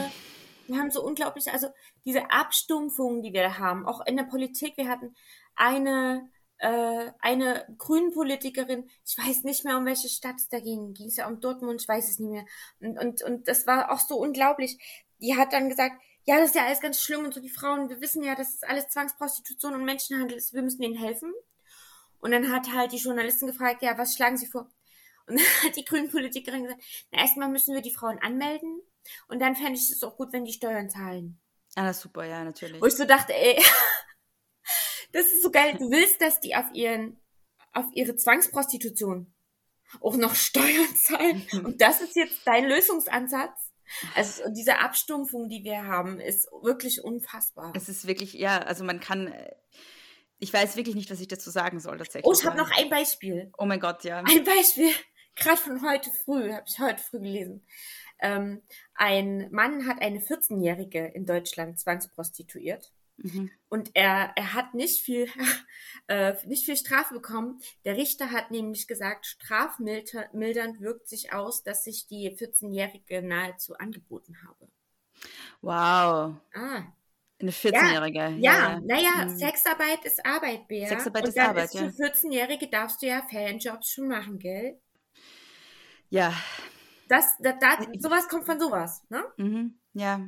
wir 0.67 0.77
haben 0.77 0.91
so 0.91 1.03
unglaubliche, 1.03 1.53
also 1.53 1.67
diese 2.05 2.31
Abstumpfungen, 2.31 3.21
die 3.21 3.33
wir 3.33 3.43
da 3.43 3.57
haben, 3.59 3.85
auch 3.85 4.05
in 4.05 4.17
der 4.17 4.23
Politik, 4.23 4.77
wir 4.77 4.87
hatten 4.89 5.15
eine, 5.55 6.29
äh, 6.65 7.11
eine 7.19 7.63
Grünen-Politikerin, 7.77 8.89
ich 9.05 9.17
weiß 9.17 9.43
nicht 9.43 9.65
mehr, 9.65 9.77
um 9.77 9.85
welche 9.85 10.09
Stadt 10.09 10.37
es 10.37 10.49
da 10.49 10.59
ging, 10.59 10.93
ging 10.93 11.07
es 11.07 11.17
ja 11.17 11.27
um 11.27 11.39
Dortmund, 11.39 11.79
ich 11.79 11.87
weiß 11.87 12.09
es 12.09 12.17
nicht 12.17 12.31
mehr. 12.31 12.45
Und, 12.79 12.97
und, 12.97 13.21
und 13.21 13.47
das 13.47 13.67
war 13.67 13.91
auch 13.91 13.99
so 13.99 14.17
unglaublich. 14.17 14.79
Die 15.21 15.35
hat 15.37 15.53
dann 15.53 15.69
gesagt, 15.69 16.01
ja, 16.23 16.39
das 16.39 16.47
ist 16.47 16.55
ja 16.55 16.65
alles 16.65 16.81
ganz 16.81 16.99
schlimm 16.99 17.23
und 17.23 17.35
so 17.35 17.39
die 17.39 17.49
Frauen, 17.49 17.89
wir 17.89 18.01
wissen 18.01 18.23
ja, 18.23 18.33
dass 18.33 18.55
es 18.55 18.63
alles 18.63 18.89
Zwangsprostitution 18.89 19.75
und 19.75 19.85
Menschenhandel 19.85 20.37
ist, 20.37 20.53
wir 20.53 20.63
müssen 20.63 20.81
denen 20.81 20.97
helfen. 20.97 21.31
Und 22.19 22.31
dann 22.31 22.51
hat 22.51 22.73
halt 22.73 22.91
die 22.93 22.97
Journalistin 22.97 23.47
gefragt, 23.47 23.83
ja, 23.83 23.95
was 23.99 24.15
schlagen 24.15 24.37
Sie 24.37 24.47
vor? 24.47 24.67
Und 25.27 25.37
dann 25.39 25.45
hat 25.63 25.75
die 25.75 25.85
Grünen-Politikerin 25.85 26.63
gesagt, 26.63 26.81
na, 27.11 27.21
erstmal 27.21 27.49
müssen 27.49 27.75
wir 27.75 27.81
die 27.81 27.93
Frauen 27.93 28.17
anmelden 28.23 28.81
und 29.27 29.39
dann 29.39 29.55
fände 29.55 29.73
ich 29.73 29.91
es 29.91 30.03
auch 30.03 30.17
gut, 30.17 30.33
wenn 30.33 30.45
die 30.45 30.53
Steuern 30.53 30.89
zahlen. 30.89 31.39
Ah, 31.75 31.93
super, 31.93 32.23
ja, 32.23 32.43
natürlich. 32.43 32.81
Wo 32.81 32.85
ich 32.85 32.95
so 32.95 33.05
dachte, 33.05 33.33
ey, 33.33 33.61
das 35.15 35.31
ist 35.31 35.43
so 35.43 35.49
geil. 35.49 35.75
Du 35.79 35.89
willst, 35.89 36.21
dass 36.21 36.41
die 36.41 36.55
auf 36.55 36.65
ihren, 36.73 37.17
auf 37.71 37.85
ihre 37.93 38.15
Zwangsprostitution 38.17 39.33
auch 40.01 40.17
noch 40.17 40.35
Steuern 40.35 40.95
zahlen. 40.95 41.47
Und 41.63 41.81
das 41.81 42.01
ist 42.01 42.15
jetzt 42.15 42.41
dein 42.45 42.65
Lösungsansatz. 42.65 43.71
Also 44.15 44.43
diese 44.49 44.79
Abstumpfung, 44.79 45.47
die 45.47 45.63
wir 45.63 45.85
haben, 45.85 46.19
ist 46.19 46.49
wirklich 46.61 47.03
unfassbar. 47.03 47.71
Es 47.75 47.87
ist 47.87 48.07
wirklich, 48.07 48.33
ja, 48.33 48.57
also 48.57 48.83
man 48.83 48.99
kann, 48.99 49.27
äh, 49.27 49.55
ich 50.39 50.51
weiß 50.51 50.75
wirklich 50.75 50.95
nicht, 50.95 51.09
was 51.11 51.21
ich 51.21 51.27
dazu 51.27 51.49
sagen 51.49 51.79
soll 51.79 51.97
tatsächlich. 51.97 52.25
Oh, 52.25 52.33
ich 52.33 52.45
habe 52.45 52.57
noch 52.57 52.71
ein 52.75 52.89
Beispiel. 52.89 53.51
Oh 53.57 53.65
mein 53.65 53.79
Gott, 53.79 54.03
ja. 54.03 54.17
Ein 54.17 54.43
Beispiel, 54.43 54.91
gerade 55.35 55.57
von 55.57 55.87
heute 55.87 56.09
früh, 56.25 56.51
habe 56.51 56.65
ich 56.67 56.79
heute 56.79 57.01
früh 57.01 57.19
gelesen. 57.19 57.65
Ähm, 58.19 58.63
ein 58.95 59.49
Mann 59.51 59.87
hat 59.87 60.01
eine 60.01 60.19
14-Jährige 60.19 61.05
in 61.05 61.25
Deutschland 61.25 61.79
zwangsprostituiert. 61.79 62.91
Mhm. 63.17 63.49
Und 63.69 63.91
er, 63.93 64.31
er 64.35 64.53
hat 64.53 64.73
nicht 64.73 65.01
viel, 65.03 65.27
äh, 66.07 66.33
nicht 66.45 66.65
viel 66.65 66.77
Strafe 66.77 67.13
bekommen. 67.13 67.59
Der 67.85 67.95
Richter 67.97 68.31
hat 68.31 68.51
nämlich 68.51 68.87
gesagt, 68.87 69.25
strafmildernd 69.25 70.81
wirkt 70.81 71.07
sich 71.07 71.33
aus, 71.33 71.63
dass 71.63 71.87
ich 71.87 72.07
die 72.07 72.29
14-Jährige 72.29 73.21
nahezu 73.21 73.75
angeboten 73.77 74.37
habe. 74.47 74.67
Wow. 75.61 76.35
Ah, 76.53 76.83
Eine 77.41 77.51
14-Jährige. 77.51 78.35
ja, 78.39 78.79
naja, 78.81 79.25
Mhm. 79.25 79.37
Sexarbeit 79.37 80.03
ist 80.05 80.25
Arbeit, 80.25 80.67
Bea. 80.67 80.87
Sexarbeit 80.87 81.23
Und 81.23 81.29
ist 81.29 81.39
Arbeit, 81.39 81.65
ist 81.65 81.77
für 81.77 81.85
ja. 81.85 81.91
14-Jährige 81.91 82.67
darfst 82.69 83.01
du 83.01 83.07
ja 83.07 83.21
Fanjobs 83.29 83.89
schon 83.89 84.07
machen, 84.07 84.39
gell? 84.39 84.79
Ja. 86.09 86.33
Das, 87.07 87.35
da, 87.39 87.53
da, 87.53 87.77
sowas 87.99 88.27
kommt 88.27 88.45
von 88.45 88.59
sowas, 88.59 89.03
ne? 89.09 89.23
Mhm. 89.37 89.79
Ja. 89.93 90.21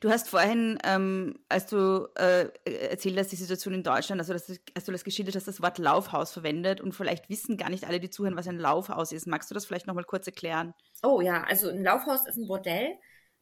Du 0.00 0.10
hast 0.10 0.28
vorhin, 0.28 0.78
ähm, 0.84 1.38
als 1.48 1.66
du 1.66 2.08
äh, 2.16 2.48
erzählt 2.64 3.18
hast, 3.18 3.32
die 3.32 3.36
Situation 3.36 3.74
in 3.74 3.82
Deutschland, 3.82 4.20
also 4.20 4.32
dass, 4.32 4.48
als 4.74 4.84
du 4.84 4.92
das 4.92 5.04
geschildert 5.04 5.34
hast, 5.34 5.48
das 5.48 5.62
Wort 5.62 5.78
Laufhaus 5.78 6.32
verwendet 6.32 6.80
und 6.80 6.92
vielleicht 6.92 7.28
wissen 7.28 7.56
gar 7.56 7.70
nicht 7.70 7.86
alle, 7.86 8.00
die 8.00 8.10
zuhören, 8.10 8.36
was 8.36 8.48
ein 8.48 8.58
Laufhaus 8.58 9.12
ist. 9.12 9.26
Magst 9.26 9.50
du 9.50 9.54
das 9.54 9.66
vielleicht 9.66 9.86
nochmal 9.86 10.04
kurz 10.04 10.26
erklären? 10.26 10.74
Oh 11.02 11.20
ja, 11.20 11.42
also 11.44 11.68
ein 11.68 11.82
Laufhaus 11.82 12.26
ist 12.26 12.36
ein 12.36 12.46
Bordell, 12.46 12.94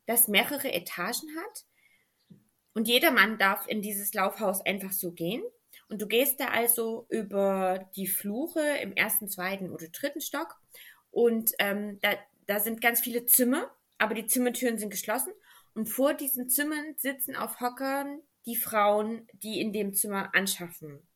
das 0.06 0.28
mehrere 0.28 0.72
Etagen 0.72 1.28
hat. 1.36 1.64
Und 2.74 2.88
jeder 2.88 3.12
Mann 3.12 3.38
darf 3.38 3.66
in 3.68 3.82
dieses 3.82 4.12
Laufhaus 4.14 4.60
einfach 4.60 4.92
so 4.92 5.12
gehen. 5.12 5.42
Und 5.88 6.02
du 6.02 6.06
gehst 6.06 6.40
da 6.40 6.48
also 6.48 7.06
über 7.08 7.88
die 7.96 8.06
Flure 8.06 8.78
im 8.82 8.94
ersten, 8.94 9.28
zweiten 9.28 9.70
oder 9.70 9.86
dritten 9.88 10.20
Stock. 10.20 10.56
Und 11.10 11.52
ähm, 11.58 11.98
da, 12.00 12.14
da 12.46 12.58
sind 12.58 12.80
ganz 12.80 13.00
viele 13.00 13.26
Zimmer, 13.26 13.70
aber 13.98 14.14
die 14.14 14.26
Zimmertüren 14.26 14.78
sind 14.78 14.90
geschlossen. 14.90 15.32
Und 15.74 15.86
vor 15.88 16.14
diesen 16.14 16.48
Zimmern 16.48 16.94
sitzen 16.96 17.36
auf 17.36 17.60
Hockern 17.60 18.20
die 18.46 18.56
Frauen, 18.56 19.26
die 19.34 19.60
in 19.60 19.72
dem 19.72 19.94
Zimmer 19.94 20.34
anschaffen. 20.34 21.06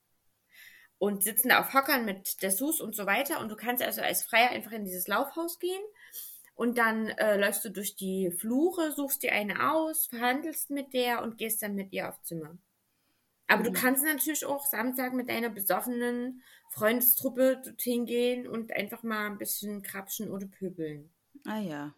Und 0.98 1.22
sitzen 1.22 1.50
da 1.50 1.60
auf 1.60 1.74
Hockern 1.74 2.04
mit 2.04 2.42
Dessous 2.42 2.80
und 2.80 2.94
so 2.94 3.06
weiter. 3.06 3.40
Und 3.40 3.50
du 3.50 3.56
kannst 3.56 3.82
also 3.84 4.00
als 4.02 4.24
Freier 4.24 4.50
einfach 4.50 4.72
in 4.72 4.84
dieses 4.84 5.06
Laufhaus 5.06 5.58
gehen. 5.60 5.82
Und 6.54 6.76
dann 6.78 7.08
äh, 7.08 7.36
läufst 7.36 7.64
du 7.64 7.70
durch 7.70 7.96
die 7.96 8.32
Flure, 8.32 8.92
suchst 8.92 9.22
dir 9.22 9.32
eine 9.32 9.72
aus, 9.72 10.06
verhandelst 10.06 10.70
mit 10.70 10.92
der 10.92 11.22
und 11.22 11.38
gehst 11.38 11.62
dann 11.62 11.74
mit 11.76 11.92
ihr 11.92 12.08
auf 12.08 12.20
Zimmer. 12.22 12.58
Aber 13.48 13.62
du 13.64 13.70
Mhm. 13.70 13.74
kannst 13.74 14.04
natürlich 14.04 14.46
auch 14.46 14.66
Samstag 14.66 15.14
mit 15.14 15.28
deiner 15.30 15.50
besoffenen 15.50 16.42
Freundestruppe 16.70 17.60
dorthin 17.64 18.06
gehen 18.06 18.48
und 18.48 18.72
einfach 18.72 19.02
mal 19.02 19.26
ein 19.26 19.38
bisschen 19.38 19.82
krapschen 19.82 20.30
oder 20.30 20.46
pöbeln. 20.46 21.10
Ah 21.46 21.60
ja. 21.60 21.94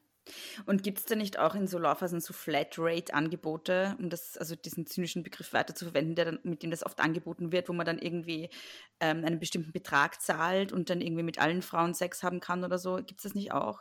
Und 0.67 0.83
gibt 0.83 0.99
es 0.99 1.05
da 1.07 1.15
nicht 1.17 1.39
auch 1.39 1.55
in 1.55 1.67
so 1.67 1.79
Laufhäusern 1.79 2.21
so 2.21 2.33
Flatrate-Angebote, 2.33 3.97
um 3.99 4.11
das, 4.11 4.37
also 4.37 4.55
diesen 4.57 4.87
zynischen 4.87 5.23
Begriff 5.23 5.53
weiter 5.53 5.75
zu 5.75 5.87
verwenden, 5.87 6.15
der 6.15 6.27
dann, 6.27 6.41
mit 6.43 6.63
dem 6.63 6.71
das 6.71 6.85
oft 6.85 7.01
angeboten 7.01 7.53
wird, 7.53 7.69
wo 7.69 7.73
man 7.73 7.87
dann 7.87 7.99
irgendwie 7.99 8.51
ähm, 9.01 9.25
einen 9.25 9.41
bestimmten 9.41 9.73
Betrag 9.73 10.21
zahlt 10.21 10.73
und 10.73 10.91
dann 10.91 11.01
irgendwie 11.01 11.23
mit 11.23 11.39
allen 11.41 11.63
Frauen 11.63 11.95
Sex 11.95 12.23
haben 12.23 12.41
kann 12.41 12.65
oder 12.65 12.79
so? 12.79 12.97
Gibt 12.97 13.21
es 13.21 13.25
das 13.25 13.35
nicht 13.35 13.53
auch? 13.53 13.81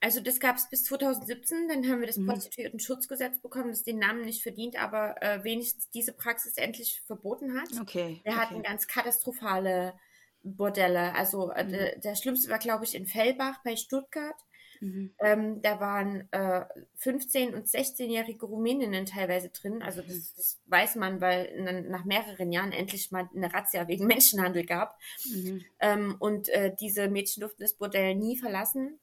Also 0.00 0.20
das 0.20 0.38
gab 0.40 0.56
es 0.56 0.68
bis 0.70 0.84
2017, 0.84 1.68
dann 1.68 1.88
haben 1.88 2.00
wir 2.00 2.06
das 2.06 2.16
Mhm. 2.16 2.26
Prostituierten-Schutzgesetz 2.26 3.40
bekommen, 3.40 3.70
das 3.70 3.82
den 3.82 3.98
Namen 3.98 4.24
nicht 4.24 4.42
verdient, 4.42 4.76
aber 4.80 5.20
äh, 5.22 5.42
wenigstens 5.44 5.90
diese 5.90 6.12
Praxis 6.12 6.56
endlich 6.56 7.02
verboten 7.06 7.60
hat. 7.60 7.68
Okay. 7.80 8.20
Wir 8.24 8.36
hatten 8.36 8.56
okay. 8.56 8.68
ganz 8.68 8.86
katastrophale 8.86 9.94
Bordelle. 10.42 11.14
Also 11.14 11.50
äh, 11.50 11.64
Mhm. 11.64 11.70
der, 11.70 11.98
der 11.98 12.14
schlimmste 12.16 12.50
war, 12.50 12.58
glaube 12.58 12.84
ich, 12.84 12.94
in 12.94 13.06
Fellbach 13.06 13.58
bei 13.64 13.76
Stuttgart. 13.76 14.36
Mhm. 14.80 15.10
Ähm, 15.18 15.62
da 15.62 15.80
waren 15.80 16.28
äh, 16.32 16.64
15- 16.98 17.54
und 17.54 17.68
16-jährige 17.68 18.46
Rumäninnen 18.46 19.06
teilweise 19.06 19.50
drin. 19.50 19.82
Also 19.82 20.02
Mhm. 20.02 20.08
das, 20.08 20.34
das 20.36 20.60
weiß 20.66 20.96
man, 20.96 21.20
weil 21.20 21.82
nach 21.88 22.04
mehreren 22.04 22.52
Jahren 22.52 22.72
endlich 22.72 23.10
mal 23.12 23.28
eine 23.34 23.52
Razzia 23.52 23.88
wegen 23.88 24.06
Menschenhandel 24.08 24.64
gab. 24.66 24.98
Mhm. 25.26 25.64
Ähm, 25.80 26.16
und 26.18 26.48
äh, 26.48 26.74
diese 26.78 27.08
Mädchen 27.08 27.40
durften 27.42 27.62
das 27.62 27.74
Bordell 27.74 28.14
nie 28.16 28.36
verlassen. 28.36 28.98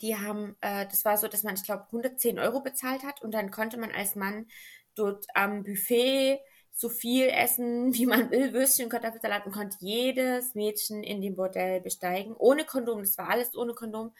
Die 0.00 0.16
haben, 0.16 0.56
äh, 0.60 0.86
das 0.86 1.04
war 1.04 1.16
so, 1.16 1.28
dass 1.28 1.42
man, 1.42 1.54
ich 1.54 1.64
glaube, 1.64 1.86
110 1.90 2.38
Euro 2.38 2.60
bezahlt 2.60 3.02
hat 3.02 3.22
und 3.22 3.32
dann 3.32 3.50
konnte 3.50 3.78
man 3.78 3.90
als 3.92 4.14
Mann 4.14 4.46
dort 4.94 5.26
am 5.34 5.62
Buffet 5.62 6.40
so 6.72 6.88
viel 6.88 7.26
essen, 7.28 7.92
wie 7.94 8.06
man 8.06 8.30
will, 8.30 8.52
Würstchen, 8.52 8.88
Kartoffelsalat 8.88 9.46
und 9.46 9.52
konnte 9.52 9.76
jedes 9.80 10.54
Mädchen 10.54 11.02
in 11.02 11.20
dem 11.20 11.34
Bordell 11.36 11.80
besteigen, 11.80 12.34
ohne 12.36 12.64
Kondom, 12.64 13.00
das 13.00 13.18
war 13.18 13.28
alles 13.30 13.54
ohne 13.56 13.74
Kondom. 13.74 14.12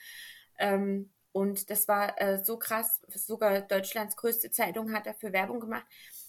Ähm, 0.61 1.11
und 1.33 1.71
das 1.71 1.89
war 1.89 2.21
äh, 2.21 2.43
so 2.45 2.59
krass, 2.59 3.01
sogar 3.09 3.61
Deutschlands 3.61 4.17
größte 4.17 4.51
Zeitung 4.51 4.93
hat 4.93 5.07
dafür 5.07 5.33
Werbung 5.33 5.61
gemacht. 5.61 5.87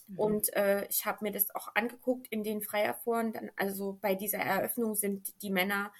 Mhm. 0.07 0.19
Und 0.19 0.53
äh, 0.53 0.85
ich 0.87 1.05
habe 1.05 1.19
mir 1.21 1.31
das 1.31 1.53
auch 1.55 1.69
angeguckt 1.75 2.27
in 2.29 2.43
den 2.43 2.61
Freierforen. 2.61 3.33
Dann, 3.33 3.51
also 3.55 3.97
bei 4.01 4.15
dieser 4.15 4.39
Eröffnung 4.39 4.95
sind 4.95 5.41
die 5.41 5.49
Männer 5.49 5.91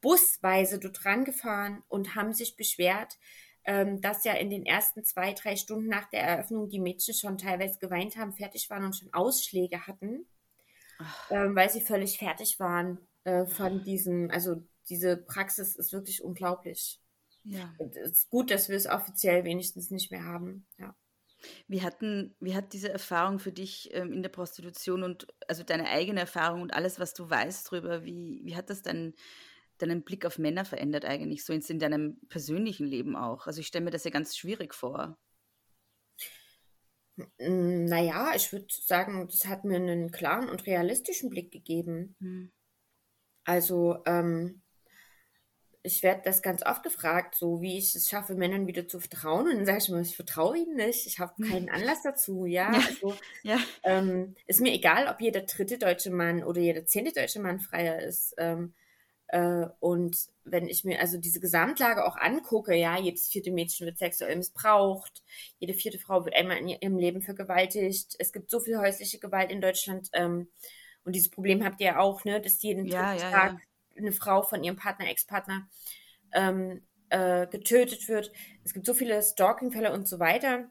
busweise 0.00 0.78
dort 0.78 1.04
rangefahren 1.04 1.82
und 1.88 2.14
haben 2.14 2.34
sich 2.34 2.56
beschwert, 2.56 3.18
ähm, 3.64 4.00
dass 4.00 4.24
ja 4.24 4.34
in 4.34 4.50
den 4.50 4.66
ersten 4.66 5.04
zwei, 5.04 5.32
drei 5.32 5.56
Stunden 5.56 5.88
nach 5.88 6.10
der 6.10 6.22
Eröffnung 6.22 6.68
die 6.68 6.80
Mädchen 6.80 7.14
schon 7.14 7.38
teilweise 7.38 7.78
geweint 7.78 8.16
haben, 8.16 8.32
fertig 8.32 8.68
waren 8.68 8.84
und 8.84 8.96
schon 8.96 9.12
Ausschläge 9.14 9.86
hatten, 9.86 10.26
ähm, 11.30 11.54
weil 11.54 11.70
sie 11.70 11.80
völlig 11.80 12.18
fertig 12.18 12.58
waren 12.58 12.98
äh, 13.24 13.46
von 13.46 13.82
diesem, 13.84 14.30
also 14.30 14.62
diese 14.88 15.16
Praxis 15.16 15.76
ist 15.76 15.92
wirklich 15.92 16.24
unglaublich. 16.24 17.01
Ja. 17.44 17.74
Und 17.78 17.96
es 17.96 18.10
ist 18.10 18.30
gut, 18.30 18.50
dass 18.50 18.68
wir 18.68 18.76
es 18.76 18.86
offiziell 18.86 19.44
wenigstens 19.44 19.90
nicht 19.90 20.10
mehr 20.10 20.24
haben. 20.24 20.66
Ja. 20.78 20.94
Wie, 21.66 21.82
hatten, 21.82 22.36
wie 22.40 22.54
hat 22.54 22.72
diese 22.72 22.90
Erfahrung 22.90 23.38
für 23.38 23.52
dich 23.52 23.90
ähm, 23.92 24.12
in 24.12 24.22
der 24.22 24.30
Prostitution 24.30 25.02
und 25.02 25.26
also 25.48 25.64
deine 25.64 25.88
eigene 25.88 26.20
Erfahrung 26.20 26.62
und 26.62 26.72
alles, 26.72 27.00
was 27.00 27.14
du 27.14 27.28
weißt 27.28 27.66
darüber, 27.66 28.04
wie, 28.04 28.40
wie 28.44 28.54
hat 28.54 28.70
das 28.70 28.82
deinen, 28.82 29.14
deinen 29.78 30.02
Blick 30.02 30.24
auf 30.24 30.38
Männer 30.38 30.64
verändert 30.64 31.04
eigentlich, 31.04 31.44
so 31.44 31.52
in, 31.52 31.60
in 31.62 31.80
deinem 31.80 32.20
persönlichen 32.28 32.86
Leben 32.86 33.16
auch? 33.16 33.46
Also 33.46 33.60
ich 33.60 33.66
stelle 33.66 33.84
mir 33.84 33.90
das 33.90 34.04
ja 34.04 34.10
ganz 34.10 34.36
schwierig 34.36 34.74
vor. 34.74 35.18
Naja, 37.38 38.32
ich 38.34 38.52
würde 38.52 38.66
sagen, 38.70 39.26
das 39.28 39.46
hat 39.46 39.64
mir 39.64 39.76
einen 39.76 40.10
klaren 40.10 40.48
und 40.48 40.66
realistischen 40.66 41.28
Blick 41.28 41.50
gegeben. 41.50 42.16
Hm. 42.20 42.52
Also, 43.44 43.98
ähm, 44.06 44.62
ich 45.84 46.02
werde 46.02 46.22
das 46.24 46.42
ganz 46.42 46.64
oft 46.64 46.84
gefragt, 46.84 47.34
so 47.34 47.60
wie 47.60 47.76
ich 47.76 47.94
es 47.96 48.08
schaffe, 48.08 48.34
Männern 48.34 48.68
wieder 48.68 48.86
zu 48.86 49.00
vertrauen. 49.00 49.48
Und 49.48 49.56
dann 49.56 49.66
sage 49.66 49.78
ich 49.78 49.88
immer, 49.88 50.00
ich 50.00 50.14
vertraue 50.14 50.58
ihnen 50.58 50.76
nicht, 50.76 51.06
ich 51.06 51.18
habe 51.18 51.42
keinen 51.42 51.68
Anlass 51.70 52.02
dazu. 52.02 52.46
Ja, 52.46 52.72
ja. 52.72 52.78
also 52.86 53.14
ja. 53.42 53.58
Ähm, 53.82 54.36
ist 54.46 54.60
mir 54.60 54.72
egal, 54.72 55.08
ob 55.08 55.20
jeder 55.20 55.40
dritte 55.40 55.78
deutsche 55.78 56.10
Mann 56.10 56.44
oder 56.44 56.60
jeder 56.60 56.86
zehnte 56.86 57.12
deutsche 57.12 57.40
Mann 57.40 57.58
freier 57.58 58.00
ist. 58.00 58.34
Ähm, 58.38 58.74
äh, 59.26 59.66
und 59.80 60.16
wenn 60.44 60.68
ich 60.68 60.84
mir 60.84 61.00
also 61.00 61.18
diese 61.18 61.40
Gesamtlage 61.40 62.06
auch 62.06 62.16
angucke, 62.16 62.74
ja, 62.76 62.96
jedes 62.98 63.26
vierte 63.28 63.50
Mädchen 63.50 63.86
wird 63.86 63.98
sexuell 63.98 64.36
missbraucht, 64.36 65.24
jede 65.58 65.74
vierte 65.74 65.98
Frau 65.98 66.24
wird 66.24 66.36
einmal 66.36 66.58
in 66.58 66.68
ihrem 66.68 66.96
Leben 66.96 67.22
vergewaltigt. 67.22 68.14
Es 68.20 68.32
gibt 68.32 68.50
so 68.50 68.60
viel 68.60 68.78
häusliche 68.78 69.18
Gewalt 69.18 69.50
in 69.50 69.60
Deutschland. 69.60 70.10
Ähm, 70.12 70.48
und 71.04 71.16
dieses 71.16 71.30
Problem 71.30 71.64
habt 71.64 71.80
ihr 71.80 71.86
ja 71.86 71.98
auch, 71.98 72.24
ne, 72.24 72.40
dass 72.40 72.62
jeden 72.62 72.86
ja, 72.86 73.16
Tag 73.16 73.56
eine 73.96 74.12
Frau 74.12 74.42
von 74.42 74.62
ihrem 74.62 74.76
Partner, 74.76 75.08
Ex-Partner 75.08 75.68
ähm, 76.32 76.82
äh, 77.10 77.46
getötet 77.46 78.08
wird. 78.08 78.32
Es 78.64 78.72
gibt 78.72 78.86
so 78.86 78.94
viele 78.94 79.22
Stalking-Fälle 79.22 79.92
und 79.92 80.08
so 80.08 80.18
weiter. 80.18 80.70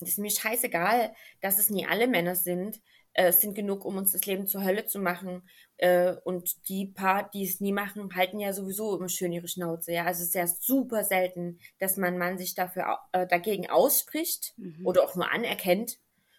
Es 0.00 0.10
ist 0.10 0.18
mir 0.18 0.30
scheißegal, 0.30 1.14
dass 1.40 1.58
es 1.58 1.70
nie 1.70 1.86
alle 1.86 2.06
Männer 2.06 2.34
sind. 2.34 2.80
Äh, 3.14 3.28
es 3.28 3.40
sind 3.40 3.54
genug, 3.54 3.84
um 3.84 3.96
uns 3.96 4.12
das 4.12 4.26
Leben 4.26 4.46
zur 4.46 4.62
Hölle 4.64 4.86
zu 4.86 4.98
machen. 4.98 5.48
Äh, 5.76 6.14
und 6.24 6.68
die 6.68 6.86
paar, 6.86 7.30
die 7.30 7.44
es 7.44 7.60
nie 7.60 7.72
machen, 7.72 8.14
halten 8.14 8.38
ja 8.38 8.52
sowieso 8.52 8.96
immer 8.96 9.08
schön 9.08 9.32
ihre 9.32 9.48
Schnauze. 9.48 9.92
Ja, 9.92 10.04
also 10.04 10.22
es 10.22 10.28
ist 10.28 10.34
ja 10.34 10.46
super 10.46 11.04
selten, 11.04 11.58
dass 11.78 11.96
man 11.96 12.18
Mann 12.18 12.38
sich 12.38 12.54
dafür 12.54 12.98
äh, 13.12 13.26
dagegen 13.26 13.70
ausspricht 13.70 14.54
mhm. 14.56 14.86
oder 14.86 15.02
auch 15.02 15.14
nur 15.14 15.30
anerkennt, 15.30 15.98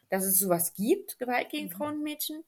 dass 0.09 0.23
es 0.23 0.37
sowas 0.37 0.73
gibt, 0.73 1.17
Gewalt 1.17 1.49
gegen 1.49 1.67
mhm. 1.67 1.71
Frauen 1.71 1.95
und 1.95 2.03
Mädchen. 2.03 2.43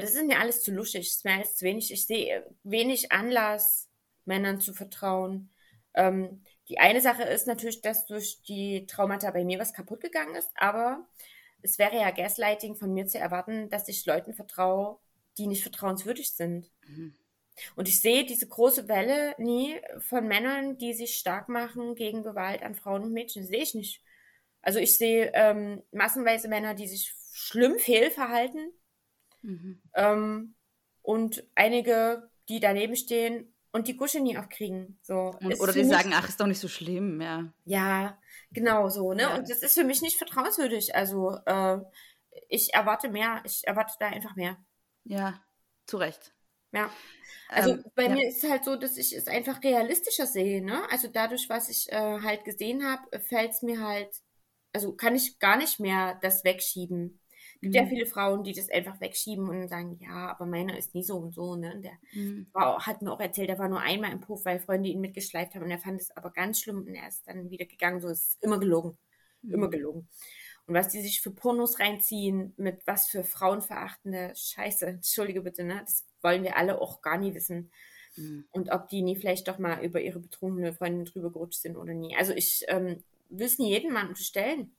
Das 0.00 0.14
ist 0.14 0.24
mir 0.24 0.40
alles 0.40 0.62
zu 0.62 0.72
luschig, 0.72 1.06
ist 1.06 1.24
mir 1.24 1.34
alles 1.34 1.56
zu 1.56 1.64
wenig. 1.64 1.92
Ich 1.92 2.06
sehe 2.06 2.46
wenig 2.62 3.12
Anlass, 3.12 3.88
Männern 4.24 4.60
zu 4.60 4.74
vertrauen. 4.74 5.50
Ähm, 5.94 6.42
die 6.68 6.78
eine 6.78 7.00
Sache 7.00 7.22
ist 7.22 7.46
natürlich, 7.46 7.80
dass 7.80 8.06
durch 8.06 8.42
die 8.42 8.86
Traumata 8.86 9.30
bei 9.30 9.44
mir 9.44 9.58
was 9.58 9.72
kaputt 9.72 10.00
gegangen 10.00 10.34
ist, 10.34 10.50
aber 10.56 11.06
es 11.62 11.78
wäre 11.78 11.96
ja 11.96 12.10
Gaslighting 12.10 12.76
von 12.76 12.92
mir 12.92 13.06
zu 13.06 13.18
erwarten, 13.18 13.70
dass 13.70 13.88
ich 13.88 14.04
Leuten 14.06 14.34
vertraue, 14.34 14.98
die 15.38 15.46
nicht 15.46 15.62
vertrauenswürdig 15.62 16.32
sind. 16.32 16.70
Mhm. 16.86 17.14
Und 17.74 17.88
ich 17.88 18.00
sehe 18.00 18.24
diese 18.24 18.46
große 18.46 18.88
Welle 18.88 19.34
nie 19.38 19.80
von 20.00 20.26
Männern, 20.26 20.76
die 20.76 20.92
sich 20.92 21.16
stark 21.16 21.48
machen 21.48 21.94
gegen 21.94 22.22
Gewalt 22.22 22.62
an 22.62 22.74
Frauen 22.74 23.04
und 23.04 23.12
Mädchen. 23.12 23.42
Das 23.42 23.50
sehe 23.50 23.62
ich 23.62 23.74
nicht. 23.74 24.02
Also 24.60 24.78
ich 24.78 24.98
sehe 24.98 25.30
ähm, 25.34 25.82
massenweise 25.90 26.48
Männer, 26.48 26.74
die 26.74 26.88
sich 26.88 27.14
schlimm 27.32 27.78
fehlverhalten, 27.78 28.72
Mhm. 29.42 29.80
Ähm, 29.94 30.54
und 31.02 31.44
einige, 31.54 32.30
die 32.48 32.60
daneben 32.60 32.96
stehen 32.96 33.52
und 33.72 33.88
die 33.88 33.96
Gusche 33.96 34.20
nie 34.20 34.36
aufkriegen. 34.38 34.98
So. 35.02 35.34
Oder 35.60 35.72
die 35.72 35.84
sagen, 35.84 36.12
ach, 36.14 36.28
ist 36.28 36.40
doch 36.40 36.46
nicht 36.46 36.60
so 36.60 36.68
schlimm, 36.68 37.20
ja. 37.20 37.52
Ja, 37.64 38.18
genau 38.50 38.88
so, 38.88 39.12
ne? 39.12 39.22
Ja. 39.22 39.36
Und 39.36 39.50
das 39.50 39.58
ist 39.58 39.74
für 39.74 39.84
mich 39.84 40.02
nicht 40.02 40.16
vertrauenswürdig. 40.16 40.94
Also 40.94 41.36
äh, 41.46 41.78
ich 42.48 42.74
erwarte 42.74 43.08
mehr, 43.08 43.42
ich 43.44 43.66
erwarte 43.66 43.94
da 44.00 44.06
einfach 44.06 44.34
mehr. 44.34 44.56
Ja, 45.04 45.40
zu 45.86 45.98
Recht. 45.98 46.32
Ja. 46.72 46.90
Also 47.48 47.74
ähm, 47.74 47.84
bei 47.94 48.04
ja. 48.04 48.10
mir 48.10 48.28
ist 48.28 48.42
es 48.42 48.50
halt 48.50 48.64
so, 48.64 48.76
dass 48.76 48.96
ich 48.96 49.14
es 49.14 49.28
einfach 49.28 49.62
realistischer 49.62 50.26
sehe, 50.26 50.64
ne? 50.64 50.82
Also 50.90 51.08
dadurch, 51.08 51.48
was 51.48 51.68
ich 51.68 51.90
äh, 51.92 52.20
halt 52.22 52.44
gesehen 52.44 52.84
habe, 52.84 53.20
fällt 53.20 53.52
es 53.52 53.62
mir 53.62 53.80
halt, 53.80 54.10
also 54.72 54.94
kann 54.94 55.14
ich 55.14 55.38
gar 55.38 55.56
nicht 55.56 55.78
mehr 55.78 56.18
das 56.22 56.44
wegschieben 56.44 57.20
gibt 57.60 57.74
mhm. 57.74 57.80
ja 57.80 57.86
viele 57.86 58.06
Frauen, 58.06 58.44
die 58.44 58.52
das 58.52 58.70
einfach 58.70 59.00
wegschieben 59.00 59.48
und 59.48 59.68
sagen, 59.68 59.98
ja, 60.00 60.30
aber 60.30 60.46
meiner 60.46 60.76
ist 60.76 60.94
nie 60.94 61.02
so 61.02 61.16
und 61.16 61.34
so. 61.34 61.56
Ne? 61.56 61.74
Und 61.74 61.82
der 61.82 61.92
mhm. 62.12 62.46
war, 62.52 62.86
hat 62.86 63.02
mir 63.02 63.12
auch 63.12 63.20
erzählt, 63.20 63.48
der 63.48 63.58
war 63.58 63.68
nur 63.68 63.80
einmal 63.80 64.12
im 64.12 64.20
Puff, 64.20 64.44
weil 64.44 64.60
Freunde 64.60 64.88
ihn 64.88 65.00
mitgeschleift 65.00 65.54
haben 65.54 65.62
und 65.64 65.70
er 65.70 65.78
fand 65.78 66.00
es 66.00 66.16
aber 66.16 66.30
ganz 66.30 66.60
schlimm 66.60 66.84
und 66.86 66.94
er 66.94 67.08
ist 67.08 67.26
dann 67.26 67.50
wieder 67.50 67.66
gegangen. 67.66 68.00
So 68.00 68.08
ist 68.08 68.38
immer 68.42 68.58
gelogen. 68.58 68.96
Mhm. 69.42 69.54
Immer 69.54 69.70
gelogen. 69.70 70.08
Und 70.66 70.74
was 70.74 70.88
die 70.88 71.00
sich 71.00 71.20
für 71.20 71.30
Pornos 71.30 71.78
reinziehen, 71.78 72.52
mit 72.56 72.84
was 72.86 73.06
für 73.06 73.22
frauenverachtende 73.22 74.32
Scheiße, 74.34 74.86
entschuldige 74.86 75.42
bitte, 75.42 75.64
ne? 75.64 75.80
Das 75.80 76.04
wollen 76.22 76.42
wir 76.42 76.56
alle 76.56 76.80
auch 76.80 77.02
gar 77.02 77.18
nie 77.18 77.34
wissen. 77.34 77.70
Mhm. 78.16 78.46
Und 78.50 78.70
ob 78.70 78.88
die 78.88 79.02
nie 79.02 79.16
vielleicht 79.16 79.48
doch 79.48 79.58
mal 79.58 79.84
über 79.84 80.00
ihre 80.00 80.18
betrunkene 80.18 80.72
Freundin 80.72 81.04
drüber 81.04 81.30
gerutscht 81.30 81.60
sind 81.60 81.76
oder 81.76 81.94
nie. 81.94 82.16
Also 82.16 82.32
ich 82.32 82.64
ähm, 82.68 83.02
will 83.28 83.46
es 83.46 83.58
nie 83.58 83.70
jedem 83.70 83.92
Mann 83.92 84.08
unterstellen. 84.08 84.74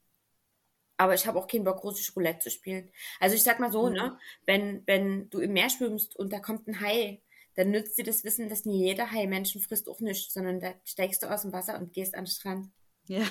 Aber 0.98 1.14
ich 1.14 1.28
habe 1.28 1.39
auch 1.39 1.48
keinen 1.48 1.64
Bock, 1.64 1.84
russisch 1.84 2.16
Roulette 2.16 2.39
zu 2.39 2.50
spielen. 2.50 2.91
Also 3.20 3.36
ich 3.36 3.43
sag 3.43 3.60
mal 3.60 3.72
so, 3.72 3.88
ne, 3.89 3.89
mhm. 3.89 4.08
ne, 4.08 4.20
wenn, 4.45 4.84
wenn 4.88 5.30
du 5.30 5.39
im 5.39 5.54
Meer 5.54 5.70
schwimmst 5.70 6.16
und 6.16 6.34
da 6.34 6.39
kommt 6.39 6.68
ein 6.68 6.82
Hai, 6.82 7.22
dann 7.56 7.72
nützt 7.72 7.98
dir 7.98 8.04
das 8.04 8.24
Wissen, 8.24 8.50
dass 8.50 8.66
nie 8.66 8.86
jeder 8.86 9.12
Hai 9.12 9.28
Menschen 9.28 9.62
frisst 9.62 9.89
auch 9.89 10.00
nichts, 10.00 10.34
sondern 10.34 10.60
da 10.60 10.74
steigst 10.86 11.24
du 11.24 11.28
aus 11.28 11.41
dem 11.41 11.54
Wasser 11.54 11.80
und 11.80 11.93
gehst 11.93 12.16
an 12.16 12.26
den 12.26 12.32
Strand. 12.32 12.72
Ja. 13.08 13.28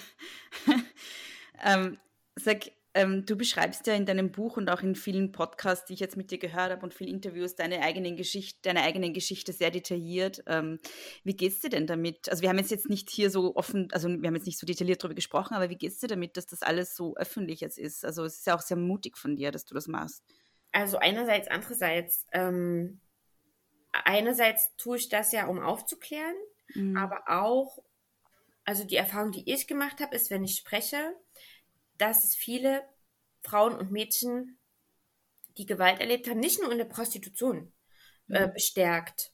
ähm, 1.65 1.99
sag, 2.37 2.71
ähm, 2.97 3.27
du 3.27 3.37
beschreibst 3.37 3.87
ja 3.87 3.95
in 3.95 4.07
deinem 4.07 4.33
Buch 4.33 4.57
und 4.57 4.71
auch 4.71 4.81
in 4.81 4.95
vielen 4.95 5.31
Podcasts, 5.31 5.85
die 5.85 5.93
ich 5.93 6.01
jetzt 6.01 6.17
mit 6.17 6.31
dir 6.31 6.39
gehört 6.39 6.71
habe 6.71 6.83
und 6.83 6.95
vielen 6.95 7.11
Interviews, 7.11 7.55
deine 7.55 7.83
eigenen 7.83 8.17
Geschichte, 8.17 8.59
deine 8.63 8.81
eigenen 8.83 9.13
Geschichte 9.13 9.53
sehr 9.53 9.71
detailliert. 9.71 10.43
Ähm, 10.47 10.81
wie 11.23 11.37
geht's 11.37 11.61
dir 11.61 11.69
denn 11.69 11.87
damit? 11.87 12.31
Also 12.31 12.41
wir 12.41 12.49
haben 12.49 12.59
jetzt 12.59 12.89
nicht 12.89 13.11
hier 13.11 13.31
so 13.31 13.55
offen, 13.55 13.89
also 13.93 14.09
wir 14.09 14.27
haben 14.27 14.35
jetzt 14.35 14.47
nicht 14.47 14.59
so 14.59 14.67
detailliert 14.67 15.05
darüber 15.05 15.15
gesprochen, 15.15 15.53
aber 15.53 15.69
wie 15.69 15.77
geht's 15.77 15.99
dir 15.99 16.07
damit, 16.07 16.39
dass 16.39 16.47
das 16.47 16.63
alles 16.63 16.97
so 16.97 17.15
öffentlich 17.17 17.61
jetzt 17.61 17.79
ist? 17.79 18.03
Also 18.03 18.25
es 18.25 18.39
ist 18.39 18.47
ja 18.47 18.57
auch 18.57 18.63
sehr 18.63 18.79
mutig 18.79 19.19
von 19.19 19.37
dir, 19.37 19.53
dass 19.53 19.67
du 19.67 19.75
das 19.75 19.89
machst. 19.89 20.25
Also 20.73 20.97
einerseits, 20.97 21.49
andererseits, 21.49 22.27
ähm, 22.33 23.01
einerseits 23.93 24.75
tue 24.79 24.97
ich 24.97 25.11
das 25.11 25.33
ja, 25.33 25.49
um 25.49 25.61
aufzuklären, 25.61 26.35
mhm. 26.75 26.97
aber 26.97 27.25
auch, 27.27 27.79
also 28.65 28.85
die 28.85 28.97
Erfahrung, 28.97 29.33
die 29.33 29.53
ich 29.53 29.67
gemacht 29.67 30.01
habe, 30.01 30.17
ist, 30.17 30.31
wenn 30.31 30.45
ich 30.45 30.57
spreche, 30.57 31.15
dass 31.99 32.25
es 32.25 32.35
viele 32.35 32.83
Frauen 33.43 33.75
und 33.75 33.91
Mädchen, 33.91 34.59
die 35.57 35.67
Gewalt 35.67 36.01
erlebt 36.01 36.29
haben, 36.29 36.41
nicht 36.41 36.61
nur 36.61 36.71
in 36.71 36.79
der 36.79 36.85
Prostitution 36.85 37.73
äh, 38.29 38.47
mhm. 38.47 38.53
bestärkt. 38.53 39.33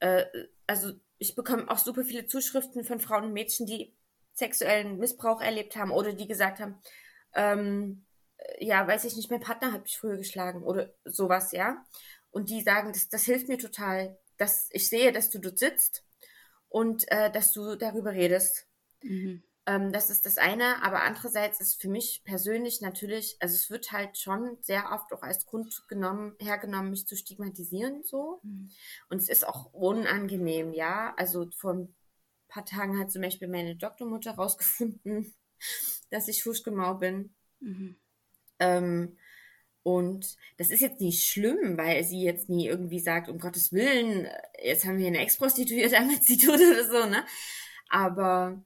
Äh, 0.00 0.26
also 0.66 0.92
ich 1.18 1.34
bekomme 1.34 1.70
auch 1.70 1.78
super 1.78 2.04
viele 2.04 2.26
Zuschriften 2.26 2.84
von 2.84 3.00
Frauen 3.00 3.24
und 3.24 3.32
Mädchen, 3.32 3.66
die 3.66 3.96
sexuellen 4.32 4.98
Missbrauch 4.98 5.40
erlebt 5.40 5.76
haben 5.76 5.90
oder 5.90 6.12
die 6.12 6.28
gesagt 6.28 6.60
haben, 6.60 6.80
ähm, 7.34 8.04
ja, 8.58 8.86
weiß 8.86 9.04
ich 9.04 9.16
nicht, 9.16 9.30
mein 9.30 9.40
Partner 9.40 9.72
hat 9.72 9.82
mich 9.82 9.98
früher 9.98 10.16
geschlagen 10.16 10.62
oder 10.62 10.94
sowas, 11.04 11.52
ja. 11.52 11.84
Und 12.30 12.50
die 12.50 12.62
sagen, 12.62 12.92
das, 12.92 13.08
das 13.08 13.24
hilft 13.24 13.48
mir 13.48 13.58
total, 13.58 14.16
dass 14.36 14.68
ich 14.70 14.88
sehe, 14.88 15.12
dass 15.12 15.30
du 15.30 15.38
dort 15.38 15.58
sitzt 15.58 16.04
und 16.68 17.10
äh, 17.10 17.30
dass 17.32 17.52
du 17.52 17.74
darüber 17.74 18.12
redest. 18.12 18.66
Mhm. 19.02 19.42
Ähm, 19.68 19.92
das 19.92 20.08
ist 20.08 20.24
das 20.24 20.38
eine, 20.38 20.82
aber 20.82 21.02
andererseits 21.02 21.60
ist 21.60 21.78
für 21.78 21.90
mich 21.90 22.22
persönlich 22.24 22.80
natürlich, 22.80 23.36
also 23.40 23.54
es 23.54 23.68
wird 23.68 23.92
halt 23.92 24.16
schon 24.16 24.56
sehr 24.62 24.92
oft 24.92 25.12
auch 25.12 25.20
als 25.20 25.44
Grund 25.44 25.82
genommen, 25.88 26.34
hergenommen, 26.40 26.88
mich 26.88 27.06
zu 27.06 27.16
stigmatisieren 27.16 28.02
so. 28.02 28.40
Mhm. 28.42 28.70
Und 29.10 29.18
es 29.18 29.28
ist 29.28 29.46
auch 29.46 29.66
unangenehm, 29.74 30.72
ja. 30.72 31.12
Also 31.18 31.50
vor 31.54 31.74
ein 31.74 31.94
paar 32.48 32.64
Tagen 32.64 32.98
hat 32.98 33.10
zum 33.12 33.20
Beispiel 33.20 33.46
meine 33.46 33.76
Doktormutter 33.76 34.32
rausgefunden, 34.36 35.34
dass 36.10 36.28
ich 36.28 36.42
Fußgemau 36.44 36.94
bin. 36.94 37.34
Mhm. 37.60 37.96
Ähm, 38.60 39.18
und 39.82 40.38
das 40.56 40.70
ist 40.70 40.80
jetzt 40.80 41.02
nicht 41.02 41.28
schlimm, 41.28 41.76
weil 41.76 42.04
sie 42.04 42.22
jetzt 42.22 42.48
nie 42.48 42.66
irgendwie 42.66 43.00
sagt, 43.00 43.28
um 43.28 43.38
Gottes 43.38 43.70
Willen, 43.72 44.28
jetzt 44.62 44.86
haben 44.86 44.96
wir 44.96 45.08
eine 45.08 45.18
Ex-Prostituierte 45.18 45.96
damit 45.96 46.24
sie 46.24 46.38
tut 46.38 46.54
oder 46.54 46.84
so, 46.84 47.06
ne? 47.06 47.22
Aber 47.90 48.62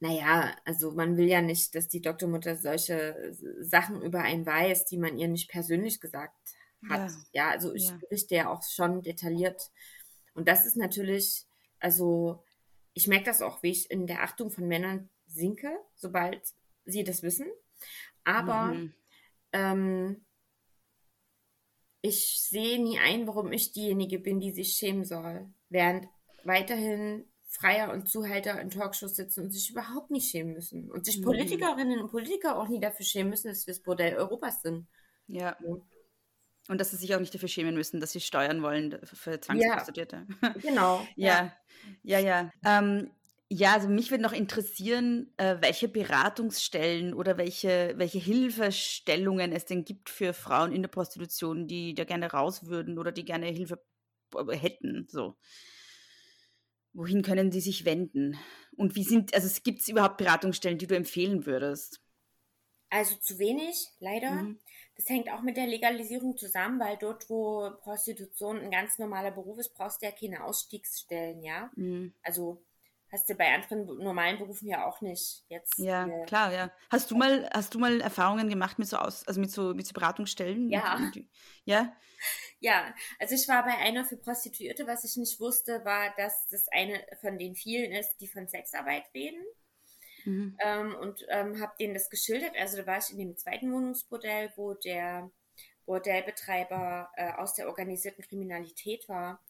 naja, 0.00 0.56
also 0.64 0.92
man 0.92 1.18
will 1.18 1.28
ja 1.28 1.42
nicht, 1.42 1.74
dass 1.74 1.86
die 1.88 2.00
Doktormutter 2.00 2.56
solche 2.56 3.36
Sachen 3.60 4.00
über 4.02 4.22
einen 4.22 4.46
weiß, 4.46 4.86
die 4.86 4.96
man 4.96 5.18
ihr 5.18 5.28
nicht 5.28 5.50
persönlich 5.50 6.00
gesagt 6.00 6.34
hat. 6.88 7.10
Ja, 7.10 7.24
ja 7.32 7.50
also 7.50 7.74
ich 7.74 7.88
ja. 7.88 7.98
berichte 7.98 8.34
ja 8.34 8.48
auch 8.48 8.62
schon 8.62 9.02
detailliert. 9.02 9.70
Und 10.32 10.48
das 10.48 10.64
ist 10.64 10.76
natürlich, 10.76 11.44
also 11.80 12.42
ich 12.94 13.08
merke 13.08 13.26
das 13.26 13.42
auch, 13.42 13.62
wie 13.62 13.70
ich 13.70 13.90
in 13.90 14.06
der 14.06 14.22
Achtung 14.22 14.50
von 14.50 14.66
Männern 14.66 15.10
sinke, 15.26 15.70
sobald 15.96 16.42
sie 16.86 17.04
das 17.04 17.22
wissen. 17.22 17.46
Aber 18.24 18.66
mhm. 18.66 18.94
ähm, 19.52 20.24
ich 22.00 22.40
sehe 22.40 22.82
nie 22.82 22.98
ein, 22.98 23.26
warum 23.26 23.52
ich 23.52 23.72
diejenige 23.72 24.18
bin, 24.18 24.40
die 24.40 24.52
sich 24.52 24.72
schämen 24.72 25.04
soll. 25.04 25.46
Während 25.68 26.08
weiterhin 26.44 27.29
Freier 27.50 27.92
und 27.92 28.08
Zuhälter 28.08 28.60
in 28.60 28.70
Talkshows 28.70 29.16
sitzen 29.16 29.44
und 29.44 29.50
sich 29.50 29.70
überhaupt 29.70 30.12
nicht 30.12 30.30
schämen 30.30 30.54
müssen. 30.54 30.88
Und 30.88 31.04
sich 31.04 31.18
mhm. 31.18 31.24
Politikerinnen 31.24 32.00
und 32.00 32.10
Politiker 32.10 32.56
auch 32.56 32.68
nie 32.68 32.80
dafür 32.80 33.04
schämen 33.04 33.30
müssen, 33.30 33.48
dass 33.48 33.66
wir 33.66 33.74
das 33.74 33.82
Bordell 33.82 34.14
Europas 34.16 34.62
sind. 34.62 34.86
Ja. 35.26 35.56
Und 36.68 36.80
dass 36.80 36.92
sie 36.92 36.96
sich 36.96 37.12
auch 37.14 37.18
nicht 37.18 37.34
dafür 37.34 37.48
schämen 37.48 37.74
müssen, 37.74 38.00
dass 38.00 38.12
sie 38.12 38.20
steuern 38.20 38.62
wollen 38.62 39.00
für 39.02 39.40
Zwangsprostituierte. 39.40 40.26
Ja, 40.40 40.48
genau. 40.60 41.06
ja, 41.16 41.52
ja, 42.04 42.18
ja. 42.20 42.50
ja. 42.62 42.78
Ähm, 42.78 43.10
ja, 43.48 43.74
also 43.74 43.88
mich 43.88 44.12
würde 44.12 44.22
noch 44.22 44.32
interessieren, 44.32 45.32
äh, 45.36 45.56
welche 45.60 45.88
Beratungsstellen 45.88 47.12
oder 47.14 47.36
welche, 47.36 47.94
welche 47.96 48.20
Hilfestellungen 48.20 49.50
es 49.50 49.64
denn 49.64 49.84
gibt 49.84 50.08
für 50.08 50.34
Frauen 50.34 50.70
in 50.72 50.82
der 50.82 50.88
Prostitution, 50.88 51.66
die 51.66 51.94
da 51.94 52.04
gerne 52.04 52.30
raus 52.30 52.66
würden 52.66 52.96
oder 52.96 53.10
die 53.10 53.24
gerne 53.24 53.46
Hilfe 53.46 53.80
hätten. 54.52 55.08
So. 55.10 55.36
Wohin 57.00 57.22
können 57.22 57.50
sie 57.50 57.62
sich 57.62 57.86
wenden? 57.86 58.36
Und 58.76 58.94
wie 58.94 59.04
sind, 59.04 59.32
also 59.32 59.48
gibt 59.64 59.80
es 59.80 59.88
überhaupt 59.88 60.18
Beratungsstellen, 60.18 60.76
die 60.76 60.86
du 60.86 60.94
empfehlen 60.94 61.46
würdest? 61.46 61.98
Also 62.90 63.16
zu 63.16 63.38
wenig, 63.38 63.88
leider. 64.00 64.32
Mhm. 64.32 64.58
Das 64.96 65.08
hängt 65.08 65.32
auch 65.32 65.40
mit 65.40 65.56
der 65.56 65.66
Legalisierung 65.66 66.36
zusammen, 66.36 66.78
weil 66.78 66.98
dort, 66.98 67.30
wo 67.30 67.70
Prostitution 67.80 68.58
ein 68.58 68.70
ganz 68.70 68.98
normaler 68.98 69.30
Beruf 69.30 69.58
ist, 69.58 69.72
brauchst 69.72 70.02
du 70.02 70.06
ja 70.06 70.12
keine 70.12 70.44
Ausstiegsstellen, 70.44 71.42
ja. 71.42 71.70
Mhm. 71.74 72.12
Also 72.22 72.62
hast 73.12 73.28
du 73.28 73.34
bei 73.34 73.52
anderen 73.52 73.86
normalen 74.02 74.38
Berufen 74.38 74.68
ja 74.68 74.86
auch 74.86 75.00
nicht 75.00 75.44
jetzt. 75.48 75.78
Ja, 75.78 76.06
äh, 76.06 76.26
klar, 76.26 76.52
ja. 76.52 76.70
Hast 76.90 77.10
du 77.10 77.16
mal, 77.16 77.48
hast 77.52 77.74
du 77.74 77.78
mal 77.78 78.00
Erfahrungen 78.00 78.48
gemacht 78.48 78.78
mit 78.78 78.88
so 78.88 78.96
aus, 78.96 79.26
also 79.26 79.40
mit 79.40 79.50
so, 79.50 79.74
mit 79.74 79.86
so 79.86 79.92
Beratungsstellen? 79.92 80.70
Ja. 80.70 81.10
Ja? 81.64 81.92
Ja, 82.58 82.94
also 83.18 83.34
ich 83.34 83.48
war 83.48 83.64
bei 83.64 83.76
einer 83.78 84.04
für 84.04 84.16
Prostituierte, 84.18 84.86
was 84.86 85.04
ich 85.04 85.16
nicht 85.16 85.40
wusste, 85.40 85.84
war, 85.84 86.14
dass 86.16 86.46
das 86.48 86.68
eine 86.68 87.02
von 87.20 87.38
den 87.38 87.54
vielen 87.54 87.92
ist, 87.92 88.18
die 88.20 88.28
von 88.28 88.46
Sexarbeit 88.46 89.04
reden. 89.14 89.42
Mhm. 90.24 90.56
Ähm, 90.62 90.94
und 90.96 91.24
ähm, 91.28 91.60
habe 91.60 91.72
denen 91.80 91.94
das 91.94 92.10
geschildert. 92.10 92.54
Also 92.58 92.76
da 92.76 92.86
war 92.86 92.98
ich 92.98 93.10
in 93.10 93.18
dem 93.18 93.36
zweiten 93.36 93.72
Wohnungsbordell, 93.72 94.52
wo 94.56 94.74
der 94.74 95.30
Bordellbetreiber 95.86 97.10
äh, 97.16 97.32
aus 97.32 97.54
der 97.54 97.68
organisierten 97.68 98.22
Kriminalität 98.22 99.08
war. 99.08 99.42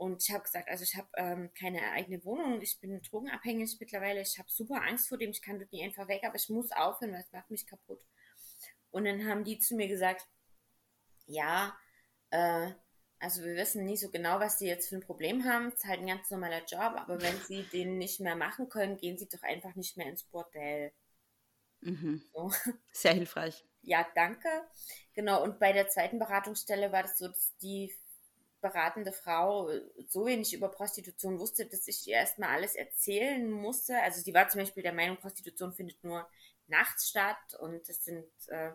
Und 0.00 0.22
ich 0.22 0.30
habe 0.30 0.44
gesagt, 0.44 0.66
also 0.70 0.82
ich 0.82 0.96
habe 0.96 1.08
ähm, 1.18 1.50
keine 1.52 1.92
eigene 1.92 2.24
Wohnung, 2.24 2.62
ich 2.62 2.80
bin 2.80 3.02
drogenabhängig 3.02 3.76
mittlerweile, 3.78 4.22
ich 4.22 4.38
habe 4.38 4.48
super 4.50 4.80
Angst 4.82 5.10
vor 5.10 5.18
dem, 5.18 5.28
ich 5.28 5.42
kann 5.42 5.58
dort 5.58 5.70
nicht 5.72 5.84
einfach 5.84 6.08
weg, 6.08 6.22
aber 6.24 6.36
ich 6.36 6.48
muss 6.48 6.72
aufhören, 6.72 7.12
weil 7.12 7.20
es 7.20 7.32
macht 7.32 7.50
mich 7.50 7.66
kaputt. 7.66 8.02
Und 8.90 9.04
dann 9.04 9.28
haben 9.28 9.44
die 9.44 9.58
zu 9.58 9.76
mir 9.76 9.88
gesagt, 9.88 10.26
ja, 11.26 11.76
äh, 12.30 12.70
also 13.18 13.44
wir 13.44 13.54
wissen 13.56 13.84
nicht 13.84 14.00
so 14.00 14.10
genau, 14.10 14.40
was 14.40 14.58
sie 14.58 14.68
jetzt 14.68 14.88
für 14.88 14.96
ein 14.96 15.02
Problem 15.02 15.44
haben. 15.44 15.68
Es 15.68 15.74
ist 15.74 15.84
halt 15.84 16.00
ein 16.00 16.06
ganz 16.06 16.30
normaler 16.30 16.64
Job, 16.64 16.94
aber 16.96 17.20
wenn 17.20 17.36
sie 17.42 17.64
den 17.64 17.98
nicht 17.98 18.20
mehr 18.20 18.36
machen 18.36 18.70
können, 18.70 18.96
gehen 18.96 19.18
sie 19.18 19.28
doch 19.28 19.42
einfach 19.42 19.74
nicht 19.74 19.98
mehr 19.98 20.06
ins 20.06 20.24
Bordell. 20.24 20.94
Mhm. 21.82 22.22
So. 22.32 22.50
Sehr 22.90 23.12
hilfreich. 23.12 23.66
Ja, 23.82 24.06
danke. 24.14 24.48
Genau, 25.12 25.42
und 25.42 25.58
bei 25.58 25.74
der 25.74 25.88
zweiten 25.88 26.18
Beratungsstelle 26.18 26.90
war 26.90 27.02
das 27.02 27.18
so, 27.18 27.28
dass 27.28 27.54
die 27.58 27.94
beratende 28.60 29.12
Frau 29.12 29.70
so 30.08 30.26
wenig 30.26 30.52
über 30.54 30.68
Prostitution 30.68 31.38
wusste, 31.38 31.66
dass 31.66 31.88
ich 31.88 32.06
ihr 32.06 32.14
erstmal 32.14 32.50
alles 32.50 32.74
erzählen 32.74 33.50
musste. 33.50 34.00
Also 34.02 34.20
sie 34.20 34.34
war 34.34 34.48
zum 34.48 34.60
Beispiel 34.60 34.82
der 34.82 34.92
Meinung, 34.92 35.16
Prostitution 35.16 35.72
findet 35.72 36.02
nur 36.04 36.28
nachts 36.66 37.08
statt 37.08 37.54
und 37.58 37.88
das 37.88 38.04
sind 38.04 38.26
äh, 38.48 38.70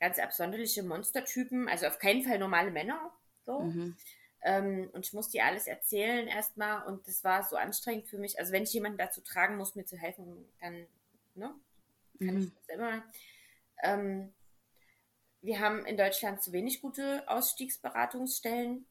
ganz 0.00 0.18
absonderliche 0.18 0.82
Monstertypen, 0.82 1.68
also 1.68 1.86
auf 1.86 1.98
keinen 1.98 2.22
Fall 2.22 2.38
normale 2.38 2.70
Männer. 2.70 3.12
So. 3.44 3.60
Mhm. 3.60 3.96
Ähm, 4.42 4.90
und 4.92 5.04
ich 5.06 5.12
musste 5.12 5.38
ihr 5.38 5.44
alles 5.44 5.66
erzählen 5.66 6.28
erstmal 6.28 6.86
und 6.86 7.06
das 7.08 7.24
war 7.24 7.42
so 7.42 7.56
anstrengend 7.56 8.06
für 8.06 8.18
mich. 8.18 8.38
Also 8.38 8.52
wenn 8.52 8.62
ich 8.62 8.72
jemanden 8.72 8.98
dazu 8.98 9.20
tragen 9.20 9.56
muss, 9.56 9.74
mir 9.74 9.84
zu 9.84 9.96
helfen, 9.96 10.48
dann 10.60 10.86
ne, 11.34 11.54
kann 12.18 12.34
mhm. 12.34 12.40
ich 12.42 12.54
das 12.54 12.76
immer. 12.76 13.02
Ähm, 13.82 14.32
wir 15.40 15.60
haben 15.60 15.86
in 15.86 15.96
Deutschland 15.96 16.42
zu 16.42 16.52
wenig 16.52 16.80
gute 16.80 17.28
Ausstiegsberatungsstellen 17.28 18.86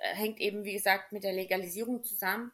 hängt 0.00 0.40
eben, 0.40 0.64
wie 0.64 0.74
gesagt, 0.74 1.12
mit 1.12 1.24
der 1.24 1.32
Legalisierung 1.32 2.04
zusammen. 2.04 2.52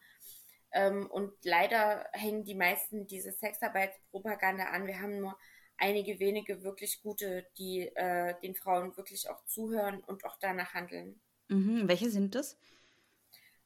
Ähm, 0.73 1.07
und 1.11 1.33
leider 1.45 2.07
hängen 2.13 2.45
die 2.45 2.55
meisten 2.55 3.07
diese 3.07 3.33
Sexarbeitspropaganda 3.33 4.65
an. 4.65 4.87
Wir 4.87 5.01
haben 5.01 5.19
nur 5.19 5.37
einige 5.77 6.19
wenige 6.19 6.63
wirklich 6.63 7.03
gute, 7.03 7.47
die 7.59 7.81
äh, 7.95 8.35
den 8.41 8.55
Frauen 8.55 8.97
wirklich 8.97 9.29
auch 9.29 9.45
zuhören 9.47 10.01
und 10.01 10.25
auch 10.25 10.37
danach 10.41 10.75
handeln. 10.75 11.21
Mhm. 11.49 11.89
Welche 11.89 12.11
sind 12.11 12.35
das? 12.35 12.57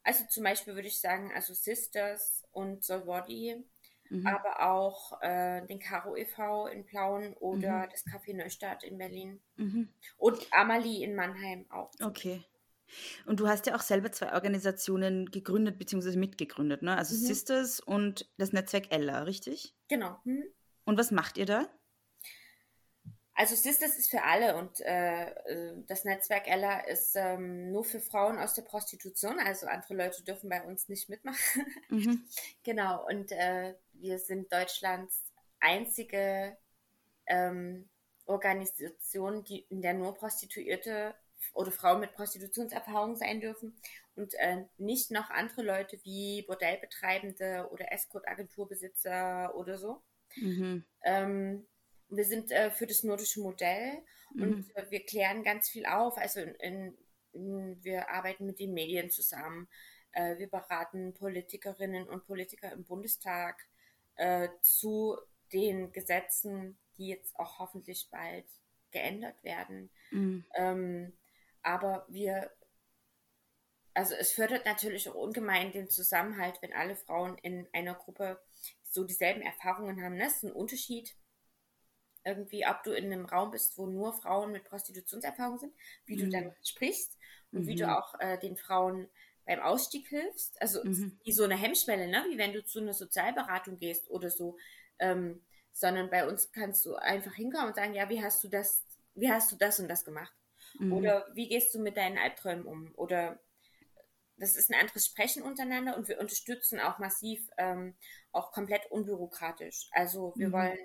Also 0.02 0.24
zum 0.28 0.44
Beispiel 0.44 0.74
würde 0.74 0.88
ich 0.88 1.00
sagen, 1.00 1.32
also 1.34 1.52
Sisters 1.52 2.44
und 2.52 2.84
Solvodi, 2.84 3.64
mhm. 4.08 4.26
aber 4.26 4.62
auch 4.62 5.20
äh, 5.20 5.66
den 5.66 5.78
Caro 5.78 6.16
e.V. 6.16 6.68
in 6.68 6.86
Plauen 6.86 7.34
oder 7.34 7.86
mhm. 7.86 7.90
das 7.90 8.06
Café 8.06 8.34
Neustadt 8.34 8.84
in 8.84 8.98
Berlin 8.98 9.40
mhm. 9.56 9.88
und 10.16 10.46
Amalie 10.52 11.04
in 11.04 11.14
Mannheim 11.14 11.66
auch. 11.70 11.90
Okay. 12.00 12.44
Und 13.26 13.40
du 13.40 13.48
hast 13.48 13.66
ja 13.66 13.76
auch 13.76 13.80
selber 13.80 14.12
zwei 14.12 14.32
Organisationen 14.32 15.30
gegründet 15.30 15.78
bzw. 15.78 16.16
mitgegründet, 16.16 16.82
ne? 16.82 16.96
Also 16.96 17.14
mhm. 17.14 17.20
Sisters 17.20 17.80
und 17.80 18.30
das 18.38 18.52
Netzwerk 18.52 18.92
Ella, 18.92 19.22
richtig? 19.22 19.74
Genau. 19.88 20.18
Mhm. 20.24 20.44
Und 20.84 20.98
was 20.98 21.10
macht 21.10 21.36
ihr 21.36 21.46
da? 21.46 21.68
Also 23.38 23.54
Sisters 23.54 23.98
ist 23.98 24.10
für 24.10 24.22
alle 24.22 24.56
und 24.56 24.80
äh, 24.80 25.26
äh, 25.26 25.74
das 25.86 26.04
Netzwerk 26.04 26.48
Ella 26.48 26.80
ist 26.80 27.16
ähm, 27.16 27.70
nur 27.70 27.84
für 27.84 28.00
Frauen 28.00 28.38
aus 28.38 28.54
der 28.54 28.62
Prostitution. 28.62 29.38
Also 29.38 29.66
andere 29.66 29.94
Leute 29.94 30.24
dürfen 30.24 30.48
bei 30.48 30.62
uns 30.62 30.88
nicht 30.88 31.10
mitmachen. 31.10 31.66
Mhm. 31.90 32.26
genau. 32.64 33.06
Und 33.06 33.32
äh, 33.32 33.74
wir 33.92 34.18
sind 34.18 34.50
Deutschlands 34.50 35.22
einzige 35.60 36.56
ähm, 37.26 37.90
Organisation, 38.24 39.44
die, 39.44 39.66
in 39.68 39.82
der 39.82 39.92
nur 39.92 40.14
Prostituierte 40.14 41.14
oder 41.54 41.72
Frauen 41.72 42.00
mit 42.00 42.12
Prostitutionserfahrung 42.14 43.16
sein 43.16 43.40
dürfen 43.40 43.76
und 44.14 44.34
äh, 44.34 44.64
nicht 44.78 45.10
noch 45.10 45.30
andere 45.30 45.62
Leute 45.62 45.98
wie 46.04 46.42
Bordellbetreibende 46.42 47.68
oder 47.70 47.92
Escort-Agenturbesitzer 47.92 49.54
oder 49.54 49.78
so. 49.78 50.02
Mhm. 50.36 50.84
Ähm, 51.02 51.66
wir 52.08 52.24
sind 52.24 52.50
äh, 52.50 52.70
für 52.70 52.86
das 52.86 53.02
nordische 53.02 53.40
Modell 53.40 54.02
mhm. 54.34 54.42
und 54.42 54.76
äh, 54.76 54.90
wir 54.90 55.04
klären 55.04 55.42
ganz 55.42 55.68
viel 55.68 55.86
auf. 55.86 56.18
Also 56.18 56.40
in, 56.40 56.96
in, 57.32 57.82
wir 57.82 58.10
arbeiten 58.10 58.46
mit 58.46 58.58
den 58.58 58.72
Medien 58.72 59.10
zusammen. 59.10 59.68
Äh, 60.12 60.38
wir 60.38 60.48
beraten 60.48 61.14
Politikerinnen 61.14 62.08
und 62.08 62.26
Politiker 62.26 62.72
im 62.72 62.84
Bundestag 62.84 63.66
äh, 64.16 64.48
zu 64.62 65.16
den 65.52 65.92
Gesetzen, 65.92 66.78
die 66.96 67.08
jetzt 67.08 67.38
auch 67.38 67.58
hoffentlich 67.58 68.08
bald 68.10 68.46
geändert 68.90 69.42
werden. 69.44 69.90
Mhm. 70.10 70.44
Ähm, 70.54 71.12
aber 71.66 72.06
wir, 72.08 72.50
also 73.92 74.14
es 74.14 74.32
fördert 74.32 74.64
natürlich 74.64 75.08
auch 75.08 75.16
ungemein 75.16 75.72
den 75.72 75.90
Zusammenhalt, 75.90 76.62
wenn 76.62 76.72
alle 76.72 76.94
Frauen 76.94 77.36
in 77.38 77.66
einer 77.72 77.94
Gruppe 77.94 78.40
so 78.84 79.02
dieselben 79.02 79.42
Erfahrungen 79.42 80.00
haben. 80.00 80.16
Das 80.16 80.36
ist 80.36 80.44
ein 80.44 80.52
Unterschied. 80.52 81.16
Irgendwie, 82.24 82.66
ob 82.66 82.84
du 82.84 82.92
in 82.92 83.12
einem 83.12 83.26
Raum 83.26 83.50
bist, 83.50 83.76
wo 83.78 83.86
nur 83.86 84.12
Frauen 84.12 84.52
mit 84.52 84.64
Prostitutionserfahrung 84.64 85.58
sind, 85.58 85.74
wie 86.06 86.16
mhm. 86.16 86.20
du 86.20 86.30
dann 86.30 86.56
sprichst 86.62 87.18
und 87.50 87.62
mhm. 87.62 87.66
wie 87.66 87.74
du 87.74 87.84
mhm. 87.84 87.90
auch 87.90 88.14
äh, 88.20 88.38
den 88.38 88.56
Frauen 88.56 89.08
beim 89.44 89.60
Ausstieg 89.60 90.08
hilfst. 90.08 90.60
Also 90.62 90.84
mhm. 90.84 91.18
wie 91.24 91.32
so 91.32 91.42
eine 91.42 91.56
Hemmschwelle, 91.56 92.06
ne? 92.06 92.24
wie 92.30 92.38
wenn 92.38 92.52
du 92.52 92.64
zu 92.64 92.78
einer 92.78 92.94
Sozialberatung 92.94 93.76
gehst 93.76 94.08
oder 94.08 94.30
so. 94.30 94.56
Ähm, 95.00 95.44
sondern 95.72 96.10
bei 96.10 96.28
uns 96.28 96.52
kannst 96.52 96.86
du 96.86 96.94
einfach 96.94 97.34
hinkommen 97.34 97.68
und 97.68 97.76
sagen, 97.76 97.94
ja, 97.94 98.08
wie 98.08 98.22
hast 98.22 98.42
du 98.44 98.48
das, 98.48 98.84
wie 99.14 99.30
hast 99.30 99.50
du 99.50 99.56
das 99.56 99.80
und 99.80 99.88
das 99.88 100.04
gemacht? 100.04 100.32
Mhm. 100.78 100.92
Oder 100.92 101.26
wie 101.34 101.48
gehst 101.48 101.74
du 101.74 101.80
mit 101.80 101.96
deinen 101.96 102.18
Albträumen 102.18 102.64
um? 102.64 102.92
Oder 102.96 103.40
das 104.36 104.56
ist 104.56 104.70
ein 104.70 104.80
anderes 104.80 105.06
Sprechen 105.06 105.42
untereinander 105.42 105.96
und 105.96 106.08
wir 106.08 106.20
unterstützen 106.20 106.80
auch 106.80 106.98
massiv, 106.98 107.48
ähm, 107.56 107.94
auch 108.32 108.52
komplett 108.52 108.90
unbürokratisch. 108.90 109.88
Also 109.92 110.34
wir 110.36 110.48
mhm. 110.48 110.52
wollen 110.52 110.78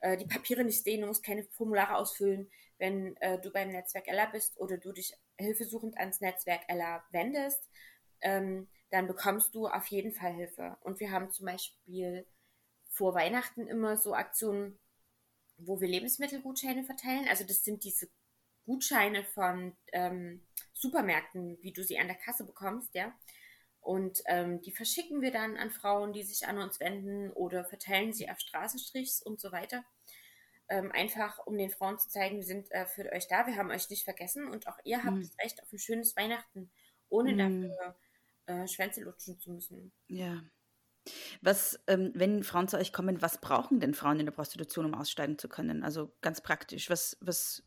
äh, 0.00 0.16
die 0.16 0.26
Papiere 0.26 0.64
nicht 0.64 0.82
sehen, 0.82 1.02
du 1.02 1.06
musst 1.06 1.24
keine 1.24 1.44
Formulare 1.44 1.96
ausfüllen, 1.96 2.50
wenn 2.78 3.16
äh, 3.16 3.38
du 3.40 3.50
beim 3.50 3.70
Netzwerk 3.70 4.08
Ella 4.08 4.26
bist 4.26 4.58
oder 4.58 4.78
du 4.78 4.92
dich 4.92 5.12
hilfesuchend 5.36 5.98
ans 5.98 6.20
Netzwerk 6.20 6.62
Ella 6.68 7.04
wendest. 7.10 7.68
Ähm, 8.20 8.68
dann 8.90 9.06
bekommst 9.06 9.54
du 9.54 9.68
auf 9.68 9.86
jeden 9.86 10.12
Fall 10.12 10.32
Hilfe. 10.32 10.76
Und 10.80 10.98
wir 11.00 11.10
haben 11.10 11.30
zum 11.30 11.46
Beispiel 11.46 12.26
vor 12.88 13.14
Weihnachten 13.14 13.66
immer 13.66 13.96
so 13.96 14.14
Aktionen, 14.14 14.78
wo 15.58 15.80
wir 15.80 15.88
Lebensmittelgutscheine 15.88 16.84
verteilen. 16.84 17.26
Also 17.28 17.44
das 17.44 17.64
sind 17.64 17.84
diese 17.84 18.08
Gutscheine 18.68 19.24
von 19.24 19.74
ähm, 19.92 20.46
Supermärkten, 20.74 21.56
wie 21.62 21.72
du 21.72 21.82
sie 21.82 21.98
an 21.98 22.06
der 22.06 22.18
Kasse 22.18 22.44
bekommst, 22.44 22.94
ja. 22.94 23.12
Und 23.80 24.20
ähm, 24.26 24.60
die 24.60 24.72
verschicken 24.72 25.22
wir 25.22 25.32
dann 25.32 25.56
an 25.56 25.70
Frauen, 25.70 26.12
die 26.12 26.22
sich 26.22 26.46
an 26.46 26.58
uns 26.58 26.78
wenden 26.78 27.30
oder 27.32 27.64
verteilen 27.64 28.12
sie 28.12 28.28
auf 28.28 28.38
Straßenstrichs 28.38 29.22
und 29.22 29.40
so 29.40 29.52
weiter. 29.52 29.84
Ähm, 30.68 30.92
einfach 30.92 31.38
um 31.46 31.56
den 31.56 31.70
Frauen 31.70 31.98
zu 31.98 32.10
zeigen, 32.10 32.36
wir 32.36 32.44
sind 32.44 32.70
äh, 32.72 32.84
für 32.84 33.10
euch 33.10 33.26
da, 33.26 33.46
wir 33.46 33.56
haben 33.56 33.70
euch 33.70 33.88
nicht 33.88 34.04
vergessen 34.04 34.46
und 34.46 34.66
auch 34.66 34.78
ihr 34.84 35.02
habt 35.02 35.16
mhm. 35.16 35.22
das 35.22 35.38
Recht 35.42 35.62
auf 35.62 35.72
ein 35.72 35.78
schönes 35.78 36.14
Weihnachten, 36.14 36.70
ohne 37.08 37.32
mhm. 37.32 37.38
dafür 37.38 37.96
äh, 38.44 38.68
Schwänze 38.68 39.00
lutschen 39.00 39.38
zu 39.40 39.50
müssen. 39.50 39.92
Ja. 40.08 40.42
Was, 41.40 41.80
ähm, 41.86 42.12
wenn 42.14 42.42
Frauen 42.42 42.68
zu 42.68 42.76
euch 42.76 42.92
kommen, 42.92 43.22
was 43.22 43.40
brauchen 43.40 43.80
denn 43.80 43.94
Frauen 43.94 44.20
in 44.20 44.26
der 44.26 44.32
Prostitution, 44.32 44.84
um 44.84 44.94
aussteigen 44.94 45.38
zu 45.38 45.48
können? 45.48 45.82
Also 45.82 46.12
ganz 46.20 46.42
praktisch, 46.42 46.90
was, 46.90 47.16
was, 47.22 47.62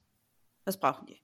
was 0.65 0.79
brauchen 0.79 1.07
die? 1.07 1.21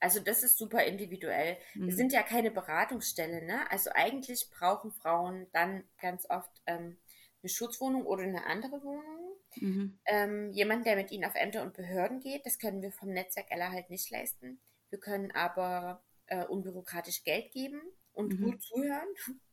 Also 0.00 0.20
das 0.20 0.42
ist 0.42 0.56
super 0.56 0.82
individuell. 0.84 1.58
Mhm. 1.74 1.86
Wir 1.86 1.94
sind 1.94 2.12
ja 2.12 2.22
keine 2.22 2.50
Beratungsstelle, 2.50 3.44
ne? 3.44 3.70
Also 3.70 3.90
eigentlich 3.92 4.48
brauchen 4.50 4.92
Frauen 4.92 5.46
dann 5.52 5.84
ganz 6.00 6.28
oft 6.30 6.50
ähm, 6.66 6.96
eine 7.42 7.50
Schutzwohnung 7.50 8.06
oder 8.06 8.22
eine 8.22 8.46
andere 8.46 8.82
Wohnung. 8.82 9.36
Mhm. 9.56 9.98
Ähm, 10.06 10.52
jemand, 10.52 10.86
der 10.86 10.96
mit 10.96 11.10
ihnen 11.10 11.24
auf 11.24 11.34
Ämter 11.34 11.62
und 11.62 11.74
Behörden 11.74 12.20
geht, 12.20 12.46
das 12.46 12.58
können 12.58 12.82
wir 12.82 12.92
vom 12.92 13.10
Netzwerk 13.10 13.50
Ella 13.50 13.70
halt 13.70 13.90
nicht 13.90 14.10
leisten. 14.10 14.60
Wir 14.88 15.00
können 15.00 15.32
aber 15.32 16.02
äh, 16.26 16.44
unbürokratisch 16.44 17.22
Geld 17.24 17.52
geben 17.52 17.82
und 18.12 18.38
mhm. 18.38 18.44
gut 18.44 18.62
zuhören 18.62 19.08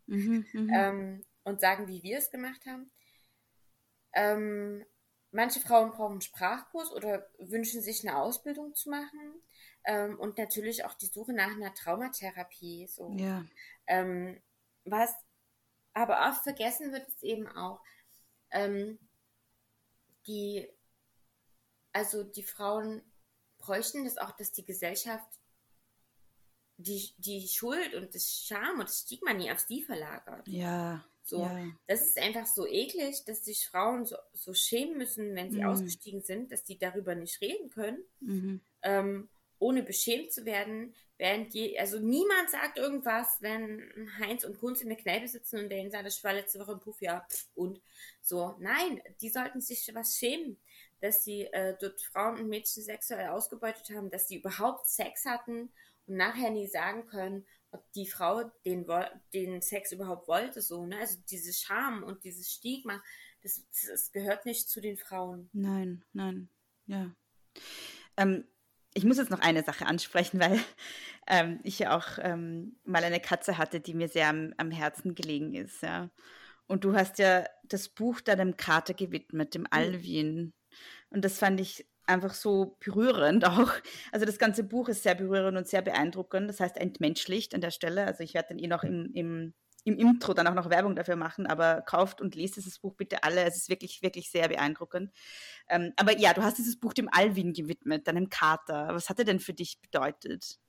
mhm, 0.05 0.45
mhm. 0.53 0.69
ähm, 0.73 1.25
und 1.43 1.59
sagen, 1.59 1.87
wie 1.87 2.03
wir 2.03 2.17
es 2.19 2.31
gemacht 2.31 2.65
haben. 2.65 2.91
Manche 5.31 5.59
Frauen 5.59 5.91
brauchen 5.91 6.13
einen 6.13 6.21
Sprachkurs 6.21 6.91
oder 6.91 7.29
wünschen 7.37 7.81
sich 7.81 8.07
eine 8.07 8.17
Ausbildung 8.17 8.75
zu 8.75 8.89
machen. 8.89 9.41
Ähm, 9.85 10.19
und 10.19 10.37
natürlich 10.37 10.85
auch 10.85 10.93
die 10.93 11.07
Suche 11.07 11.33
nach 11.33 11.51
einer 11.51 11.73
Traumatherapie. 11.73 12.87
So. 12.87 13.15
Ja. 13.17 13.45
Ähm, 13.87 14.41
was 14.85 15.13
aber 15.93 16.29
oft 16.29 16.43
vergessen 16.43 16.91
wird, 16.91 17.07
ist 17.07 17.23
eben 17.23 17.47
auch, 17.47 17.81
ähm, 18.51 18.99
die, 20.27 20.67
also 21.93 22.23
die 22.23 22.43
Frauen 22.43 23.01
bräuchten 23.57 24.03
das 24.03 24.17
auch, 24.17 24.31
dass 24.31 24.51
die 24.51 24.65
Gesellschaft 24.65 25.27
die, 26.77 27.13
die 27.17 27.47
Schuld 27.47 27.95
und 27.95 28.13
das 28.13 28.45
Scham 28.45 28.79
und 28.79 28.87
das 28.87 28.99
Stigma 28.99 29.33
nie 29.33 29.51
auf 29.51 29.59
sie 29.59 29.81
verlagert. 29.83 30.47
Ja. 30.47 31.03
So, 31.27 31.41
ja. 31.41 31.59
das 31.87 32.05
ist 32.05 32.17
einfach 32.17 32.45
so 32.45 32.65
eklig, 32.65 33.25
dass 33.25 33.43
sich 33.43 33.67
Frauen 33.67 34.05
so, 34.05 34.15
so 34.31 34.53
schämen 34.53 34.97
müssen, 34.97 35.35
wenn 35.35 35.51
sie 35.51 35.59
mhm. 35.59 35.67
ausgestiegen 35.67 36.21
sind, 36.21 36.53
dass 36.53 36.63
die 36.63 36.79
darüber 36.79 37.15
nicht 37.15 37.41
reden 37.41 37.69
können, 37.69 37.99
mhm. 38.21 38.61
ähm, 38.81 39.29
ohne 39.59 39.83
beschämt 39.83 40.31
zu 40.31 40.45
werden. 40.45 40.95
Während 41.17 41.53
je, 41.53 41.77
also 41.79 41.99
niemand 41.99 42.49
sagt 42.49 42.77
irgendwas, 42.77 43.41
wenn 43.41 44.09
Heinz 44.19 44.45
und 44.45 44.57
Kunz 44.57 44.81
in 44.81 44.87
der 44.87 44.97
Kneipe 44.97 45.27
sitzen 45.27 45.59
und 45.59 45.69
denen 45.69 45.91
sagt, 45.91 46.07
ich 46.07 46.23
war 46.23 46.31
letzte 46.31 46.59
Woche 46.59 46.73
im 46.73 46.79
Puff, 46.79 47.01
ja, 47.01 47.27
und 47.55 47.81
so. 48.21 48.55
Nein, 48.59 49.01
die 49.19 49.29
sollten 49.29 49.59
sich 49.59 49.91
was 49.93 50.15
schämen, 50.17 50.57
dass 51.01 51.25
sie 51.25 51.41
äh, 51.47 51.75
dort 51.81 52.01
Frauen 52.01 52.39
und 52.39 52.47
Mädchen 52.47 52.83
sexuell 52.83 53.27
ausgebeutet 53.27 53.89
haben, 53.89 54.09
dass 54.11 54.29
sie 54.29 54.37
überhaupt 54.37 54.87
Sex 54.87 55.25
hatten 55.25 55.73
und 56.05 56.15
nachher 56.15 56.51
nie 56.51 56.67
sagen 56.67 57.05
können, 57.07 57.45
ob 57.77 57.91
die 57.93 58.07
Frau 58.07 58.51
den, 58.65 58.85
den 59.33 59.61
Sex 59.61 59.91
überhaupt 59.91 60.27
wollte, 60.27 60.61
so, 60.61 60.85
ne? 60.85 60.97
Also 60.97 61.17
diese 61.29 61.53
Scham 61.53 62.03
und 62.03 62.23
dieses 62.23 62.51
Stigma, 62.51 63.01
das, 63.43 63.63
das 63.87 64.11
gehört 64.11 64.45
nicht 64.45 64.69
zu 64.69 64.81
den 64.81 64.97
Frauen. 64.97 65.49
Nein, 65.53 66.03
nein, 66.13 66.49
ja. 66.87 67.15
Ähm, 68.17 68.45
ich 68.93 69.05
muss 69.05 69.17
jetzt 69.17 69.29
noch 69.29 69.41
eine 69.41 69.63
Sache 69.63 69.85
ansprechen, 69.85 70.39
weil 70.39 70.59
ähm, 71.27 71.59
ich 71.63 71.79
ja 71.79 71.95
auch 71.95 72.17
ähm, 72.19 72.79
mal 72.83 73.03
eine 73.03 73.19
Katze 73.19 73.57
hatte, 73.57 73.79
die 73.79 73.93
mir 73.93 74.09
sehr 74.09 74.29
am, 74.29 74.53
am, 74.57 74.71
Herzen 74.71 75.13
gelegen 75.13 75.53
ist, 75.53 75.83
ja. 75.83 76.09
Und 76.65 76.83
du 76.83 76.95
hast 76.95 77.19
ja 77.19 77.45
das 77.63 77.87
Buch 77.87 78.19
deinem 78.19 78.57
Kater 78.57 78.93
gewidmet, 78.93 79.53
dem 79.53 79.61
mhm. 79.61 79.67
Alvin. 79.71 80.53
Und 81.09 81.23
das 81.23 81.39
fand 81.39 81.61
ich 81.61 81.87
einfach 82.07 82.33
so 82.33 82.77
berührend 82.79 83.45
auch. 83.45 83.71
Also 84.11 84.25
das 84.25 84.39
ganze 84.39 84.63
Buch 84.63 84.89
ist 84.89 85.03
sehr 85.03 85.15
berührend 85.15 85.57
und 85.57 85.67
sehr 85.67 85.81
beeindruckend. 85.81 86.49
Das 86.49 86.59
heißt 86.59 86.77
entmenschlicht 86.77 87.53
an 87.53 87.61
der 87.61 87.71
Stelle. 87.71 88.05
Also 88.05 88.23
ich 88.23 88.33
werde 88.33 88.49
dann 88.49 88.59
eh 88.59 88.67
noch 88.67 88.83
im, 88.83 89.11
im, 89.13 89.53
im 89.83 89.97
Intro 89.97 90.33
dann 90.33 90.47
auch 90.47 90.53
noch 90.53 90.69
Werbung 90.69 90.95
dafür 90.95 91.15
machen, 91.15 91.47
aber 91.47 91.81
kauft 91.81 92.21
und 92.21 92.35
lest 92.35 92.57
dieses 92.57 92.79
Buch 92.79 92.95
bitte 92.95 93.23
alle. 93.23 93.43
Es 93.43 93.57
ist 93.57 93.69
wirklich, 93.69 94.01
wirklich 94.01 94.29
sehr 94.31 94.47
beeindruckend. 94.49 95.11
Ähm, 95.69 95.93
aber 95.95 96.17
ja, 96.17 96.33
du 96.33 96.43
hast 96.43 96.57
dieses 96.57 96.79
Buch 96.79 96.93
dem 96.93 97.09
Alvin 97.11 97.53
gewidmet, 97.53 98.07
deinem 98.07 98.29
Kater. 98.29 98.89
Was 98.91 99.09
hat 99.09 99.19
er 99.19 99.25
denn 99.25 99.39
für 99.39 99.53
dich 99.53 99.79
bedeutet? 99.81 100.59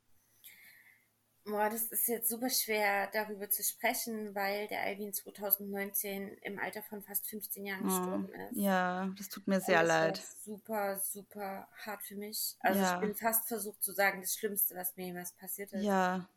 Boah, 1.48 1.70
das 1.70 1.84
ist 1.86 2.08
jetzt 2.08 2.28
super 2.28 2.50
schwer 2.50 3.08
darüber 3.12 3.48
zu 3.48 3.62
sprechen, 3.62 4.34
weil 4.34 4.68
der 4.68 4.82
Alvin 4.82 5.12
2019 5.12 6.36
im 6.42 6.58
Alter 6.58 6.82
von 6.82 7.02
fast 7.02 7.26
15 7.28 7.64
Jahren 7.64 7.84
oh, 7.84 7.88
gestorben 7.88 8.28
ist. 8.28 8.56
Ja, 8.56 9.10
das 9.16 9.28
tut 9.30 9.46
mir 9.46 9.60
sehr 9.60 9.80
das 9.80 9.88
leid. 9.88 10.22
super, 10.44 11.00
super 11.00 11.66
hart 11.86 12.02
für 12.02 12.16
mich. 12.16 12.56
Also 12.60 12.80
ja. 12.80 12.94
ich 12.94 13.00
bin 13.00 13.14
fast 13.14 13.48
versucht 13.48 13.82
zu 13.82 13.92
sagen, 13.92 14.20
das 14.20 14.34
Schlimmste, 14.34 14.74
was 14.74 14.96
mir 14.96 15.06
jemals 15.06 15.32
passiert 15.32 15.72
ist. 15.72 15.84
Ja. 15.84 16.28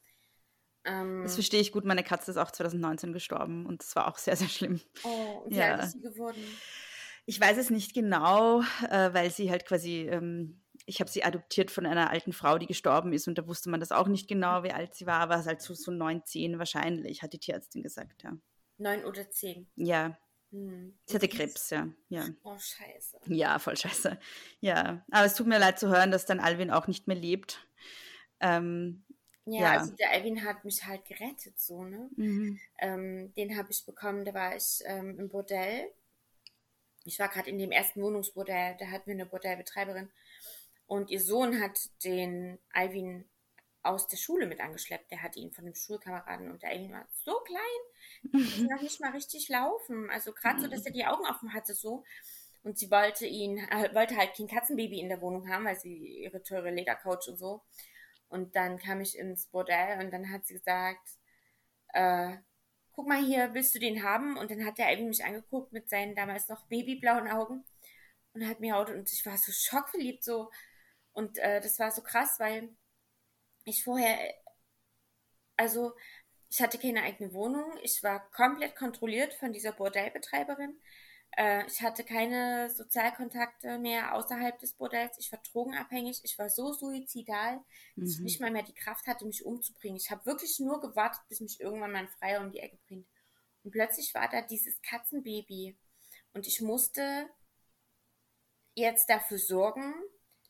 Ähm, 0.86 1.24
das 1.24 1.34
verstehe 1.34 1.60
ich 1.60 1.72
gut. 1.72 1.84
Meine 1.84 2.04
Katze 2.04 2.32
ist 2.32 2.38
auch 2.38 2.52
2019 2.52 3.12
gestorben 3.12 3.66
und 3.66 3.82
das 3.82 3.96
war 3.96 4.08
auch 4.08 4.18
sehr, 4.18 4.38
sehr 4.38 4.50
schlimm. 4.50 4.80
Oh, 5.04 5.42
und 5.44 5.52
wie 5.52 5.58
ja. 5.58 5.76
alt 5.76 5.84
ist 5.84 5.92
sie 5.92 6.02
geworden? 6.02 6.42
Ich 7.26 7.40
weiß 7.40 7.58
es 7.58 7.70
nicht 7.70 7.94
genau, 7.94 8.62
äh, 8.90 9.14
weil 9.14 9.30
sie 9.30 9.52
halt 9.52 9.66
quasi 9.66 10.08
ähm, 10.10 10.61
ich 10.86 11.00
habe 11.00 11.10
sie 11.10 11.24
adoptiert 11.24 11.72
von 11.72 11.86
einer 11.86 12.10
alten 12.10 12.34
Frau, 12.34 12.58
die 12.58 12.68
gestorben 12.68 13.14
ist 13.14 13.28
und 13.28 13.38
da 13.38 13.48
wusste 13.48 13.70
man 13.70 13.80
das 13.80 13.92
auch 13.92 14.08
nicht 14.08 14.28
genau, 14.28 14.64
wie 14.64 14.72
alt 14.72 14.96
sie 14.96 15.06
war, 15.06 15.20
aber 15.20 15.36
es 15.36 15.46
halt 15.46 15.62
so, 15.62 15.74
so 15.74 15.92
neun, 15.92 16.24
zehn 16.26 16.60
wahrscheinlich, 16.60 17.22
hat 17.22 17.34
die 17.34 17.40
Tierärztin 17.40 17.84
gesagt, 17.84 18.24
ja. 18.24 18.38
Neun 18.78 19.06
oder 19.06 19.30
zehn? 19.30 19.70
Ja. 19.76 20.18
Hm. 20.52 20.98
Sie 21.06 21.16
hatte 21.16 21.30
Krebs, 21.30 21.70
ja. 21.70 21.88
ja. 22.10 22.26
Oh, 22.44 22.58
scheiße. 22.58 23.20
Ja, 23.28 23.58
voll 23.60 23.78
scheiße. 23.78 24.20
Ja, 24.60 25.06
aber 25.12 25.26
es 25.26 25.36
tut 25.36 25.48
mir 25.48 25.60
leid 25.60 25.80
zu 25.80 25.88
hören, 25.90 26.12
dass 26.12 26.26
dann 26.26 26.40
Alvin 26.40 26.72
auch 26.72 26.88
nicht 26.88 27.08
mehr 27.08 27.16
lebt. 27.16 27.66
Ähm, 28.42 29.06
ja, 29.46 29.62
ja, 29.62 29.80
also 29.80 29.94
der 29.96 30.12
Alvin 30.12 30.44
hat 30.44 30.66
mich 30.66 30.86
halt 30.86 31.06
gerettet, 31.06 31.60
so, 31.60 31.84
ne? 31.84 32.10
Mhm. 32.16 32.60
Ähm, 32.80 33.34
den 33.36 33.58
habe 33.58 33.72
ich 33.72 33.86
bekommen, 33.86 34.26
da 34.26 34.34
war 34.34 34.56
ich 34.56 34.82
ähm, 34.86 35.18
im 35.20 35.30
Bordell. 35.30 35.92
Ich 37.06 37.18
war 37.18 37.30
gerade 37.30 37.50
in 37.50 37.58
dem 37.58 37.72
ersten 37.72 38.02
Wohnungsbordell, 38.02 38.76
da 38.80 38.88
hatten 38.88 39.08
wir 39.08 39.16
eine 39.16 39.26
Bordellbetreiberin. 39.26 40.12
Und 40.92 41.10
ihr 41.10 41.22
Sohn 41.22 41.62
hat 41.62 41.80
den 42.04 42.60
Alvin 42.74 43.24
aus 43.82 44.10
der 44.10 44.18
Schule 44.18 44.46
mit 44.46 44.60
angeschleppt. 44.60 45.10
Der 45.10 45.24
hatte 45.24 45.40
ihn 45.40 45.54
von 45.54 45.64
dem 45.64 45.74
Schulkameraden 45.74 46.52
und 46.52 46.62
der 46.64 46.72
Alvin 46.72 46.92
war 46.92 47.08
so 47.24 47.34
klein, 47.46 48.34
konnte 48.34 48.68
noch 48.68 48.82
nicht 48.82 49.00
mal 49.00 49.12
richtig 49.12 49.48
laufen. 49.48 50.10
Also 50.10 50.34
gerade 50.34 50.60
so, 50.60 50.68
dass 50.68 50.86
er 50.86 50.92
die 50.92 51.06
Augen 51.06 51.26
offen 51.26 51.54
hatte 51.54 51.76
so. 51.76 52.04
Und 52.64 52.78
sie 52.78 52.92
wollte 52.92 53.26
ihn, 53.26 53.58
äh, 53.58 53.96
wollte 53.96 54.18
halt 54.18 54.36
kein 54.36 54.50
Katzenbaby 54.50 55.00
in 55.00 55.08
der 55.08 55.22
Wohnung 55.22 55.48
haben, 55.48 55.64
weil 55.64 55.80
sie 55.80 56.24
ihre 56.24 56.44
teure 56.44 56.72
Ledercouch 56.72 57.30
und 57.30 57.38
so. 57.38 57.62
Und 58.28 58.58
dann 58.58 58.78
kam 58.78 59.00
ich 59.00 59.18
ins 59.18 59.46
Bordell 59.46 60.04
und 60.04 60.12
dann 60.12 60.30
hat 60.30 60.46
sie 60.46 60.56
gesagt, 60.56 61.08
äh, 61.94 62.36
guck 62.92 63.08
mal 63.08 63.24
hier, 63.24 63.54
willst 63.54 63.74
du 63.74 63.80
den 63.80 64.04
haben? 64.04 64.36
Und 64.36 64.52
dann 64.52 64.66
hat 64.66 64.78
der 64.78 64.88
Alvin 64.88 65.08
mich 65.08 65.24
angeguckt 65.24 65.72
mit 65.72 65.90
seinen 65.90 66.16
damals 66.16 66.50
noch 66.50 66.68
babyblauen 66.68 67.30
Augen 67.30 67.64
und 68.34 68.46
hat 68.46 68.60
mir 68.60 68.76
haut 68.76 68.90
und 68.90 69.10
ich 69.10 69.26
war 69.26 69.38
so 69.38 69.54
schockverliebt, 69.54 70.22
so, 70.22 70.50
und 71.14 71.38
äh, 71.40 71.62
das 71.62 71.80
war 71.80 71.92
so 71.92 72.02
krass, 72.02 72.40
weil 72.40 72.70
ich 73.66 73.84
vorher, 73.84 74.18
also 75.58 75.94
ich 76.50 76.62
hatte 76.62 76.78
keine 76.78 77.04
eigene 77.04 77.34
Wohnung, 77.34 77.78
ich 77.82 78.04
war 78.04 78.30
komplett 78.32 78.76
kontrolliert 78.76 79.34
von 79.34 79.54
dieser 79.54 79.72
Bordellbetreiberin. 79.72 80.80
Äh, 81.38 81.66
ich 81.68 81.82
hatte 81.82 82.04
keine 82.04 82.70
Sozialkontakte 82.70 83.78
mehr 83.78 84.16
außerhalb 84.16 84.60
des 84.60 84.74
Bordells. 84.74 85.18
Ich 85.18 85.32
war 85.32 85.40
drogenabhängig. 85.52 86.20
Ich 86.24 86.38
war 86.38 86.50
so 86.50 86.74
suizidal, 86.74 87.62
dass 87.96 88.06
mhm. 88.06 88.10
ich 88.10 88.20
nicht 88.20 88.42
mal 88.42 88.52
mehr 88.52 88.64
die 88.64 88.74
Kraft 88.74 89.08
hatte, 89.08 89.26
mich 89.26 89.46
umzubringen. 89.46 89.98
Ich 89.98 90.12
habe 90.12 90.26
wirklich 90.26 90.60
nur 90.60 90.82
gewartet, 90.82 91.22
bis 91.30 91.40
mich 91.40 91.60
irgendwann 91.62 91.92
mein 91.92 92.10
Freier 92.10 92.42
um 92.42 92.52
die 92.52 92.60
Ecke 92.60 92.78
bringt. 92.88 93.08
Und 93.64 93.72
plötzlich 93.72 94.14
war 94.14 94.28
da 94.30 94.42
dieses 94.42 94.82
Katzenbaby. 94.82 95.78
Und 96.34 96.48
ich 96.48 96.62
musste 96.62 97.30
jetzt 98.74 99.10
dafür 99.10 99.38
sorgen, 99.38 99.94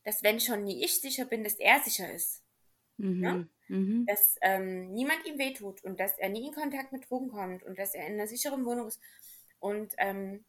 dass 0.04 0.24
wenn 0.24 0.40
schon 0.40 0.64
nie 0.64 0.84
ich 0.84 1.02
sicher 1.02 1.26
bin, 1.26 1.44
dass 1.44 1.56
er 1.56 1.80
sicher 1.80 2.12
ist. 2.12 2.44
Mhm. 2.98 3.24
Ja? 3.24 3.46
Mhm. 3.68 4.06
Dass 4.06 4.36
ähm, 4.42 4.92
niemand 4.94 5.26
ihm 5.26 5.38
wehtut 5.38 5.84
und 5.84 6.00
dass 6.00 6.18
er 6.18 6.30
nie 6.30 6.48
in 6.48 6.54
Kontakt 6.54 6.92
mit 6.92 7.10
Drogen 7.10 7.30
kommt 7.30 7.64
und 7.64 7.78
dass 7.78 7.94
er 7.94 8.08
in 8.08 8.14
einer 8.14 8.28
sicheren 8.28 8.66
Wohnung 8.66 8.88
ist. 8.88 9.00
Und 9.60 9.94
ähm, 9.98 10.44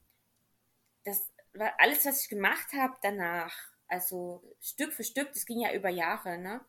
das 1.05 1.31
war 1.55 1.73
alles, 1.79 2.05
was 2.07 2.23
ich 2.23 2.29
gemacht 2.29 2.73
habe 2.73 2.97
danach, 3.03 3.55
also 3.87 4.43
Stück 4.61 4.93
für 4.93 5.05
Stück, 5.05 5.33
das 5.33 5.45
ging 5.45 5.61
ja 5.61 5.73
über 5.75 5.91
Jahre, 5.91 6.39
ne? 6.39 6.61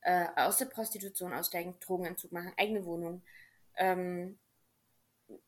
Äh, 0.00 0.26
aus 0.36 0.58
der 0.58 0.66
Prostitution 0.66 1.32
aussteigen, 1.32 1.76
Drogenentzug 1.80 2.32
machen, 2.32 2.52
eigene 2.56 2.84
Wohnung, 2.84 3.22
ähm, 3.76 4.38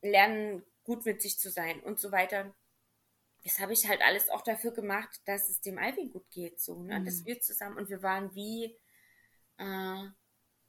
lernen, 0.03 0.65
gut 0.85 1.05
mit 1.05 1.23
sich 1.23 1.39
zu 1.39 1.51
sein 1.51 1.81
und 1.81 2.01
so 2.01 2.11
weiter. 2.11 2.55
Das 3.45 3.59
habe 3.59 3.73
ich 3.73 3.89
halt 3.89 4.03
alles 4.03 4.29
auch 4.29 4.43
dafür 4.43 4.73
gemacht, 4.73 5.21
dass 5.25 5.49
es 5.49 5.61
dem 5.61 5.79
Alvin 5.79 6.11
gut 6.11 6.31
geht, 6.31 6.61
so, 6.61 6.83
ne? 6.83 7.01
Mhm. 7.01 7.05
Dass 7.05 7.25
wir 7.25 7.41
zusammen 7.41 7.79
und 7.79 7.89
wir 7.89 8.03
waren 8.03 8.35
wie, 8.35 8.77
äh, 9.57 10.05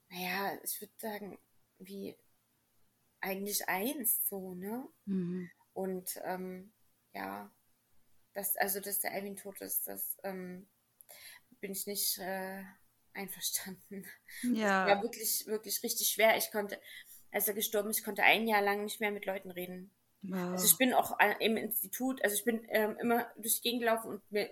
naja, 0.09 0.59
ich 0.63 0.79
würde 0.79 0.93
sagen, 0.97 1.39
wie 1.79 2.15
eigentlich 3.19 3.67
eins, 3.67 4.27
so, 4.27 4.53
ne? 4.55 4.87
Mhm. 5.05 5.49
Und 5.73 6.19
ähm, 6.23 6.71
ja, 7.13 7.51
das, 8.33 8.55
also 8.57 8.79
dass 8.79 8.99
der 8.99 9.11
Alvin 9.11 9.35
tot 9.35 9.59
ist, 9.61 9.87
das 9.87 10.17
ähm, 10.23 10.67
bin 11.59 11.71
ich 11.71 11.87
nicht 11.87 12.17
äh, 12.19 12.63
einverstanden. 13.13 14.05
Ja. 14.43 14.85
Das 14.85 14.95
war 14.95 15.03
wirklich, 15.03 15.45
wirklich 15.45 15.83
richtig 15.83 16.07
schwer. 16.07 16.37
Ich 16.37 16.51
konnte, 16.51 16.81
als 17.31 17.47
er 17.47 17.53
gestorben 17.53 17.89
ist, 17.89 17.99
ich 17.99 18.03
konnte 18.03 18.23
ein 18.23 18.47
Jahr 18.47 18.61
lang 18.61 18.83
nicht 18.83 18.99
mehr 18.99 19.11
mit 19.11 19.25
Leuten 19.25 19.51
reden. 19.51 19.91
Wow. 20.23 20.51
Also 20.51 20.65
ich 20.65 20.77
bin 20.77 20.93
auch 20.93 21.17
im 21.39 21.57
Institut, 21.57 22.23
also 22.23 22.35
ich 22.35 22.43
bin 22.43 22.61
ähm, 22.69 22.97
immer 23.01 23.27
durch 23.37 23.55
die 23.55 23.61
Gegend 23.61 23.81
gelaufen 23.81 24.09
und 24.09 24.31
mir, 24.31 24.51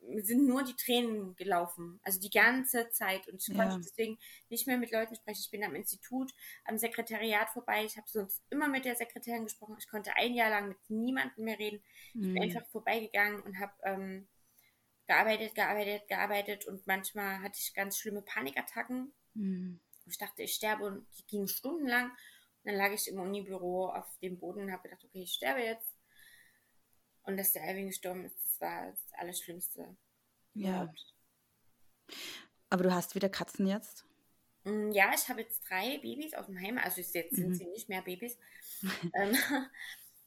mir, 0.00 0.22
sind 0.24 0.46
nur 0.46 0.64
die 0.64 0.74
Tränen 0.74 1.36
gelaufen. 1.36 2.00
Also 2.02 2.18
die 2.18 2.30
ganze 2.30 2.90
Zeit. 2.90 3.28
Und 3.28 3.40
ich 3.40 3.48
ja. 3.48 3.62
konnte 3.62 3.80
deswegen 3.84 4.18
nicht 4.48 4.66
mehr 4.66 4.78
mit 4.78 4.90
Leuten 4.90 5.14
sprechen. 5.14 5.42
Ich 5.44 5.50
bin 5.50 5.64
am 5.64 5.74
Institut, 5.74 6.32
am 6.64 6.78
Sekretariat 6.78 7.50
vorbei. 7.50 7.84
Ich 7.84 7.96
habe 7.96 8.08
sonst 8.08 8.42
immer 8.50 8.68
mit 8.68 8.84
der 8.84 8.96
Sekretärin 8.96 9.44
gesprochen. 9.44 9.76
Ich 9.78 9.88
konnte 9.88 10.16
ein 10.16 10.34
Jahr 10.34 10.50
lang 10.50 10.68
mit 10.68 10.78
niemandem 10.88 11.44
mehr 11.44 11.58
reden. 11.58 11.82
Ich 12.14 12.20
bin 12.20 12.32
mhm. 12.32 12.42
einfach 12.42 12.66
vorbeigegangen 12.66 13.42
und 13.42 13.60
habe 13.60 13.72
ähm, 13.84 14.28
gearbeitet, 15.06 15.54
gearbeitet, 15.54 16.08
gearbeitet 16.08 16.66
und 16.66 16.86
manchmal 16.86 17.40
hatte 17.40 17.58
ich 17.58 17.74
ganz 17.74 17.98
schlimme 17.98 18.22
Panikattacken. 18.22 19.12
Mhm. 19.34 19.80
Ich 20.06 20.18
dachte, 20.18 20.42
ich 20.42 20.54
sterbe 20.54 20.84
und 20.84 21.06
die 21.18 21.26
gingen 21.26 21.48
stundenlang. 21.48 22.10
Dann 22.64 22.76
lag 22.76 22.92
ich 22.92 23.08
im 23.08 23.20
Unibüro 23.20 23.88
auf 23.88 24.06
dem 24.20 24.38
Boden 24.38 24.62
und 24.62 24.72
habe 24.72 24.84
gedacht, 24.84 25.04
okay, 25.04 25.22
ich 25.22 25.32
sterbe 25.32 25.60
jetzt. 25.60 25.96
Und 27.24 27.36
dass 27.36 27.52
der 27.52 27.62
Alvin 27.62 27.86
gestorben 27.86 28.24
ist, 28.24 28.36
das 28.42 28.60
war 28.60 28.86
das 28.90 29.00
Allerschlimmste. 29.14 29.96
Ja. 30.54 30.92
Aber 32.70 32.82
du 32.82 32.92
hast 32.92 33.14
wieder 33.14 33.28
Katzen 33.28 33.66
jetzt? 33.66 34.04
Mm, 34.64 34.90
ja, 34.92 35.12
ich 35.14 35.28
habe 35.28 35.40
jetzt 35.40 35.62
drei 35.68 35.98
Babys 35.98 36.34
aus 36.34 36.46
dem 36.46 36.60
Heim. 36.60 36.78
Also 36.78 37.00
jetzt 37.00 37.34
sind 37.34 37.50
mhm. 37.50 37.54
sie 37.54 37.66
nicht 37.66 37.88
mehr 37.88 38.02
Babys. 38.02 38.38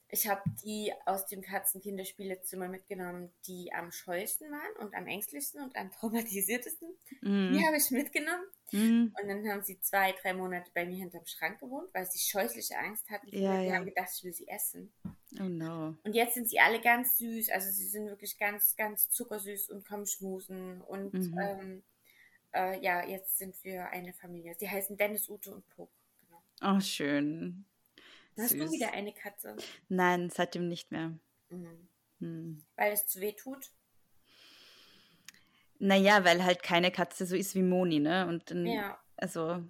ich 0.09 0.27
habe 0.27 0.41
die 0.63 0.93
aus 1.05 1.25
dem 1.25 1.41
Katzenkinderspielezimmer 1.41 2.67
mitgenommen, 2.67 3.31
die 3.47 3.73
am 3.73 3.91
scheuesten 3.91 4.51
waren 4.51 4.85
und 4.85 4.93
am 4.95 5.07
ängstlichsten 5.07 5.61
und 5.61 5.75
am 5.75 5.91
traumatisiertesten. 5.99 6.89
Mm. 7.21 7.53
Die 7.53 7.65
habe 7.65 7.77
ich 7.77 7.89
mitgenommen. 7.91 8.45
Mm. 8.71 9.13
Und 9.19 9.27
dann 9.27 9.47
haben 9.49 9.63
sie 9.63 9.79
zwei, 9.79 10.13
drei 10.21 10.33
Monate 10.33 10.69
bei 10.73 10.85
mir 10.85 10.97
hinterm 10.97 11.25
Schrank 11.25 11.59
gewohnt, 11.59 11.89
weil 11.93 12.05
sie 12.05 12.19
scheußliche 12.19 12.77
Angst 12.77 13.09
hatten. 13.09 13.27
Ja, 13.29 13.59
die 13.61 13.67
ja. 13.67 13.75
haben 13.75 13.85
gedacht, 13.85 14.09
ich 14.15 14.23
will 14.23 14.33
sie 14.33 14.47
essen. 14.47 14.93
Oh 15.39 15.43
no. 15.43 15.97
Und 16.03 16.13
jetzt 16.13 16.35
sind 16.35 16.47
sie 16.47 16.59
alle 16.59 16.79
ganz 16.81 17.17
süß. 17.17 17.49
Also 17.49 17.71
sie 17.71 17.87
sind 17.87 18.07
wirklich 18.07 18.37
ganz, 18.37 18.75
ganz 18.75 19.09
zuckersüß 19.09 19.69
und 19.69 19.87
kommen 19.87 20.05
schmusen. 20.05 20.81
Und 20.81 21.13
mhm. 21.13 21.39
ähm, 21.39 21.83
äh, 22.53 22.79
ja, 22.81 23.05
jetzt 23.05 23.37
sind 23.39 23.55
wir 23.63 23.89
eine 23.89 24.13
Familie. 24.13 24.55
Sie 24.57 24.69
heißen 24.69 24.97
Dennis, 24.97 25.27
Ute 25.29 25.53
und 25.53 25.67
Puck. 25.69 25.89
Genau. 26.21 26.75
Oh, 26.75 26.79
schön. 26.79 27.65
Hast 28.37 28.49
Süß. 28.49 28.65
du 28.65 28.71
wieder 28.71 28.91
eine 28.91 29.13
Katze? 29.13 29.55
Nein, 29.87 30.29
seitdem 30.29 30.67
nicht 30.67 30.91
mehr. 30.91 31.17
Mhm. 31.49 31.87
Hm. 32.19 32.65
Weil 32.75 32.93
es 32.93 33.05
zu 33.07 33.21
weh 33.21 33.33
tut? 33.33 33.71
Naja, 35.79 36.23
weil 36.23 36.43
halt 36.43 36.63
keine 36.63 36.91
Katze 36.91 37.25
so 37.25 37.35
ist 37.35 37.55
wie 37.55 37.61
Moni, 37.61 37.99
ne? 37.99 38.27
Und 38.27 38.49
dann, 38.49 38.65
ja. 38.65 38.97
also, 39.17 39.61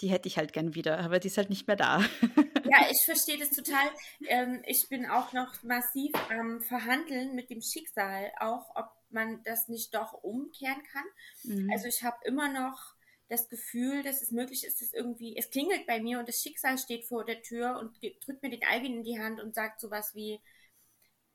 die 0.00 0.08
hätte 0.08 0.28
ich 0.28 0.36
halt 0.36 0.52
gern 0.52 0.74
wieder, 0.74 0.98
aber 0.98 1.18
die 1.18 1.28
ist 1.28 1.38
halt 1.38 1.50
nicht 1.50 1.66
mehr 1.66 1.76
da. 1.76 2.00
ja, 2.64 2.90
ich 2.90 3.02
verstehe 3.04 3.38
das 3.38 3.50
total. 3.50 3.88
Ähm, 4.26 4.62
ich 4.66 4.88
bin 4.88 5.06
auch 5.06 5.32
noch 5.32 5.62
massiv 5.62 6.12
am 6.30 6.60
Verhandeln 6.60 7.34
mit 7.34 7.50
dem 7.50 7.62
Schicksal, 7.62 8.32
auch 8.40 8.74
ob 8.74 8.90
man 9.10 9.42
das 9.44 9.68
nicht 9.68 9.94
doch 9.94 10.12
umkehren 10.12 10.82
kann. 10.92 11.04
Mhm. 11.44 11.70
Also 11.72 11.86
ich 11.86 12.02
habe 12.02 12.16
immer 12.24 12.48
noch 12.48 12.95
das 13.28 13.48
Gefühl, 13.48 14.02
dass 14.02 14.22
es 14.22 14.30
möglich 14.30 14.64
ist, 14.64 14.80
dass 14.80 14.92
irgendwie, 14.92 15.36
es 15.36 15.50
klingelt 15.50 15.86
bei 15.86 16.00
mir 16.00 16.18
und 16.18 16.28
das 16.28 16.40
Schicksal 16.40 16.78
steht 16.78 17.04
vor 17.04 17.24
der 17.24 17.42
Tür 17.42 17.78
und 17.78 17.96
drückt 18.24 18.42
mir 18.42 18.50
den 18.50 18.64
Alvin 18.64 18.96
in 18.98 19.02
die 19.02 19.18
Hand 19.18 19.40
und 19.40 19.54
sagt 19.54 19.80
sowas 19.80 20.14
wie, 20.14 20.40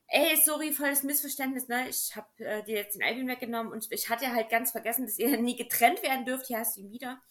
ey, 0.07 0.35
sorry, 0.37 0.71
volles 0.71 1.03
Missverständnis, 1.03 1.67
ne? 1.67 1.89
Ich 1.89 2.15
habe 2.15 2.27
äh, 2.37 2.63
dir 2.63 2.75
jetzt 2.75 2.95
den 2.95 3.03
Alvin 3.03 3.27
weggenommen 3.27 3.71
und 3.71 3.87
ich 3.91 4.09
hatte 4.09 4.31
halt 4.33 4.49
ganz 4.49 4.71
vergessen, 4.71 5.05
dass 5.05 5.17
ihr 5.17 5.37
nie 5.41 5.55
getrennt 5.55 6.03
werden 6.03 6.25
dürft. 6.25 6.47
Hier 6.47 6.59
hast 6.59 6.77
du 6.77 6.81
ihn 6.81 6.91
wieder. 6.91 7.21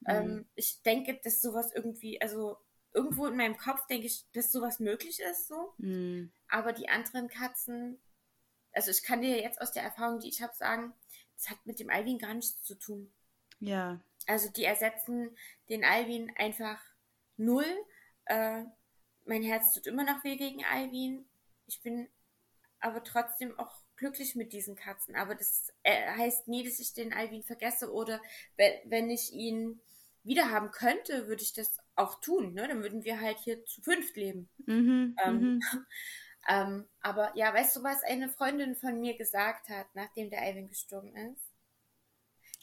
Mhm. 0.00 0.08
Ähm, 0.08 0.48
ich 0.54 0.82
denke, 0.82 1.20
dass 1.22 1.40
sowas 1.40 1.72
irgendwie, 1.74 2.20
also 2.20 2.56
irgendwo 2.92 3.26
in 3.26 3.36
meinem 3.36 3.56
Kopf 3.56 3.86
denke 3.86 4.06
ich, 4.06 4.24
dass 4.32 4.52
sowas 4.52 4.80
möglich 4.80 5.20
ist, 5.20 5.48
so. 5.48 5.74
Mhm. 5.78 6.32
Aber 6.48 6.72
die 6.72 6.88
anderen 6.88 7.28
Katzen, 7.28 8.00
also 8.72 8.90
ich 8.90 9.02
kann 9.02 9.20
dir 9.20 9.40
jetzt 9.40 9.60
aus 9.60 9.72
der 9.72 9.82
Erfahrung, 9.82 10.20
die 10.20 10.28
ich 10.28 10.42
habe, 10.42 10.54
sagen, 10.54 10.94
das 11.36 11.50
hat 11.50 11.58
mit 11.66 11.78
dem 11.80 11.90
Alvin 11.90 12.18
gar 12.18 12.34
nichts 12.34 12.62
zu 12.62 12.74
tun. 12.74 13.12
Ja. 13.66 14.00
Also 14.26 14.50
die 14.50 14.64
ersetzen 14.64 15.36
den 15.68 15.84
Alvin 15.84 16.32
einfach 16.36 16.80
null. 17.36 17.66
Äh, 18.26 18.64
mein 19.24 19.42
Herz 19.42 19.74
tut 19.74 19.86
immer 19.86 20.04
noch 20.04 20.24
weh 20.24 20.38
wegen 20.38 20.64
Alvin. 20.64 21.26
Ich 21.66 21.82
bin 21.82 22.08
aber 22.80 23.02
trotzdem 23.02 23.58
auch 23.58 23.84
glücklich 23.96 24.34
mit 24.34 24.52
diesen 24.52 24.76
Katzen. 24.76 25.16
Aber 25.16 25.34
das 25.34 25.72
äh, 25.82 26.08
heißt 26.16 26.48
nie, 26.48 26.64
dass 26.64 26.80
ich 26.80 26.92
den 26.94 27.12
Alvin 27.12 27.42
vergesse 27.42 27.92
oder 27.92 28.20
wenn 28.84 29.10
ich 29.10 29.32
ihn 29.32 29.80
wieder 30.22 30.50
haben 30.50 30.70
könnte, 30.70 31.28
würde 31.28 31.42
ich 31.42 31.52
das 31.52 31.78
auch 31.96 32.20
tun. 32.20 32.54
Ne? 32.54 32.66
Dann 32.66 32.82
würden 32.82 33.04
wir 33.04 33.20
halt 33.20 33.38
hier 33.38 33.64
zu 33.66 33.82
fünft 33.82 34.16
leben. 34.16 34.48
Mhm, 34.66 35.16
ähm, 35.24 35.40
mhm. 35.40 35.60
ähm, 36.48 36.88
aber 37.00 37.32
ja, 37.36 37.52
weißt 37.52 37.76
du, 37.76 37.82
was 37.82 38.02
eine 38.02 38.28
Freundin 38.28 38.74
von 38.74 39.00
mir 39.00 39.16
gesagt 39.16 39.68
hat, 39.68 39.86
nachdem 39.94 40.30
der 40.30 40.42
Alvin 40.42 40.68
gestorben 40.68 41.14
ist? 41.14 41.43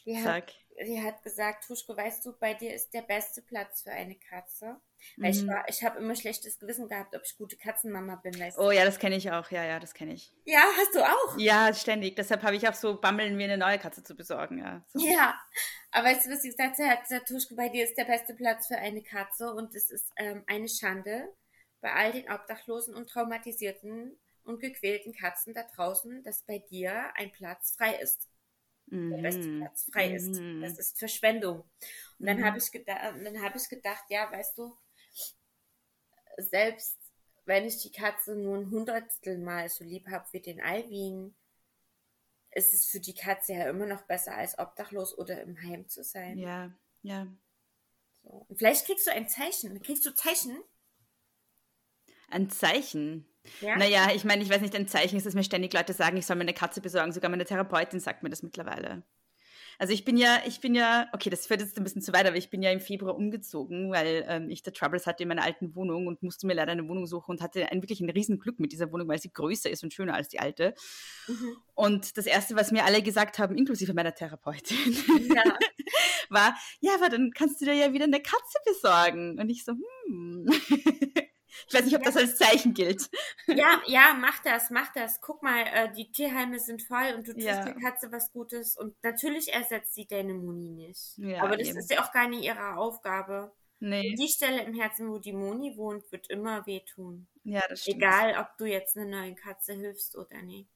Sag. 0.04 0.48
Hat, 0.48 0.54
sie 0.84 1.02
hat 1.02 1.22
gesagt, 1.22 1.66
Tuschko, 1.66 1.96
weißt 1.96 2.24
du, 2.26 2.32
bei 2.38 2.54
dir 2.54 2.74
ist 2.74 2.92
der 2.92 3.02
beste 3.02 3.42
Platz 3.42 3.82
für 3.82 3.90
eine 3.90 4.16
Katze. 4.16 4.80
Weil 5.16 5.32
mhm. 5.34 5.52
ich 5.66 5.76
ich 5.76 5.84
habe 5.84 5.98
immer 5.98 6.14
schlechtes 6.14 6.58
Gewissen 6.58 6.88
gehabt, 6.88 7.14
ob 7.14 7.22
ich 7.24 7.36
gute 7.36 7.56
Katzenmama 7.56 8.16
bin. 8.16 8.38
Weißt 8.38 8.56
du? 8.56 8.62
Oh 8.62 8.70
ja, 8.70 8.84
das 8.84 8.98
kenne 8.98 9.16
ich 9.16 9.30
auch. 9.30 9.50
Ja, 9.50 9.64
ja, 9.64 9.80
das 9.80 9.94
kenne 9.94 10.14
ich. 10.14 10.32
Ja, 10.44 10.62
hast 10.76 10.94
du 10.94 11.00
auch? 11.00 11.38
Ja, 11.38 11.74
ständig. 11.74 12.16
Deshalb 12.16 12.42
habe 12.42 12.56
ich 12.56 12.68
auch 12.68 12.74
so 12.74 13.00
Bammeln, 13.00 13.36
mir 13.36 13.44
eine 13.44 13.58
neue 13.58 13.78
Katze 13.78 14.02
zu 14.02 14.14
besorgen. 14.14 14.58
Ja, 14.58 14.84
so. 14.92 15.06
ja. 15.06 15.34
aber 15.90 16.08
weißt 16.08 16.26
du, 16.26 16.30
was 16.30 16.42
sie 16.42 16.50
gesagt 16.50 16.78
hat? 16.78 17.06
Sie 17.06 17.14
hat 17.14 17.26
Tuschko, 17.26 17.56
bei 17.56 17.68
dir 17.68 17.84
ist 17.84 17.96
der 17.96 18.04
beste 18.04 18.34
Platz 18.34 18.68
für 18.68 18.76
eine 18.76 19.02
Katze 19.02 19.52
und 19.52 19.74
es 19.74 19.90
ist 19.90 20.12
ähm, 20.16 20.44
eine 20.46 20.68
Schande 20.68 21.28
bei 21.80 21.92
all 21.92 22.12
den 22.12 22.30
Obdachlosen 22.30 22.94
und 22.94 23.10
traumatisierten 23.10 24.16
und 24.44 24.60
gequälten 24.60 25.12
Katzen 25.12 25.52
da 25.52 25.64
draußen, 25.74 26.22
dass 26.22 26.42
bei 26.42 26.58
dir 26.58 27.12
ein 27.16 27.30
Platz 27.32 27.74
frei 27.76 27.94
ist 27.96 28.28
mhm. 28.86 29.18
Platz 29.58 29.84
frei 29.90 30.14
ist. 30.14 30.40
Mhm. 30.40 30.62
Das 30.62 30.78
ist 30.78 30.98
Verschwendung. 30.98 31.60
Und 32.18 32.26
dann 32.26 32.38
mhm. 32.38 32.44
habe 32.44 32.58
ich, 32.58 32.70
gedacht, 32.70 33.00
hab 33.02 33.56
ich 33.56 33.68
gedacht, 33.68 34.04
ja, 34.08 34.30
weißt 34.30 34.58
du, 34.58 34.76
selbst 36.38 36.98
wenn 37.44 37.64
ich 37.64 37.82
die 37.82 37.92
Katze 37.92 38.36
nur 38.36 38.56
ein 38.56 38.70
Hundertstel 38.70 39.38
Mal 39.38 39.68
so 39.68 39.84
lieb 39.84 40.08
habe 40.08 40.26
wie 40.32 40.40
den 40.40 40.60
Alvin, 40.60 41.34
ist 42.52 42.74
es 42.74 42.86
für 42.86 43.00
die 43.00 43.14
Katze 43.14 43.54
ja 43.54 43.68
immer 43.68 43.86
noch 43.86 44.02
besser, 44.02 44.34
als 44.36 44.58
obdachlos 44.58 45.16
oder 45.16 45.40
im 45.42 45.60
Heim 45.62 45.88
zu 45.88 46.04
sein. 46.04 46.38
Ja, 46.38 46.72
ja. 47.02 47.26
So. 48.22 48.46
Und 48.48 48.58
vielleicht 48.58 48.86
kriegst 48.86 49.06
du 49.06 49.10
ein 49.10 49.28
Zeichen. 49.28 49.80
Kriegst 49.82 50.06
du 50.06 50.14
Zeichen? 50.14 50.62
Ein 52.28 52.50
Zeichen? 52.50 53.26
Ja? 53.60 53.76
Naja, 53.76 54.08
ich 54.14 54.24
meine, 54.24 54.42
ich 54.42 54.50
weiß 54.50 54.60
nicht, 54.60 54.74
ein 54.74 54.88
Zeichen 54.88 55.16
ist, 55.16 55.26
dass 55.26 55.34
mir 55.34 55.44
ständig 55.44 55.72
Leute 55.72 55.92
sagen, 55.92 56.16
ich 56.16 56.26
soll 56.26 56.36
mir 56.36 56.42
eine 56.42 56.54
Katze 56.54 56.80
besorgen. 56.80 57.12
Sogar 57.12 57.30
meine 57.30 57.44
Therapeutin 57.44 58.00
sagt 58.00 58.22
mir 58.22 58.30
das 58.30 58.42
mittlerweile. 58.42 59.02
Also 59.78 59.94
ich 59.94 60.04
bin 60.04 60.16
ja, 60.16 60.40
ich 60.46 60.60
bin 60.60 60.74
ja, 60.74 61.08
okay, 61.12 61.30
das 61.30 61.46
führt 61.46 61.60
jetzt 61.60 61.76
ein 61.76 61.82
bisschen 61.82 62.02
zu 62.02 62.12
weit, 62.12 62.26
aber 62.26 62.36
ich 62.36 62.50
bin 62.50 62.62
ja 62.62 62.70
im 62.70 62.80
Februar 62.80 63.16
umgezogen, 63.16 63.90
weil 63.90 64.24
ähm, 64.28 64.48
ich 64.50 64.62
da 64.62 64.70
Troubles 64.70 65.06
hatte 65.06 65.22
in 65.22 65.28
meiner 65.28 65.42
alten 65.42 65.74
Wohnung 65.74 66.06
und 66.06 66.22
musste 66.22 66.46
mir 66.46 66.54
leider 66.54 66.72
eine 66.72 66.86
Wohnung 66.86 67.06
suchen 67.06 67.32
und 67.32 67.42
hatte 67.42 67.70
ein, 67.72 67.82
wirklich 67.82 68.00
ein 68.00 68.10
Riesenglück 68.10 68.60
mit 68.60 68.70
dieser 68.70 68.92
Wohnung, 68.92 69.08
weil 69.08 69.18
sie 69.18 69.32
größer 69.32 69.70
ist 69.70 69.82
und 69.82 69.92
schöner 69.92 70.14
als 70.14 70.28
die 70.28 70.38
alte. 70.38 70.74
Mhm. 71.26 71.56
Und 71.74 72.16
das 72.16 72.26
Erste, 72.26 72.54
was 72.54 72.70
mir 72.70 72.84
alle 72.84 73.02
gesagt 73.02 73.38
haben, 73.38 73.56
inklusive 73.56 73.94
meiner 73.94 74.14
Therapeutin, 74.14 74.76
ja. 75.34 75.42
war, 76.28 76.54
ja, 76.80 76.94
aber 76.94 77.08
dann 77.08 77.30
kannst 77.34 77.60
du 77.60 77.64
dir 77.64 77.74
ja 77.74 77.92
wieder 77.92 78.04
eine 78.04 78.20
Katze 78.20 78.58
besorgen. 78.64 79.38
Und 79.40 79.48
ich 79.48 79.64
so, 79.64 79.72
hm. 79.72 80.46
Ich 81.68 81.74
weiß 81.74 81.84
nicht, 81.84 81.96
ob 81.96 82.02
das 82.02 82.16
als 82.16 82.36
Zeichen 82.36 82.74
gilt. 82.74 83.10
Ja, 83.46 83.80
ja, 83.86 84.14
mach 84.18 84.38
das, 84.40 84.70
mach 84.70 84.92
das. 84.92 85.20
Guck 85.20 85.42
mal, 85.42 85.62
äh, 85.72 85.92
die 85.92 86.10
Tierheime 86.10 86.58
sind 86.58 86.82
voll 86.82 87.14
und 87.16 87.26
du 87.26 87.34
tust 87.34 87.46
ja. 87.46 87.64
der 87.64 87.74
Katze 87.74 88.10
was 88.12 88.32
Gutes 88.32 88.76
und 88.76 88.94
natürlich 89.02 89.52
ersetzt 89.52 89.94
sie 89.94 90.06
deine 90.06 90.34
Moni 90.34 90.70
nicht. 90.70 91.18
Ja, 91.18 91.42
Aber 91.42 91.56
das 91.56 91.68
eben. 91.68 91.78
ist 91.78 91.90
ja 91.90 92.02
auch 92.02 92.12
gar 92.12 92.28
nicht 92.28 92.42
ihre 92.42 92.76
Aufgabe. 92.76 93.52
Nee. 93.80 94.14
Die 94.14 94.28
Stelle 94.28 94.62
im 94.62 94.74
Herzen, 94.74 95.10
wo 95.10 95.18
die 95.18 95.32
Moni 95.32 95.76
wohnt, 95.76 96.10
wird 96.12 96.30
immer 96.30 96.64
wehtun. 96.66 97.26
Ja, 97.42 97.62
das 97.68 97.82
stimmt. 97.82 97.96
Egal, 97.96 98.36
ob 98.38 98.56
du 98.56 98.64
jetzt 98.64 98.96
einer 98.96 99.06
neuen 99.06 99.34
Katze 99.34 99.72
hilfst 99.72 100.16
oder 100.16 100.40
nicht. 100.42 100.70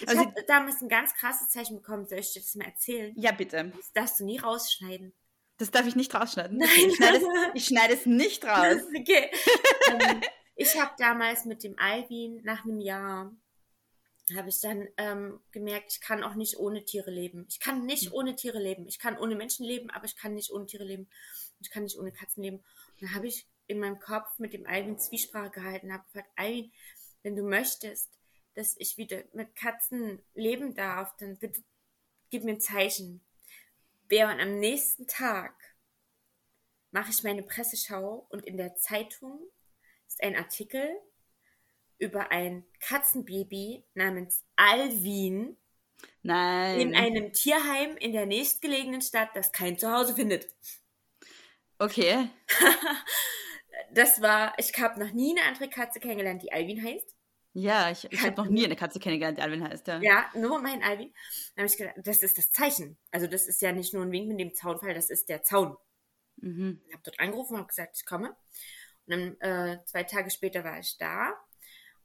Ich 0.00 0.08
also, 0.08 0.20
habe 0.20 0.44
damals 0.46 0.82
ein 0.82 0.88
ganz 0.88 1.14
krasses 1.14 1.48
Zeichen 1.48 1.76
bekommen. 1.76 2.06
Soll 2.06 2.18
ich 2.18 2.32
dir 2.32 2.40
das 2.40 2.54
mal 2.54 2.66
erzählen? 2.66 3.14
Ja, 3.16 3.32
bitte. 3.32 3.72
Das 3.74 3.92
darfst 3.92 4.20
du 4.20 4.24
nie 4.24 4.38
rausschneiden. 4.38 5.12
Das 5.62 5.70
darf 5.70 5.86
ich 5.86 5.94
nicht 5.94 6.12
rausschneiden. 6.12 6.58
Nein. 6.58 6.68
Ich 6.74 6.96
schneide 6.96 7.16
es, 7.18 7.24
ich 7.54 7.64
schneide 7.66 7.94
es 7.94 8.04
nicht 8.04 8.44
raus. 8.46 8.82
Okay. 8.98 9.30
ähm, 9.92 10.20
ich 10.56 10.80
habe 10.80 10.90
damals 10.98 11.44
mit 11.44 11.62
dem 11.62 11.78
Alvin 11.78 12.40
nach 12.42 12.64
einem 12.64 12.80
Jahr 12.80 13.30
habe 14.34 14.48
ich 14.48 14.60
dann 14.60 14.88
ähm, 14.96 15.38
gemerkt, 15.52 15.92
ich 15.92 16.00
kann 16.00 16.24
auch 16.24 16.34
nicht 16.34 16.58
ohne 16.58 16.84
Tiere 16.84 17.12
leben. 17.12 17.46
Ich 17.48 17.60
kann 17.60 17.86
nicht 17.86 18.08
mhm. 18.08 18.14
ohne 18.14 18.34
Tiere 18.34 18.58
leben. 18.58 18.88
Ich 18.88 18.98
kann 18.98 19.16
ohne 19.16 19.36
Menschen 19.36 19.64
leben, 19.64 19.88
aber 19.90 20.04
ich 20.04 20.16
kann 20.16 20.34
nicht 20.34 20.50
ohne 20.50 20.66
Tiere 20.66 20.82
leben. 20.82 21.08
Ich 21.60 21.70
kann 21.70 21.84
nicht 21.84 21.96
ohne 21.96 22.10
Katzen 22.10 22.42
leben. 22.42 22.56
Und 22.56 23.02
dann 23.02 23.14
habe 23.14 23.28
ich 23.28 23.46
in 23.68 23.78
meinem 23.78 24.00
Kopf 24.00 24.40
mit 24.40 24.54
dem 24.54 24.66
Alvin 24.66 24.98
Zwiesprache 24.98 25.50
gehalten, 25.50 25.92
habe 25.92 26.04
gesagt, 26.08 26.30
Alvin, 26.34 26.72
wenn 27.22 27.36
du 27.36 27.44
möchtest, 27.44 28.10
dass 28.54 28.74
ich 28.78 28.96
wieder 28.96 29.22
mit 29.32 29.54
Katzen 29.54 30.20
leben 30.34 30.74
darf, 30.74 31.16
dann 31.18 31.38
bitte 31.38 31.62
gib 32.30 32.42
mir 32.42 32.54
ein 32.54 32.60
Zeichen. 32.60 33.20
Während 34.12 34.42
am 34.42 34.58
nächsten 34.58 35.06
Tag 35.06 35.54
mache 36.90 37.10
ich 37.10 37.22
meine 37.22 37.42
Presseschau 37.42 38.26
und 38.28 38.44
in 38.44 38.58
der 38.58 38.76
Zeitung 38.76 39.40
ist 40.06 40.22
ein 40.22 40.36
Artikel 40.36 40.86
über 41.96 42.30
ein 42.30 42.66
Katzenbaby 42.78 43.86
namens 43.94 44.44
Alvin 44.54 45.56
Nein. 46.22 46.78
in 46.78 46.94
einem 46.94 47.32
Tierheim 47.32 47.96
in 47.96 48.12
der 48.12 48.26
nächstgelegenen 48.26 49.00
Stadt, 49.00 49.30
das 49.32 49.50
kein 49.50 49.78
Zuhause 49.78 50.14
findet. 50.14 50.46
Okay. 51.78 52.28
das 53.94 54.20
war, 54.20 54.52
ich 54.58 54.74
habe 54.78 55.00
noch 55.02 55.14
nie 55.14 55.30
eine 55.30 55.48
andere 55.48 55.70
Katze 55.70 56.00
kennengelernt, 56.00 56.42
die 56.42 56.52
Alvin 56.52 56.84
heißt. 56.84 57.11
Ja, 57.54 57.90
ich, 57.90 58.10
ich 58.10 58.22
habe 58.22 58.36
noch 58.36 58.48
nie 58.48 58.64
eine 58.64 58.76
Katze 58.76 58.98
kennengelernt, 58.98 59.38
die 59.38 59.42
Alvin 59.42 59.62
heißt. 59.62 59.86
Ja, 59.86 60.00
ja 60.00 60.30
nur 60.34 60.60
mein 60.60 60.82
Alvin. 60.82 61.12
Da 61.54 61.62
habe 61.62 61.66
ich 61.66 61.76
gedacht, 61.76 61.96
das 61.98 62.22
ist 62.22 62.38
das 62.38 62.50
Zeichen. 62.50 62.96
Also 63.10 63.26
das 63.26 63.46
ist 63.46 63.60
ja 63.60 63.72
nicht 63.72 63.92
nur 63.92 64.02
ein 64.02 64.10
Wink 64.10 64.28
mit 64.28 64.40
dem 64.40 64.54
Zaunfall, 64.54 64.94
das 64.94 65.10
ist 65.10 65.28
der 65.28 65.42
Zaun. 65.42 65.76
Mhm. 66.36 66.80
Ich 66.86 66.94
habe 66.94 67.02
dort 67.04 67.20
angerufen 67.20 67.54
und 67.54 67.60
habe 67.60 67.68
gesagt, 67.68 67.96
ich 67.96 68.06
komme. 68.06 68.34
Und 69.06 69.36
dann 69.40 69.40
äh, 69.40 69.84
zwei 69.84 70.04
Tage 70.04 70.30
später 70.30 70.64
war 70.64 70.78
ich 70.78 70.96
da. 70.98 71.34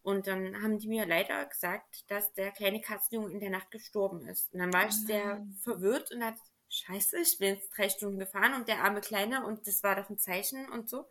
Und 0.01 0.27
dann 0.27 0.61
haben 0.61 0.79
die 0.79 0.87
mir 0.87 1.05
leider 1.05 1.45
gesagt, 1.45 2.09
dass 2.09 2.33
der 2.33 2.51
kleine 2.51 2.81
Katzenjunge 2.81 3.31
in 3.31 3.39
der 3.39 3.49
Nacht 3.49 3.71
gestorben 3.71 4.25
ist. 4.27 4.53
Und 4.53 4.59
dann 4.59 4.73
war 4.73 4.87
ich 4.87 4.93
sehr 4.93 5.45
verwirrt 5.63 6.11
und 6.11 6.21
dachte, 6.21 6.39
scheiße, 6.69 7.19
ich 7.19 7.37
bin 7.37 7.55
jetzt 7.55 7.69
drei 7.75 7.89
Stunden 7.89 8.19
gefahren 8.19 8.53
und 8.53 8.67
der 8.67 8.83
arme 8.83 9.01
Kleine 9.01 9.45
und 9.45 9.67
das 9.67 9.83
war 9.83 9.95
doch 9.95 10.09
ein 10.09 10.17
Zeichen 10.17 10.69
und 10.69 10.89
so. 10.89 11.09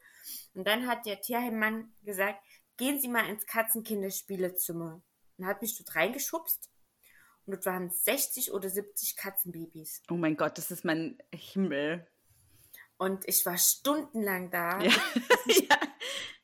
Und 0.54 0.66
dann 0.66 0.86
hat 0.86 1.06
der 1.06 1.20
Tierheimmann 1.20 1.92
gesagt, 2.04 2.42
gehen 2.76 3.00
Sie 3.00 3.08
mal 3.08 3.28
ins 3.28 3.46
Katzenkinderspielezimmer. 3.46 5.02
Und 5.38 5.46
hat 5.46 5.60
mich 5.60 5.76
dort 5.76 5.94
reingeschubst. 5.94 6.70
Und 7.44 7.54
dort 7.54 7.66
waren 7.66 7.90
60 7.90 8.52
oder 8.52 8.68
70 8.68 9.16
Katzenbabys. 9.16 10.02
Oh 10.10 10.14
mein 10.14 10.36
Gott, 10.36 10.58
das 10.58 10.70
ist 10.70 10.84
mein 10.84 11.18
Himmel. 11.32 12.06
Und 12.96 13.28
ich 13.28 13.44
war 13.44 13.58
stundenlang 13.58 14.50
da. 14.50 14.80
Ja. 14.80 14.90
ja. 15.46 15.78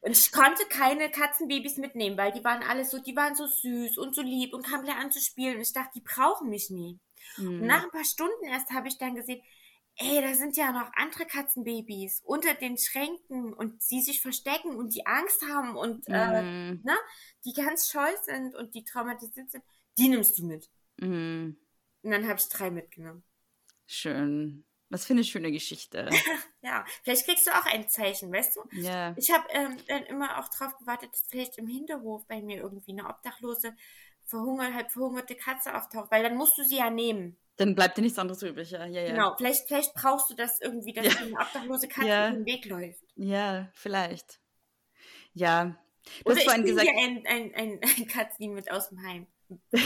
Und 0.02 0.12
ich 0.12 0.32
konnte 0.32 0.64
keine 0.66 1.10
Katzenbabys 1.10 1.76
mitnehmen, 1.76 2.16
weil 2.18 2.32
die 2.32 2.44
waren 2.44 2.62
alle 2.62 2.84
so, 2.84 2.98
die 2.98 3.16
waren 3.16 3.34
so 3.34 3.46
süß 3.46 3.98
und 3.98 4.14
so 4.14 4.22
lieb 4.22 4.52
und 4.52 4.66
kamen 4.66 4.84
gleich 4.84 4.96
an 4.96 5.12
zu 5.12 5.20
spielen. 5.20 5.56
Und 5.56 5.62
ich 5.62 5.72
dachte, 5.72 5.92
die 5.94 6.02
brauchen 6.02 6.50
mich 6.50 6.70
nie. 6.70 7.00
Mhm. 7.36 7.60
Und 7.62 7.66
nach 7.66 7.84
ein 7.84 7.90
paar 7.90 8.04
Stunden 8.04 8.44
erst 8.44 8.70
habe 8.70 8.88
ich 8.88 8.98
dann 8.98 9.14
gesehen, 9.14 9.42
ey, 9.97 10.20
da 10.23 10.35
sind 10.35 10.56
ja 10.56 10.73
noch 10.73 10.90
andere 10.94 11.27
Katzenbabys 11.27 12.23
unter 12.24 12.55
den 12.55 12.78
Schränken 12.78 13.52
und 13.52 13.82
sie 13.82 14.01
sich 14.01 14.20
verstecken 14.20 14.77
und 14.77 14.94
die 14.94 15.06
Angst 15.06 15.43
haben 15.48 15.77
und 15.77 16.09
mm. 16.09 16.12
äh, 16.12 16.43
mhm. 16.43 16.81
ne, 16.85 16.97
die 17.44 17.52
ganz 17.52 17.90
scheu 17.90 18.10
sind 18.24 18.55
und 18.55 18.74
die 18.74 18.85
traumatisiert 18.85 19.51
sind, 19.51 19.64
die 19.98 20.09
nimmst 20.09 20.39
du 20.39 20.47
mit. 20.47 20.70
Mm. 20.98 21.56
Und 22.02 22.10
dann 22.10 22.27
habe 22.27 22.39
ich 22.39 22.48
drei 22.48 22.70
mitgenommen. 22.70 23.23
Schön. 23.86 24.64
Was 24.89 25.06
für 25.06 25.14
eine 25.14 25.24
schöne 25.24 25.51
Geschichte. 25.51 26.10
ja, 26.62 26.85
vielleicht 27.02 27.27
kriegst 27.27 27.47
du 27.47 27.51
auch 27.51 27.64
ein 27.64 27.89
Zeichen, 27.89 28.31
weißt 28.32 28.56
du? 28.56 28.60
Ja. 28.73 29.14
Ich 29.16 29.31
habe 29.31 29.47
ähm, 29.51 29.78
dann 29.89 30.02
immer 30.05 30.39
auch 30.39 30.48
drauf 30.48 30.77
gewartet, 30.78 31.12
dass 31.12 31.24
vielleicht 31.28 31.56
im 31.56 31.66
Hinterhof 31.66 32.27
bei 32.27 32.43
mir 32.43 32.59
irgendwie 32.59 32.93
eine 32.93 33.09
obdachlose, 33.09 33.74
verhungert, 34.24 34.74
halb 34.74 34.90
verhungerte 34.90 35.35
Katze 35.35 35.74
auftaucht, 35.74 36.10
weil 36.10 36.23
dann 36.23 36.36
musst 36.36 36.56
du 36.59 36.64
sie 36.64 36.77
ja 36.77 36.90
nehmen. 36.90 37.36
Dann 37.57 37.74
bleibt 37.74 37.99
dir 37.99 38.03
nichts 38.03 38.19
anderes 38.19 38.43
übrig, 38.43 38.70
ja. 38.70 38.87
ja, 38.87 39.03
ja. 39.03 39.11
Genau, 39.12 39.35
vielleicht, 39.37 39.66
vielleicht 39.69 39.95
brauchst 39.95 40.31
du 40.31 40.35
das 40.35 40.61
irgendwie, 40.61 40.93
dass 40.93 41.07
ja. 41.07 41.20
eine 41.20 41.33
obdachlose 41.33 41.89
Katze 41.89 42.09
ja. 42.09 42.31
den 42.31 42.47
Weg 42.47 42.65
läuft. 42.65 43.03
Ja, 43.16 43.69
vielleicht. 43.74 44.41
Ja. 45.35 45.77
Du 46.24 46.31
Oder 46.31 46.37
hast 46.37 46.45
vorhin 46.45 46.65
gesagt. 46.65 46.89
Dir 46.89 46.99
ein, 46.99 47.23
ein, 47.27 47.55
ein, 47.55 47.81
ein 47.99 48.07
Katzchen 48.09 48.55
mit 48.55 48.70
aus 48.70 48.89
dem 48.89 49.03
Heim. 49.03 49.27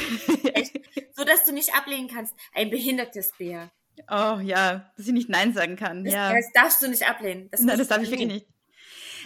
So 1.18 1.24
dass 1.24 1.44
du 1.44 1.52
nicht 1.52 1.74
ablehnen 1.74 2.08
kannst. 2.08 2.34
Ein 2.52 2.68
behindertes 2.68 3.32
Bär. 3.38 3.72
Oh 4.10 4.38
ja, 4.42 4.92
dass 4.96 5.06
ich 5.06 5.14
nicht 5.14 5.30
Nein 5.30 5.54
sagen 5.54 5.76
kann. 5.76 6.04
Das, 6.04 6.12
ja. 6.12 6.30
das 6.34 6.52
darfst 6.52 6.82
du 6.82 6.88
nicht 6.88 7.08
ablehnen. 7.08 7.48
Das 7.50 7.62
Nein, 7.62 7.78
das 7.78 7.88
darf 7.88 8.02
ich 8.02 8.10
wirklich 8.10 8.28
nicht. 8.28 8.46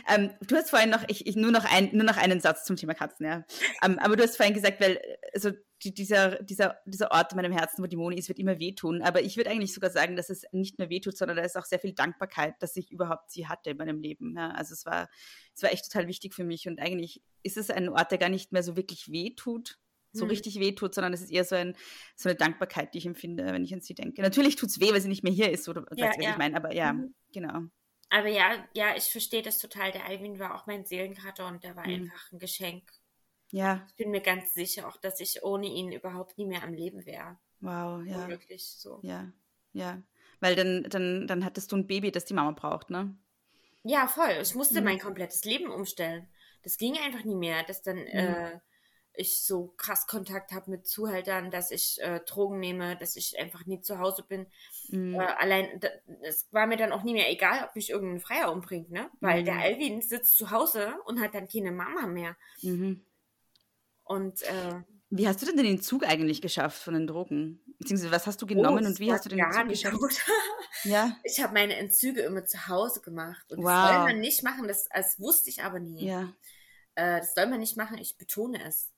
Ähm, 0.09 0.31
du 0.47 0.57
hast 0.57 0.71
vorhin 0.71 0.89
noch, 0.89 1.03
ich, 1.09 1.27
ich, 1.27 1.35
nur, 1.35 1.51
noch 1.51 1.65
ein, 1.65 1.91
nur 1.93 2.05
noch 2.05 2.17
einen 2.17 2.41
Satz 2.41 2.65
zum 2.65 2.77
Thema 2.77 2.95
Katzen, 2.95 3.27
ja. 3.27 3.45
Ähm, 3.83 3.99
aber 3.99 4.17
du 4.17 4.23
hast 4.23 4.37
vorhin 4.37 4.55
gesagt, 4.55 4.81
weil 4.81 5.01
also 5.35 5.51
die, 5.83 5.95
dieser, 5.95 6.43
dieser, 6.43 6.77
dieser 6.85 7.11
Ort 7.11 7.33
in 7.33 7.37
meinem 7.37 7.53
Herzen, 7.53 7.83
wo 7.83 7.87
die 7.87 7.97
Moni 7.97 8.17
ist, 8.17 8.29
wird 8.29 8.39
immer 8.39 8.59
wehtun. 8.59 9.03
Aber 9.03 9.23
ich 9.23 9.37
würde 9.37 9.51
eigentlich 9.51 9.73
sogar 9.73 9.91
sagen, 9.91 10.17
dass 10.17 10.31
es 10.31 10.45
nicht 10.53 10.79
nur 10.79 10.91
wehtut, 10.91 11.17
sondern 11.17 11.37
da 11.37 11.43
ist 11.43 11.57
auch 11.57 11.65
sehr 11.65 11.79
viel 11.79 11.93
Dankbarkeit, 11.93 12.55
dass 12.61 12.77
ich 12.77 12.91
überhaupt 12.91 13.31
sie 13.31 13.49
hatte 13.49 13.71
in 13.71 13.77
meinem 13.77 14.01
Leben. 14.01 14.37
Ja. 14.37 14.51
Also 14.51 14.75
es 14.75 14.85
war, 14.85 15.09
es 15.55 15.63
war 15.63 15.73
echt 15.73 15.91
total 15.91 16.07
wichtig 16.07 16.35
für 16.35 16.45
mich. 16.45 16.69
Und 16.69 16.81
eigentlich 16.81 17.23
ist 17.43 17.57
es 17.57 17.71
ein 17.71 17.89
Ort, 17.89 18.11
der 18.11 18.19
gar 18.19 18.29
nicht 18.29 18.53
mehr 18.53 18.63
so 18.63 18.77
wirklich 18.77 19.11
wehtut, 19.11 19.79
so 20.13 20.23
hm. 20.23 20.31
richtig 20.31 20.61
wehtut, 20.61 20.95
sondern 20.95 21.13
es 21.13 21.23
ist 21.23 21.31
eher 21.31 21.45
so, 21.45 21.57
ein, 21.57 21.77
so 22.17 22.29
eine 22.29 22.37
Dankbarkeit, 22.37 22.95
die 22.95 22.99
ich 22.99 23.07
empfinde, 23.07 23.47
wenn 23.47 23.65
ich 23.65 23.73
an 23.73 23.81
sie 23.81 23.95
denke. 23.95 24.23
Natürlich 24.23 24.57
tut 24.57 24.69
es 24.69 24.81
weh, 24.81 24.93
weil 24.93 25.01
sie 25.01 25.09
nicht 25.09 25.23
mehr 25.23 25.33
hier 25.33 25.51
ist, 25.51 25.69
oder 25.69 25.85
ja, 25.97 26.07
weißt 26.07 26.17
du, 26.17 26.19
was 26.19 26.25
ja. 26.25 26.31
ich 26.33 26.39
meine, 26.39 26.57
aber 26.57 26.75
ja, 26.75 26.93
mhm. 26.93 27.15
genau. 27.33 27.61
Aber 28.11 28.29
ja, 28.29 28.67
ja, 28.75 28.97
ich 28.97 29.05
verstehe 29.05 29.43
das 29.43 29.59
total. 29.59 29.93
Der 29.93 30.05
Alvin 30.05 30.41
war 30.41 30.57
auch 30.57 30.67
mein 30.67 30.85
Seelenkater 30.85 31.47
und 31.47 31.63
der 31.63 31.77
war 31.77 31.87
mhm. 31.87 31.95
einfach 31.95 32.33
ein 32.33 32.41
Geschenk. 32.41 32.91
Ja. 33.51 33.85
Ich 33.89 33.95
bin 33.97 34.11
mir 34.11 34.21
ganz 34.21 34.55
sicher 34.55 34.89
auch, 34.89 34.97
dass 34.97 35.21
ich 35.21 35.43
ohne 35.43 35.67
ihn 35.67 35.93
überhaupt 35.93 36.39
nie 36.39 36.47
mehr 36.47 36.63
am 36.63 36.73
Leben 36.73 37.05
wäre. 37.07 37.39
Wow, 37.61 38.03
ja. 38.07 38.29
Wirklich 38.29 38.65
so. 38.65 39.01
Ja, 39.03 39.31
ja. 39.73 40.03
Weil 40.41 40.57
dann, 40.57 40.85
dann, 40.85 41.27
dann 41.27 41.45
hattest 41.45 41.73
du 41.73 41.77
ein 41.77 41.87
Baby, 41.87 42.11
das 42.11 42.25
die 42.25 42.35
Mama 42.35 42.53
braucht, 42.53 42.91
ne? 42.91 43.15
Ja, 43.83 44.09
voll. 44.09 44.39
Ich 44.41 44.55
musste 44.55 44.81
mhm. 44.81 44.85
mein 44.85 44.99
komplettes 44.99 45.45
Leben 45.45 45.71
umstellen. 45.71 46.29
Das 46.63 46.77
ging 46.77 46.97
einfach 46.99 47.25
nie 47.25 47.35
mehr, 47.35 47.63
dass 47.65 47.83
dann 47.83 47.99
mhm. 47.99 48.07
äh, 48.07 48.61
ich 49.15 49.43
so 49.43 49.75
krass 49.77 50.07
Kontakt 50.07 50.53
habe 50.53 50.71
mit 50.71 50.87
Zuhältern, 50.87 51.51
dass 51.51 51.71
ich 51.71 52.01
äh, 52.01 52.21
Drogen 52.21 52.61
nehme, 52.61 52.97
dass 52.97 53.17
ich 53.17 53.39
einfach 53.39 53.67
nie 53.67 53.81
zu 53.81 53.99
Hause 53.99 54.23
bin. 54.23 54.47
Mhm. 54.89 55.15
Äh, 55.15 55.25
allein, 55.39 55.81
es 56.23 56.47
war 56.53 56.67
mir 56.67 56.77
dann 56.77 56.93
auch 56.93 57.03
nie 57.03 57.13
mehr 57.13 57.31
egal, 57.31 57.65
ob 57.65 57.75
mich 57.75 57.91
irgendein 57.91 58.21
Freier 58.21 58.53
umbringt, 58.53 58.91
ne? 58.91 59.11
Weil 59.21 59.41
mhm. 59.41 59.47
der 59.47 59.59
Alvin 59.59 60.01
sitzt 60.01 60.39
zu 60.39 60.51
Hause 60.51 60.95
und 61.07 61.21
hat 61.21 61.35
dann 61.35 61.49
keine 61.49 61.73
Mama 61.73 62.07
mehr. 62.07 62.37
Mhm. 62.63 63.05
Und 64.11 64.43
äh, 64.43 64.83
wie 65.11 65.29
hast 65.29 65.41
du 65.41 65.47
denn 65.47 65.57
den 65.57 65.81
Zug 65.81 66.05
eigentlich 66.05 66.43
geschafft 66.43 66.83
von 66.83 66.95
den 66.95 67.07
Drogen? 67.07 67.61
Beziehungsweise 67.79 68.11
was 68.11 68.27
hast 68.27 68.43
du 68.43 68.47
genommen 68.47 68.85
oh, 68.85 68.89
und 68.89 68.99
wie 68.99 69.13
hast 69.13 69.25
du 69.25 69.29
den 69.29 69.39
nicht 69.39 69.85
geschafft? 69.85 69.97
Ja. 70.83 71.17
Ich 71.23 71.41
habe 71.41 71.53
meine 71.53 71.77
Entzüge 71.77 72.23
immer 72.23 72.45
zu 72.45 72.67
Hause 72.67 73.03
gemacht. 73.03 73.53
Und 73.53 73.59
wow. 73.59 73.67
das 73.67 73.89
soll 73.89 73.99
man 73.99 74.19
nicht 74.19 74.43
machen, 74.43 74.67
das, 74.67 74.89
das 74.93 75.21
wusste 75.21 75.51
ich 75.51 75.63
aber 75.63 75.79
nie. 75.79 76.07
Ja. 76.07 76.33
Äh, 76.97 77.21
das 77.21 77.35
soll 77.35 77.47
man 77.47 77.61
nicht 77.61 77.77
machen, 77.77 77.99
ich 77.99 78.17
betone 78.17 78.65
es. 78.65 78.91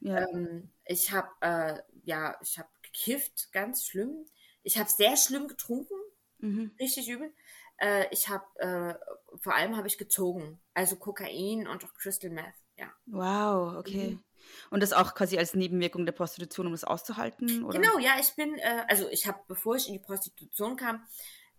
Ja. 0.00 0.28
Ähm, 0.28 0.70
ich 0.84 1.10
habe 1.10 1.28
äh, 1.40 1.80
ja, 2.04 2.36
ich 2.40 2.58
habe 2.58 2.68
gekifft, 2.82 3.48
ganz 3.50 3.84
schlimm. 3.84 4.26
Ich 4.62 4.78
habe 4.78 4.90
sehr 4.90 5.16
schlimm 5.16 5.48
getrunken, 5.48 5.94
mhm. 6.38 6.70
richtig 6.78 7.08
übel. 7.08 7.32
Äh, 7.78 8.06
ich 8.12 8.28
habe 8.28 8.44
äh, 8.58 8.94
vor 9.38 9.56
allem 9.56 9.76
habe 9.76 9.88
ich 9.88 9.98
gezogen, 9.98 10.60
also 10.72 10.94
Kokain 10.94 11.66
und 11.66 11.84
auch 11.84 11.94
Crystal 11.94 12.30
Meth. 12.30 12.54
Ja. 12.76 12.92
Wow, 13.06 13.78
okay. 13.78 14.10
Mhm. 14.10 14.24
Und 14.70 14.82
das 14.82 14.92
auch 14.92 15.14
quasi 15.14 15.38
als 15.38 15.54
Nebenwirkung 15.54 16.06
der 16.06 16.12
Prostitution, 16.12 16.66
um 16.66 16.72
das 16.72 16.84
auszuhalten? 16.84 17.64
Oder? 17.64 17.80
Genau, 17.80 17.98
ja, 17.98 18.12
ich 18.20 18.34
bin, 18.34 18.58
äh, 18.58 18.84
also 18.88 19.08
ich 19.08 19.26
habe, 19.26 19.38
bevor 19.48 19.76
ich 19.76 19.86
in 19.86 19.94
die 19.94 19.98
Prostitution 19.98 20.76
kam, 20.76 21.06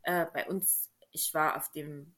äh, 0.04 0.26
bei 0.34 0.48
uns, 0.48 0.92
ich 1.12 1.34
war 1.34 1.58
auf 1.58 1.72
dem 1.72 2.14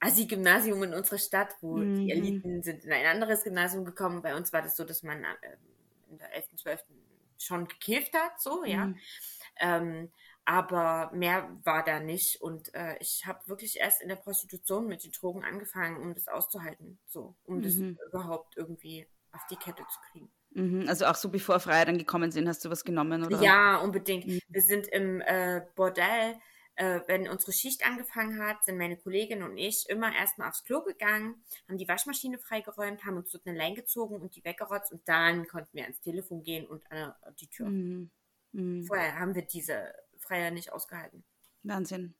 Assi-Gymnasium 0.00 0.82
in 0.82 0.94
unserer 0.94 1.18
Stadt, 1.18 1.56
wo 1.60 1.76
mhm. 1.76 1.96
die 1.96 2.10
Eliten 2.10 2.62
sind 2.62 2.84
in 2.84 2.92
ein 2.92 3.06
anderes 3.06 3.44
Gymnasium 3.44 3.84
gekommen. 3.84 4.22
Bei 4.22 4.36
uns 4.36 4.52
war 4.52 4.62
das 4.62 4.76
so, 4.76 4.84
dass 4.84 5.02
man 5.02 5.24
äh, 5.24 5.56
in 6.10 6.18
der 6.18 6.32
11., 6.34 6.48
12. 6.56 6.84
schon 7.38 7.66
gekifft 7.66 8.14
hat, 8.14 8.40
so, 8.40 8.64
ja. 8.64 8.86
Mhm. 8.86 8.98
Ähm, 9.60 10.10
aber 10.44 11.10
mehr 11.14 11.48
war 11.64 11.84
da 11.84 12.00
nicht 12.00 12.42
und 12.42 12.74
äh, 12.74 12.98
ich 13.00 13.24
habe 13.24 13.40
wirklich 13.46 13.78
erst 13.78 14.02
in 14.02 14.08
der 14.08 14.16
Prostitution 14.16 14.86
mit 14.86 15.02
den 15.02 15.12
Drogen 15.12 15.42
angefangen, 15.42 15.96
um 16.02 16.12
das 16.12 16.28
auszuhalten, 16.28 16.98
so, 17.08 17.34
um 17.44 17.56
mhm. 17.56 17.62
das 17.62 17.74
überhaupt 17.76 18.56
irgendwie 18.56 19.06
auf 19.34 19.46
die 19.50 19.56
Kette 19.56 19.82
zu 19.82 19.98
kriegen. 20.10 20.30
Mhm. 20.50 20.88
Also 20.88 21.06
auch 21.06 21.16
so 21.16 21.28
bevor 21.28 21.60
Freier 21.60 21.86
dann 21.86 21.98
gekommen 21.98 22.30
sind, 22.30 22.48
hast 22.48 22.64
du 22.64 22.70
was 22.70 22.84
genommen, 22.84 23.24
oder? 23.24 23.42
Ja, 23.42 23.78
unbedingt. 23.78 24.26
Mhm. 24.26 24.40
Wir 24.48 24.62
sind 24.62 24.86
im 24.88 25.20
äh, 25.20 25.62
Bordell 25.74 26.36
äh, 26.76 27.00
wenn 27.06 27.28
unsere 27.28 27.52
Schicht 27.52 27.86
angefangen 27.86 28.42
hat, 28.42 28.64
sind 28.64 28.78
meine 28.78 28.96
Kollegin 28.96 29.42
und 29.42 29.56
ich 29.56 29.88
immer 29.88 30.14
erstmal 30.14 30.48
aufs 30.48 30.64
Klo 30.64 30.82
gegangen, 30.82 31.44
haben 31.68 31.78
die 31.78 31.86
Waschmaschine 31.86 32.38
freigeräumt, 32.38 33.04
haben 33.04 33.16
uns 33.16 33.30
dort 33.30 33.46
eine 33.46 33.56
Leine 33.56 33.76
gezogen 33.76 34.20
und 34.20 34.34
die 34.34 34.44
weggerotzt 34.44 34.92
und 34.92 35.06
dann 35.08 35.46
konnten 35.46 35.70
wir 35.72 35.84
ans 35.84 36.00
Telefon 36.00 36.42
gehen 36.42 36.66
und 36.66 36.82
an 36.90 37.14
die 37.38 37.46
Tür. 37.46 37.68
Mhm. 37.68 38.10
Mhm. 38.52 38.84
Vorher 38.86 39.18
haben 39.18 39.34
wir 39.34 39.42
diese 39.42 39.94
Freier 40.18 40.50
nicht 40.50 40.72
ausgehalten. 40.72 41.24
Wahnsinn. 41.62 42.14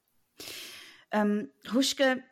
Ähm, 1.11 1.51
Huschke, 1.73 2.23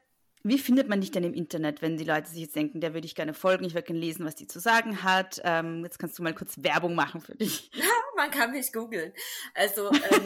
wie 0.44 0.60
findet 0.60 0.90
man 0.90 1.00
dich 1.00 1.12
denn 1.12 1.24
im 1.24 1.34
Internet, 1.34 1.82
wenn 1.82 1.96
die 1.96 2.04
Leute 2.04 2.30
sich 2.30 2.42
jetzt 2.42 2.56
denken, 2.56 2.82
der 2.82 2.94
würde 2.94 3.08
ich 3.08 3.16
gerne 3.16 3.34
folgen, 3.34 3.64
ich 3.64 3.74
würde 3.74 3.88
gerne 3.88 4.00
lesen, 4.00 4.26
was 4.26 4.36
die 4.36 4.46
zu 4.46 4.60
sagen 4.60 5.02
hat. 5.02 5.42
Ähm, 5.46 5.84
jetzt 5.86 6.00
kannst 6.00 6.20
du 6.20 6.24
mal 6.24 6.36
kurz 6.36 6.56
Werbung 6.58 6.96
machen 6.96 7.22
für 7.22 7.36
dich. 7.36 7.72
Ja, 7.74 7.86
man 8.18 8.30
kann 8.30 8.52
mich 8.52 8.74
googeln. 8.74 9.14
Also 9.54 9.90
ähm, 9.92 10.26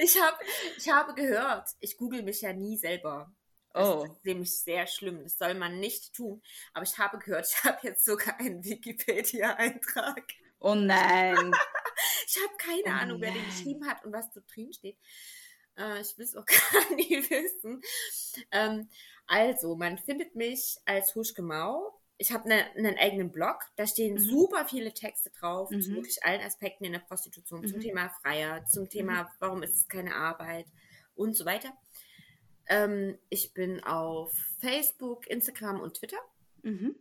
ich, 0.00 0.20
hab, 0.20 0.40
ich 0.76 0.90
habe 0.90 1.14
gehört, 1.14 1.68
ich 1.78 1.96
google 1.96 2.24
mich 2.24 2.40
ja 2.40 2.52
nie 2.52 2.76
selber. 2.76 3.32
Das 3.72 3.88
oh. 3.88 4.04
ist 4.04 4.24
nämlich 4.24 4.58
sehr 4.58 4.88
schlimm. 4.88 5.22
Das 5.22 5.38
soll 5.38 5.54
man 5.54 5.78
nicht 5.78 6.12
tun. 6.12 6.42
Aber 6.72 6.82
ich 6.84 6.98
habe 6.98 7.18
gehört, 7.18 7.46
ich 7.48 7.62
habe 7.62 7.78
jetzt 7.82 8.04
sogar 8.04 8.40
einen 8.40 8.64
Wikipedia-Eintrag. 8.64 10.24
Oh 10.58 10.74
nein. 10.74 11.52
ich 12.26 12.36
habe 12.42 12.56
keine 12.58 12.82
oh 12.96 13.00
Ahnung, 13.00 13.20
nein. 13.20 13.32
wer 13.32 13.40
den 13.40 13.48
geschrieben 13.48 13.86
hat 13.86 14.04
und 14.04 14.12
was 14.12 14.28
da 14.32 14.40
drin 14.52 14.72
steht. 14.72 14.98
Äh, 15.78 16.00
ich 16.00 16.18
will 16.18 16.24
es 16.24 16.36
auch 16.36 16.44
gar 16.72 16.94
nicht 16.96 17.30
wissen. 17.30 17.80
Ähm, 18.50 18.88
also, 19.26 19.76
man 19.76 19.98
findet 19.98 20.34
mich 20.34 20.78
als 20.84 21.14
Huschke 21.14 21.42
Mau. 21.42 21.94
Ich 22.16 22.32
habe 22.32 22.48
ne, 22.48 22.64
einen 22.76 22.98
eigenen 22.98 23.30
Blog, 23.30 23.60
da 23.76 23.86
stehen 23.86 24.14
mhm. 24.14 24.18
super 24.18 24.66
viele 24.68 24.92
Texte 24.92 25.30
drauf 25.30 25.70
mhm. 25.70 25.80
zu 25.80 25.94
wirklich 25.94 26.24
allen 26.24 26.40
Aspekten 26.40 26.84
in 26.84 26.92
der 26.92 26.98
Prostitution, 26.98 27.60
mhm. 27.60 27.68
zum 27.68 27.80
Thema 27.80 28.08
Freiheit, 28.22 28.68
zum 28.68 28.88
Thema, 28.88 29.22
mhm. 29.22 29.28
warum 29.38 29.62
ist 29.62 29.74
es 29.74 29.88
keine 29.88 30.16
Arbeit 30.16 30.66
und 31.14 31.36
so 31.36 31.44
weiter. 31.44 31.72
Ähm, 32.66 33.18
ich 33.28 33.54
bin 33.54 33.84
auf 33.84 34.32
Facebook, 34.60 35.28
Instagram 35.28 35.80
und 35.80 35.94
Twitter. 35.94 36.18
Mhm. 36.62 36.96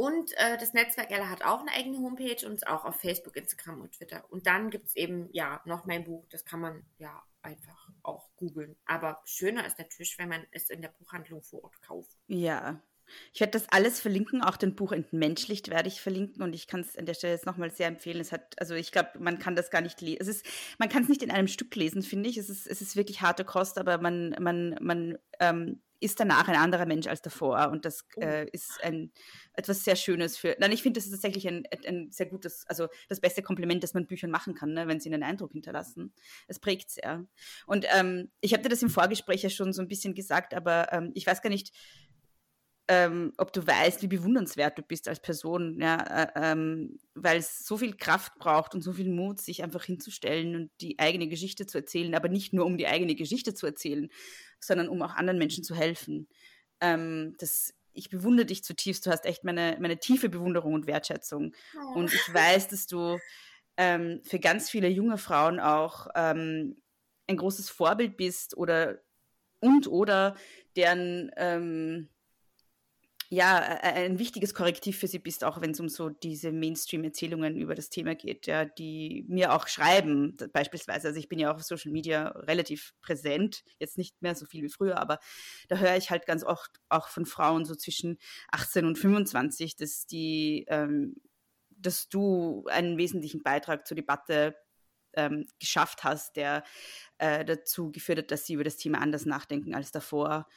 Und 0.00 0.32
äh, 0.38 0.56
das 0.56 0.72
Netzwerk 0.72 1.10
Ella 1.10 1.28
hat 1.28 1.44
auch 1.44 1.60
eine 1.60 1.72
eigene 1.72 1.98
Homepage 1.98 2.46
und 2.46 2.54
ist 2.54 2.66
auch 2.66 2.86
auf 2.86 2.98
Facebook, 3.02 3.36
Instagram 3.36 3.82
und 3.82 3.92
Twitter. 3.92 4.24
Und 4.30 4.46
dann 4.46 4.70
gibt 4.70 4.88
es 4.88 4.96
eben, 4.96 5.28
ja, 5.30 5.60
noch 5.66 5.84
mein 5.84 6.04
Buch. 6.04 6.24
Das 6.30 6.46
kann 6.46 6.58
man 6.58 6.86
ja 6.96 7.22
einfach 7.42 7.86
auch 8.02 8.30
googeln. 8.36 8.76
Aber 8.86 9.20
schöner 9.26 9.66
ist 9.66 9.78
natürlich, 9.78 10.16
wenn 10.16 10.30
man 10.30 10.46
es 10.52 10.70
in 10.70 10.80
der 10.80 10.88
Buchhandlung 10.88 11.42
vor 11.42 11.64
Ort 11.64 11.82
kauft. 11.82 12.16
Ja. 12.28 12.80
Ich 13.34 13.40
werde 13.40 13.50
das 13.50 13.68
alles 13.68 14.00
verlinken, 14.00 14.40
auch 14.40 14.56
den 14.56 14.74
Buch 14.74 14.92
Entmenschlicht 14.92 15.68
werde 15.68 15.88
ich 15.88 16.00
verlinken 16.00 16.42
und 16.42 16.54
ich 16.54 16.66
kann 16.66 16.80
es 16.80 16.96
an 16.96 17.04
der 17.04 17.14
Stelle 17.14 17.34
jetzt 17.34 17.44
nochmal 17.44 17.70
sehr 17.70 17.88
empfehlen. 17.88 18.22
Es 18.22 18.32
hat, 18.32 18.58
also 18.58 18.74
ich 18.74 18.92
glaube, 18.92 19.10
man 19.18 19.38
kann 19.38 19.54
das 19.54 19.70
gar 19.70 19.82
nicht 19.82 20.00
lesen. 20.00 20.22
Es 20.22 20.28
ist, 20.28 20.46
man 20.78 20.88
kann 20.88 21.02
es 21.02 21.10
nicht 21.10 21.22
in 21.22 21.30
einem 21.30 21.48
Stück 21.48 21.76
lesen, 21.76 22.02
finde 22.02 22.30
ich. 22.30 22.38
Es 22.38 22.48
ist, 22.48 22.66
es 22.66 22.80
ist 22.80 22.96
wirklich 22.96 23.20
harte 23.20 23.44
Kost, 23.44 23.76
aber 23.76 23.98
man, 23.98 24.30
man, 24.40 24.78
man 24.80 25.18
ähm, 25.40 25.82
ist 26.00 26.18
danach 26.18 26.48
ein 26.48 26.56
anderer 26.56 26.86
Mensch 26.86 27.06
als 27.06 27.22
davor. 27.22 27.70
Und 27.70 27.84
das 27.84 28.04
oh. 28.16 28.20
äh, 28.20 28.48
ist 28.50 28.82
ein, 28.82 29.12
etwas 29.52 29.84
sehr 29.84 29.96
Schönes 29.96 30.36
für. 30.36 30.56
Nein, 30.58 30.72
ich 30.72 30.82
finde, 30.82 30.98
das 30.98 31.06
ist 31.06 31.12
tatsächlich 31.12 31.46
ein, 31.46 31.64
ein 31.86 32.10
sehr 32.10 32.26
gutes, 32.26 32.66
also 32.66 32.88
das 33.08 33.20
beste 33.20 33.42
Kompliment, 33.42 33.82
das 33.82 33.94
man 33.94 34.06
Büchern 34.06 34.30
machen 34.30 34.54
kann, 34.54 34.72
ne, 34.72 34.88
wenn 34.88 35.00
sie 35.00 35.12
einen 35.12 35.22
Eindruck 35.22 35.52
hinterlassen. 35.52 36.12
Es 36.48 36.58
prägt 36.58 36.90
sehr. 36.90 37.24
Und 37.66 37.86
ähm, 37.94 38.30
ich 38.40 38.52
habe 38.52 38.62
dir 38.62 38.70
das 38.70 38.82
im 38.82 38.90
Vorgespräch 38.90 39.42
ja 39.42 39.50
schon 39.50 39.72
so 39.72 39.82
ein 39.82 39.88
bisschen 39.88 40.14
gesagt, 40.14 40.54
aber 40.54 40.92
ähm, 40.92 41.12
ich 41.14 41.26
weiß 41.26 41.42
gar 41.42 41.50
nicht, 41.50 41.72
ähm, 42.92 43.32
ob 43.36 43.52
du 43.52 43.64
weißt, 43.64 44.02
wie 44.02 44.08
bewundernswert 44.08 44.76
du 44.76 44.82
bist 44.82 45.06
als 45.06 45.20
Person, 45.20 45.80
ja, 45.80 46.24
äh, 46.24 46.32
ähm, 46.34 46.98
weil 47.14 47.38
es 47.38 47.64
so 47.64 47.78
viel 47.78 47.96
Kraft 47.96 48.34
braucht 48.40 48.74
und 48.74 48.82
so 48.82 48.92
viel 48.92 49.08
Mut, 49.08 49.40
sich 49.40 49.62
einfach 49.62 49.84
hinzustellen 49.84 50.56
und 50.56 50.72
die 50.80 50.98
eigene 50.98 51.28
Geschichte 51.28 51.66
zu 51.66 51.78
erzählen, 51.78 52.16
aber 52.16 52.28
nicht 52.28 52.52
nur 52.52 52.66
um 52.66 52.76
die 52.76 52.88
eigene 52.88 53.14
Geschichte 53.14 53.54
zu 53.54 53.66
erzählen, 53.66 54.08
sondern 54.58 54.88
um 54.88 55.00
auch 55.02 55.14
anderen 55.14 55.38
Menschen 55.38 55.62
zu 55.62 55.76
helfen. 55.76 56.26
Ähm, 56.80 57.36
das, 57.38 57.74
ich 57.92 58.10
bewundere 58.10 58.46
dich 58.46 58.64
zutiefst, 58.64 59.06
du 59.06 59.12
hast 59.12 59.24
echt 59.24 59.44
meine, 59.44 59.78
meine 59.80 60.00
tiefe 60.00 60.28
Bewunderung 60.28 60.74
und 60.74 60.88
Wertschätzung. 60.88 61.54
Oh. 61.76 61.98
Und 62.00 62.12
ich 62.12 62.34
weiß, 62.34 62.66
dass 62.66 62.88
du 62.88 63.20
ähm, 63.76 64.20
für 64.24 64.40
ganz 64.40 64.68
viele 64.68 64.88
junge 64.88 65.16
Frauen 65.16 65.60
auch 65.60 66.08
ähm, 66.16 66.82
ein 67.28 67.36
großes 67.36 67.70
Vorbild 67.70 68.16
bist 68.16 68.56
oder 68.56 68.98
und 69.60 69.86
oder 69.86 70.34
deren 70.74 71.30
ähm, 71.36 72.08
ja, 73.32 73.58
ein 73.60 74.18
wichtiges 74.18 74.54
Korrektiv 74.54 74.98
für 74.98 75.06
sie 75.06 75.20
bist, 75.20 75.44
auch 75.44 75.60
wenn 75.60 75.70
es 75.70 75.78
um 75.78 75.88
so 75.88 76.08
diese 76.08 76.50
Mainstream-Erzählungen 76.50 77.56
über 77.60 77.76
das 77.76 77.88
Thema 77.88 78.16
geht, 78.16 78.48
ja, 78.48 78.64
die 78.64 79.24
mir 79.28 79.52
auch 79.54 79.68
schreiben, 79.68 80.36
beispielsweise. 80.52 81.06
Also 81.06 81.20
ich 81.20 81.28
bin 81.28 81.38
ja 81.38 81.52
auch 81.52 81.54
auf 81.54 81.62
Social 81.62 81.92
Media 81.92 82.30
relativ 82.30 82.92
präsent, 83.02 83.62
jetzt 83.78 83.98
nicht 83.98 84.20
mehr 84.20 84.34
so 84.34 84.46
viel 84.46 84.64
wie 84.64 84.68
früher, 84.68 84.98
aber 84.98 85.20
da 85.68 85.76
höre 85.76 85.96
ich 85.96 86.10
halt 86.10 86.26
ganz 86.26 86.42
oft 86.42 86.80
auch 86.88 87.06
von 87.06 87.24
Frauen 87.24 87.64
so 87.64 87.76
zwischen 87.76 88.18
18 88.50 88.84
und 88.84 88.98
25, 88.98 89.76
dass 89.76 90.06
die, 90.06 90.64
ähm, 90.66 91.14
dass 91.70 92.08
du 92.08 92.64
einen 92.68 92.98
wesentlichen 92.98 93.44
Beitrag 93.44 93.86
zur 93.86 93.94
Debatte 93.94 94.56
ähm, 95.14 95.46
geschafft 95.60 96.02
hast, 96.02 96.34
der 96.34 96.64
äh, 97.18 97.44
dazu 97.44 97.92
geführt 97.92 98.18
hat, 98.18 98.30
dass 98.32 98.44
sie 98.44 98.54
über 98.54 98.64
das 98.64 98.76
Thema 98.76 99.00
anders 99.00 99.24
nachdenken 99.24 99.72
als 99.72 99.92
davor 99.92 100.48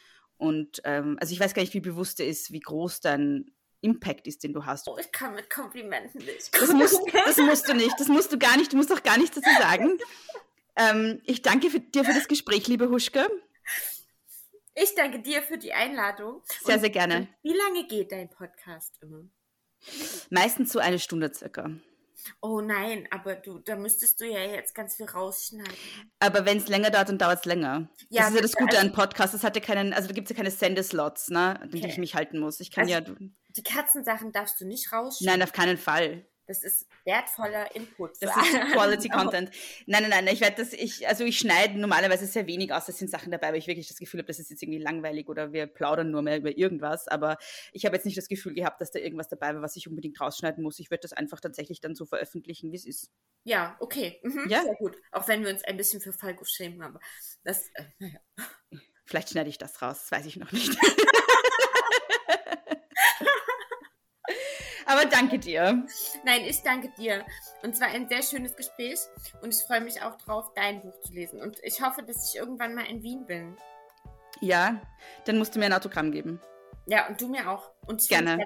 und 0.44 0.82
ähm, 0.84 1.18
also 1.22 1.34
ich 1.34 1.40
weiß 1.40 1.54
gar 1.54 1.62
nicht, 1.62 1.74
wie 1.74 1.80
bewusst 1.80 2.20
er 2.20 2.28
ist, 2.28 2.52
wie 2.52 2.60
groß 2.60 3.00
dein 3.00 3.50
Impact 3.80 4.28
ist, 4.28 4.44
den 4.44 4.52
du 4.52 4.66
hast. 4.66 4.90
Oh, 4.90 4.98
ich 5.00 5.10
kann 5.12 5.36
mit 5.36 5.50
Komplimenten 5.50 6.20
nicht. 6.20 6.54
Das 6.54 6.74
musst, 6.74 7.00
das 7.26 7.38
musst 7.38 7.70
du 7.70 7.74
nicht, 7.74 7.98
das 7.98 8.10
musst 8.10 8.34
du 8.34 8.38
gar 8.38 8.58
nicht, 8.58 8.74
du 8.74 8.78
musst 8.78 8.92
auch 8.92 9.04
gar 9.04 9.18
nichts 9.18 9.40
dazu 9.40 9.50
sagen. 9.58 9.98
ähm, 10.76 11.22
ich 11.24 11.42
danke 11.42 11.70
für, 11.70 11.80
dir 11.80 12.04
für 12.04 12.14
das 12.14 12.28
Gespräch, 12.28 12.68
liebe 12.68 12.90
Huschke. 12.90 13.26
Ich 14.76 14.96
danke 14.96 15.22
dir 15.22 15.42
für 15.42 15.58
die 15.58 15.72
Einladung. 15.72 16.42
Sehr, 16.66 16.76
Und 16.76 16.82
sehr 16.82 16.90
gerne. 16.90 17.30
Wie 17.42 17.54
lange 17.54 17.88
geht 17.88 18.12
dein 18.12 18.30
Podcast 18.30 18.98
immer? 19.02 19.24
Meistens 20.30 20.74
so 20.74 20.80
eine 20.80 21.00
Stunde 21.00 21.34
circa. 21.34 21.72
Oh 22.42 22.62
nein, 22.62 23.08
aber 23.12 23.36
du, 23.36 23.60
da 23.60 23.76
müsstest 23.76 24.20
du 24.22 24.26
ja 24.26 24.40
jetzt 24.40 24.76
ganz 24.76 24.96
viel 24.96 25.06
rausschneiden. 25.06 25.74
Aber 26.20 26.46
wenn 26.46 26.58
es 26.58 26.68
länger 26.68 26.90
dauert, 26.90 27.10
dann 27.10 27.18
dauert 27.18 27.40
es 27.40 27.46
länger. 27.46 27.90
Ja, 28.10 28.22
das 28.22 28.30
ist 28.30 28.36
ja 28.36 28.42
das 28.42 28.54
Gute 28.54 28.78
also, 28.78 28.88
an 28.88 28.94
Podcasts. 28.94 29.36
Es 29.36 29.44
hat 29.44 29.56
ja 29.56 29.62
keinen, 29.62 29.94
also 29.94 30.08
da 30.08 30.14
gibt 30.14 30.30
es 30.30 30.36
ja 30.36 30.38
keine 30.38 30.52
Sendeslots, 30.52 31.30
ne, 31.30 31.60
an 31.60 31.68
okay. 31.68 31.82
die 31.82 31.88
ich 31.88 31.98
mich 31.98 32.16
halten 32.16 32.40
muss. 32.40 32.60
Ich 32.60 32.72
kann 32.72 32.92
also, 32.92 33.14
ja. 33.14 33.18
Die 33.56 33.64
Katzensachen 33.64 34.32
darfst 34.32 34.60
du 34.60 34.66
nicht 34.66 34.92
rausschneiden. 34.92 35.40
Nein, 35.40 35.48
auf 35.48 35.54
keinen 35.54 35.78
Fall. 35.78 36.26
Das 36.46 36.64
ist 36.64 36.88
wertvoller 37.06 37.74
Input. 37.76 38.22
Das 38.22 38.36
ist 38.36 38.74
Quality 38.74 39.10
Content. 39.10 39.50
Nein, 39.86 40.04
nein, 40.04 40.10
nein, 40.10 40.28
ich 40.28 40.42
werde 40.42 40.58
das, 40.58 40.74
ich, 40.74 41.08
also 41.08 41.24
ich 41.24 41.40
schneide 41.40 41.80
normalerweise 41.80 42.26
sehr 42.26 42.48
wenig 42.48 42.74
aus. 42.74 42.90
Es 42.90 42.98
sind 42.98 43.10
Sachen 43.10 43.32
dabei, 43.32 43.50
weil 43.50 43.60
ich 43.60 43.68
wirklich 43.68 43.88
das 43.88 43.98
Gefühl 43.98 44.20
habe, 44.20 44.28
das 44.28 44.40
ist 44.40 44.50
jetzt 44.50 44.62
irgendwie 44.62 44.82
langweilig 44.82 45.30
oder 45.30 45.54
wir 45.54 45.68
plaudern 45.68 46.12
nur 46.12 46.22
mehr 46.22 46.38
über 46.38 46.58
irgendwas. 46.58 47.08
Aber 47.08 47.38
ich 47.72 47.86
habe 47.86 47.96
jetzt 47.96 48.06
nicht 48.06 48.18
das 48.18 48.28
Gefühl 48.28 48.54
gehabt, 48.54 48.82
dass 48.82 48.92
da 48.92 49.00
irgendwas 49.00 49.30
dabei 49.30 49.56
war, 49.56 49.62
was 49.62 49.76
ich 49.76 49.88
unbedingt 49.88 50.20
rausschneiden 50.20 50.64
muss. 50.64 50.80
Ich 50.80 50.92
würde 50.92 51.02
das 51.02 51.14
einfach 51.14 51.40
tatsächlich 51.40 51.80
dann 51.80 51.96
so 51.96 52.06
veröffentlichen, 52.06 52.72
wie 52.72 52.76
es 52.76 52.86
ist. 52.86 53.10
Ja, 53.46 53.78
okay. 53.80 54.20
Mhm, 54.24 54.50
ja? 54.50 54.64
Sehr 54.64 54.76
gut. 54.76 54.98
Auch 55.12 55.28
wenn 55.28 55.44
wir 55.44 55.50
uns 55.50 55.64
ein 55.64 55.78
bisschen 55.78 56.02
für 56.02 56.14
Falco 56.14 56.44
schämen, 56.46 56.82
aber 56.82 57.00
das, 57.44 57.70
äh, 57.76 57.84
naja. 58.00 58.20
Vielleicht 59.06 59.30
schneide 59.30 59.50
ich 59.50 59.58
das 59.58 59.82
raus, 59.82 60.00
das 60.00 60.12
weiß 60.12 60.26
ich 60.26 60.38
noch 60.38 60.52
nicht. 60.52 60.72
Aber 64.94 65.06
danke 65.06 65.40
dir. 65.40 65.84
Nein, 66.24 66.42
ich 66.46 66.62
danke 66.62 66.90
dir. 66.90 67.26
Und 67.64 67.76
zwar 67.76 67.88
ein 67.88 68.08
sehr 68.08 68.22
schönes 68.22 68.56
Gespräch 68.56 69.00
und 69.42 69.52
ich 69.52 69.64
freue 69.64 69.82
mich 69.82 70.00
auch 70.04 70.16
drauf, 70.20 70.52
dein 70.54 70.82
Buch 70.82 70.94
zu 71.02 71.14
lesen. 71.14 71.42
Und 71.42 71.58
ich 71.64 71.82
hoffe, 71.82 72.04
dass 72.04 72.30
ich 72.30 72.40
irgendwann 72.40 72.76
mal 72.76 72.86
in 72.86 73.02
Wien 73.02 73.26
bin. 73.26 73.58
Ja, 74.40 74.80
dann 75.26 75.40
musst 75.40 75.56
du 75.56 75.60
mir 75.60 75.66
ein 75.66 75.74
Autogramm 75.74 76.12
geben. 76.12 76.40
Ja, 76.86 77.08
und 77.08 77.20
du 77.20 77.28
mir 77.28 77.50
auch. 77.50 77.72
Und 77.88 78.08
Gerne. 78.08 78.46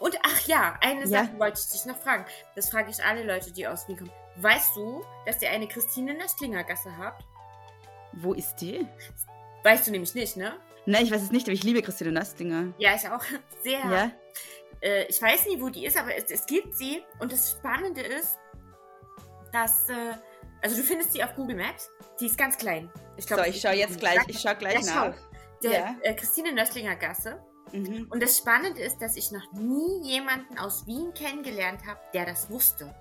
Und 0.00 0.18
ach 0.22 0.46
ja, 0.46 0.78
eine 0.82 1.06
ja. 1.06 1.24
Sache 1.24 1.38
wollte 1.38 1.60
ich 1.64 1.72
dich 1.72 1.86
noch 1.86 1.96
fragen. 1.96 2.26
Das 2.54 2.68
frage 2.68 2.90
ich 2.90 3.02
alle 3.02 3.22
Leute, 3.22 3.50
die 3.52 3.66
aus 3.66 3.88
Wien 3.88 3.96
kommen. 3.96 4.12
Weißt 4.36 4.76
du, 4.76 5.02
dass 5.24 5.40
ihr 5.40 5.50
eine 5.50 5.66
Christine 5.66 6.12
Nöstlinger 6.12 6.64
Gasse 6.64 6.94
habt? 6.98 7.24
Wo 8.12 8.34
ist 8.34 8.56
die? 8.56 8.86
Weißt 9.62 9.86
du 9.86 9.92
nämlich 9.92 10.14
nicht, 10.14 10.36
ne? 10.36 10.52
Nein, 10.84 11.04
ich 11.04 11.10
weiß 11.10 11.22
es 11.22 11.32
nicht, 11.32 11.46
aber 11.46 11.54
ich 11.54 11.62
liebe 11.62 11.80
Christine 11.80 12.12
Nöstlinger. 12.12 12.74
Ja, 12.76 12.94
ich 12.94 13.08
auch. 13.08 13.24
Sehr. 13.62 13.78
Ja 13.78 14.10
äh, 14.80 15.04
ich 15.04 15.20
weiß 15.20 15.46
nie, 15.46 15.60
wo 15.60 15.68
die 15.68 15.86
ist, 15.86 15.96
aber 15.96 16.14
es, 16.16 16.30
es 16.30 16.46
gibt 16.46 16.76
sie. 16.76 17.02
Und 17.18 17.32
das 17.32 17.52
Spannende 17.52 18.00
ist, 18.00 18.38
dass, 19.52 19.88
äh, 19.88 20.14
also 20.62 20.76
du 20.76 20.82
findest 20.82 21.12
sie 21.12 21.22
auf 21.22 21.34
Google 21.34 21.56
Maps. 21.56 21.90
Die 22.20 22.26
ist 22.26 22.38
ganz 22.38 22.56
klein. 22.56 22.90
Ich 23.16 23.26
glaub, 23.26 23.40
so, 23.40 23.46
ich 23.46 23.60
schaue 23.60 23.74
jetzt 23.74 23.98
gleich, 23.98 24.20
ich 24.26 24.40
schaue 24.40 24.56
gleich 24.56 24.84
nach. 24.86 25.14
Der 25.62 25.70
ja. 25.70 25.96
äh, 26.02 26.14
Christine 26.14 26.52
Nöstlinger 26.52 26.96
Gasse. 26.96 27.42
Mhm. 27.72 28.06
Und 28.10 28.22
das 28.22 28.38
Spannende 28.38 28.80
ist, 28.82 28.98
dass 28.98 29.16
ich 29.16 29.32
noch 29.32 29.52
nie 29.52 30.02
jemanden 30.02 30.58
aus 30.58 30.86
Wien 30.86 31.12
kennengelernt 31.14 31.86
habe, 31.86 32.00
der 32.12 32.26
das 32.26 32.50
wusste. 32.50 32.94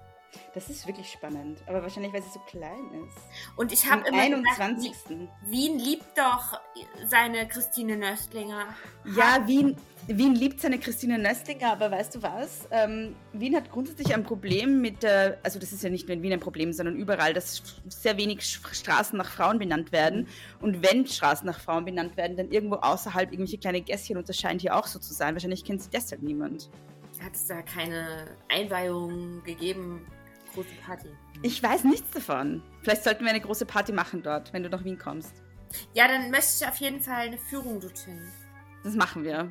Das 0.54 0.70
ist 0.70 0.88
wirklich 0.88 1.12
spannend, 1.12 1.60
aber 1.68 1.82
wahrscheinlich, 1.82 2.14
weil 2.14 2.22
sie 2.22 2.30
so 2.30 2.40
klein 2.48 2.90
ist. 3.08 3.18
Und 3.58 3.72
ich 3.72 3.90
habe 3.90 4.08
immer 4.08 4.22
21. 4.22 4.92
Gedacht, 5.08 5.30
Wien 5.48 5.80
liebt 5.80 6.18
doch 6.18 6.60
seine 7.06 7.48
Christine 7.48 7.98
Nöstlinger. 7.98 8.68
Ja, 9.16 9.46
Wien, 9.46 9.76
Wien 10.08 10.36
liebt 10.36 10.62
seine 10.62 10.80
Christine 10.80 11.18
Nöstlinger, 11.18 11.72
aber 11.72 11.92
weißt 11.92 12.16
du 12.16 12.22
was? 12.22 12.68
Ähm, 12.72 13.16
Wien 13.34 13.56
hat 13.56 13.72
grundsätzlich 13.72 14.14
ein 14.14 14.24
Problem 14.24 14.82
mit 14.82 15.04
der, 15.04 15.40
also 15.44 15.60
das 15.60 15.74
ist 15.74 15.84
ja 15.84 15.90
nicht 15.90 16.08
nur 16.08 16.16
in 16.16 16.24
Wien 16.24 16.34
ein 16.34 16.40
Problem, 16.40 16.72
sondern 16.74 16.96
überall, 16.96 17.34
dass 17.34 17.64
sehr 17.90 18.18
wenig 18.18 18.46
Straßen 18.46 19.18
nach 19.18 19.30
Frauen 19.30 19.60
benannt 19.60 19.92
werden. 19.92 20.28
Und 20.62 20.84
wenn 20.84 21.08
Straßen 21.08 21.46
nach 21.46 21.60
Frauen 21.60 21.86
benannt 21.86 22.18
werden, 22.18 22.38
dann 22.38 22.52
irgendwo 22.52 22.76
außerhalb 22.76 23.32
irgendwelche 23.32 23.58
kleine 23.58 23.82
Gässchen 23.82 24.18
und 24.18 24.30
das 24.30 24.38
scheint 24.38 24.62
hier 24.62 24.76
auch 24.76 24.88
so 24.88 25.00
zu 25.00 25.14
sein. 25.14 25.34
Wahrscheinlich 25.34 25.64
kennt 25.64 25.82
sie 25.82 25.90
deshalb 25.90 26.22
niemand. 26.22 26.70
Hat 27.22 27.34
es 27.34 27.48
da 27.48 27.62
keine 27.62 28.28
Einweihung 28.50 29.42
gegeben 29.44 30.06
große 30.56 30.76
Party. 30.86 31.10
Ich 31.42 31.62
weiß 31.62 31.84
nichts 31.84 32.10
davon. 32.12 32.64
Vielleicht 32.82 33.04
sollten 33.04 33.24
wir 33.24 33.30
eine 33.30 33.42
große 33.42 33.66
Party 33.66 33.92
machen 33.92 34.24
dort, 34.24 34.52
wenn 34.54 34.64
du 34.64 34.70
nach 34.70 34.84
Wien 34.84 34.98
kommst. 34.98 35.34
Ja, 35.94 36.08
dann 36.08 36.32
möchte 36.32 36.64
ich 36.64 36.68
auf 36.68 36.78
jeden 36.78 37.02
Fall 37.02 37.28
eine 37.28 37.38
Führung 37.38 37.80
dorthin. 37.80 38.20
Das 38.84 38.96
machen 38.96 39.24
wir. 39.24 39.50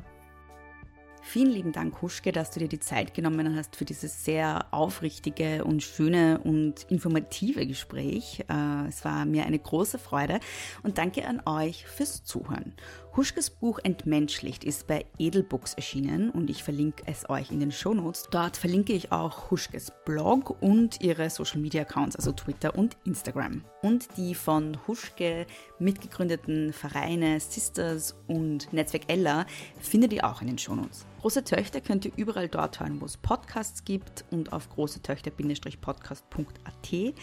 Vielen 1.26 1.51
lieben 1.51 1.72
Dank, 1.72 2.02
Huschke, 2.02 2.32
dass 2.32 2.51
du 2.51 2.60
dir 2.60 2.68
die 2.68 2.81
Zeit 2.81 3.14
genommen 3.14 3.56
hast 3.56 3.76
für 3.76 3.86
dieses 3.86 4.26
sehr 4.26 4.66
aufrichtige 4.72 5.64
und 5.64 5.82
schöne 5.82 6.39
und 6.44 6.85
informative 6.90 7.66
Gespräch. 7.66 8.44
Äh, 8.51 8.89
es 8.89 9.06
war 9.06 9.24
mir 9.24 9.47
eine 9.47 9.59
große 9.59 9.98
Freude 9.98 10.39
und 10.82 10.98
danke 10.98 11.26
an 11.26 11.40
euch 11.47 11.86
fürs 11.86 12.24
Zuhören. 12.24 12.74
Huschkes 13.16 13.49
Buch 13.49 13.78
Entmenschlicht 13.85 14.65
ist 14.65 14.89
bei 14.89 15.07
Edelbooks 15.19 15.74
erschienen 15.74 16.31
und 16.31 16.51
ich 16.51 16.65
verlinke 16.65 17.05
es 17.07 17.31
euch 17.31 17.53
in 17.53 17.61
den 17.61 17.70
Shownotes. 17.70 18.27
Dort 18.32 18.57
verlinke 18.57 18.93
ich 18.93 19.12
auch 19.12 19.53
Huschkes 19.53 19.93
Blog 20.05 20.61
und 20.61 21.01
ihre 21.01 21.31
Social 21.31 21.61
Media 21.61 21.82
Accounts, 21.82 22.16
also 22.16 22.32
Twitter 22.32 22.77
und 22.77 22.97
Instagram. 23.05 23.62
Und 23.82 24.09
die 24.16 24.35
von 24.35 24.77
Huschke 24.89 25.47
mitgegründeten 25.78 26.73
Vereine 26.73 27.39
Sisters 27.39 28.16
und 28.27 28.73
Netzwerk 28.73 29.05
Ella 29.07 29.47
findet 29.81 30.12
ihr 30.12 30.28
auch 30.28 30.41
in 30.41 30.49
den 30.49 30.59
Shownotes. 30.59 31.07
Große 31.24 31.42
Töchter 31.42 31.80
könnt 31.80 32.05
ihr 32.05 32.12
überall 32.16 32.48
dort 32.48 32.80
hören, 32.80 33.01
wo 33.01 33.06
es 33.06 33.16
Podcasts 33.16 33.86
gibt 33.86 34.26
und 34.30 34.52
auf 34.52 34.68
großetöchter-podcast.at. 34.68 37.14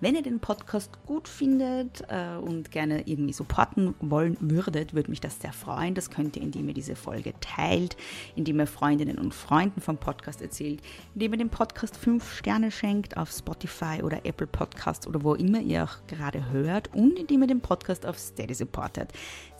Wenn 0.00 0.16
ihr 0.16 0.22
den 0.22 0.40
Podcast 0.40 0.90
gut 1.06 1.28
findet 1.28 2.02
äh, 2.08 2.34
und 2.34 2.72
gerne 2.72 3.06
irgendwie 3.06 3.32
supporten 3.32 3.94
wollen 4.00 4.36
würdet, 4.40 4.92
würde 4.92 5.08
mich 5.08 5.20
das 5.20 5.40
sehr 5.40 5.52
freuen. 5.52 5.94
Das 5.94 6.10
könnt 6.10 6.34
ihr, 6.34 6.42
indem 6.42 6.66
ihr 6.66 6.74
diese 6.74 6.96
Folge 6.96 7.32
teilt, 7.38 7.96
indem 8.34 8.58
ihr 8.58 8.66
Freundinnen 8.66 9.18
und 9.18 9.32
Freunden 9.32 9.80
vom 9.80 9.98
Podcast 9.98 10.42
erzählt, 10.42 10.82
indem 11.14 11.34
ihr 11.34 11.38
dem 11.38 11.50
Podcast 11.50 11.96
fünf 11.96 12.36
Sterne 12.36 12.72
schenkt 12.72 13.16
auf 13.16 13.30
Spotify 13.30 14.02
oder 14.02 14.26
Apple 14.26 14.48
Podcasts 14.48 15.06
oder 15.06 15.22
wo 15.22 15.34
immer 15.34 15.60
ihr 15.60 15.84
auch 15.84 16.04
gerade 16.08 16.50
hört 16.50 16.92
und 16.92 17.20
indem 17.20 17.42
ihr 17.42 17.48
den 17.48 17.60
Podcast 17.60 18.04
auf 18.04 18.18
Steady 18.18 18.54
supportet 18.54 19.12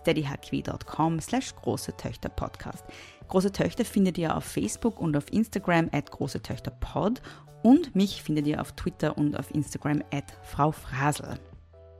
steadyhq.com 0.04 1.20
slash 1.20 1.54
große 1.56 1.96
Töchter 1.96 2.28
Podcast. 2.28 2.84
Große 3.28 3.52
Töchter 3.52 3.84
findet 3.84 4.18
ihr 4.18 4.36
auf 4.36 4.44
Facebook 4.44 5.01
und 5.01 5.16
auf 5.16 5.32
Instagram 5.32 5.88
at 5.92 6.10
große 6.10 6.42
Töchter 6.42 6.70
Pod 6.70 7.20
und 7.62 7.96
mich 7.96 8.22
findet 8.22 8.46
ihr 8.46 8.60
auf 8.60 8.72
Twitter 8.72 9.16
und 9.16 9.38
auf 9.38 9.55
Instagram 9.55 10.02
at 10.12 10.24
Frau 10.42 10.70
Frasel. 10.70 11.38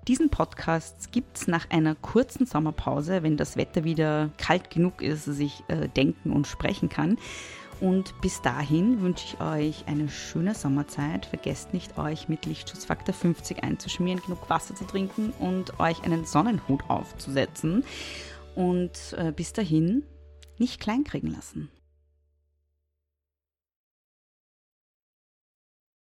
Diesen 0.07 0.29
Podcast 0.29 1.13
gibt 1.13 1.39
es 1.39 1.49
nach 1.49 1.71
einer 1.71 1.95
kurzen 1.95 2.45
Sommerpause, 2.45 3.23
wenn 3.23 3.39
das 3.39 3.57
Wetter 3.57 3.85
wieder 3.85 4.29
kalt 4.37 4.69
genug 4.69 5.01
ist, 5.01 5.27
dass 5.27 5.39
ich 5.39 5.65
äh, 5.69 5.89
denken 5.89 6.31
und 6.31 6.47
sprechen 6.47 6.91
kann. 6.91 7.17
Und 7.81 8.21
bis 8.21 8.43
dahin 8.43 9.01
wünsche 9.01 9.25
ich 9.27 9.41
euch 9.41 9.85
eine 9.87 10.11
schöne 10.11 10.55
Sommerzeit. 10.55 11.25
Vergesst 11.25 11.73
nicht, 11.73 11.99
euch 11.99 12.29
mit 12.29 12.45
Lichtschutzfaktor 12.45 13.15
50 13.15 13.65
einzuschmieren, 13.65 14.21
genug 14.23 14.49
Wasser 14.51 14.75
zu 14.75 14.85
trinken 14.85 15.33
und 15.39 15.81
euch 15.81 16.03
einen 16.05 16.27
Sonnenhut 16.27 16.85
aufzusetzen. 16.89 17.85
Und 18.55 19.15
äh, 19.17 19.33
bis 19.33 19.55
dahin 19.55 20.05
nicht 20.59 20.81
kleinkriegen 20.81 21.31
lassen. 21.31 21.71